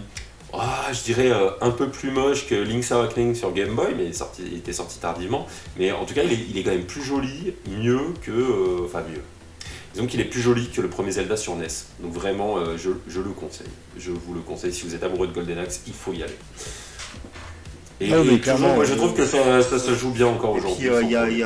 ah, 0.53 0.89
je 0.93 1.03
dirais, 1.03 1.31
euh, 1.31 1.51
un 1.61 1.71
peu 1.71 1.89
plus 1.89 2.11
moche 2.11 2.47
que 2.49 2.55
Link's 2.55 2.91
Awakening 2.93 3.35
sur 3.35 3.53
Game 3.53 3.75
Boy, 3.75 3.95
mais 3.97 4.11
il, 4.39 4.57
était 4.57 4.73
sorti 4.73 4.99
tardivement. 4.99 5.47
Mais 5.77 5.93
en 5.93 6.05
tout 6.05 6.15
cas, 6.15 6.23
il 6.23 6.57
est, 6.57 6.63
quand 6.63 6.71
même 6.71 6.87
plus 6.87 7.03
joli, 7.03 7.55
mieux 7.69 8.01
que. 8.23 8.31
euh, 8.31 8.85
enfin, 8.85 9.03
mieux. 9.11 9.23
Disons 9.95 10.07
qu'il 10.07 10.21
est 10.21 10.25
plus 10.25 10.41
joli 10.41 10.69
que 10.71 10.81
le 10.81 10.89
premier 10.89 11.11
Zelda 11.11 11.37
sur 11.37 11.57
NES. 11.57 11.67
Donc 12.01 12.13
vraiment, 12.13 12.59
euh, 12.59 12.77
je 12.77 13.21
le 13.21 13.31
conseille. 13.31 13.67
Je 13.99 14.13
vous 14.13 14.35
le 14.35 14.41
conseille. 14.41 14.73
Si 14.73 14.85
vous 14.87 14.95
êtes 14.95 15.03
amoureux 15.03 15.27
de 15.27 15.33
Golden 15.33 15.59
Axe, 15.59 15.81
il 15.89 15.93
faut 15.93 16.13
y 16.13 16.23
aller. 16.23 16.37
Et, 18.01 18.13
Ah 18.13 18.21
oui, 18.21 18.35
et 18.35 18.41
clairement, 18.41 18.61
toujours, 18.63 18.77
moi, 18.77 18.85
je 18.87 18.93
euh, 18.93 18.97
trouve 18.97 19.15
que 19.15 19.27
ça, 19.27 19.63
ça 19.63 19.79
se 19.79 19.95
joue 19.95 20.11
bien 20.11 20.27
encore 20.27 20.53
aujourd'hui. 20.53 20.89
euh, 20.89 21.03
y 21.03 21.17
a, 21.17 21.29
y 21.29 21.45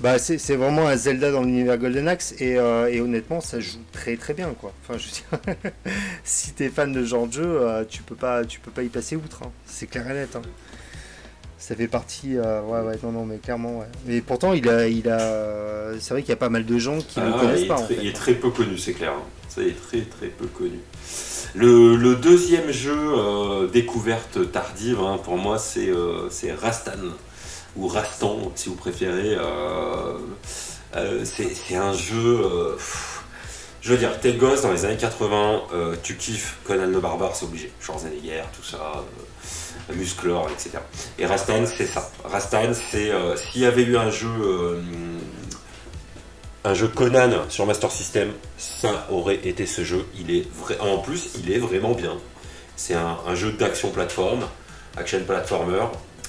Bah, 0.00 0.18
c'est 0.20 0.38
c'est 0.38 0.54
vraiment 0.54 0.86
un 0.86 0.96
Zelda 0.96 1.32
dans 1.32 1.42
l'univers 1.42 1.76
Golden 1.76 2.06
Axe 2.06 2.32
et, 2.38 2.56
euh, 2.56 2.88
et 2.88 3.00
honnêtement 3.00 3.40
ça 3.40 3.58
joue 3.58 3.80
très 3.90 4.16
très 4.16 4.32
bien 4.32 4.54
quoi. 4.54 4.72
Enfin 4.84 4.96
je 4.96 5.06
veux 5.06 5.10
dire, 5.56 5.72
si 6.24 6.52
t'es 6.52 6.68
fan 6.68 6.92
de 6.92 7.00
ce 7.00 7.06
genre 7.08 7.26
de 7.26 7.32
jeu, 7.32 7.42
euh, 7.62 7.84
tu 7.84 8.02
peux 8.04 8.14
pas 8.14 8.44
tu 8.44 8.60
peux 8.60 8.70
pas 8.70 8.84
y 8.84 8.88
passer 8.88 9.16
outre. 9.16 9.42
hein. 9.42 9.50
C'est 9.66 9.88
clair 9.88 10.08
et 10.08 10.14
net. 10.14 10.36
hein. 10.36 10.42
Ça 11.58 11.74
fait 11.74 11.88
partie. 11.88 12.36
euh, 12.36 12.62
ouais 12.62 12.80
ouais 12.80 12.98
non 13.02 13.12
non 13.12 13.24
mais 13.24 13.38
clairement 13.38 13.80
ouais. 13.80 13.86
Mais 14.06 14.20
pourtant 14.20 14.52
il 14.52 14.68
a 14.68 14.86
il 14.88 15.08
a 15.08 15.92
c'est 16.00 16.14
vrai 16.14 16.22
qu'il 16.22 16.30
y 16.30 16.32
a 16.32 16.36
pas 16.36 16.48
mal 16.48 16.64
de 16.64 16.78
gens 16.78 16.98
qui 16.98 17.18
ne 17.20 17.24
Ah, 17.24 17.28
le 17.28 17.40
connaissent 17.40 17.64
pas 17.66 17.78
en 17.80 17.86
fait. 17.86 17.96
il 18.00 18.06
est 18.06 18.12
très 18.12 18.34
peu 18.34 18.50
connu, 18.50 18.78
c'est 18.78 18.92
clair. 18.92 19.12
hein. 19.12 19.22
Ça, 19.48 19.62
il 19.62 19.68
est 19.68 19.80
très 19.88 20.02
très 20.02 20.26
peu 20.28 20.46
connu. 20.46 20.78
Le, 21.54 21.96
le 21.96 22.14
deuxième 22.16 22.70
jeu 22.70 22.94
euh, 22.96 23.66
découverte 23.66 24.52
tardive, 24.52 25.00
hein, 25.00 25.18
pour 25.24 25.36
moi, 25.38 25.58
c'est 25.58 25.88
euh, 25.88 26.28
c'est 26.30 26.52
Rastan, 26.52 26.92
ou 27.76 27.88
Rastan, 27.88 28.52
si 28.54 28.68
vous 28.68 28.74
préférez. 28.76 29.34
Euh, 29.34 30.18
euh, 30.96 31.24
c'est 31.24 31.76
un 31.76 31.92
jeu... 31.92 32.40
pff, 32.76 33.22
je 33.80 33.92
veux 33.92 33.98
dire, 33.98 34.20
t'es 34.20 34.34
gosse 34.34 34.62
dans 34.62 34.72
les 34.72 34.84
années 34.84 34.96
80, 34.98 35.62
euh, 35.72 35.96
tu 36.02 36.16
kiffes 36.16 36.56
Conan 36.64 36.86
le 36.86 37.00
Barbare, 37.00 37.34
c'est 37.34 37.46
obligé. 37.46 37.72
Schwarzenegger, 37.80 38.42
tout 38.54 38.62
ça, 38.64 39.02
Musclor, 39.94 40.48
etc. 40.50 40.78
Et 41.18 41.26
Rastan, 41.26 41.64
c'est 41.66 41.86
ça. 41.86 42.10
Rastan, 42.24 42.72
c'est... 42.74 43.10
euh, 43.10 43.36
S'il 43.36 43.62
y 43.62 43.66
avait 43.66 43.82
eu 43.82 43.96
un 43.96 44.10
jeu... 44.10 44.28
euh, 44.28 44.80
un 46.64 46.74
jeu 46.74 46.88
Conan 46.88 47.30
sur 47.48 47.66
Master 47.66 47.90
System, 47.90 48.32
ça 48.58 49.06
aurait 49.10 49.40
été 49.46 49.64
ce 49.66 49.84
jeu. 49.84 50.04
Il 50.18 50.30
est 50.30 50.46
vrai... 50.52 50.78
En 50.80 50.98
plus, 50.98 51.30
il 51.42 51.50
est 51.50 51.58
vraiment 51.58 51.92
bien. 51.92 52.16
C'est 52.76 52.94
un, 52.94 53.34
jeu 53.34 53.52
d'action 53.52 53.90
plateforme, 53.90 54.46
action 54.96 55.20
platformer. 55.24 55.84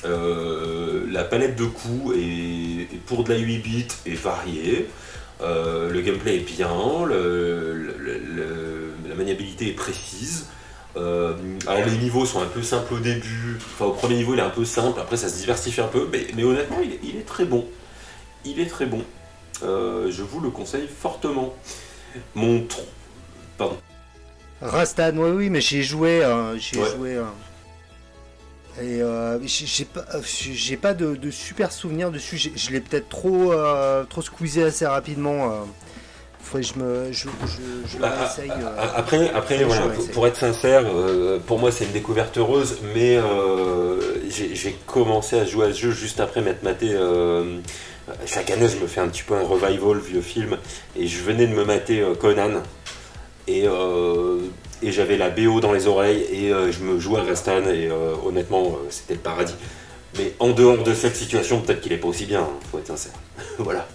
Euh, 0.05 1.05
la 1.11 1.23
palette 1.23 1.55
de 1.55 1.65
coups 1.65 2.15
est, 2.17 2.87
pour 3.05 3.23
de 3.23 3.33
la 3.33 3.39
8 3.39 3.57
bits 3.59 3.87
est 4.05 4.15
variée. 4.15 4.87
Le 5.41 6.01
gameplay 6.01 6.37
est 6.37 6.39
bien, 6.39 6.69
la 9.07 9.15
maniabilité 9.15 9.69
est 9.69 9.73
précise. 9.73 10.47
Euh, 10.97 11.35
alors 11.67 11.85
les 11.85 11.97
niveaux 11.97 12.25
sont 12.25 12.41
un 12.41 12.47
peu 12.47 12.63
simples 12.63 12.95
au 12.95 12.99
début, 12.99 13.57
enfin 13.59 13.85
au 13.85 13.91
premier 13.91 14.15
niveau 14.15 14.33
il 14.33 14.39
est 14.39 14.43
un 14.43 14.49
peu 14.49 14.65
simple, 14.65 14.99
après 14.99 15.17
ça 15.17 15.29
se 15.29 15.37
diversifie 15.37 15.81
un 15.81 15.87
peu, 15.87 16.09
mais, 16.11 16.25
mais 16.35 16.43
honnêtement 16.43 16.79
il 16.83 16.93
est- 16.93 16.99
il 17.03 17.15
est 17.17 17.25
très 17.27 17.45
bon. 17.45 17.65
Il 18.43 18.59
est 18.59 18.65
très 18.65 18.85
bon. 18.87 19.03
Euh, 19.61 20.09
je 20.09 20.23
vous 20.23 20.39
le 20.39 20.49
conseille 20.49 20.87
fortement. 20.87 21.53
Mon 22.33 22.59
tr- 22.61 22.79
Pardon. 23.57 23.77
Rastan, 24.61 25.11
oui, 25.15 25.29
oui, 25.29 25.49
mais 25.49 25.61
j'ai 25.61 25.83
joué, 25.83 26.23
euh, 26.23 26.57
j'ai 26.57 26.79
Ouais. 26.81 26.89
joué. 26.95 27.21
et 28.81 29.01
euh, 29.01 29.37
j'ai 29.45 29.85
pas, 29.85 30.05
j'ai 30.23 30.77
pas 30.77 30.93
de, 30.93 31.15
de 31.15 31.31
super 31.31 31.71
souvenirs 31.71 32.11
dessus. 32.11 32.37
Je 32.55 32.71
l'ai 32.71 32.79
peut-être 32.79 33.09
trop, 33.09 33.53
trop 34.09 34.21
squeezé 34.21 34.63
assez 34.63 34.87
rapidement. 34.87 35.67
Faudrait 36.49 36.67
que 36.67 36.73
je 36.73 36.79
me, 36.79 37.11
je, 37.11 37.27
je, 37.45 37.87
je 37.93 37.97
le 37.99 38.05
réessaye, 38.05 38.51
Après, 38.95 39.29
après 39.29 39.63
voilà, 39.63 39.83
pour, 40.13 40.25
être 40.25 40.37
sincère, 40.37 40.83
euh, 40.85 41.37
pour 41.45 41.59
moi 41.59 41.71
c'est 41.71 41.85
une 41.85 41.91
découverte 41.91 42.37
heureuse, 42.39 42.79
mais 42.95 43.17
euh, 43.17 43.99
j'ai 44.29 44.75
commencé 44.87 45.39
à 45.39 45.45
jouer 45.45 45.67
à 45.67 45.73
ce 45.73 45.79
jeu 45.79 45.91
juste 45.91 46.19
après 46.19 46.41
m'être 46.41 46.63
maté. 46.63 46.89
euh, 46.93 47.59
chaque 48.25 48.49
année, 48.49 48.67
je 48.67 48.77
me 48.81 48.87
fais 48.87 49.01
un 49.01 49.07
petit 49.07 49.21
peu 49.21 49.35
un 49.35 49.43
revival 49.43 49.99
vieux 49.99 50.21
film, 50.21 50.57
et 50.97 51.05
je 51.05 51.21
venais 51.21 51.45
de 51.45 51.53
me 51.53 51.63
mater 51.65 52.03
Conan, 52.19 52.63
et, 53.49 53.67
euh, 53.67 54.39
et 54.81 54.91
j'avais 54.91 55.17
la 55.17 55.29
BO 55.29 55.59
dans 55.59 55.73
les 55.73 55.87
oreilles, 55.87 56.25
et 56.31 56.53
euh, 56.53 56.71
je 56.71 56.79
me 56.83 56.99
jouais 56.99 57.19
à 57.19 57.23
Rastan, 57.23 57.63
et 57.65 57.89
euh, 57.89 58.13
honnêtement, 58.25 58.77
c'était 58.89 59.15
le 59.15 59.19
paradis. 59.19 59.55
Mais 60.17 60.33
en 60.39 60.49
dehors 60.49 60.83
de 60.83 60.93
cette 60.93 61.15
situation, 61.15 61.61
peut-être 61.61 61.81
qu'il 61.81 61.93
est 61.93 61.97
pas 61.97 62.07
aussi 62.07 62.25
bien, 62.25 62.41
hein, 62.41 62.49
faut 62.71 62.79
être 62.79 62.87
sincère. 62.87 63.13
voilà. 63.59 63.87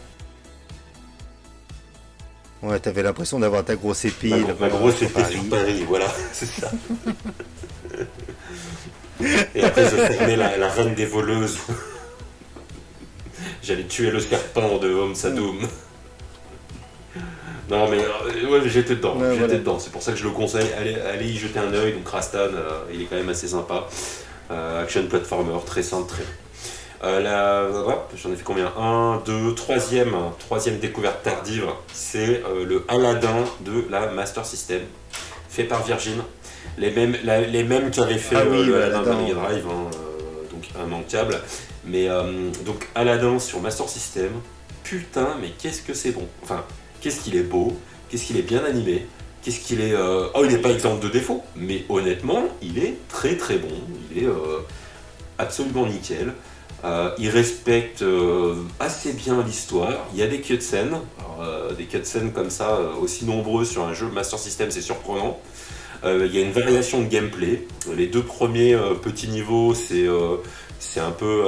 Ouais, 2.64 2.80
t'avais 2.80 3.02
l'impression 3.02 3.38
d'avoir 3.38 3.64
ta 3.64 3.76
grosse 3.76 4.04
épée. 4.06 4.32
Ma, 4.58 4.68
grosse 4.68 5.02
épée 5.02 5.20
Paris. 5.22 5.34
sur 5.34 5.48
Paris, 5.50 5.84
voilà, 5.86 6.06
c'est 6.32 6.46
ça. 6.46 6.70
Et 9.54 9.62
après, 9.62 9.84
je 9.84 10.14
formais 10.14 10.36
la, 10.36 10.56
la 10.56 10.68
reine 10.70 10.94
des 10.94 11.06
voleuses. 11.06 11.58
J'allais 13.62 13.84
tuer 13.84 14.10
le 14.10 14.20
serpent 14.20 14.78
de 14.78 14.92
Homme 14.92 15.14
Sadoum. 15.14 15.60
Non, 17.70 17.88
mais 17.88 17.98
euh, 17.98 18.48
ouais, 18.50 18.68
j'étais 18.68 18.96
dedans, 18.96 19.16
Ouais, 19.16 19.26
j'étais 19.30 19.38
voilà. 19.38 19.54
dedans. 19.54 19.78
C'est 19.78 19.90
pour 19.90 20.02
ça 20.02 20.12
que 20.12 20.18
je 20.18 20.24
le 20.24 20.30
conseille. 20.30 20.66
Allez, 20.78 20.96
allez 20.96 21.26
y 21.26 21.36
jeter 21.36 21.58
un 21.58 21.72
œil. 21.72 21.94
Donc, 21.94 22.06
Rastan, 22.08 22.38
euh, 22.38 22.84
il 22.92 23.02
est 23.02 23.04
quand 23.04 23.16
même 23.16 23.28
assez 23.30 23.48
sympa. 23.48 23.86
Euh, 24.50 24.82
action 24.82 25.06
platformer, 25.06 25.54
très 25.64 25.82
simple, 25.82 26.08
très. 26.08 26.22
Euh, 27.02 27.82
j'en 28.16 28.32
ai 28.32 28.36
fait 28.36 28.42
combien? 28.44 28.72
1, 28.78 29.22
2, 29.26 29.54
troisième, 29.54 30.14
troisième 30.38 30.78
découverte 30.78 31.22
tardive, 31.22 31.66
c'est 31.92 32.42
euh, 32.46 32.64
le 32.64 32.84
Aladdin 32.88 33.44
de 33.60 33.84
la 33.90 34.06
Master 34.10 34.46
System, 34.46 34.80
fait 35.48 35.64
par 35.64 35.82
Virgin. 35.84 36.22
Les 36.78 36.90
mêmes, 36.90 37.16
la- 37.24 37.40
les 37.42 37.62
mêmes 37.64 37.90
qui 37.90 38.00
avaient 38.00 38.16
fait 38.18 38.36
Ah 38.36 38.40
euh, 38.40 38.50
oui, 38.50 38.64
le 38.66 38.82
Aladdin. 38.82 39.14
Mega 39.20 39.34
Drive, 39.34 39.64
hein, 39.68 39.90
donc 40.50 40.68
immanquable. 40.82 41.38
Mais 41.86 42.08
donc 42.64 42.88
Aladdin 42.94 43.38
sur 43.38 43.60
Master 43.60 43.86
System, 43.88 44.30
putain, 44.82 45.36
mais 45.40 45.50
qu'est-ce 45.58 45.82
que 45.82 45.92
c'est 45.92 46.12
bon 46.12 46.26
Enfin, 46.42 46.64
qu'est-ce 47.02 47.20
qu'il 47.20 47.36
est 47.36 47.42
beau, 47.42 47.76
qu'est-ce 48.08 48.24
qu'il 48.24 48.38
est 48.38 48.42
bien 48.42 48.64
animé, 48.64 49.06
qu'est-ce 49.42 49.60
qu'il 49.60 49.82
est. 49.82 49.92
euh, 49.92 50.28
Oh, 50.34 50.40
il 50.44 50.50
n'est 50.52 50.58
pas 50.62 50.70
exemple 50.70 51.04
de 51.04 51.10
défaut, 51.10 51.42
mais 51.54 51.84
honnêtement, 51.90 52.44
il 52.62 52.78
est 52.78 52.94
très 53.10 53.36
très 53.36 53.56
bon. 53.58 53.68
Il 54.10 54.22
est 54.22 54.26
euh, 54.26 54.60
absolument 55.38 55.84
nickel. 55.86 56.32
Euh, 56.84 57.10
il 57.18 57.30
respecte 57.30 58.02
euh, 58.02 58.56
assez 58.78 59.14
bien 59.14 59.42
l'histoire. 59.42 60.06
Il 60.12 60.20
y 60.20 60.22
a 60.22 60.26
des 60.26 60.40
cutscenes, 60.40 60.98
euh, 61.40 61.72
des 61.72 61.84
cutscenes 61.84 62.32
comme 62.32 62.50
ça, 62.50 62.78
aussi 63.00 63.24
nombreux 63.24 63.64
sur 63.64 63.84
un 63.84 63.94
jeu 63.94 64.06
Master 64.08 64.38
System, 64.38 64.70
c'est 64.70 64.82
surprenant. 64.82 65.38
Il 66.06 66.34
y 66.34 66.38
a 66.38 66.42
une 66.42 66.52
variation 66.52 67.00
de 67.00 67.06
gameplay. 67.06 67.66
Les 67.96 68.08
deux 68.08 68.22
premiers 68.22 68.76
petits 69.02 69.28
niveaux, 69.28 69.72
c'est 69.72 70.06
un 71.00 71.10
peu 71.12 71.44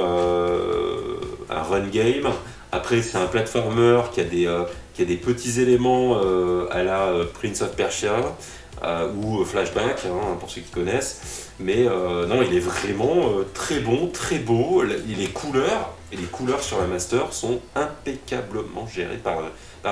un 1.47 1.61
run 1.61 1.87
game. 1.89 2.27
Après, 2.71 3.03
c'est 3.03 3.19
un 3.19 3.27
platformer 3.27 4.01
qui 4.11 4.21
a 4.21 4.23
des, 4.23 4.51
qui 4.95 5.03
a 5.03 5.05
des 5.05 5.17
petits 5.17 5.61
éléments 5.61 6.19
à 6.71 6.81
la 6.81 7.11
Prince 7.35 7.61
of 7.61 7.75
Persia 7.75 8.15
euh, 8.83 9.11
ou 9.13 9.43
Flashback, 9.43 10.05
hein, 10.05 10.37
pour 10.39 10.49
ceux 10.49 10.61
qui 10.61 10.71
connaissent. 10.71 11.49
Mais 11.59 11.87
euh, 11.87 12.25
non, 12.27 12.41
il 12.43 12.55
est 12.55 12.59
vraiment 12.59 13.29
euh, 13.29 13.47
très 13.53 13.79
bon, 13.79 14.07
très 14.07 14.39
beau. 14.39 14.83
Les 14.83 15.27
couleurs, 15.27 15.93
et 16.11 16.15
les 16.15 16.23
couleurs 16.23 16.63
sur 16.63 16.79
la 16.79 16.87
Master 16.87 17.33
sont 17.33 17.59
impeccablement 17.75 18.87
gérées 18.87 19.17
par, 19.17 19.41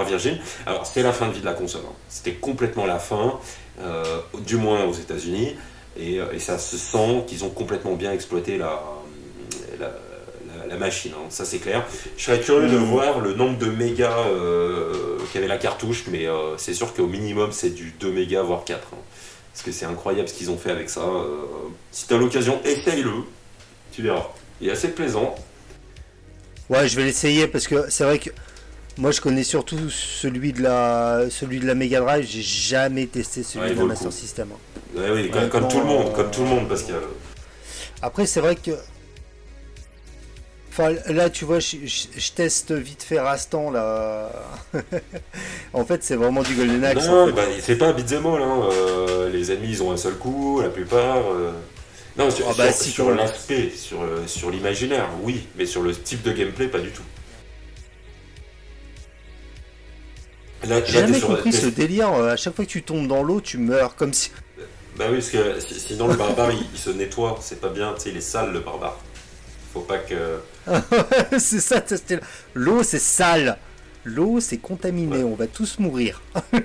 Virgin. 0.06 0.38
Alors, 0.66 0.86
c'est 0.86 1.04
la 1.04 1.14
fin 1.14 1.30
de 1.30 1.34
vie 1.34 1.40
de 1.40 1.46
la 1.46 1.54
console. 1.54 1.84
hein. 1.88 1.94
C'était 2.10 2.34
complètement 2.34 2.86
la 2.86 3.00
fin, 3.00 3.40
euh, 3.80 4.04
du 4.40 4.58
moins 4.58 4.84
aux 4.84 4.94
États-Unis. 4.94 5.56
Et, 5.98 6.20
euh, 6.20 6.38
ça 6.40 6.58
se 6.58 6.78
sent 6.78 7.24
qu'ils 7.28 7.46
ont 7.46 7.50
complètement 7.50 7.94
bien 7.94 8.12
exploité 8.12 8.58
la, 8.58 8.82
la- 10.80 10.86
machine. 10.86 11.12
hein. 11.16 11.26
Ça, 11.30 11.46
c'est 11.46 11.58
clair. 11.60 11.84
Je 12.18 12.24
serais 12.24 12.40
curieux 12.40 12.70
de 12.70 12.78
voir 12.78 13.20
le 13.20 13.34
nombre 13.34 13.58
de 13.58 13.68
mégas 13.68 14.18
euh, 14.30 15.18
qu'avait 15.34 15.48
la 15.48 15.58
cartouche, 15.58 16.06
mais 16.12 16.28
euh, 16.28 16.58
c'est 16.58 16.74
sûr 16.74 16.94
qu'au 16.94 17.08
minimum, 17.08 17.52
c'est 17.52 17.70
du 17.72 17.92
2 18.00 18.12
mégas, 18.12 18.44
voire 18.44 18.64
4. 18.64 18.80
hein. 18.94 18.98
Parce 19.54 19.64
que 19.64 19.72
c'est 19.72 19.86
incroyable 19.86 20.28
ce 20.28 20.34
qu'ils 20.34 20.52
ont 20.52 20.58
fait 20.58 20.72
avec 20.72 20.90
ça. 20.90 21.02
euh. 21.02 21.46
si 21.92 22.08
t'as 22.08 22.18
l'occasion, 22.18 22.60
essaye-le. 22.66 23.12
Tu 23.92 24.02
verras. 24.02 24.28
Il 24.62 24.68
est 24.68 24.72
assez 24.72 24.90
plaisant. 24.90 25.34
Ouais, 26.70 26.88
je 26.88 26.96
vais 26.96 27.04
l'essayer 27.04 27.48
parce 27.48 27.68
que 27.68 27.90
c'est 27.90 28.04
vrai 28.04 28.20
que 28.20 28.30
moi 28.98 29.12
je 29.12 29.22
connais 29.22 29.44
surtout 29.44 29.90
celui 29.90 30.52
de 30.52 30.62
la, 30.64 31.26
celui 31.30 31.60
de 31.60 31.68
la 31.68 31.76
Mega 31.76 32.00
Drive. 32.02 32.26
J'ai 32.28 32.42
jamais 32.42 33.06
testé 33.06 33.44
celui 33.44 33.66
Ouais, 33.70 33.74
de 33.76 33.80
la 33.80 33.86
Master 33.86 34.08
coup. 34.10 34.14
System. 34.16 34.50
hein. 34.54 35.00
Ouais, 35.00 35.12
oui, 35.12 35.30
comme, 35.30 35.50
comme 35.50 35.68
tout 35.68 35.80
le 35.80 35.86
monde, 35.86 36.14
comme 36.14 36.32
tout 36.32 36.42
le 36.42 36.48
monde, 36.48 36.68
parce 36.68 36.84
que. 36.84 36.94
Après, 38.02 38.26
c'est 38.26 38.40
vrai 38.42 38.56
que 38.56 38.72
Enfin, 40.78 40.92
là, 41.08 41.30
tu 41.30 41.46
vois, 41.46 41.60
je, 41.60 41.78
je- 41.86 42.08
je 42.18 42.32
teste 42.34 42.74
vite 42.74 43.02
fait 43.02 43.18
Rastan, 43.18 43.72
là. 43.72 44.30
en 45.74 45.86
fait, 45.86 46.04
c'est 46.04 46.18
vraiment 46.18 46.44
du 46.44 46.54
Golden 46.54 46.84
Axe. 46.84 47.08
en 47.08 47.12
Non, 47.12 47.28
fait. 47.28 47.32
bah, 47.32 47.44
c'est 47.62 47.78
pas 47.78 47.88
un 47.88 47.94
beat'em 47.94 48.26
all, 48.26 48.42
hein. 48.42 48.60
euh, 48.74 49.30
les 49.30 49.54
ennemis 49.54 49.70
ils 49.70 49.84
ont 49.84 49.92
un 49.92 49.98
seul 49.98 50.16
coup, 50.16 50.60
la 50.62 50.68
plupart. 50.68 51.32
euh. 51.32 51.54
Non, 52.18 52.30
sur, 52.30 52.48
Ah 52.50 52.54
bah, 52.58 52.72
sur- 52.74 53.06
si, 53.12 53.18
l'aspect, 53.18 53.70
sur, 53.74 54.02
euh, 54.02 54.28
sur 54.28 54.52
l'imaginaire, 54.52 55.08
oui, 55.24 55.48
mais 55.58 55.66
sur 55.66 55.82
le 55.82 55.94
type 55.94 56.24
de 56.24 56.34
gameplay, 56.34 56.68
pas 56.68 56.80
du 56.80 56.90
tout. 56.92 57.04
J'ai 60.64 60.86
jamais 60.86 61.22
compris 61.22 61.54
ce 61.54 61.68
délire. 61.68 62.10
À 62.14 62.36
chaque 62.36 62.56
fois 62.56 62.66
que 62.66 62.70
tu 62.70 62.84
tombes 62.84 63.08
dans 63.08 63.24
l'eau, 63.24 63.40
tu 63.40 63.58
meurs 63.58 63.96
comme 63.96 64.14
si. 64.14 64.32
Bah 64.98 65.06
oui, 65.10 65.16
parce 65.20 65.30
que 65.30 65.60
si- 65.60 65.80
sinon 65.80 66.08
le 66.08 66.16
barbare 66.16 66.52
il, 66.54 66.66
il 66.74 66.80
se 66.80 66.90
nettoie, 66.90 67.38
c'est 67.42 67.60
pas 67.62 67.70
bien, 67.70 67.94
tu 67.94 68.02
sais, 68.02 68.10
il 68.10 68.18
est 68.18 68.22
sale 68.22 68.52
le 68.52 68.60
barbare. 68.62 68.98
Faut 69.76 69.82
pas 69.82 69.98
que. 70.00 70.40
c'est 71.38 71.60
ça, 71.60 71.84
style. 71.86 72.22
L'eau, 72.56 72.82
c'est 72.82 72.98
sale. 72.98 73.58
L'eau, 74.06 74.40
c'est 74.40 74.58
contaminé. 74.58 75.18
Ouais. 75.18 75.24
On 75.24 75.36
va 75.36 75.48
tous 75.48 75.78
mourir. 75.80 76.22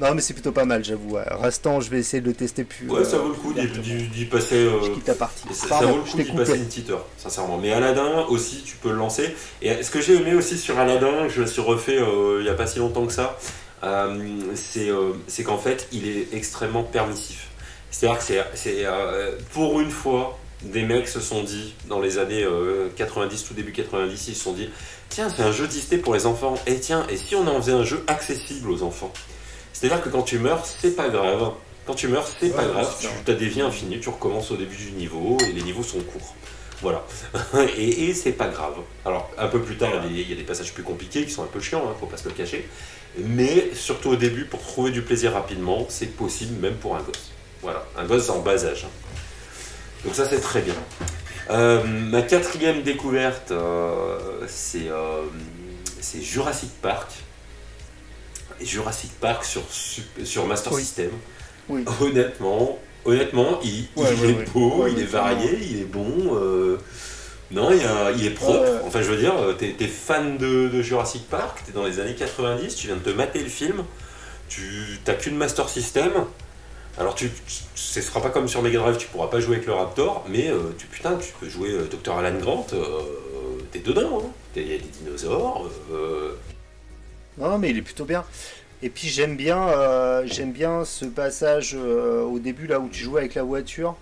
Non, 0.00 0.14
mais 0.14 0.20
c'est 0.20 0.32
plutôt 0.32 0.52
pas 0.52 0.64
mal, 0.64 0.84
j'avoue. 0.84 1.14
Rastan, 1.14 1.80
je 1.80 1.90
vais 1.90 1.98
essayer 1.98 2.20
de 2.20 2.26
le 2.28 2.34
tester 2.34 2.64
plus. 2.64 2.88
Ouais, 2.88 3.00
euh, 3.00 3.04
ça 3.04 3.18
vaut 3.18 3.28
le 3.28 3.34
coup 3.34 3.52
d'y- 3.52 4.24
passer. 4.26 4.54
euh, 4.56 4.80
Je 4.84 4.90
quitte 4.92 5.06
la 5.08 5.14
partie. 5.14 5.42
Ça, 5.52 5.80
vaut 5.82 5.96
le 5.96 6.02
coup 6.02 6.16
d'y 6.16 6.32
passer 6.32 6.56
une 6.56 6.66
petite 6.66 6.90
heure, 6.90 7.04
sincèrement. 7.16 7.58
Mais 7.58 7.72
Aladdin 7.72 8.24
aussi, 8.28 8.62
tu 8.64 8.76
peux 8.76 8.90
le 8.90 8.96
lancer. 8.96 9.34
Et 9.62 9.82
ce 9.82 9.90
que 9.90 10.00
j'ai 10.00 10.14
aimé 10.16 10.34
aussi 10.34 10.56
sur 10.58 10.78
Aladdin, 10.78 11.28
je 11.28 11.40
me 11.42 11.46
suis 11.46 11.60
refait 11.60 11.98
euh, 11.98 12.38
il 12.40 12.44
n'y 12.44 12.48
a 12.50 12.54
pas 12.54 12.66
si 12.66 12.78
longtemps 12.78 13.06
que 13.06 13.12
ça, 13.12 13.38
euh, 13.84 14.18
c'est 14.54 14.88
euh, 14.88 15.12
qu'en 15.44 15.58
fait, 15.58 15.88
il 15.92 16.08
est 16.08 16.28
extrêmement 16.32 16.82
permissif. 16.84 17.48
C'est-à-dire 17.90 18.18
que 18.18 18.24
c'est- 18.54 18.84
euh, 18.86 19.36
pour 19.52 19.80
une 19.80 19.90
fois, 19.90 20.38
des 20.62 20.82
mecs 20.82 21.08
se 21.08 21.20
sont 21.20 21.42
dit, 21.42 21.74
dans 21.88 22.00
les 22.00 22.18
années 22.18 22.42
euh, 22.44 22.88
90, 22.96 23.44
tout 23.44 23.54
début 23.54 23.72
90, 23.72 24.28
ils 24.28 24.34
se 24.34 24.42
sont 24.42 24.52
dit 24.52 24.68
tiens, 25.08 25.32
c'est 25.34 25.42
un 25.42 25.52
jeu 25.52 25.66
Disney 25.66 26.00
pour 26.00 26.14
les 26.14 26.26
enfants. 26.26 26.54
Et 26.66 26.80
tiens, 26.80 27.06
et 27.08 27.16
si 27.16 27.34
on 27.36 27.46
en 27.46 27.60
faisait 27.60 27.72
un 27.72 27.84
jeu 27.84 28.02
accessible 28.08 28.70
aux 28.70 28.82
enfants? 28.82 29.12
C'est-à-dire 29.72 30.02
que 30.02 30.08
quand 30.08 30.22
tu 30.22 30.38
meurs, 30.38 30.64
c'est 30.66 30.96
pas 30.96 31.08
grave. 31.08 31.52
Quand 31.86 31.94
tu 31.94 32.08
meurs, 32.08 32.26
c'est 32.40 32.50
pas 32.54 32.64
grave. 32.64 32.94
Tu 33.24 33.30
as 33.30 33.34
des 33.34 33.46
vies 33.48 33.60
infinies, 33.62 34.00
tu 34.00 34.08
recommences 34.08 34.50
au 34.50 34.56
début 34.56 34.76
du 34.76 34.90
niveau 34.92 35.36
et 35.48 35.52
les 35.52 35.62
niveaux 35.62 35.82
sont 35.84 36.00
courts. 36.00 36.34
Voilà. 36.82 37.04
et 37.78 38.08
et 38.08 38.14
c'est 38.14 38.32
pas 38.32 38.48
grave. 38.48 38.74
Alors, 39.04 39.30
un 39.38 39.46
peu 39.48 39.60
plus 39.60 39.76
tard, 39.76 39.90
il 39.94 39.94
y 39.94 39.98
a 39.98 40.08
des- 40.16 40.22
il 40.22 40.30
y 40.30 40.32
a 40.32 40.36
des 40.36 40.42
passages 40.42 40.72
plus 40.74 40.82
compliqués 40.82 41.24
qui 41.24 41.30
sont 41.30 41.42
un 41.42 41.46
peu 41.46 41.60
chiants, 41.60 41.84
hein, 41.88 41.94
faut 41.98 42.06
pas 42.06 42.16
se 42.16 42.28
le 42.28 42.34
cacher. 42.34 42.68
Mais 43.16 43.70
surtout 43.74 44.10
au 44.10 44.16
début, 44.16 44.44
pour 44.44 44.60
trouver 44.60 44.90
du 44.90 45.02
plaisir 45.02 45.32
rapidement, 45.32 45.86
c'est 45.88 46.14
possible 46.14 46.60
même 46.60 46.74
pour 46.74 46.94
un 46.94 47.00
gosse. 47.02 47.30
Voilà, 47.62 47.84
un 47.96 48.04
gosse 48.04 48.28
en 48.30 48.40
bas 48.40 48.64
âge. 48.64 48.84
hein. 48.84 48.90
Donc 50.04 50.14
ça, 50.14 50.28
c'est 50.28 50.40
très 50.40 50.60
bien. 50.62 50.74
Euh, 51.50 51.82
ma 51.84 52.22
quatrième 52.22 52.82
découverte, 52.82 53.50
euh, 53.50 54.18
c'est 54.46 54.88
euh, 54.88 55.22
c'est 56.00 56.20
Jurassic 56.22 56.70
Park. 56.82 57.10
Et 58.60 58.66
Jurassic 58.66 59.10
Park 59.20 59.44
sur, 59.44 59.62
Master 60.46 60.72
Oui. 60.72 60.82
System. 60.82 61.10
Oui. 61.68 61.84
Honnêtement, 62.00 62.78
honnêtement, 63.04 63.60
il, 63.62 63.86
Ouais, 63.96 64.08
il 64.14 64.20
ouais, 64.20 64.30
est 64.30 64.34
ouais. 64.36 64.44
beau, 64.52 64.86
il 64.88 64.98
est 64.98 65.04
varié, 65.04 65.58
il 65.62 65.80
est 65.80 65.84
bon. 65.84 66.38
non, 67.50 67.70
il, 67.70 67.78
y 67.78 67.84
a- 67.84 68.10
il 68.12 68.26
est 68.26 68.30
propre. 68.30 68.68
Enfin, 68.84 69.00
je 69.02 69.10
veux 69.10 69.16
dire, 69.18 69.34
t'es 69.58 69.74
es 69.80 69.86
fan 69.86 70.36
de, 70.38 70.68
de 70.68 70.82
Jurassic 70.82 71.28
Park, 71.28 71.62
t'es 71.66 71.72
dans 71.72 71.84
les 71.86 72.00
années 72.00 72.14
90, 72.14 72.74
tu 72.74 72.86
viens 72.88 72.96
de 72.96 73.00
te 73.02 73.10
mater 73.10 73.40
le 73.40 73.48
film, 73.48 73.84
tu 74.48 74.98
t'as 75.04 75.14
qu'une 75.14 75.36
Master 75.36 75.68
System. 75.68 76.10
Alors, 76.98 77.14
tu, 77.14 77.30
ce 77.74 78.00
sera 78.00 78.20
pas 78.20 78.30
comme 78.30 78.48
sur 78.48 78.60
Mega 78.60 78.78
Drive, 78.80 78.96
tu 78.96 79.06
pourras 79.06 79.28
pas 79.28 79.38
jouer 79.38 79.56
avec 79.56 79.66
le 79.68 79.72
Raptor, 79.74 80.24
mais 80.28 80.48
euh, 80.50 80.74
tu, 80.76 80.86
putain, 80.88 81.16
tu 81.16 81.32
peux 81.38 81.48
jouer 81.48 81.70
euh, 81.70 81.84
Dr. 81.88 82.12
Alan 82.18 82.36
Grant, 82.38 82.66
euh, 82.72 83.02
t'es 83.70 83.78
dedans. 83.78 84.20
hein. 84.24 84.30
Il 84.56 84.66
y 84.66 84.74
a 84.74 84.78
des 84.78 84.84
dinosaures. 84.84 85.70
Non, 87.38 87.58
mais 87.58 87.70
il 87.70 87.78
est 87.78 87.82
plutôt 87.82 88.04
bien. 88.04 88.24
Et 88.82 88.90
puis 88.90 89.06
j'aime 89.08 89.36
bien, 89.36 89.68
j'aime 90.24 90.50
bien 90.52 90.84
ce 90.84 91.04
passage 91.04 91.74
au 91.74 92.38
début 92.40 92.66
là 92.66 92.80
où 92.80 92.88
tu 92.88 93.04
joues 93.04 93.18
avec 93.18 93.36
la 93.36 93.44
voiture. 93.44 93.94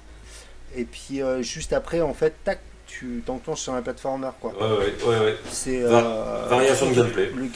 Et 0.75 0.85
puis 0.85 1.21
juste 1.41 1.75
après, 1.75 2.01
en 2.01 2.15
fait, 2.15 2.33
tac, 2.45 2.61
tu 2.87 3.23
t'enclenches 3.27 3.61
sur 3.61 3.75
un 3.75 3.83
platformer 3.83 4.31
quoi. 4.41 4.53
ouais, 4.53 4.79
ouais, 4.79 4.95
ouais, 5.07 5.21
ouais. 5.25 5.37
C'est 5.51 5.83
euh, 5.83 6.47
variation 6.49 6.91
de 6.91 6.95
gameplay. 6.95 7.31
Le, 7.35 7.49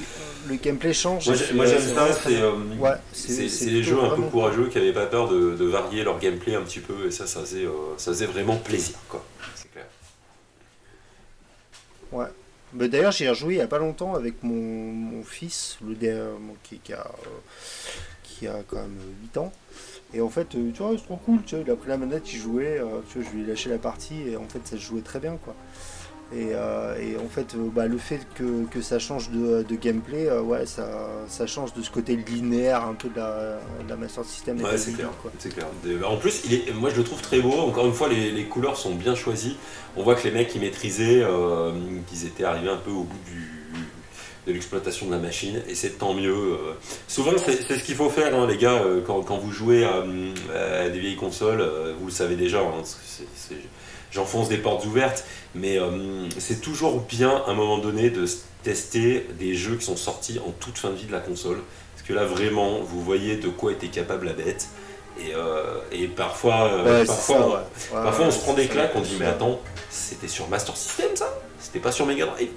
le 0.48 0.54
gameplay 0.56 0.92
change. 0.92 1.26
Moi, 1.26 1.36
euh, 1.36 1.68
j'aime 1.68 1.80
c'est 1.80 1.94
ça, 1.94 2.12
c'est 2.12 2.36
euh, 2.40 2.52
Ouais, 2.78 2.90
les 3.28 3.48
plutôt 3.48 3.82
jeux 3.82 4.02
un 4.04 4.10
peu 4.16 4.22
courageux 4.22 4.68
qui 4.68 4.78
n'avaient 4.78 4.92
pas 4.92 5.06
peur 5.06 5.28
de, 5.28 5.54
de 5.56 5.64
varier 5.64 6.02
leur 6.04 6.18
gameplay 6.18 6.54
un 6.54 6.62
petit 6.62 6.80
peu, 6.80 7.06
et 7.06 7.10
ça, 7.10 7.26
ça 7.26 7.40
faisait, 7.40 7.64
euh, 7.66 7.96
ça 7.96 8.12
faisait 8.12 8.26
vraiment 8.26 8.56
plaisir, 8.56 8.96
quoi. 9.08 9.24
C'est 9.54 9.70
clair. 9.70 9.86
Ouais. 12.12 12.26
Mais 12.72 12.88
d'ailleurs, 12.88 13.12
j'ai 13.12 13.28
rejoué 13.28 13.54
il 13.54 13.58
y 13.58 13.62
a 13.62 13.66
pas 13.66 13.78
longtemps 13.78 14.14
avec 14.14 14.42
mon, 14.42 14.54
mon 14.54 15.24
fils, 15.24 15.76
le 15.86 15.96
euh, 16.04 16.34
qui, 16.62 16.78
qui 16.78 16.92
a, 16.92 17.00
euh, 17.00 17.28
qui 18.22 18.46
a 18.46 18.62
quand 18.68 18.76
même 18.76 18.98
8 19.22 19.38
ans. 19.38 19.52
Et 20.12 20.20
en 20.20 20.28
fait, 20.28 20.54
euh, 20.56 20.70
tu 20.72 20.82
vois, 20.82 20.92
c'est 20.96 21.04
trop 21.04 21.16
cool, 21.16 21.38
tu 21.46 21.54
vois, 21.54 21.64
il 21.66 21.70
a 21.70 21.76
pris 21.76 21.88
la 21.88 21.96
manette, 21.96 22.32
il 22.32 22.38
jouait, 22.38 22.78
euh, 22.80 23.00
tu 23.10 23.18
vois, 23.20 23.28
je 23.30 23.36
lui 23.36 23.44
ai 23.44 23.46
lâché 23.46 23.70
la 23.70 23.78
partie, 23.78 24.22
et 24.28 24.36
en 24.36 24.44
fait, 24.48 24.60
ça 24.64 24.76
se 24.76 24.82
jouait 24.82 25.02
très 25.02 25.20
bien, 25.20 25.36
quoi. 25.44 25.54
Et, 26.32 26.50
euh, 26.52 26.96
et 27.00 27.16
en 27.16 27.28
fait, 27.28 27.56
bah, 27.74 27.86
le 27.88 27.98
fait 27.98 28.20
que, 28.36 28.64
que 28.70 28.80
ça 28.80 29.00
change 29.00 29.30
de, 29.30 29.64
de 29.68 29.74
gameplay, 29.74 30.28
euh, 30.28 30.42
ouais, 30.42 30.64
ça, 30.64 30.86
ça 31.26 31.44
change 31.48 31.74
de 31.74 31.82
ce 31.82 31.90
côté 31.90 32.14
linéaire 32.14 32.84
un 32.84 32.94
peu 32.94 33.08
de 33.08 33.16
la, 33.16 33.58
de 33.84 33.88
la 33.88 33.96
Master 33.96 34.24
System. 34.24 34.60
Ouais, 34.62 34.78
c'est 34.78 34.92
la 34.92 34.96
clair. 34.98 35.10
Clair. 35.52 35.66
Des- 35.82 36.04
En 36.04 36.16
plus, 36.16 36.42
il 36.44 36.54
est, 36.54 36.72
moi 36.72 36.90
je 36.90 36.98
le 36.98 37.02
trouve 37.04 37.20
très 37.20 37.40
beau. 37.40 37.52
Encore 37.52 37.84
une 37.86 37.92
fois, 37.92 38.08
les, 38.08 38.30
les 38.30 38.44
couleurs 38.44 38.76
sont 38.76 38.94
bien 38.94 39.16
choisies. 39.16 39.56
On 39.96 40.04
voit 40.04 40.14
que 40.14 40.22
les 40.22 40.30
mecs 40.30 40.54
ils 40.54 40.60
maîtrisaient, 40.60 41.20
euh, 41.24 41.72
qu'ils 42.06 42.24
étaient 42.26 42.44
arrivés 42.44 42.70
un 42.70 42.76
peu 42.76 42.92
au 42.92 43.02
bout 43.02 43.18
du, 43.26 43.50
de 44.46 44.52
l'exploitation 44.52 45.06
de 45.06 45.12
la 45.12 45.18
machine, 45.18 45.62
et 45.68 45.74
c'est 45.74 45.98
tant 45.98 46.14
mieux. 46.14 46.32
euh. 46.34 46.72
Souvent, 47.08 47.32
c'est 47.44 47.78
ce 47.78 47.84
qu'il 47.84 47.94
faut 47.94 48.08
faire, 48.10 48.34
hein, 48.34 48.46
les 48.46 48.56
gars, 48.56 48.82
euh, 48.82 49.00
quand, 49.06 49.20
quand 49.22 49.36
vous 49.38 49.52
jouez 49.52 49.84
à, 49.84 50.02
à 50.84 50.88
des 50.88 50.98
vieilles 50.98 51.16
consoles, 51.16 51.60
euh, 51.60 51.94
vous 52.00 52.06
le 52.06 52.12
savez 52.12 52.36
déjà. 52.36 52.60
hein, 52.60 52.82
J'enfonce 54.12 54.48
des 54.48 54.56
portes 54.58 54.84
ouvertes, 54.86 55.24
mais 55.54 55.78
euh, 55.78 56.28
c'est 56.38 56.60
toujours 56.60 57.00
bien 57.02 57.42
à 57.46 57.50
un 57.50 57.54
moment 57.54 57.78
donné 57.78 58.10
de 58.10 58.24
tester 58.64 59.26
des 59.38 59.54
jeux 59.54 59.76
qui 59.76 59.84
sont 59.84 59.96
sortis 59.96 60.40
en 60.44 60.50
toute 60.50 60.78
fin 60.78 60.90
de 60.90 60.96
vie 60.96 61.06
de 61.06 61.12
la 61.12 61.20
console. 61.20 61.60
Parce 61.94 62.06
que 62.08 62.12
là, 62.12 62.24
vraiment, 62.24 62.80
vous 62.80 63.02
voyez 63.02 63.36
de 63.36 63.48
quoi 63.48 63.70
était 63.72 63.86
capable 63.86 64.26
la 64.26 64.32
bête. 64.32 64.66
Et, 65.20 65.34
euh, 65.34 65.78
et 65.92 66.08
parfois, 66.08 66.70
euh, 66.72 67.00
Ouais, 67.00 67.04
parfois, 67.06 67.36
ça, 67.36 67.46
on- 67.46 67.50
ouais. 67.50 67.56
Ouais, 67.56 68.02
parfois 68.04 68.26
on 68.26 68.30
se 68.30 68.38
prend 68.40 68.54
des 68.54 68.66
claques, 68.66 68.92
on 68.96 69.00
dit 69.00 69.16
mais 69.20 69.26
attends, 69.26 69.60
c'était 69.90 70.28
sur 70.28 70.48
Master 70.48 70.76
System 70.76 71.08
ça? 71.14 71.28
C'était 71.60 71.78
pas 71.80 71.92
sur 71.92 72.06
Mega 72.06 72.26
Drive? 72.26 72.48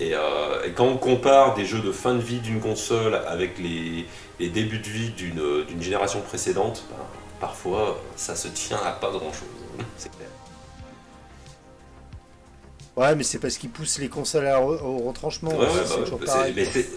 Et, 0.00 0.14
euh, 0.14 0.64
et 0.64 0.72
quand 0.72 0.86
on 0.86 0.96
compare 0.96 1.54
des 1.54 1.64
jeux 1.66 1.80
de 1.80 1.92
fin 1.92 2.14
de 2.14 2.20
vie 2.20 2.40
d'une 2.40 2.60
console 2.60 3.14
avec 3.28 3.58
les, 3.58 4.06
les 4.38 4.48
débuts 4.48 4.78
de 4.78 4.88
vie 4.88 5.10
d'une 5.10 5.64
d'une 5.66 5.82
génération 5.82 6.20
précédente, 6.22 6.84
ben, 6.90 6.96
parfois 7.40 8.00
ça 8.16 8.34
se 8.34 8.48
tient 8.48 8.78
à 8.84 8.92
pas 8.92 9.10
grand 9.10 9.32
chose. 9.32 9.48
C'est 9.96 10.10
clair. 10.10 10.28
Ouais, 12.96 13.14
mais 13.14 13.22
c'est 13.22 13.38
parce 13.38 13.56
qu'ils 13.56 13.70
poussent 13.70 13.98
les 13.98 14.08
consoles 14.08 14.46
à- 14.48 14.60
au 14.60 14.98
retranchement. 14.98 15.50
Ouais, 15.52 15.58
ouais, 15.66 15.66
c'est 15.86 16.24
bah, 16.24 16.44
c'est- 16.72 16.88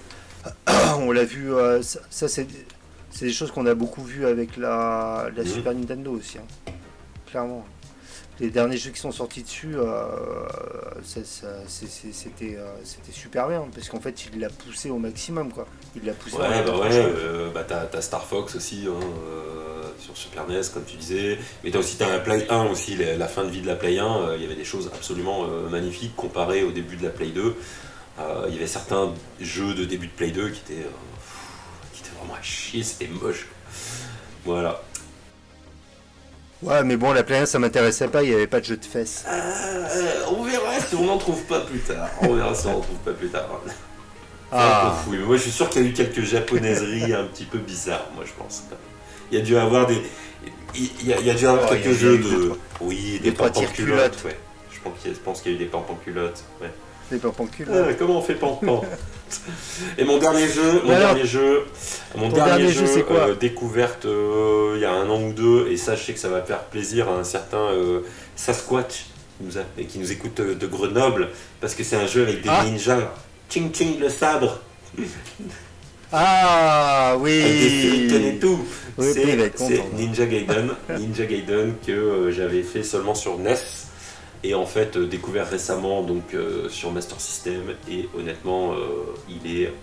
on 0.99 1.11
l'a 1.11 1.23
vu, 1.23 1.53
euh, 1.53 1.81
ça, 1.81 1.99
ça, 2.09 2.27
c'est 2.27 2.47
des 3.21 3.31
choses 3.31 3.51
qu'on 3.51 3.65
a 3.67 3.73
beaucoup 3.75 4.03
vu 4.03 4.25
avec 4.25 4.57
la, 4.57 5.27
la 5.35 5.43
Mhm. 5.43 5.49
Super 5.49 5.73
Nintendo 5.73 6.11
aussi, 6.11 6.39
hein. 6.39 6.71
clairement. 7.29 7.63
Les 8.39 8.49
derniers 8.49 8.77
jeux 8.77 8.89
qui 8.89 8.99
sont 8.99 9.11
sortis 9.11 9.43
dessus, 9.43 9.75
euh, 9.75 10.07
c'était 11.03 12.57
euh, 12.57 12.73
c'était 12.83 13.11
super 13.11 13.47
bien 13.47 13.67
parce 13.73 13.89
qu'en 13.89 13.99
fait 13.99 14.25
il 14.33 14.39
l'a 14.39 14.49
poussé 14.49 14.89
au 14.89 14.97
maximum 14.97 15.51
quoi. 15.51 15.67
Il 15.95 16.03
l'a 16.03 16.13
poussé. 16.13 16.37
Ouais, 16.37 16.63
bah 16.65 16.77
ouais, 16.77 16.89
euh, 16.91 17.51
bah 17.51 17.63
t'as 17.63 18.01
Star 18.01 18.25
Fox 18.25 18.55
aussi 18.55 18.87
hein, 18.87 18.99
sur 19.99 20.17
Super 20.17 20.47
NES 20.47 20.61
comme 20.73 20.83
tu 20.83 20.97
disais, 20.97 21.37
mais 21.63 21.71
t'as 21.71 21.79
aussi 21.79 21.97
t'as 21.97 22.13
un 22.13 22.19
Play 22.19 22.47
1 22.49 22.65
aussi, 22.65 22.95
la, 22.95 23.15
la 23.17 23.27
fin 23.27 23.43
de 23.43 23.49
vie 23.49 23.61
de 23.61 23.67
la 23.67 23.75
Play 23.75 23.99
1, 23.99 24.05
euh, 24.05 24.35
il 24.35 24.41
y 24.41 24.45
avait 24.45 24.55
des 24.55 24.65
choses 24.65 24.89
absolument 24.93 25.47
magnifiques 25.69 26.15
comparées 26.15 26.63
au 26.63 26.71
début 26.71 26.95
de 26.95 27.03
la 27.03 27.09
Play 27.09 27.27
2. 27.29 27.55
Euh, 28.19 28.45
il 28.47 28.53
y 28.53 28.57
avait 28.57 28.67
certains 28.67 29.11
jeux 29.39 29.73
de 29.73 29.85
début 29.85 30.07
de 30.07 30.11
Play 30.11 30.31
2 30.31 30.49
qui 30.49 30.59
étaient, 30.59 30.87
qui 31.93 32.01
étaient 32.01 32.15
vraiment 32.19 32.35
à 32.35 32.41
chier, 32.41 32.83
c'était 32.83 33.07
moche. 33.07 33.47
Voilà. 34.45 34.81
Ouais, 36.63 36.83
mais 36.83 36.95
bon, 36.97 37.11
la 37.13 37.23
1 37.29 37.45
ça 37.45 37.59
m'intéressait 37.59 38.07
pas, 38.07 38.23
il 38.23 38.29
n'y 38.29 38.35
avait 38.35 38.47
pas 38.47 38.59
de 38.59 38.65
jeu 38.65 38.77
de 38.77 38.85
fesses. 38.85 39.25
Euh, 39.27 39.85
on 40.37 40.43
verra 40.43 40.79
si 40.79 40.95
on 40.95 41.05
n'en 41.05 41.17
trouve 41.17 41.41
pas 41.43 41.59
plus 41.61 41.79
tard. 41.79 42.09
On 42.21 42.33
verra 42.33 42.55
si 42.55 42.67
on 42.67 42.71
n'en 42.73 42.79
trouve 42.81 42.97
pas 42.99 43.11
plus 43.11 43.29
tard. 43.29 43.47
Ah. 44.51 44.95
Fou. 45.03 45.11
Mais 45.11 45.17
moi, 45.17 45.35
je 45.37 45.41
suis 45.43 45.51
sûr 45.51 45.69
qu'il 45.69 45.81
y 45.81 45.85
a 45.85 45.89
eu 45.89 45.93
quelques 45.93 46.21
japonaiseries 46.21 47.13
un 47.13 47.25
petit 47.25 47.45
peu 47.45 47.57
bizarres, 47.57 48.07
moi, 48.15 48.23
je 48.25 48.31
pense. 48.41 48.63
Il 49.31 49.37
y 49.37 49.41
a 49.41 49.43
dû 49.43 49.57
avoir 49.57 49.87
des. 49.87 49.97
Il 50.75 51.07
y 51.07 51.13
a, 51.13 51.19
il 51.19 51.25
y 51.25 51.29
a 51.31 51.33
dû 51.33 51.47
avoir 51.47 51.67
Oh, 51.71 51.73
quelques 51.73 51.97
jeux 51.97 52.17
de. 52.19 52.51
Oui, 52.81 53.19
des 53.23 53.33
trois 53.33 53.47
pampes 53.47 53.57
en 53.57 53.59
tire-culottes. 53.61 54.17
culotte. 54.17 54.25
Ouais. 54.25 54.37
Je 54.71 54.79
pense 55.23 55.41
qu'il 55.41 55.51
y, 55.51 55.55
a- 55.55 55.57
eu 55.57 55.59
des 55.59 55.65
pampes 55.69 55.89
en 55.89 55.95
culotte. 55.95 56.43
Ouais. 56.61 56.71
C'est 57.09 57.21
pas. 57.21 57.31
Ah, 57.71 57.93
comment 57.97 58.19
on 58.19 58.21
fait 58.21 58.35
pampan 58.35 58.81
Et 59.97 60.03
mon 60.05 60.17
dernier 60.19 60.47
jeu, 60.47 60.81
mon 60.83 60.91
alors, 60.93 61.13
dernier 61.15 61.25
jeu, 61.27 61.63
mon 62.15 62.29
dernier, 62.29 62.51
dernier 62.63 62.71
jeu, 62.73 62.85
jeu, 62.85 62.91
c'est 62.93 63.03
quoi 63.03 63.29
euh, 63.29 63.35
découverte 63.35 64.05
euh, 64.05 64.73
il 64.75 64.81
y 64.81 64.85
a 64.85 64.91
un 64.91 65.09
an 65.09 65.21
ou 65.21 65.33
deux, 65.33 65.67
et 65.69 65.77
ça 65.77 65.95
je 65.95 66.03
sais 66.03 66.13
que 66.13 66.19
ça 66.19 66.29
va 66.29 66.41
faire 66.43 66.59
plaisir 66.65 67.09
à 67.09 67.13
un 67.13 67.23
certain 67.23 67.57
euh, 67.57 68.01
Sasquatch 68.35 69.05
qui 69.37 69.43
nous, 69.45 69.57
a- 69.57 69.65
et 69.77 69.85
qui 69.85 69.97
nous 69.99 70.11
écoute 70.11 70.35
de, 70.39 70.53
de 70.53 70.67
Grenoble, 70.67 71.29
parce 71.61 71.73
que 71.75 71.83
c'est 71.83 71.95
un 71.95 72.05
jeu 72.07 72.23
avec 72.23 72.41
des 72.43 72.49
Ah. 72.49 72.63
ninjas. 72.65 73.11
Ching 73.49 73.71
ching 73.73 73.99
le 73.99 74.09
sabre, 74.09 74.59
Ah 76.11 77.11
avec 77.13 77.23
des 77.25 77.87
et 77.87 78.31
oui 78.33 78.39
tout. 78.39 78.59
Oui, 78.97 79.07
c'est. 79.13 79.83
Ninja 79.97 80.25
Gaiden, 80.27 80.69
Ninja 80.99 81.25
Gaiden 81.25 81.73
que 81.85 81.91
euh, 81.91 82.31
j'avais 82.31 82.61
fait 82.61 82.83
seulement 82.83 83.15
sur 83.15 83.39
NES 83.39 83.55
et 84.43 84.53
en 84.55 84.65
fait 84.65 84.97
euh, 84.97 85.05
découvert 85.07 85.49
récemment 85.49 86.01
donc 86.03 86.33
euh, 86.33 86.67
sur 86.69 86.91
Master 86.91 87.19
System 87.19 87.61
et 87.89 88.09
honnêtement 88.17 88.73
euh, 88.73 88.77
il 89.29 89.61
est 89.61 89.73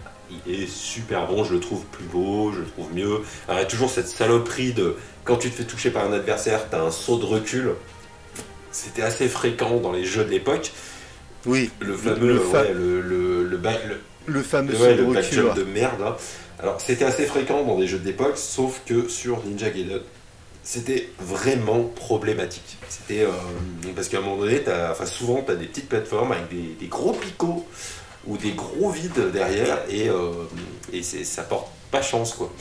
il 0.46 0.62
est 0.62 0.68
super 0.70 1.26
bon, 1.26 1.42
je 1.42 1.54
le 1.54 1.58
trouve 1.60 1.84
plus 1.86 2.04
beau, 2.04 2.52
je 2.52 2.60
le 2.60 2.64
trouve 2.66 2.94
mieux. 2.94 3.20
Alors, 3.48 3.58
il 3.58 3.62
y 3.62 3.62
a 3.62 3.64
toujours 3.64 3.90
cette 3.90 4.06
saloperie 4.06 4.72
de 4.72 4.94
quand 5.24 5.36
tu 5.36 5.50
te 5.50 5.56
fais 5.56 5.64
toucher 5.64 5.90
par 5.90 6.04
un 6.04 6.12
adversaire, 6.12 6.68
t'as 6.70 6.80
un 6.82 6.92
saut 6.92 7.18
de 7.18 7.24
recul. 7.24 7.70
C'était 8.70 9.02
assez 9.02 9.26
fréquent 9.28 9.78
dans 9.78 9.90
les 9.90 10.04
jeux 10.04 10.22
de 10.24 10.30
l'époque. 10.30 10.70
Oui, 11.46 11.70
Le 11.80 11.96
fameux, 11.96 12.34
le, 12.34 12.38
fa- 12.38 12.62
ouais, 12.62 12.72
le, 12.72 13.00
le, 13.00 13.42
le 13.44 13.56
ba- 13.56 13.72
le- 13.88 14.32
le 14.32 14.42
fameux 14.42 14.72
Ouais, 14.74 14.96
saut 14.96 15.02
de 15.02 15.16
recul, 15.16 15.52
de 15.56 15.64
merde 15.64 15.98
là. 16.00 16.16
Alors 16.60 16.80
c'était 16.80 17.06
assez 17.06 17.24
fréquent 17.26 17.64
dans 17.64 17.76
des 17.76 17.88
jeux 17.88 17.98
d'époque, 17.98 18.36
sauf 18.38 18.82
que 18.86 19.08
sur 19.08 19.42
Ninja 19.44 19.70
Gaiden, 19.70 20.00
c'était 20.70 21.08
vraiment 21.18 21.82
problématique. 21.82 22.78
C'était 22.88 23.24
euh, 23.24 23.30
parce 23.96 24.08
qu'à 24.08 24.18
un 24.18 24.20
moment 24.20 24.36
donné, 24.36 24.62
enfin 24.88 25.04
souvent 25.04 25.42
tu 25.42 25.50
as 25.50 25.56
des 25.56 25.66
petites 25.66 25.88
plateformes 25.88 26.30
avec 26.30 26.44
des, 26.48 26.86
gros 26.86 27.12
picots 27.12 27.66
ou 28.24 28.36
des 28.36 28.52
gros 28.52 28.88
vides 28.90 29.32
derrière 29.32 29.78
et, 29.88 30.08
euh, 30.08 30.30
et 30.92 31.02
ça 31.02 31.42
porte 31.42 31.66
pas 31.90 32.02
chance 32.02 32.34
quoi. 32.34 32.52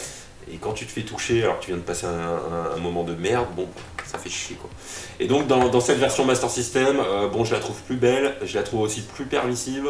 Et 0.51 0.57
quand 0.57 0.73
tu 0.73 0.87
te 0.87 0.91
fais 0.91 1.03
toucher 1.03 1.43
alors 1.43 1.59
que 1.59 1.65
tu 1.65 1.69
viens 1.69 1.77
de 1.77 1.83
passer 1.83 2.07
un, 2.07 2.79
moment 2.79 3.03
de 3.03 3.13
merde, 3.13 3.45
bon, 3.55 3.67
ça 4.03 4.17
fait 4.17 4.29
chier 4.29 4.55
quoi. 4.55 4.71
Et 5.19 5.27
donc 5.27 5.45
dans, 5.45 5.79
cette 5.79 5.99
version 5.99 6.25
Master 6.25 6.49
System, 6.49 6.99
euh, 6.99 7.27
bon, 7.27 7.45
je 7.45 7.53
la 7.53 7.59
trouve 7.59 7.79
plus 7.83 7.97
belle, 7.97 8.37
je 8.41 8.55
la 8.55 8.63
trouve 8.63 8.81
aussi 8.81 9.01
plus 9.01 9.25
permissive, 9.25 9.87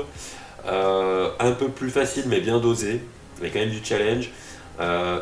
euh, 0.65 1.29
un 1.39 1.51
peu 1.51 1.69
plus 1.69 1.89
facile 1.89 2.25
mais 2.27 2.41
bien 2.41 2.59
dosée, 2.59 2.99
mais 3.41 3.49
quand 3.49 3.59
même 3.59 3.69
du 3.69 3.79
challenge. 3.81 4.29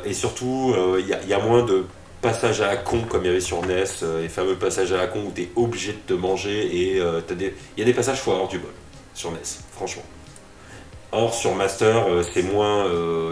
Et 0.05 0.13
surtout, 0.13 0.75
il 0.99 1.07
y 1.07 1.33
a 1.33 1.39
moins 1.39 1.63
de 1.63 1.85
passages 2.21 2.61
à 2.61 2.67
la 2.67 2.77
con 2.77 3.01
comme 3.01 3.23
il 3.23 3.27
y 3.27 3.29
avait 3.29 3.39
sur 3.39 3.61
NES, 3.65 3.83
euh, 4.03 4.21
les 4.21 4.29
fameux 4.29 4.55
passages 4.55 4.91
à 4.91 4.97
la 4.97 5.07
con 5.07 5.19
où 5.27 5.31
tu 5.33 5.43
es 5.43 5.49
obligé 5.55 5.93
de 5.93 5.99
te 6.07 6.13
manger 6.13 6.75
et 6.93 6.99
euh, 6.99 7.21
t'as 7.25 7.35
des- 7.35 7.53
il 7.75 7.79
y 7.79 7.83
a 7.83 7.85
des 7.85 7.93
passages 7.93 8.19
faut 8.19 8.31
avoir 8.31 8.47
du 8.47 8.59
bol 8.59 8.71
sur 9.13 9.31
NES, 9.31 9.37
franchement. 9.71 10.03
Or 11.11 11.33
sur 11.33 11.55
Master, 11.55 12.07
euh, 12.07 12.23
c'est 12.33 12.43
moins, 12.43 12.85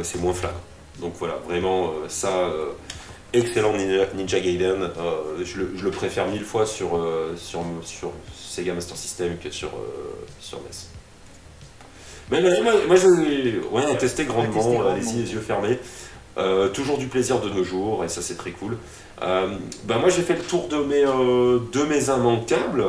c'est 0.03 0.19
moins 0.21 0.33
flagrant. 0.33 0.59
Donc 0.99 1.13
voilà, 1.19 1.35
vraiment 1.47 1.91
ça, 2.07 2.49
excellent 3.33 3.73
Ninja, 3.73 4.05
Ninja 4.15 4.39
Gaiden. 4.39 4.89
je, 5.43 5.57
le, 5.57 5.71
je 5.75 5.83
le 5.83 5.91
préfère 5.91 6.25
mille 6.27 6.45
fois 6.45 6.65
sur, 6.65 6.97
sur, 7.35 7.61
sur 7.83 8.11
Sega 8.33 8.73
Master 8.73 8.95
System 8.95 9.37
que 9.37 9.49
sur, 9.51 9.71
sur 10.39 10.57
NES. 10.59 10.63
Mais, 12.31 12.41
mais 12.41 12.61
moi, 12.61 12.73
moi, 12.87 12.95
je 12.95 13.59
ouais, 13.69 13.85
à 13.91 13.95
tester 13.95 14.23
grandement, 14.25 14.53
tester 14.53 14.71
grandement. 14.71 14.89
allez-y 14.91 15.17
les 15.23 15.33
yeux 15.33 15.41
fermés. 15.41 15.77
Euh, 16.37 16.67
toujours 16.69 16.97
du 16.97 17.07
plaisir 17.07 17.39
de 17.39 17.49
nos 17.49 17.63
jours 17.63 18.03
et 18.03 18.09
ça 18.09 18.21
c'est 18.21 18.35
très 18.35 18.51
cool. 18.51 18.77
Euh, 19.21 19.55
bah 19.85 19.97
moi 19.99 20.09
j'ai 20.09 20.21
fait 20.21 20.33
le 20.35 20.41
tour 20.43 20.67
de 20.67 20.77
mes, 20.77 21.05
euh, 21.05 21.59
de 21.71 21.83
mes 21.83 22.03
immanquables. 22.09 22.83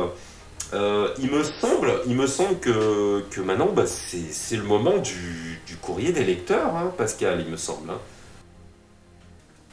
Euh, 0.73 1.07
il 1.19 1.31
me 1.31 1.43
semble, 1.43 1.93
il 2.07 2.15
me 2.17 2.27
semble 2.27 2.59
que, 2.59 3.23
que 3.31 3.39
maintenant 3.39 3.69
bah, 3.73 3.85
c'est 3.87 4.31
c'est 4.31 4.57
le 4.57 4.63
moment 4.63 4.97
du, 4.97 5.61
du 5.65 5.77
courrier 5.77 6.11
des 6.11 6.25
lecteurs, 6.25 6.75
hein, 6.75 6.91
Pascal, 6.97 7.41
il 7.45 7.49
me 7.51 7.55
semble. 7.57 7.89
hein. 7.89 7.99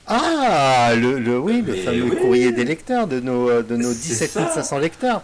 Ah, 0.07 0.93
le, 0.97 1.19
le- 1.19 1.39
oui, 1.39 1.63
le 1.63 1.73
Mais 1.73 1.79
fameux 1.83 2.05
oui. 2.11 2.17
courrier 2.21 2.53
des 2.53 2.65
lecteurs 2.65 3.07
de 3.07 3.21
nos, 3.21 3.63
de 3.63 3.77
nos 3.77 3.93
C'est 3.93 4.29
17 4.29 4.31
ça. 4.31 4.49
500 4.55 4.79
lecteurs. 4.79 5.23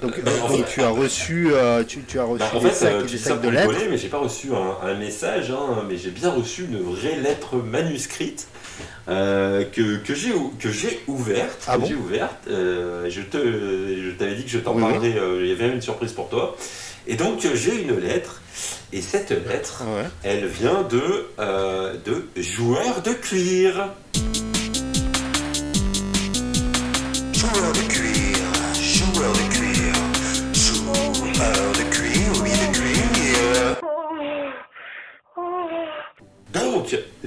Donc, 0.00 0.12
Euh, 0.18 0.30
en 0.44 0.48
donc 0.48 0.64
fait- 0.66 0.72
tu 0.74 0.82
as 0.82 0.90
reçu, 0.90 1.48
euh, 1.52 1.82
tu, 1.82 2.00
tu 2.06 2.20
as 2.20 2.24
reçu 2.24 2.38
Bah, 2.38 2.50
en 2.54 2.60
des 2.60 2.68
fait, 2.68 2.74
sacs 2.74 2.92
euh, 2.92 3.02
des 3.02 3.16
de 3.18 3.40
pour 3.42 3.50
lettres. 3.50 3.68
rigoler, 3.70 3.88
mais 3.90 3.98
j'ai 3.98 4.08
pas 4.08 4.18
reçu 4.18 4.48
un, 4.54 4.86
un 4.88 4.94
message, 4.94 5.50
hein, 5.50 5.82
mais 5.88 5.96
j'ai 5.96 6.10
bien 6.10 6.30
reçu 6.30 6.64
une 6.70 6.78
vraie 6.80 7.16
lettre 7.16 7.56
manuscrite 7.56 8.46
euh, 9.08 9.64
que, 9.64 9.96
que 9.96 10.14
j'ai 10.14 10.32
ou- 10.32 10.54
que 10.60 10.70
j'ai 10.70 11.00
ouverte. 11.08 11.64
Ah 11.66 11.74
que 11.74 11.80
bon 11.80 11.86
j'ai 11.88 11.94
ouverte. 11.96 12.46
Euh, 12.48 13.10
je 13.10 13.22
te, 13.22 13.38
je 13.38 14.10
t'avais 14.16 14.36
dit 14.36 14.44
que 14.44 14.50
je 14.50 14.58
t'en 14.58 14.74
Oui, 14.74 14.82
oui. 14.84 14.92
parlerais. 14.92 15.18
euh, 15.18 15.38
il 15.42 15.48
y 15.48 15.52
avait 15.52 15.64
même 15.66 15.74
une 15.76 15.82
surprise 15.82 16.12
pour 16.12 16.28
toi. 16.28 16.56
Et 17.08 17.16
donc 17.16 17.44
euh, 17.44 17.50
j'ai 17.56 17.82
une 17.82 17.98
lettre, 17.98 18.40
et 18.92 19.00
cette 19.00 19.30
lettre, 19.30 19.82
Ouais. 19.84 20.04
elle 20.22 20.46
vient 20.46 20.82
de 20.88 21.26
euh, 21.40 21.94
de 22.04 22.24
joueurs 22.40 23.02
de 23.02 23.12
cuir. 23.14 23.88
Joueur 27.34 27.72
de 27.72 27.92
cuir, 27.92 28.27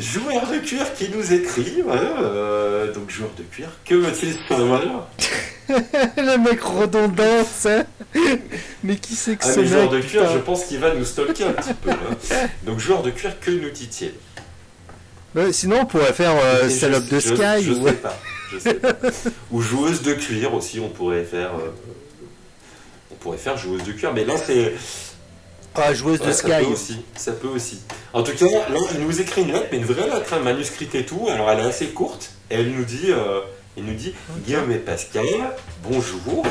Donc, 0.01 0.23
joueurs 0.23 0.47
de 0.49 0.57
cuir 0.59 0.93
qui 0.95 1.09
nous 1.09 1.33
écrivent, 1.33 1.89
hein, 1.89 2.13
euh, 2.23 2.91
donc 2.93 3.09
joueurs 3.09 3.31
de 3.37 3.43
cuir, 3.43 3.69
que 3.85 3.93
veut-il 3.95 4.35
savoir 4.47 4.81
le 5.69 6.37
mec 6.37 6.61
redondant, 6.61 7.43
ça. 7.45 7.83
Mais 8.83 8.95
qui 8.95 9.15
c'est 9.15 9.35
que 9.37 9.43
Ah, 9.45 9.53
ce 9.53 9.59
mais 9.59 9.67
joueur 9.67 9.89
de 9.89 9.99
cuir, 9.99 10.21
putain 10.23 10.33
je 10.33 10.39
pense 10.39 10.65
qu'il 10.65 10.79
va 10.79 10.93
nous 10.95 11.05
stalker 11.05 11.43
un 11.45 11.53
petit 11.53 11.73
peu. 11.73 11.91
hein. 11.91 12.47
Donc, 12.63 12.79
joueur 12.79 13.03
de 13.03 13.11
cuir, 13.11 13.39
que 13.39 13.51
nous 13.51 13.69
dit-il? 13.69 14.13
Bah, 15.35 15.53
Sinon, 15.53 15.81
on 15.81 15.85
pourrait 15.85 16.13
faire 16.13 16.33
euh, 16.35 16.63
je- 16.63 16.69
Salope 16.69 17.07
de 17.07 17.19
je- 17.19 17.35
Sky. 17.35 17.63
Je 17.63 17.71
ou- 17.71 17.87
sais 17.87 17.93
pas. 17.93 18.17
Je 18.51 18.59
sais 18.59 18.73
pas. 18.73 18.93
Ou 19.51 19.61
joueuse 19.61 20.01
de 20.01 20.13
cuir 20.13 20.53
aussi, 20.53 20.79
on 20.79 20.89
pourrait 20.89 21.23
faire. 21.23 21.51
euh, 21.55 21.69
on 23.11 23.15
pourrait 23.15 23.37
faire 23.37 23.57
joueuse 23.57 23.83
de 23.83 23.91
cuir, 23.93 24.11
mais 24.13 24.25
là 24.25 24.33
c'est. 24.37 24.73
Ah, 25.75 25.93
joueuse 25.93 26.19
de 26.19 26.25
ouais, 26.25 26.33
ça 26.33 26.37
Sky. 26.39 26.65
peut 26.65 26.71
aussi. 26.71 27.01
Ça 27.15 27.31
peut 27.31 27.47
aussi. 27.47 27.81
En 28.13 28.23
tout 28.23 28.33
cas, 28.33 28.45
là, 28.45 28.79
il 28.93 28.99
nous 28.99 29.21
écrit 29.21 29.43
une 29.43 29.53
lettre, 29.53 29.67
mais 29.71 29.77
une 29.77 29.85
vraie 29.85 30.09
lettre, 30.09 30.33
hein, 30.33 30.39
manuscrite 30.39 30.93
et 30.95 31.05
tout. 31.05 31.27
Alors, 31.29 31.49
elle 31.49 31.59
est 31.59 31.69
assez 31.69 31.87
courte. 31.87 32.31
Et 32.49 32.55
elle 32.55 32.71
nous 32.71 32.83
dit, 32.83 33.07
euh, 33.09 33.39
il 33.77 33.85
nous 33.85 33.93
dit, 33.93 34.13
Guillaume 34.45 34.71
et 34.71 34.79
Pascal, 34.79 35.23
bonjour. 35.83 36.45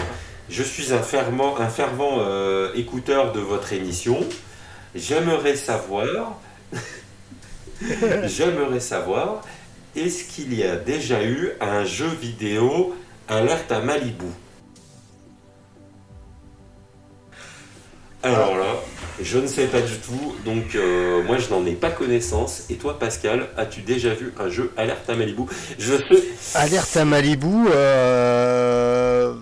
Je 0.49 0.63
suis 0.63 0.93
un 0.95 1.03
fervent, 1.03 1.57
un 1.59 1.69
fervent 1.69 2.17
euh, 2.21 2.73
écouteur 2.75 3.33
de 3.33 3.41
votre 3.41 3.73
émission. 3.75 4.19
J'aimerais 4.95 5.55
savoir, 5.55 6.41
j'aimerais 8.25 8.81
savoir, 8.81 9.43
est-ce 9.95 10.25
qu'il 10.25 10.55
y 10.55 10.65
a 10.65 10.77
déjà 10.77 11.23
eu 11.23 11.51
un 11.61 11.85
jeu 11.85 12.09
vidéo 12.09 12.97
alerte 13.29 13.71
à 13.71 13.81
Malibu? 13.81 14.27
Alors 18.23 18.57
là, 18.57 18.75
je 19.23 19.39
ne 19.39 19.47
sais 19.47 19.67
pas 19.67 19.81
du 19.81 19.95
tout, 19.99 20.35
donc 20.45 20.75
euh, 20.75 21.23
moi 21.25 21.37
je 21.39 21.49
n'en 21.51 21.65
ai 21.67 21.73
pas 21.73 21.91
connaissance. 21.91 22.65
Et 22.71 22.75
toi 22.77 22.99
Pascal, 22.99 23.49
as-tu 23.57 23.83
déjà 23.83 24.15
vu 24.15 24.33
un 24.39 24.49
jeu 24.49 24.73
alerte 24.77 25.09
à 25.09 25.15
Malibu? 25.17 25.43
Je 25.79 25.95
sais, 25.97 26.23
Alerte 26.55 26.97
à 26.97 27.05
Malibu. 27.05 27.49
euh, 27.75 29.35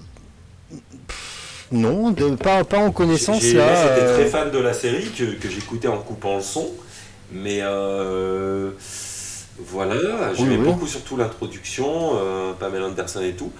Non, 1.72 2.10
de, 2.10 2.34
pas, 2.34 2.64
pas 2.64 2.78
en 2.78 2.90
connaissance 2.90 3.42
là. 3.52 3.74
J'étais 3.94 4.06
euh, 4.06 4.14
très 4.14 4.26
fan 4.26 4.50
de 4.50 4.58
la 4.58 4.72
série 4.72 5.10
que, 5.10 5.24
que 5.34 5.48
j'écoutais 5.50 5.88
en 5.88 5.98
coupant 5.98 6.36
le 6.36 6.42
son, 6.42 6.68
mais 7.32 7.58
euh, 7.62 8.70
voilà, 9.58 10.34
j'aimais 10.34 10.56
oui. 10.56 10.64
beaucoup 10.64 10.86
surtout 10.86 11.16
l'introduction, 11.16 12.12
euh, 12.14 12.52
Pamela 12.52 12.86
Anderson 12.86 13.22
et 13.22 13.32
tout. 13.34 13.50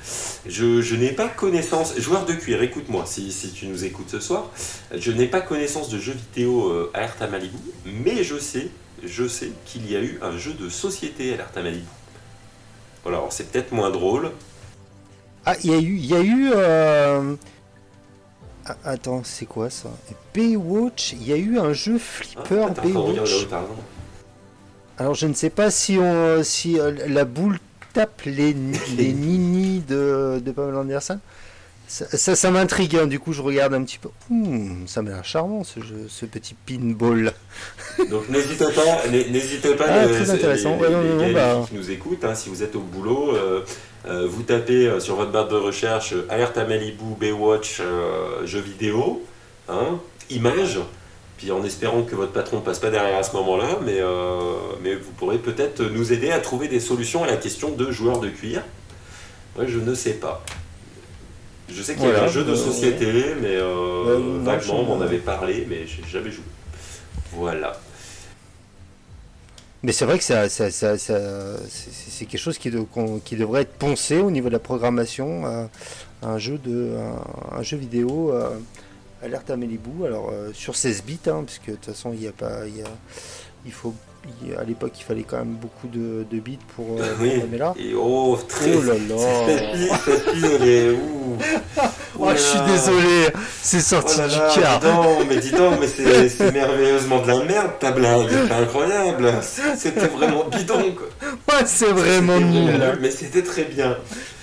Je, 0.46 0.80
je 0.80 0.94
n'ai 0.94 1.10
pas 1.12 1.28
connaissance, 1.28 1.98
joueur 1.98 2.24
de 2.24 2.34
cuir, 2.34 2.62
écoute-moi 2.62 3.04
si, 3.06 3.32
si 3.32 3.50
tu 3.50 3.66
nous 3.66 3.84
écoutes 3.84 4.10
ce 4.10 4.20
soir, 4.20 4.50
je 4.96 5.10
n'ai 5.10 5.26
pas 5.26 5.40
connaissance 5.40 5.88
de 5.88 5.98
jeux 5.98 6.14
vidéo 6.14 6.68
euh, 6.70 6.92
à 6.94 7.26
Malibu, 7.26 7.58
mais 7.84 8.22
je 8.22 8.38
sais, 8.38 8.68
je 9.04 9.26
sais 9.26 9.50
qu'il 9.64 9.90
y 9.90 9.96
a 9.96 10.00
eu 10.00 10.18
un 10.22 10.36
jeu 10.38 10.52
de 10.52 10.68
société 10.68 11.36
à 11.56 11.62
Malibu. 11.62 11.84
Voilà, 13.02 13.18
alors 13.18 13.32
c'est 13.32 13.50
peut-être 13.50 13.72
moins 13.72 13.90
drôle, 13.90 14.30
Ah, 15.46 15.54
il 15.64 15.70
y 15.70 15.74
a 15.74 15.78
eu. 15.78 15.96
Il 15.96 16.06
y 16.06 16.14
a 16.14 16.20
eu 16.20 16.50
euh, 16.54 17.34
ah, 18.66 18.76
Attends, 18.84 19.22
c'est 19.24 19.46
quoi 19.46 19.70
ça? 19.70 19.88
Baywatch, 20.34 21.12
il 21.14 21.26
y 21.26 21.32
a 21.32 21.36
eu 21.36 21.58
un 21.58 21.72
jeu 21.72 21.98
flipper 21.98 22.64
attends, 22.64 22.82
regarde, 22.82 22.82
Baywatch. 22.82 23.44
regarde. 23.44 23.66
Alors 24.98 25.14
je 25.14 25.26
ne 25.26 25.34
sais 25.34 25.50
pas 25.50 25.70
si 25.70 25.96
on 25.98 26.42
si 26.42 26.78
euh, 26.78 26.92
la 27.06 27.24
boule 27.24 27.58
tape 27.92 28.22
les, 28.26 28.54
les 28.96 29.12
ninis 29.12 29.80
de, 29.88 30.40
de 30.44 30.52
Pamela 30.52 30.80
Anderson. 30.80 31.18
Ça, 31.90 32.04
ça, 32.18 32.36
ça 32.36 32.50
m'intrigue, 32.50 32.96
hein, 32.96 33.06
du 33.06 33.18
coup 33.18 33.32
je 33.32 33.40
regarde 33.40 33.72
un 33.72 33.82
petit 33.82 33.96
peu. 33.98 34.10
Hmm, 34.28 34.86
ça 34.86 35.00
m'a 35.00 35.10
l'air 35.10 35.24
charmant 35.24 35.64
ce 35.64 35.80
jeu, 35.80 36.04
ce 36.08 36.26
petit 36.26 36.54
pinball. 36.66 37.32
Donc 38.10 38.28
n'hésitez 38.28 38.66
pas, 38.66 39.08
n'hé- 39.10 39.30
n'hésitez 39.30 39.74
pas 39.74 39.84
Ah, 39.88 40.04
les, 40.06 40.12
très 40.12 40.30
intéressant. 40.30 40.76
les- 40.76 40.82
Ouais, 40.82 40.90
non, 40.90 41.02
non, 41.02 41.32
bah. 41.32 41.64
qui 41.66 41.76
nous 41.76 41.90
écoutent, 41.90 42.24
hein, 42.24 42.34
si 42.34 42.50
vous 42.50 42.62
êtes 42.62 42.76
au 42.76 42.80
boulot, 42.80 43.34
euh, 43.34 43.62
euh, 44.06 44.26
vous 44.28 44.42
tapez 44.42 44.86
euh, 44.86 45.00
sur 45.00 45.16
votre 45.16 45.30
barre 45.30 45.48
de 45.48 45.56
recherche 45.56 46.12
euh, 46.12 46.26
Alerte 46.28 46.58
à 46.58 46.66
Malibu, 46.66 47.14
Baywatch, 47.18 47.78
euh, 47.80 48.44
jeux 48.44 48.60
vidéo, 48.60 49.22
hein, 49.70 49.98
images, 50.28 50.78
puis 51.38 51.50
en 51.52 51.64
espérant 51.64 52.02
que 52.02 52.14
votre 52.14 52.32
patron 52.32 52.60
passe 52.60 52.78
pas 52.80 52.90
derrière 52.90 53.16
à 53.16 53.22
ce 53.22 53.34
moment-là, 53.36 53.78
mais, 53.84 54.00
euh, 54.00 54.52
mais 54.82 54.94
vous 54.94 55.12
pourrez 55.12 55.38
peut-être 55.38 55.82
nous 55.82 56.12
aider 56.12 56.30
à 56.30 56.40
trouver 56.40 56.68
des 56.68 56.80
solutions 56.80 57.24
à 57.24 57.26
la 57.26 57.36
question 57.36 57.70
de 57.70 57.90
joueurs 57.90 58.18
de 58.20 58.28
cuir. 58.28 58.62
Moi 59.56 59.64
je 59.66 59.78
ne 59.78 59.94
sais 59.94 60.14
pas. 60.14 60.44
Je 61.70 61.82
sais 61.82 61.94
qu'il 61.94 62.02
y 62.02 62.06
Voilà, 62.06 62.20
avait 62.20 62.28
un 62.28 62.32
jeu 62.32 62.44
de 62.44 62.52
euh, 62.52 62.56
société, 62.56 63.06
mais 63.40 63.54
euh, 63.56 64.18
non, 64.18 64.42
vaguement, 64.42 64.80
on 64.80 64.84
m'en 64.96 65.00
avait 65.00 65.18
parlé, 65.18 65.66
mais 65.68 65.86
j'ai 65.86 66.02
jamais 66.10 66.30
joué. 66.30 66.44
Voilà. 67.32 67.78
Mais 69.84 69.92
c'est 69.92 70.04
vrai 70.06 70.18
que 70.18 70.24
ça, 70.24 70.48
ça- 70.48 70.70
ça- 70.72 70.98
ça- 70.98 71.56
c'est 71.68 71.92
c'est 71.92 72.24
quelque 72.24 72.40
chose 72.40 72.58
qui, 72.58 72.70
de- 72.70 72.80
qu'on- 72.80 73.20
qui 73.20 73.36
devrait 73.36 73.62
être 73.62 73.74
poncé 73.74 74.18
au 74.18 74.30
niveau 74.30 74.48
de 74.48 74.54
la 74.54 74.58
programmation. 74.58 75.46
euh, 75.46 75.66
un, 76.22 76.36
jeu 76.38 76.58
de, 76.58 76.96
un, 76.98 77.58
un 77.58 77.62
jeu 77.62 77.76
vidéo 77.76 78.32
euh, 78.32 78.50
Alerte 79.22 79.50
à 79.50 79.56
Malibu, 79.56 80.06
alors 80.06 80.30
euh, 80.32 80.50
sur 80.54 80.76
16 80.76 81.02
bits, 81.04 81.18
hein, 81.26 81.42
puisque 81.44 81.66
de 81.70 81.72
toute 81.76 81.86
façon 81.86 82.12
il 82.14 82.22
y 82.22 82.28
a 82.28 82.32
pas, 82.32 82.66
il 82.66 82.76
y 82.78 82.82
a, 82.82 82.86
il 83.66 83.72
faut, 83.72 83.92
il 84.42 84.50
y 84.50 84.54
a- 84.54 84.60
à 84.60 84.64
l'époque 84.64 84.92
il 84.98 85.02
fallait 85.02 85.24
quand 85.24 85.38
même 85.38 85.54
beaucoup 85.54 85.88
de, 85.88 86.24
de 86.30 86.38
bits 86.38 86.58
pour 86.76 86.86
euh, 87.00 87.14
Oui. 87.20 87.30
programmer 87.30 87.58
là. 87.58 87.74
Et 87.78 87.94
oh, 87.94 88.38
très. 88.48 88.76
Oh 88.76 88.82
là 88.82 88.94
là. 88.94 89.16
Oh, 92.20 92.30
je 92.32 92.38
suis 92.38 92.58
désolé, 92.66 93.28
c'est 93.62 93.80
sorti 93.80 94.16
Oh 94.18 94.22
là 94.22 94.28
du 94.28 94.60
là, 94.60 94.78
dis 94.80 94.86
donc, 94.86 95.26
mais 95.28 95.36
dis 95.36 95.50
donc, 95.52 95.74
mais 95.80 95.86
c'est 96.28 96.50
merveilleusement 96.52 97.22
de 97.22 97.28
la 97.28 97.44
merde 97.44 97.70
ta 97.78 97.92
blague, 97.92 98.26
c'est 98.28 98.52
incroyable. 98.52 99.32
C'était 99.76 100.06
vraiment 100.08 100.44
bidon 100.46 100.94
quoi. 100.96 101.06
Ouais, 101.54 101.62
c'est 101.64 101.92
vraiment 101.92 102.40
nul, 102.40 102.98
mais 103.00 103.10
c'était 103.12 103.42
très 103.44 103.64
bien. 103.64 103.96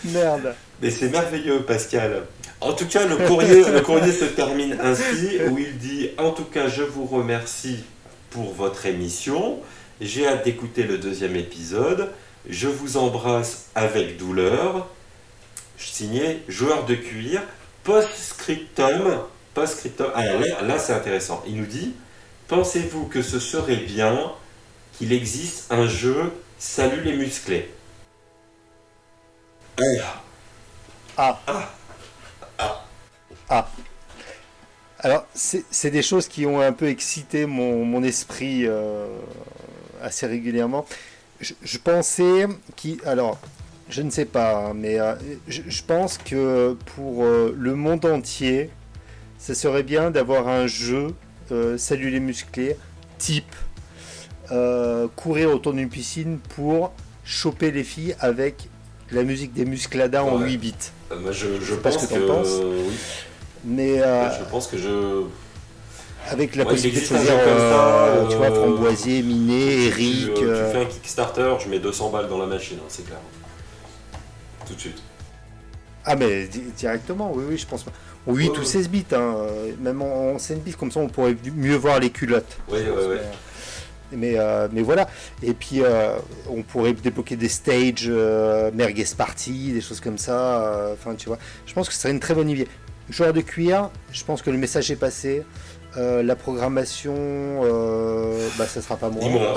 Merde. 0.05 0.55
Mais 0.81 0.89
c'est 0.89 1.09
merveilleux, 1.09 1.63
Pascal. 1.63 2.23
En 2.61 2.73
tout 2.73 2.87
cas, 2.87 3.05
le 3.05 3.17
courrier, 3.27 3.69
le 3.69 3.81
courrier 3.81 4.11
se 4.11 4.25
termine 4.25 4.77
ainsi, 4.81 5.39
où 5.49 5.57
il 5.57 5.77
dit 5.77 6.09
En 6.17 6.31
tout 6.31 6.45
cas, 6.45 6.67
je 6.67 6.83
vous 6.83 7.05
remercie 7.05 7.83
pour 8.29 8.53
votre 8.53 8.85
émission. 8.85 9.59
J'ai 10.01 10.27
hâte 10.27 10.45
d'écouter 10.45 10.83
le 10.83 10.97
deuxième 10.97 11.35
épisode. 11.35 12.11
Je 12.49 12.67
vous 12.67 12.97
embrasse 12.97 13.67
avec 13.75 14.17
douleur. 14.17 14.87
Signé 15.77 16.43
Joueur 16.47 16.85
de 16.85 16.95
cuir. 16.95 17.41
Post-scriptum. 17.83 19.19
Post-scriptum. 19.53 20.11
Ah, 20.15 20.25
là, 20.25 20.61
là, 20.61 20.79
c'est 20.79 20.93
intéressant. 20.93 21.43
Il 21.47 21.57
nous 21.57 21.65
dit 21.65 21.93
Pensez-vous 22.47 23.05
que 23.05 23.21
ce 23.21 23.39
serait 23.39 23.77
bien 23.77 24.31
qu'il 24.97 25.13
existe 25.13 25.71
un 25.71 25.87
jeu 25.87 26.31
Salut 26.57 27.01
les 27.01 27.13
musclés? 27.13 27.69
Ah. 31.17 31.39
Ah. 31.47 31.75
Alors, 34.99 35.25
c'est 35.33 35.91
des 35.91 36.01
choses 36.01 36.27
qui 36.27 36.45
ont 36.45 36.61
un 36.61 36.71
peu 36.71 36.87
excité 36.87 37.45
mon, 37.45 37.85
mon 37.85 38.01
esprit 38.03 38.65
euh, 38.65 39.07
assez 40.01 40.25
régulièrement. 40.25 40.85
Je, 41.41 41.53
je 41.63 41.77
pensais 41.77 42.47
qui, 42.75 42.99
alors, 43.05 43.37
je 43.89 44.01
ne 44.01 44.09
sais 44.09 44.25
pas, 44.25 44.55
hein, 44.67 44.73
mais 44.73 44.99
euh, 44.99 45.13
je, 45.47 45.61
je 45.67 45.83
pense 45.83 46.17
que 46.17 46.75
pour 46.95 47.23
euh, 47.23 47.53
le 47.57 47.75
monde 47.75 48.05
entier, 48.05 48.69
ça 49.37 49.53
serait 49.53 49.83
bien 49.83 50.11
d'avoir 50.11 50.47
un 50.47 50.67
jeu, 50.67 51.13
Salut 51.77 52.09
les 52.09 52.19
musclés, 52.19 52.75
type 53.19 53.53
courir 55.15 55.51
autour 55.51 55.73
d'une 55.73 55.89
piscine 55.89 56.39
pour 56.55 56.91
choper 57.23 57.69
les 57.69 57.83
filles 57.83 58.15
avec 58.19 58.67
la 59.11 59.21
musique 59.21 59.53
des 59.53 59.65
muscladas 59.65 60.23
en 60.23 60.39
Ouais. 60.39 60.47
8 60.49 60.57
bits. 60.57 60.73
Moi, 61.21 61.31
je, 61.31 61.75
pense 61.75 61.97
que 61.97 62.11
que, 62.13 62.27
penses? 62.27 62.61
oui. 62.63 62.95
Mais 63.65 64.01
euh, 64.01 64.29
je 64.39 64.43
pense 64.49 64.67
que 64.67 64.77
je. 64.77 65.23
avec 66.29 66.55
la 66.55 66.63
Ouais, 66.65 66.69
possibilité 66.71 67.01
de 67.01 67.05
choisir, 67.07 67.31
ça, 67.33 67.43
euh, 67.47 68.25
tu 68.29 68.37
vois, 68.37 68.47
euh, 68.47 68.51
Framboisier, 68.51 69.21
Minet, 69.23 69.75
tu, 69.75 69.87
Eric. 69.87 70.29
euh, 70.29 70.33
tu 70.35 70.45
euh, 70.45 70.71
fais 70.71 70.77
un 70.81 70.85
Kickstarter, 70.85 71.55
je 71.63 71.69
mets 71.69 71.79
200 71.79 72.09
balles 72.11 72.29
dans 72.29 72.37
la 72.37 72.45
machine, 72.45 72.77
hein, 72.79 72.85
c'est 72.89 73.05
clair. 73.05 73.17
Tout 74.67 74.75
de 74.75 74.79
suite. 74.79 75.01
Ah, 76.05 76.15
mais 76.15 76.45
di- 76.47 76.71
directement, 76.77 77.31
oui, 77.33 77.43
oui, 77.49 77.57
je 77.57 77.65
pense 77.65 77.83
pas. 77.83 77.91
Oui, 78.27 78.47
Ouais, 78.47 78.53
tous 78.53 78.61
ouais. 78.61 78.65
16 78.67 78.89
bits, 78.89 79.05
hein, 79.11 79.35
euh, 79.37 79.71
même 79.79 80.01
en, 80.01 80.33
en 80.33 80.39
16 80.39 80.59
bits, 80.59 80.73
comme 80.73 80.91
ça 80.91 80.99
on 80.99 81.07
pourrait 81.07 81.35
mieux 81.55 81.75
voir 81.75 81.99
les 81.99 82.09
culottes. 82.11 82.57
Oui, 82.71 82.79
oui, 82.85 83.03
oui. 83.09 83.17
Mais, 84.11 84.35
euh, 84.37 84.67
mais 84.71 84.83
voilà. 84.83 85.07
Et 85.41 85.53
puis, 85.55 85.81
euh, 85.81 86.15
on 86.47 86.61
pourrait 86.61 86.93
débloquer 86.93 87.35
des 87.35 87.49
stages, 87.49 88.05
euh, 88.07 88.69
merguez 88.73 89.03
party, 89.17 89.73
des 89.73 89.81
choses 89.81 89.99
comme 89.99 90.19
ça. 90.19 90.63
euh, 90.63 90.93
Enfin, 90.93 91.15
tu 91.15 91.27
vois. 91.27 91.39
Je 91.65 91.73
pense 91.73 91.87
que 91.87 91.93
ce 91.93 92.01
serait 92.01 92.11
une 92.11 92.19
très 92.19 92.35
bonne 92.35 92.49
idée. 92.49 92.67
Joueur 93.09 93.33
de 93.33 93.41
cuir, 93.41 93.89
je 94.11 94.23
pense 94.23 94.41
que 94.41 94.49
le 94.49 94.57
message 94.57 94.89
est 94.91 94.95
passé. 94.95 95.43
Euh, 95.97 96.23
la 96.23 96.35
programmation, 96.35 97.13
euh, 97.15 98.49
bah, 98.57 98.65
ça 98.65 98.81
sera 98.81 98.97
pas 98.97 99.09
moi. 99.09 99.23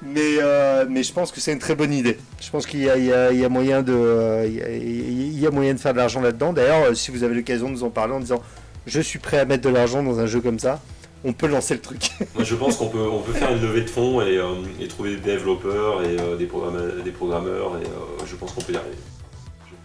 Mais, 0.00 0.36
euh, 0.40 0.86
mais 0.88 1.02
je 1.02 1.12
pense 1.12 1.32
que 1.32 1.40
c'est 1.40 1.52
une 1.52 1.58
très 1.58 1.74
bonne 1.74 1.92
idée. 1.92 2.18
Je 2.40 2.48
pense 2.50 2.66
qu'il 2.66 2.80
y 2.80 2.88
a, 2.88 2.96
y 2.96 3.36
y 3.42 3.48
moyen 3.48 3.82
de, 3.82 3.92
euh, 3.92 4.46
il 4.46 4.54
y 4.54 4.62
a- 4.62 4.70
il 4.70 5.38
y 5.40 5.46
a 5.46 5.50
moyen 5.50 5.74
de 5.74 5.78
faire 5.80 5.92
de 5.92 5.98
l'argent 5.98 6.20
là-dedans. 6.20 6.52
D'ailleurs, 6.52 6.96
si 6.96 7.10
vous 7.10 7.24
avez 7.24 7.34
l'occasion 7.34 7.66
de 7.68 7.72
nous 7.72 7.84
en 7.84 7.90
parler 7.90 8.14
en 8.14 8.20
disant 8.20 8.40
je 8.86 9.00
suis 9.00 9.18
prêt 9.18 9.38
à 9.38 9.44
mettre 9.44 9.64
de 9.64 9.68
l'argent 9.68 10.02
dans 10.02 10.18
un 10.20 10.26
jeu 10.26 10.40
comme 10.40 10.58
ça, 10.60 10.80
on 11.24 11.32
peut 11.32 11.48
lancer 11.48 11.74
le 11.74 11.80
truc. 11.80 12.10
Moi, 12.36 12.44
je 12.44 12.54
pense 12.54 12.76
qu'on 12.76 12.88
peut, 12.88 13.06
on 13.10 13.20
peut 13.20 13.32
faire 13.32 13.52
une 13.52 13.60
levée 13.60 13.82
de 13.82 13.90
fonds 13.90 14.22
et, 14.22 14.38
euh, 14.38 14.54
et 14.80 14.86
trouver 14.86 15.10
des 15.16 15.32
développeurs 15.32 16.02
et 16.04 16.16
euh, 16.18 16.36
des, 16.36 16.46
programma- 16.46 17.02
des 17.04 17.10
programmeurs, 17.10 17.72
et 17.82 17.84
euh, 17.86 18.24
je 18.24 18.36
pense 18.36 18.52
qu'on 18.52 18.62
peut 18.62 18.72
y 18.72 18.76
arriver. 18.76 18.96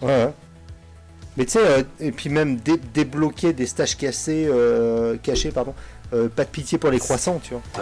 Ouais. 0.02 0.08
ouais. 0.26 0.34
Mais 1.38 1.46
tu 1.46 1.54
sais, 1.54 1.60
euh, 1.66 1.84
et 2.00 2.12
puis 2.12 2.30
même 2.30 2.58
dé- 2.58 2.80
débloquer 2.94 3.54
des 3.54 3.66
stages 3.66 3.98
cassés, 3.98 4.46
euh, 4.48 5.18
cachés, 5.24 5.52
pardon. 5.52 5.74
euh, 6.14 6.30
pas 6.30 6.44
de 6.44 6.50
pitié 6.50 6.78
pour 6.78 6.92
les 6.92 7.00
croissants, 7.00 7.40
tu 7.44 7.54
vois. 7.56 7.64
Ah, 7.76 7.82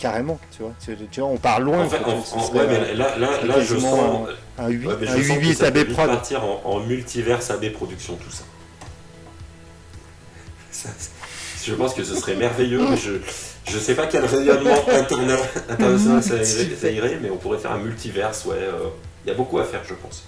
Carrément, 0.00 0.40
tu 0.56 0.62
vois. 0.62 0.72
Tu, 0.84 0.96
tu 1.08 1.20
vois, 1.20 1.28
on 1.30 1.36
part 1.36 1.60
loin. 1.60 1.84
en 1.84 1.88
fait, 1.88 2.00
quoi, 2.02 2.14
en- 2.14 2.24
ce 2.24 2.34
en- 2.34 2.42
serait, 2.42 2.58
ouais, 2.60 2.66
mais 2.66 2.94
là, 2.94 3.16
là, 3.16 3.44
là, 3.46 3.60
je 3.60 3.76
sens. 3.78 4.28
un 4.58 4.68
8, 4.68 4.86
ouais, 4.88 4.94
un 4.94 4.98
je 5.00 5.06
sens 5.06 5.16
8 5.28 5.34
que 5.36 5.40
bits 5.40 5.54
ça 5.54 5.70
peut 5.70 5.80
AB 5.80 5.92
prod. 5.92 6.06
partir 6.08 6.42
en, 6.44 6.62
en 6.64 6.80
multiverse 6.80 7.48
AB 7.52 7.70
production, 7.72 8.14
tout 8.16 8.30
ça. 8.32 8.42
Je 11.64 11.74
pense 11.74 11.92
que 11.94 12.02
ce 12.04 12.14
serait 12.16 12.36
merveilleux, 12.36 12.80
mais 12.88 12.96
je 12.96 13.12
je 13.70 13.78
sais 13.78 13.94
pas 13.94 14.06
quel 14.06 14.24
rayonnement 14.24 14.74
interna- 14.88 15.36
international 15.68 16.22
ça 16.24 16.36
irait, 16.36 16.76
ça 16.80 16.90
irait, 16.90 17.18
mais 17.20 17.28
on 17.30 17.36
pourrait 17.36 17.58
faire 17.58 17.72
un 17.72 17.78
multiverse, 17.78 18.46
ouais. 18.46 18.56
euh, 18.58 18.86
Il 19.24 19.28
y 19.28 19.30
a 19.30 19.34
beaucoup 19.34 19.58
à 19.58 19.64
faire, 19.64 19.82
je 19.86 19.92
pense. 19.94 20.24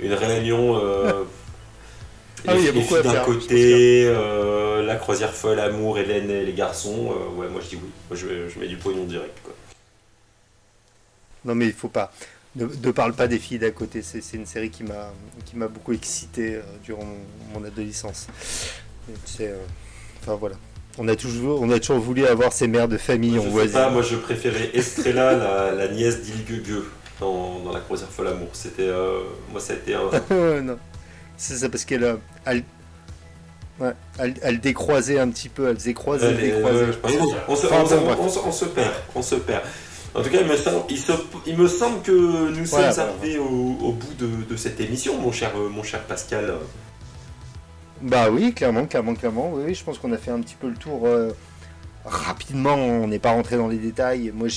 Une 0.00 0.12
réunion. 0.12 0.76
euh, 0.82 1.22
Ah 2.46 2.52
oui, 2.54 2.60
il 2.60 2.64
y 2.64 2.68
a 2.68 2.72
les 2.72 2.80
beaucoup 2.80 2.94
filles 2.94 3.02
d'un 3.12 3.20
côté, 3.24 4.04
euh, 4.06 4.82
la 4.82 4.96
croisière 4.96 5.32
folle, 5.32 5.60
amour, 5.60 5.98
Hélène 5.98 6.30
et 6.30 6.44
les 6.44 6.52
garçons. 6.52 7.12
euh, 7.12 7.40
ouais, 7.40 7.48
moi 7.48 7.60
je 7.62 7.68
dis 7.68 7.76
oui. 7.76 7.90
Moi 8.10 8.18
je, 8.18 8.48
je 8.48 8.58
mets 8.58 8.66
du 8.68 8.76
pognon 8.76 9.04
direct, 9.04 9.36
quoi. 9.44 9.54
Non 11.44 11.54
mais 11.54 11.66
il 11.66 11.72
faut 11.72 11.88
pas. 11.88 12.12
Ne, 12.54 12.66
ne 12.66 12.90
parle 12.90 13.14
pas 13.14 13.28
des 13.28 13.38
filles 13.38 13.58
d'à 13.58 13.70
côté. 13.70 14.02
C'est 14.02 14.20
c'est 14.20 14.36
une 14.36 14.46
série 14.46 14.70
qui 14.70 14.82
m'a 14.84 15.12
qui 15.44 15.56
m'a 15.56 15.68
beaucoup 15.68 15.92
excité 15.92 16.56
euh, 16.56 16.62
durant 16.84 17.04
mon, 17.04 17.60
mon 17.60 17.64
adolescence. 17.66 18.26
C'est 19.24 19.48
euh, 19.48 19.56
enfin 20.20 20.34
voilà. 20.34 20.56
On 20.98 21.08
a 21.08 21.16
toujours 21.16 21.62
on 21.62 21.70
a 21.70 21.78
toujours 21.78 21.98
voulu 22.00 22.26
avoir 22.26 22.52
ces 22.52 22.68
mères 22.68 22.88
de 22.88 22.98
famille 22.98 23.38
en 23.38 23.66
pas, 23.72 23.88
moi 23.90 24.02
je 24.02 24.16
préférais 24.16 24.70
Estrella, 24.74 25.32
la, 25.32 25.72
la 25.72 25.88
nièce 25.88 26.20
d'Ilgugue 26.22 26.82
dans, 27.18 27.60
dans 27.60 27.72
la 27.72 27.80
croisière 27.80 28.10
folle 28.10 28.28
amour. 28.28 28.48
C'était, 28.52 28.82
euh, 28.82 29.20
moi 29.50 29.60
ça 29.60 29.72
a 29.72 29.76
été 29.76 29.94
un. 29.94 30.10
C'est 31.36 31.56
ça 31.56 31.68
parce 31.68 31.84
qu'elle 31.84 32.18
elle, 32.44 32.62
ouais, 33.80 33.92
elle, 34.18 34.34
elle 34.42 34.60
décroisait 34.60 35.18
un 35.18 35.28
petit 35.28 35.48
peu. 35.48 35.68
Elle 35.68 35.76
faisait 35.76 35.94
croiser, 35.94 36.26
Elle 36.26 36.40
est- 36.44 36.52
décroiser. 36.52 36.84
ouais, 36.84 36.90
on, 37.04 37.12
se, 37.12 37.26
on 37.48 37.56
se- 37.56 37.66
Enfin, 37.66 37.80
on 37.82 37.86
se- 37.88 37.94
bon, 37.94 38.04
bref. 38.04 38.18
on 38.20 38.28
se- 38.28 38.38
on 38.38 38.52
se 38.52 38.64
perd, 38.66 38.92
on 39.14 39.22
se 39.22 39.34
perd. 39.36 39.62
En 40.14 40.22
tout 40.22 40.28
cas, 40.30 40.38
il 40.42 40.46
me 40.46 40.56
semble, 40.56 40.84
il 40.90 40.98
se- 40.98 41.12
il 41.46 41.56
me 41.56 41.66
semble 41.66 42.02
que 42.02 42.10
nous 42.12 42.64
Voilà, 42.66 42.92
sommes 42.92 43.04
voilà. 43.06 43.18
arrivés 43.18 43.38
au, 43.38 43.44
au 43.80 43.92
bout 43.92 44.14
de, 44.18 44.44
de 44.48 44.56
cette 44.56 44.78
émission, 44.80 45.18
mon 45.18 45.32
cher, 45.32 45.50
euh, 45.56 45.68
mon 45.70 45.82
cher 45.82 46.02
Pascal. 46.02 46.54
Bah 48.02 48.30
oui, 48.30 48.52
clairement, 48.52 48.84
clairement, 48.86 49.14
clairement. 49.14 49.50
Oui, 49.54 49.62
oui, 49.66 49.74
je 49.74 49.82
pense 49.84 49.98
qu'on 49.98 50.12
a 50.12 50.18
fait 50.18 50.30
un 50.32 50.40
petit 50.40 50.56
peu 50.58 50.68
le 50.68 50.74
tour 50.76 51.06
euh, 51.06 51.30
rapidement. 52.04 52.74
On 52.74 53.06
n'est 53.08 53.18
pas 53.20 53.30
rentré 53.30 53.56
dans 53.56 53.68
les 53.68 53.78
détails. 53.78 54.32
Moi, 54.34 54.48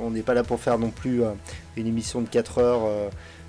on 0.00 0.10
n'est 0.10 0.22
pas 0.22 0.34
là 0.34 0.42
pour 0.42 0.58
faire 0.58 0.78
non 0.78 0.90
plus 0.90 1.22
euh, 1.22 1.30
une 1.76 1.86
émission 1.86 2.20
de 2.22 2.28
4 2.28 2.58
heures 2.58 2.84
euh, 2.86 3.08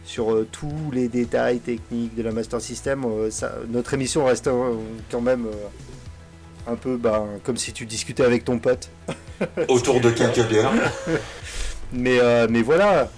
sur 0.09 0.33
euh, 0.33 0.47
tous 0.51 0.89
les 0.91 1.07
détails 1.07 1.59
techniques 1.59 2.15
de 2.15 2.23
la 2.23 2.31
Master 2.31 2.59
System. 2.59 3.05
Euh, 3.05 3.29
ça, 3.29 3.53
notre 3.69 3.93
émission 3.93 4.25
reste 4.25 4.47
euh, 4.47 4.73
quand 5.11 5.21
même 5.21 5.45
euh, 5.45 6.71
un 6.71 6.75
peu 6.75 6.97
ben, 6.97 7.27
comme 7.43 7.57
si 7.57 7.73
tu 7.73 7.85
discutais 7.85 8.23
avec 8.23 8.43
ton 8.43 8.57
pote. 8.57 8.89
Autour 9.67 10.01
de 10.01 10.09
quelques 10.09 10.47
bières. 10.47 10.71
Mais, 11.93 12.19
euh, 12.19 12.45
mais 12.47 12.61
voilà. 12.61 13.09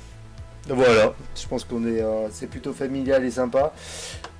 Voilà, 0.70 1.14
je 1.36 1.46
pense 1.46 1.66
qu'on 1.66 1.86
est, 1.86 2.02
euh, 2.02 2.30
c'est 2.32 2.48
plutôt 2.48 2.72
familial 2.72 3.26
et 3.26 3.32
sympa. 3.32 3.74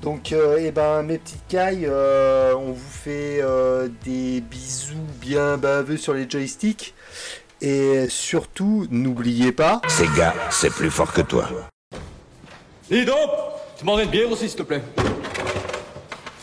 Donc, 0.02 0.32
euh, 0.32 0.58
eh 0.58 0.72
ben, 0.72 1.04
mes 1.04 1.18
petites 1.18 1.46
cailles, 1.50 1.86
euh, 1.86 2.54
on 2.56 2.72
vous 2.72 2.90
fait 2.90 3.42
euh, 3.42 3.90
des 4.06 4.40
bisous 4.40 4.96
bien 5.20 5.58
baveux 5.58 5.98
sur 5.98 6.14
les 6.14 6.30
joysticks. 6.30 6.94
Et 7.60 8.06
surtout, 8.08 8.88
n'oubliez 8.90 9.52
pas. 9.52 9.82
Sega, 9.90 10.34
c'est 10.50 10.72
plus 10.72 10.92
fort 10.92 11.12
que 11.12 11.22
toi. 11.22 11.50
Dis 12.92 13.06
donc 13.06 13.30
Tu 13.78 13.86
m'en 13.86 13.98
une 13.98 14.10
bière 14.10 14.30
aussi, 14.30 14.50
s'il 14.50 14.58
te 14.58 14.64
plaît. 14.64 14.82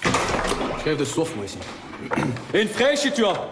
Je 0.04 0.80
crève 0.80 0.96
de 0.96 1.04
soif, 1.04 1.36
moi, 1.36 1.44
ici. 1.44 1.58
Et 2.54 2.62
une 2.62 2.68
fraîche, 2.68 3.00
si 3.00 3.12
tu 3.12 3.22
as 3.26 3.48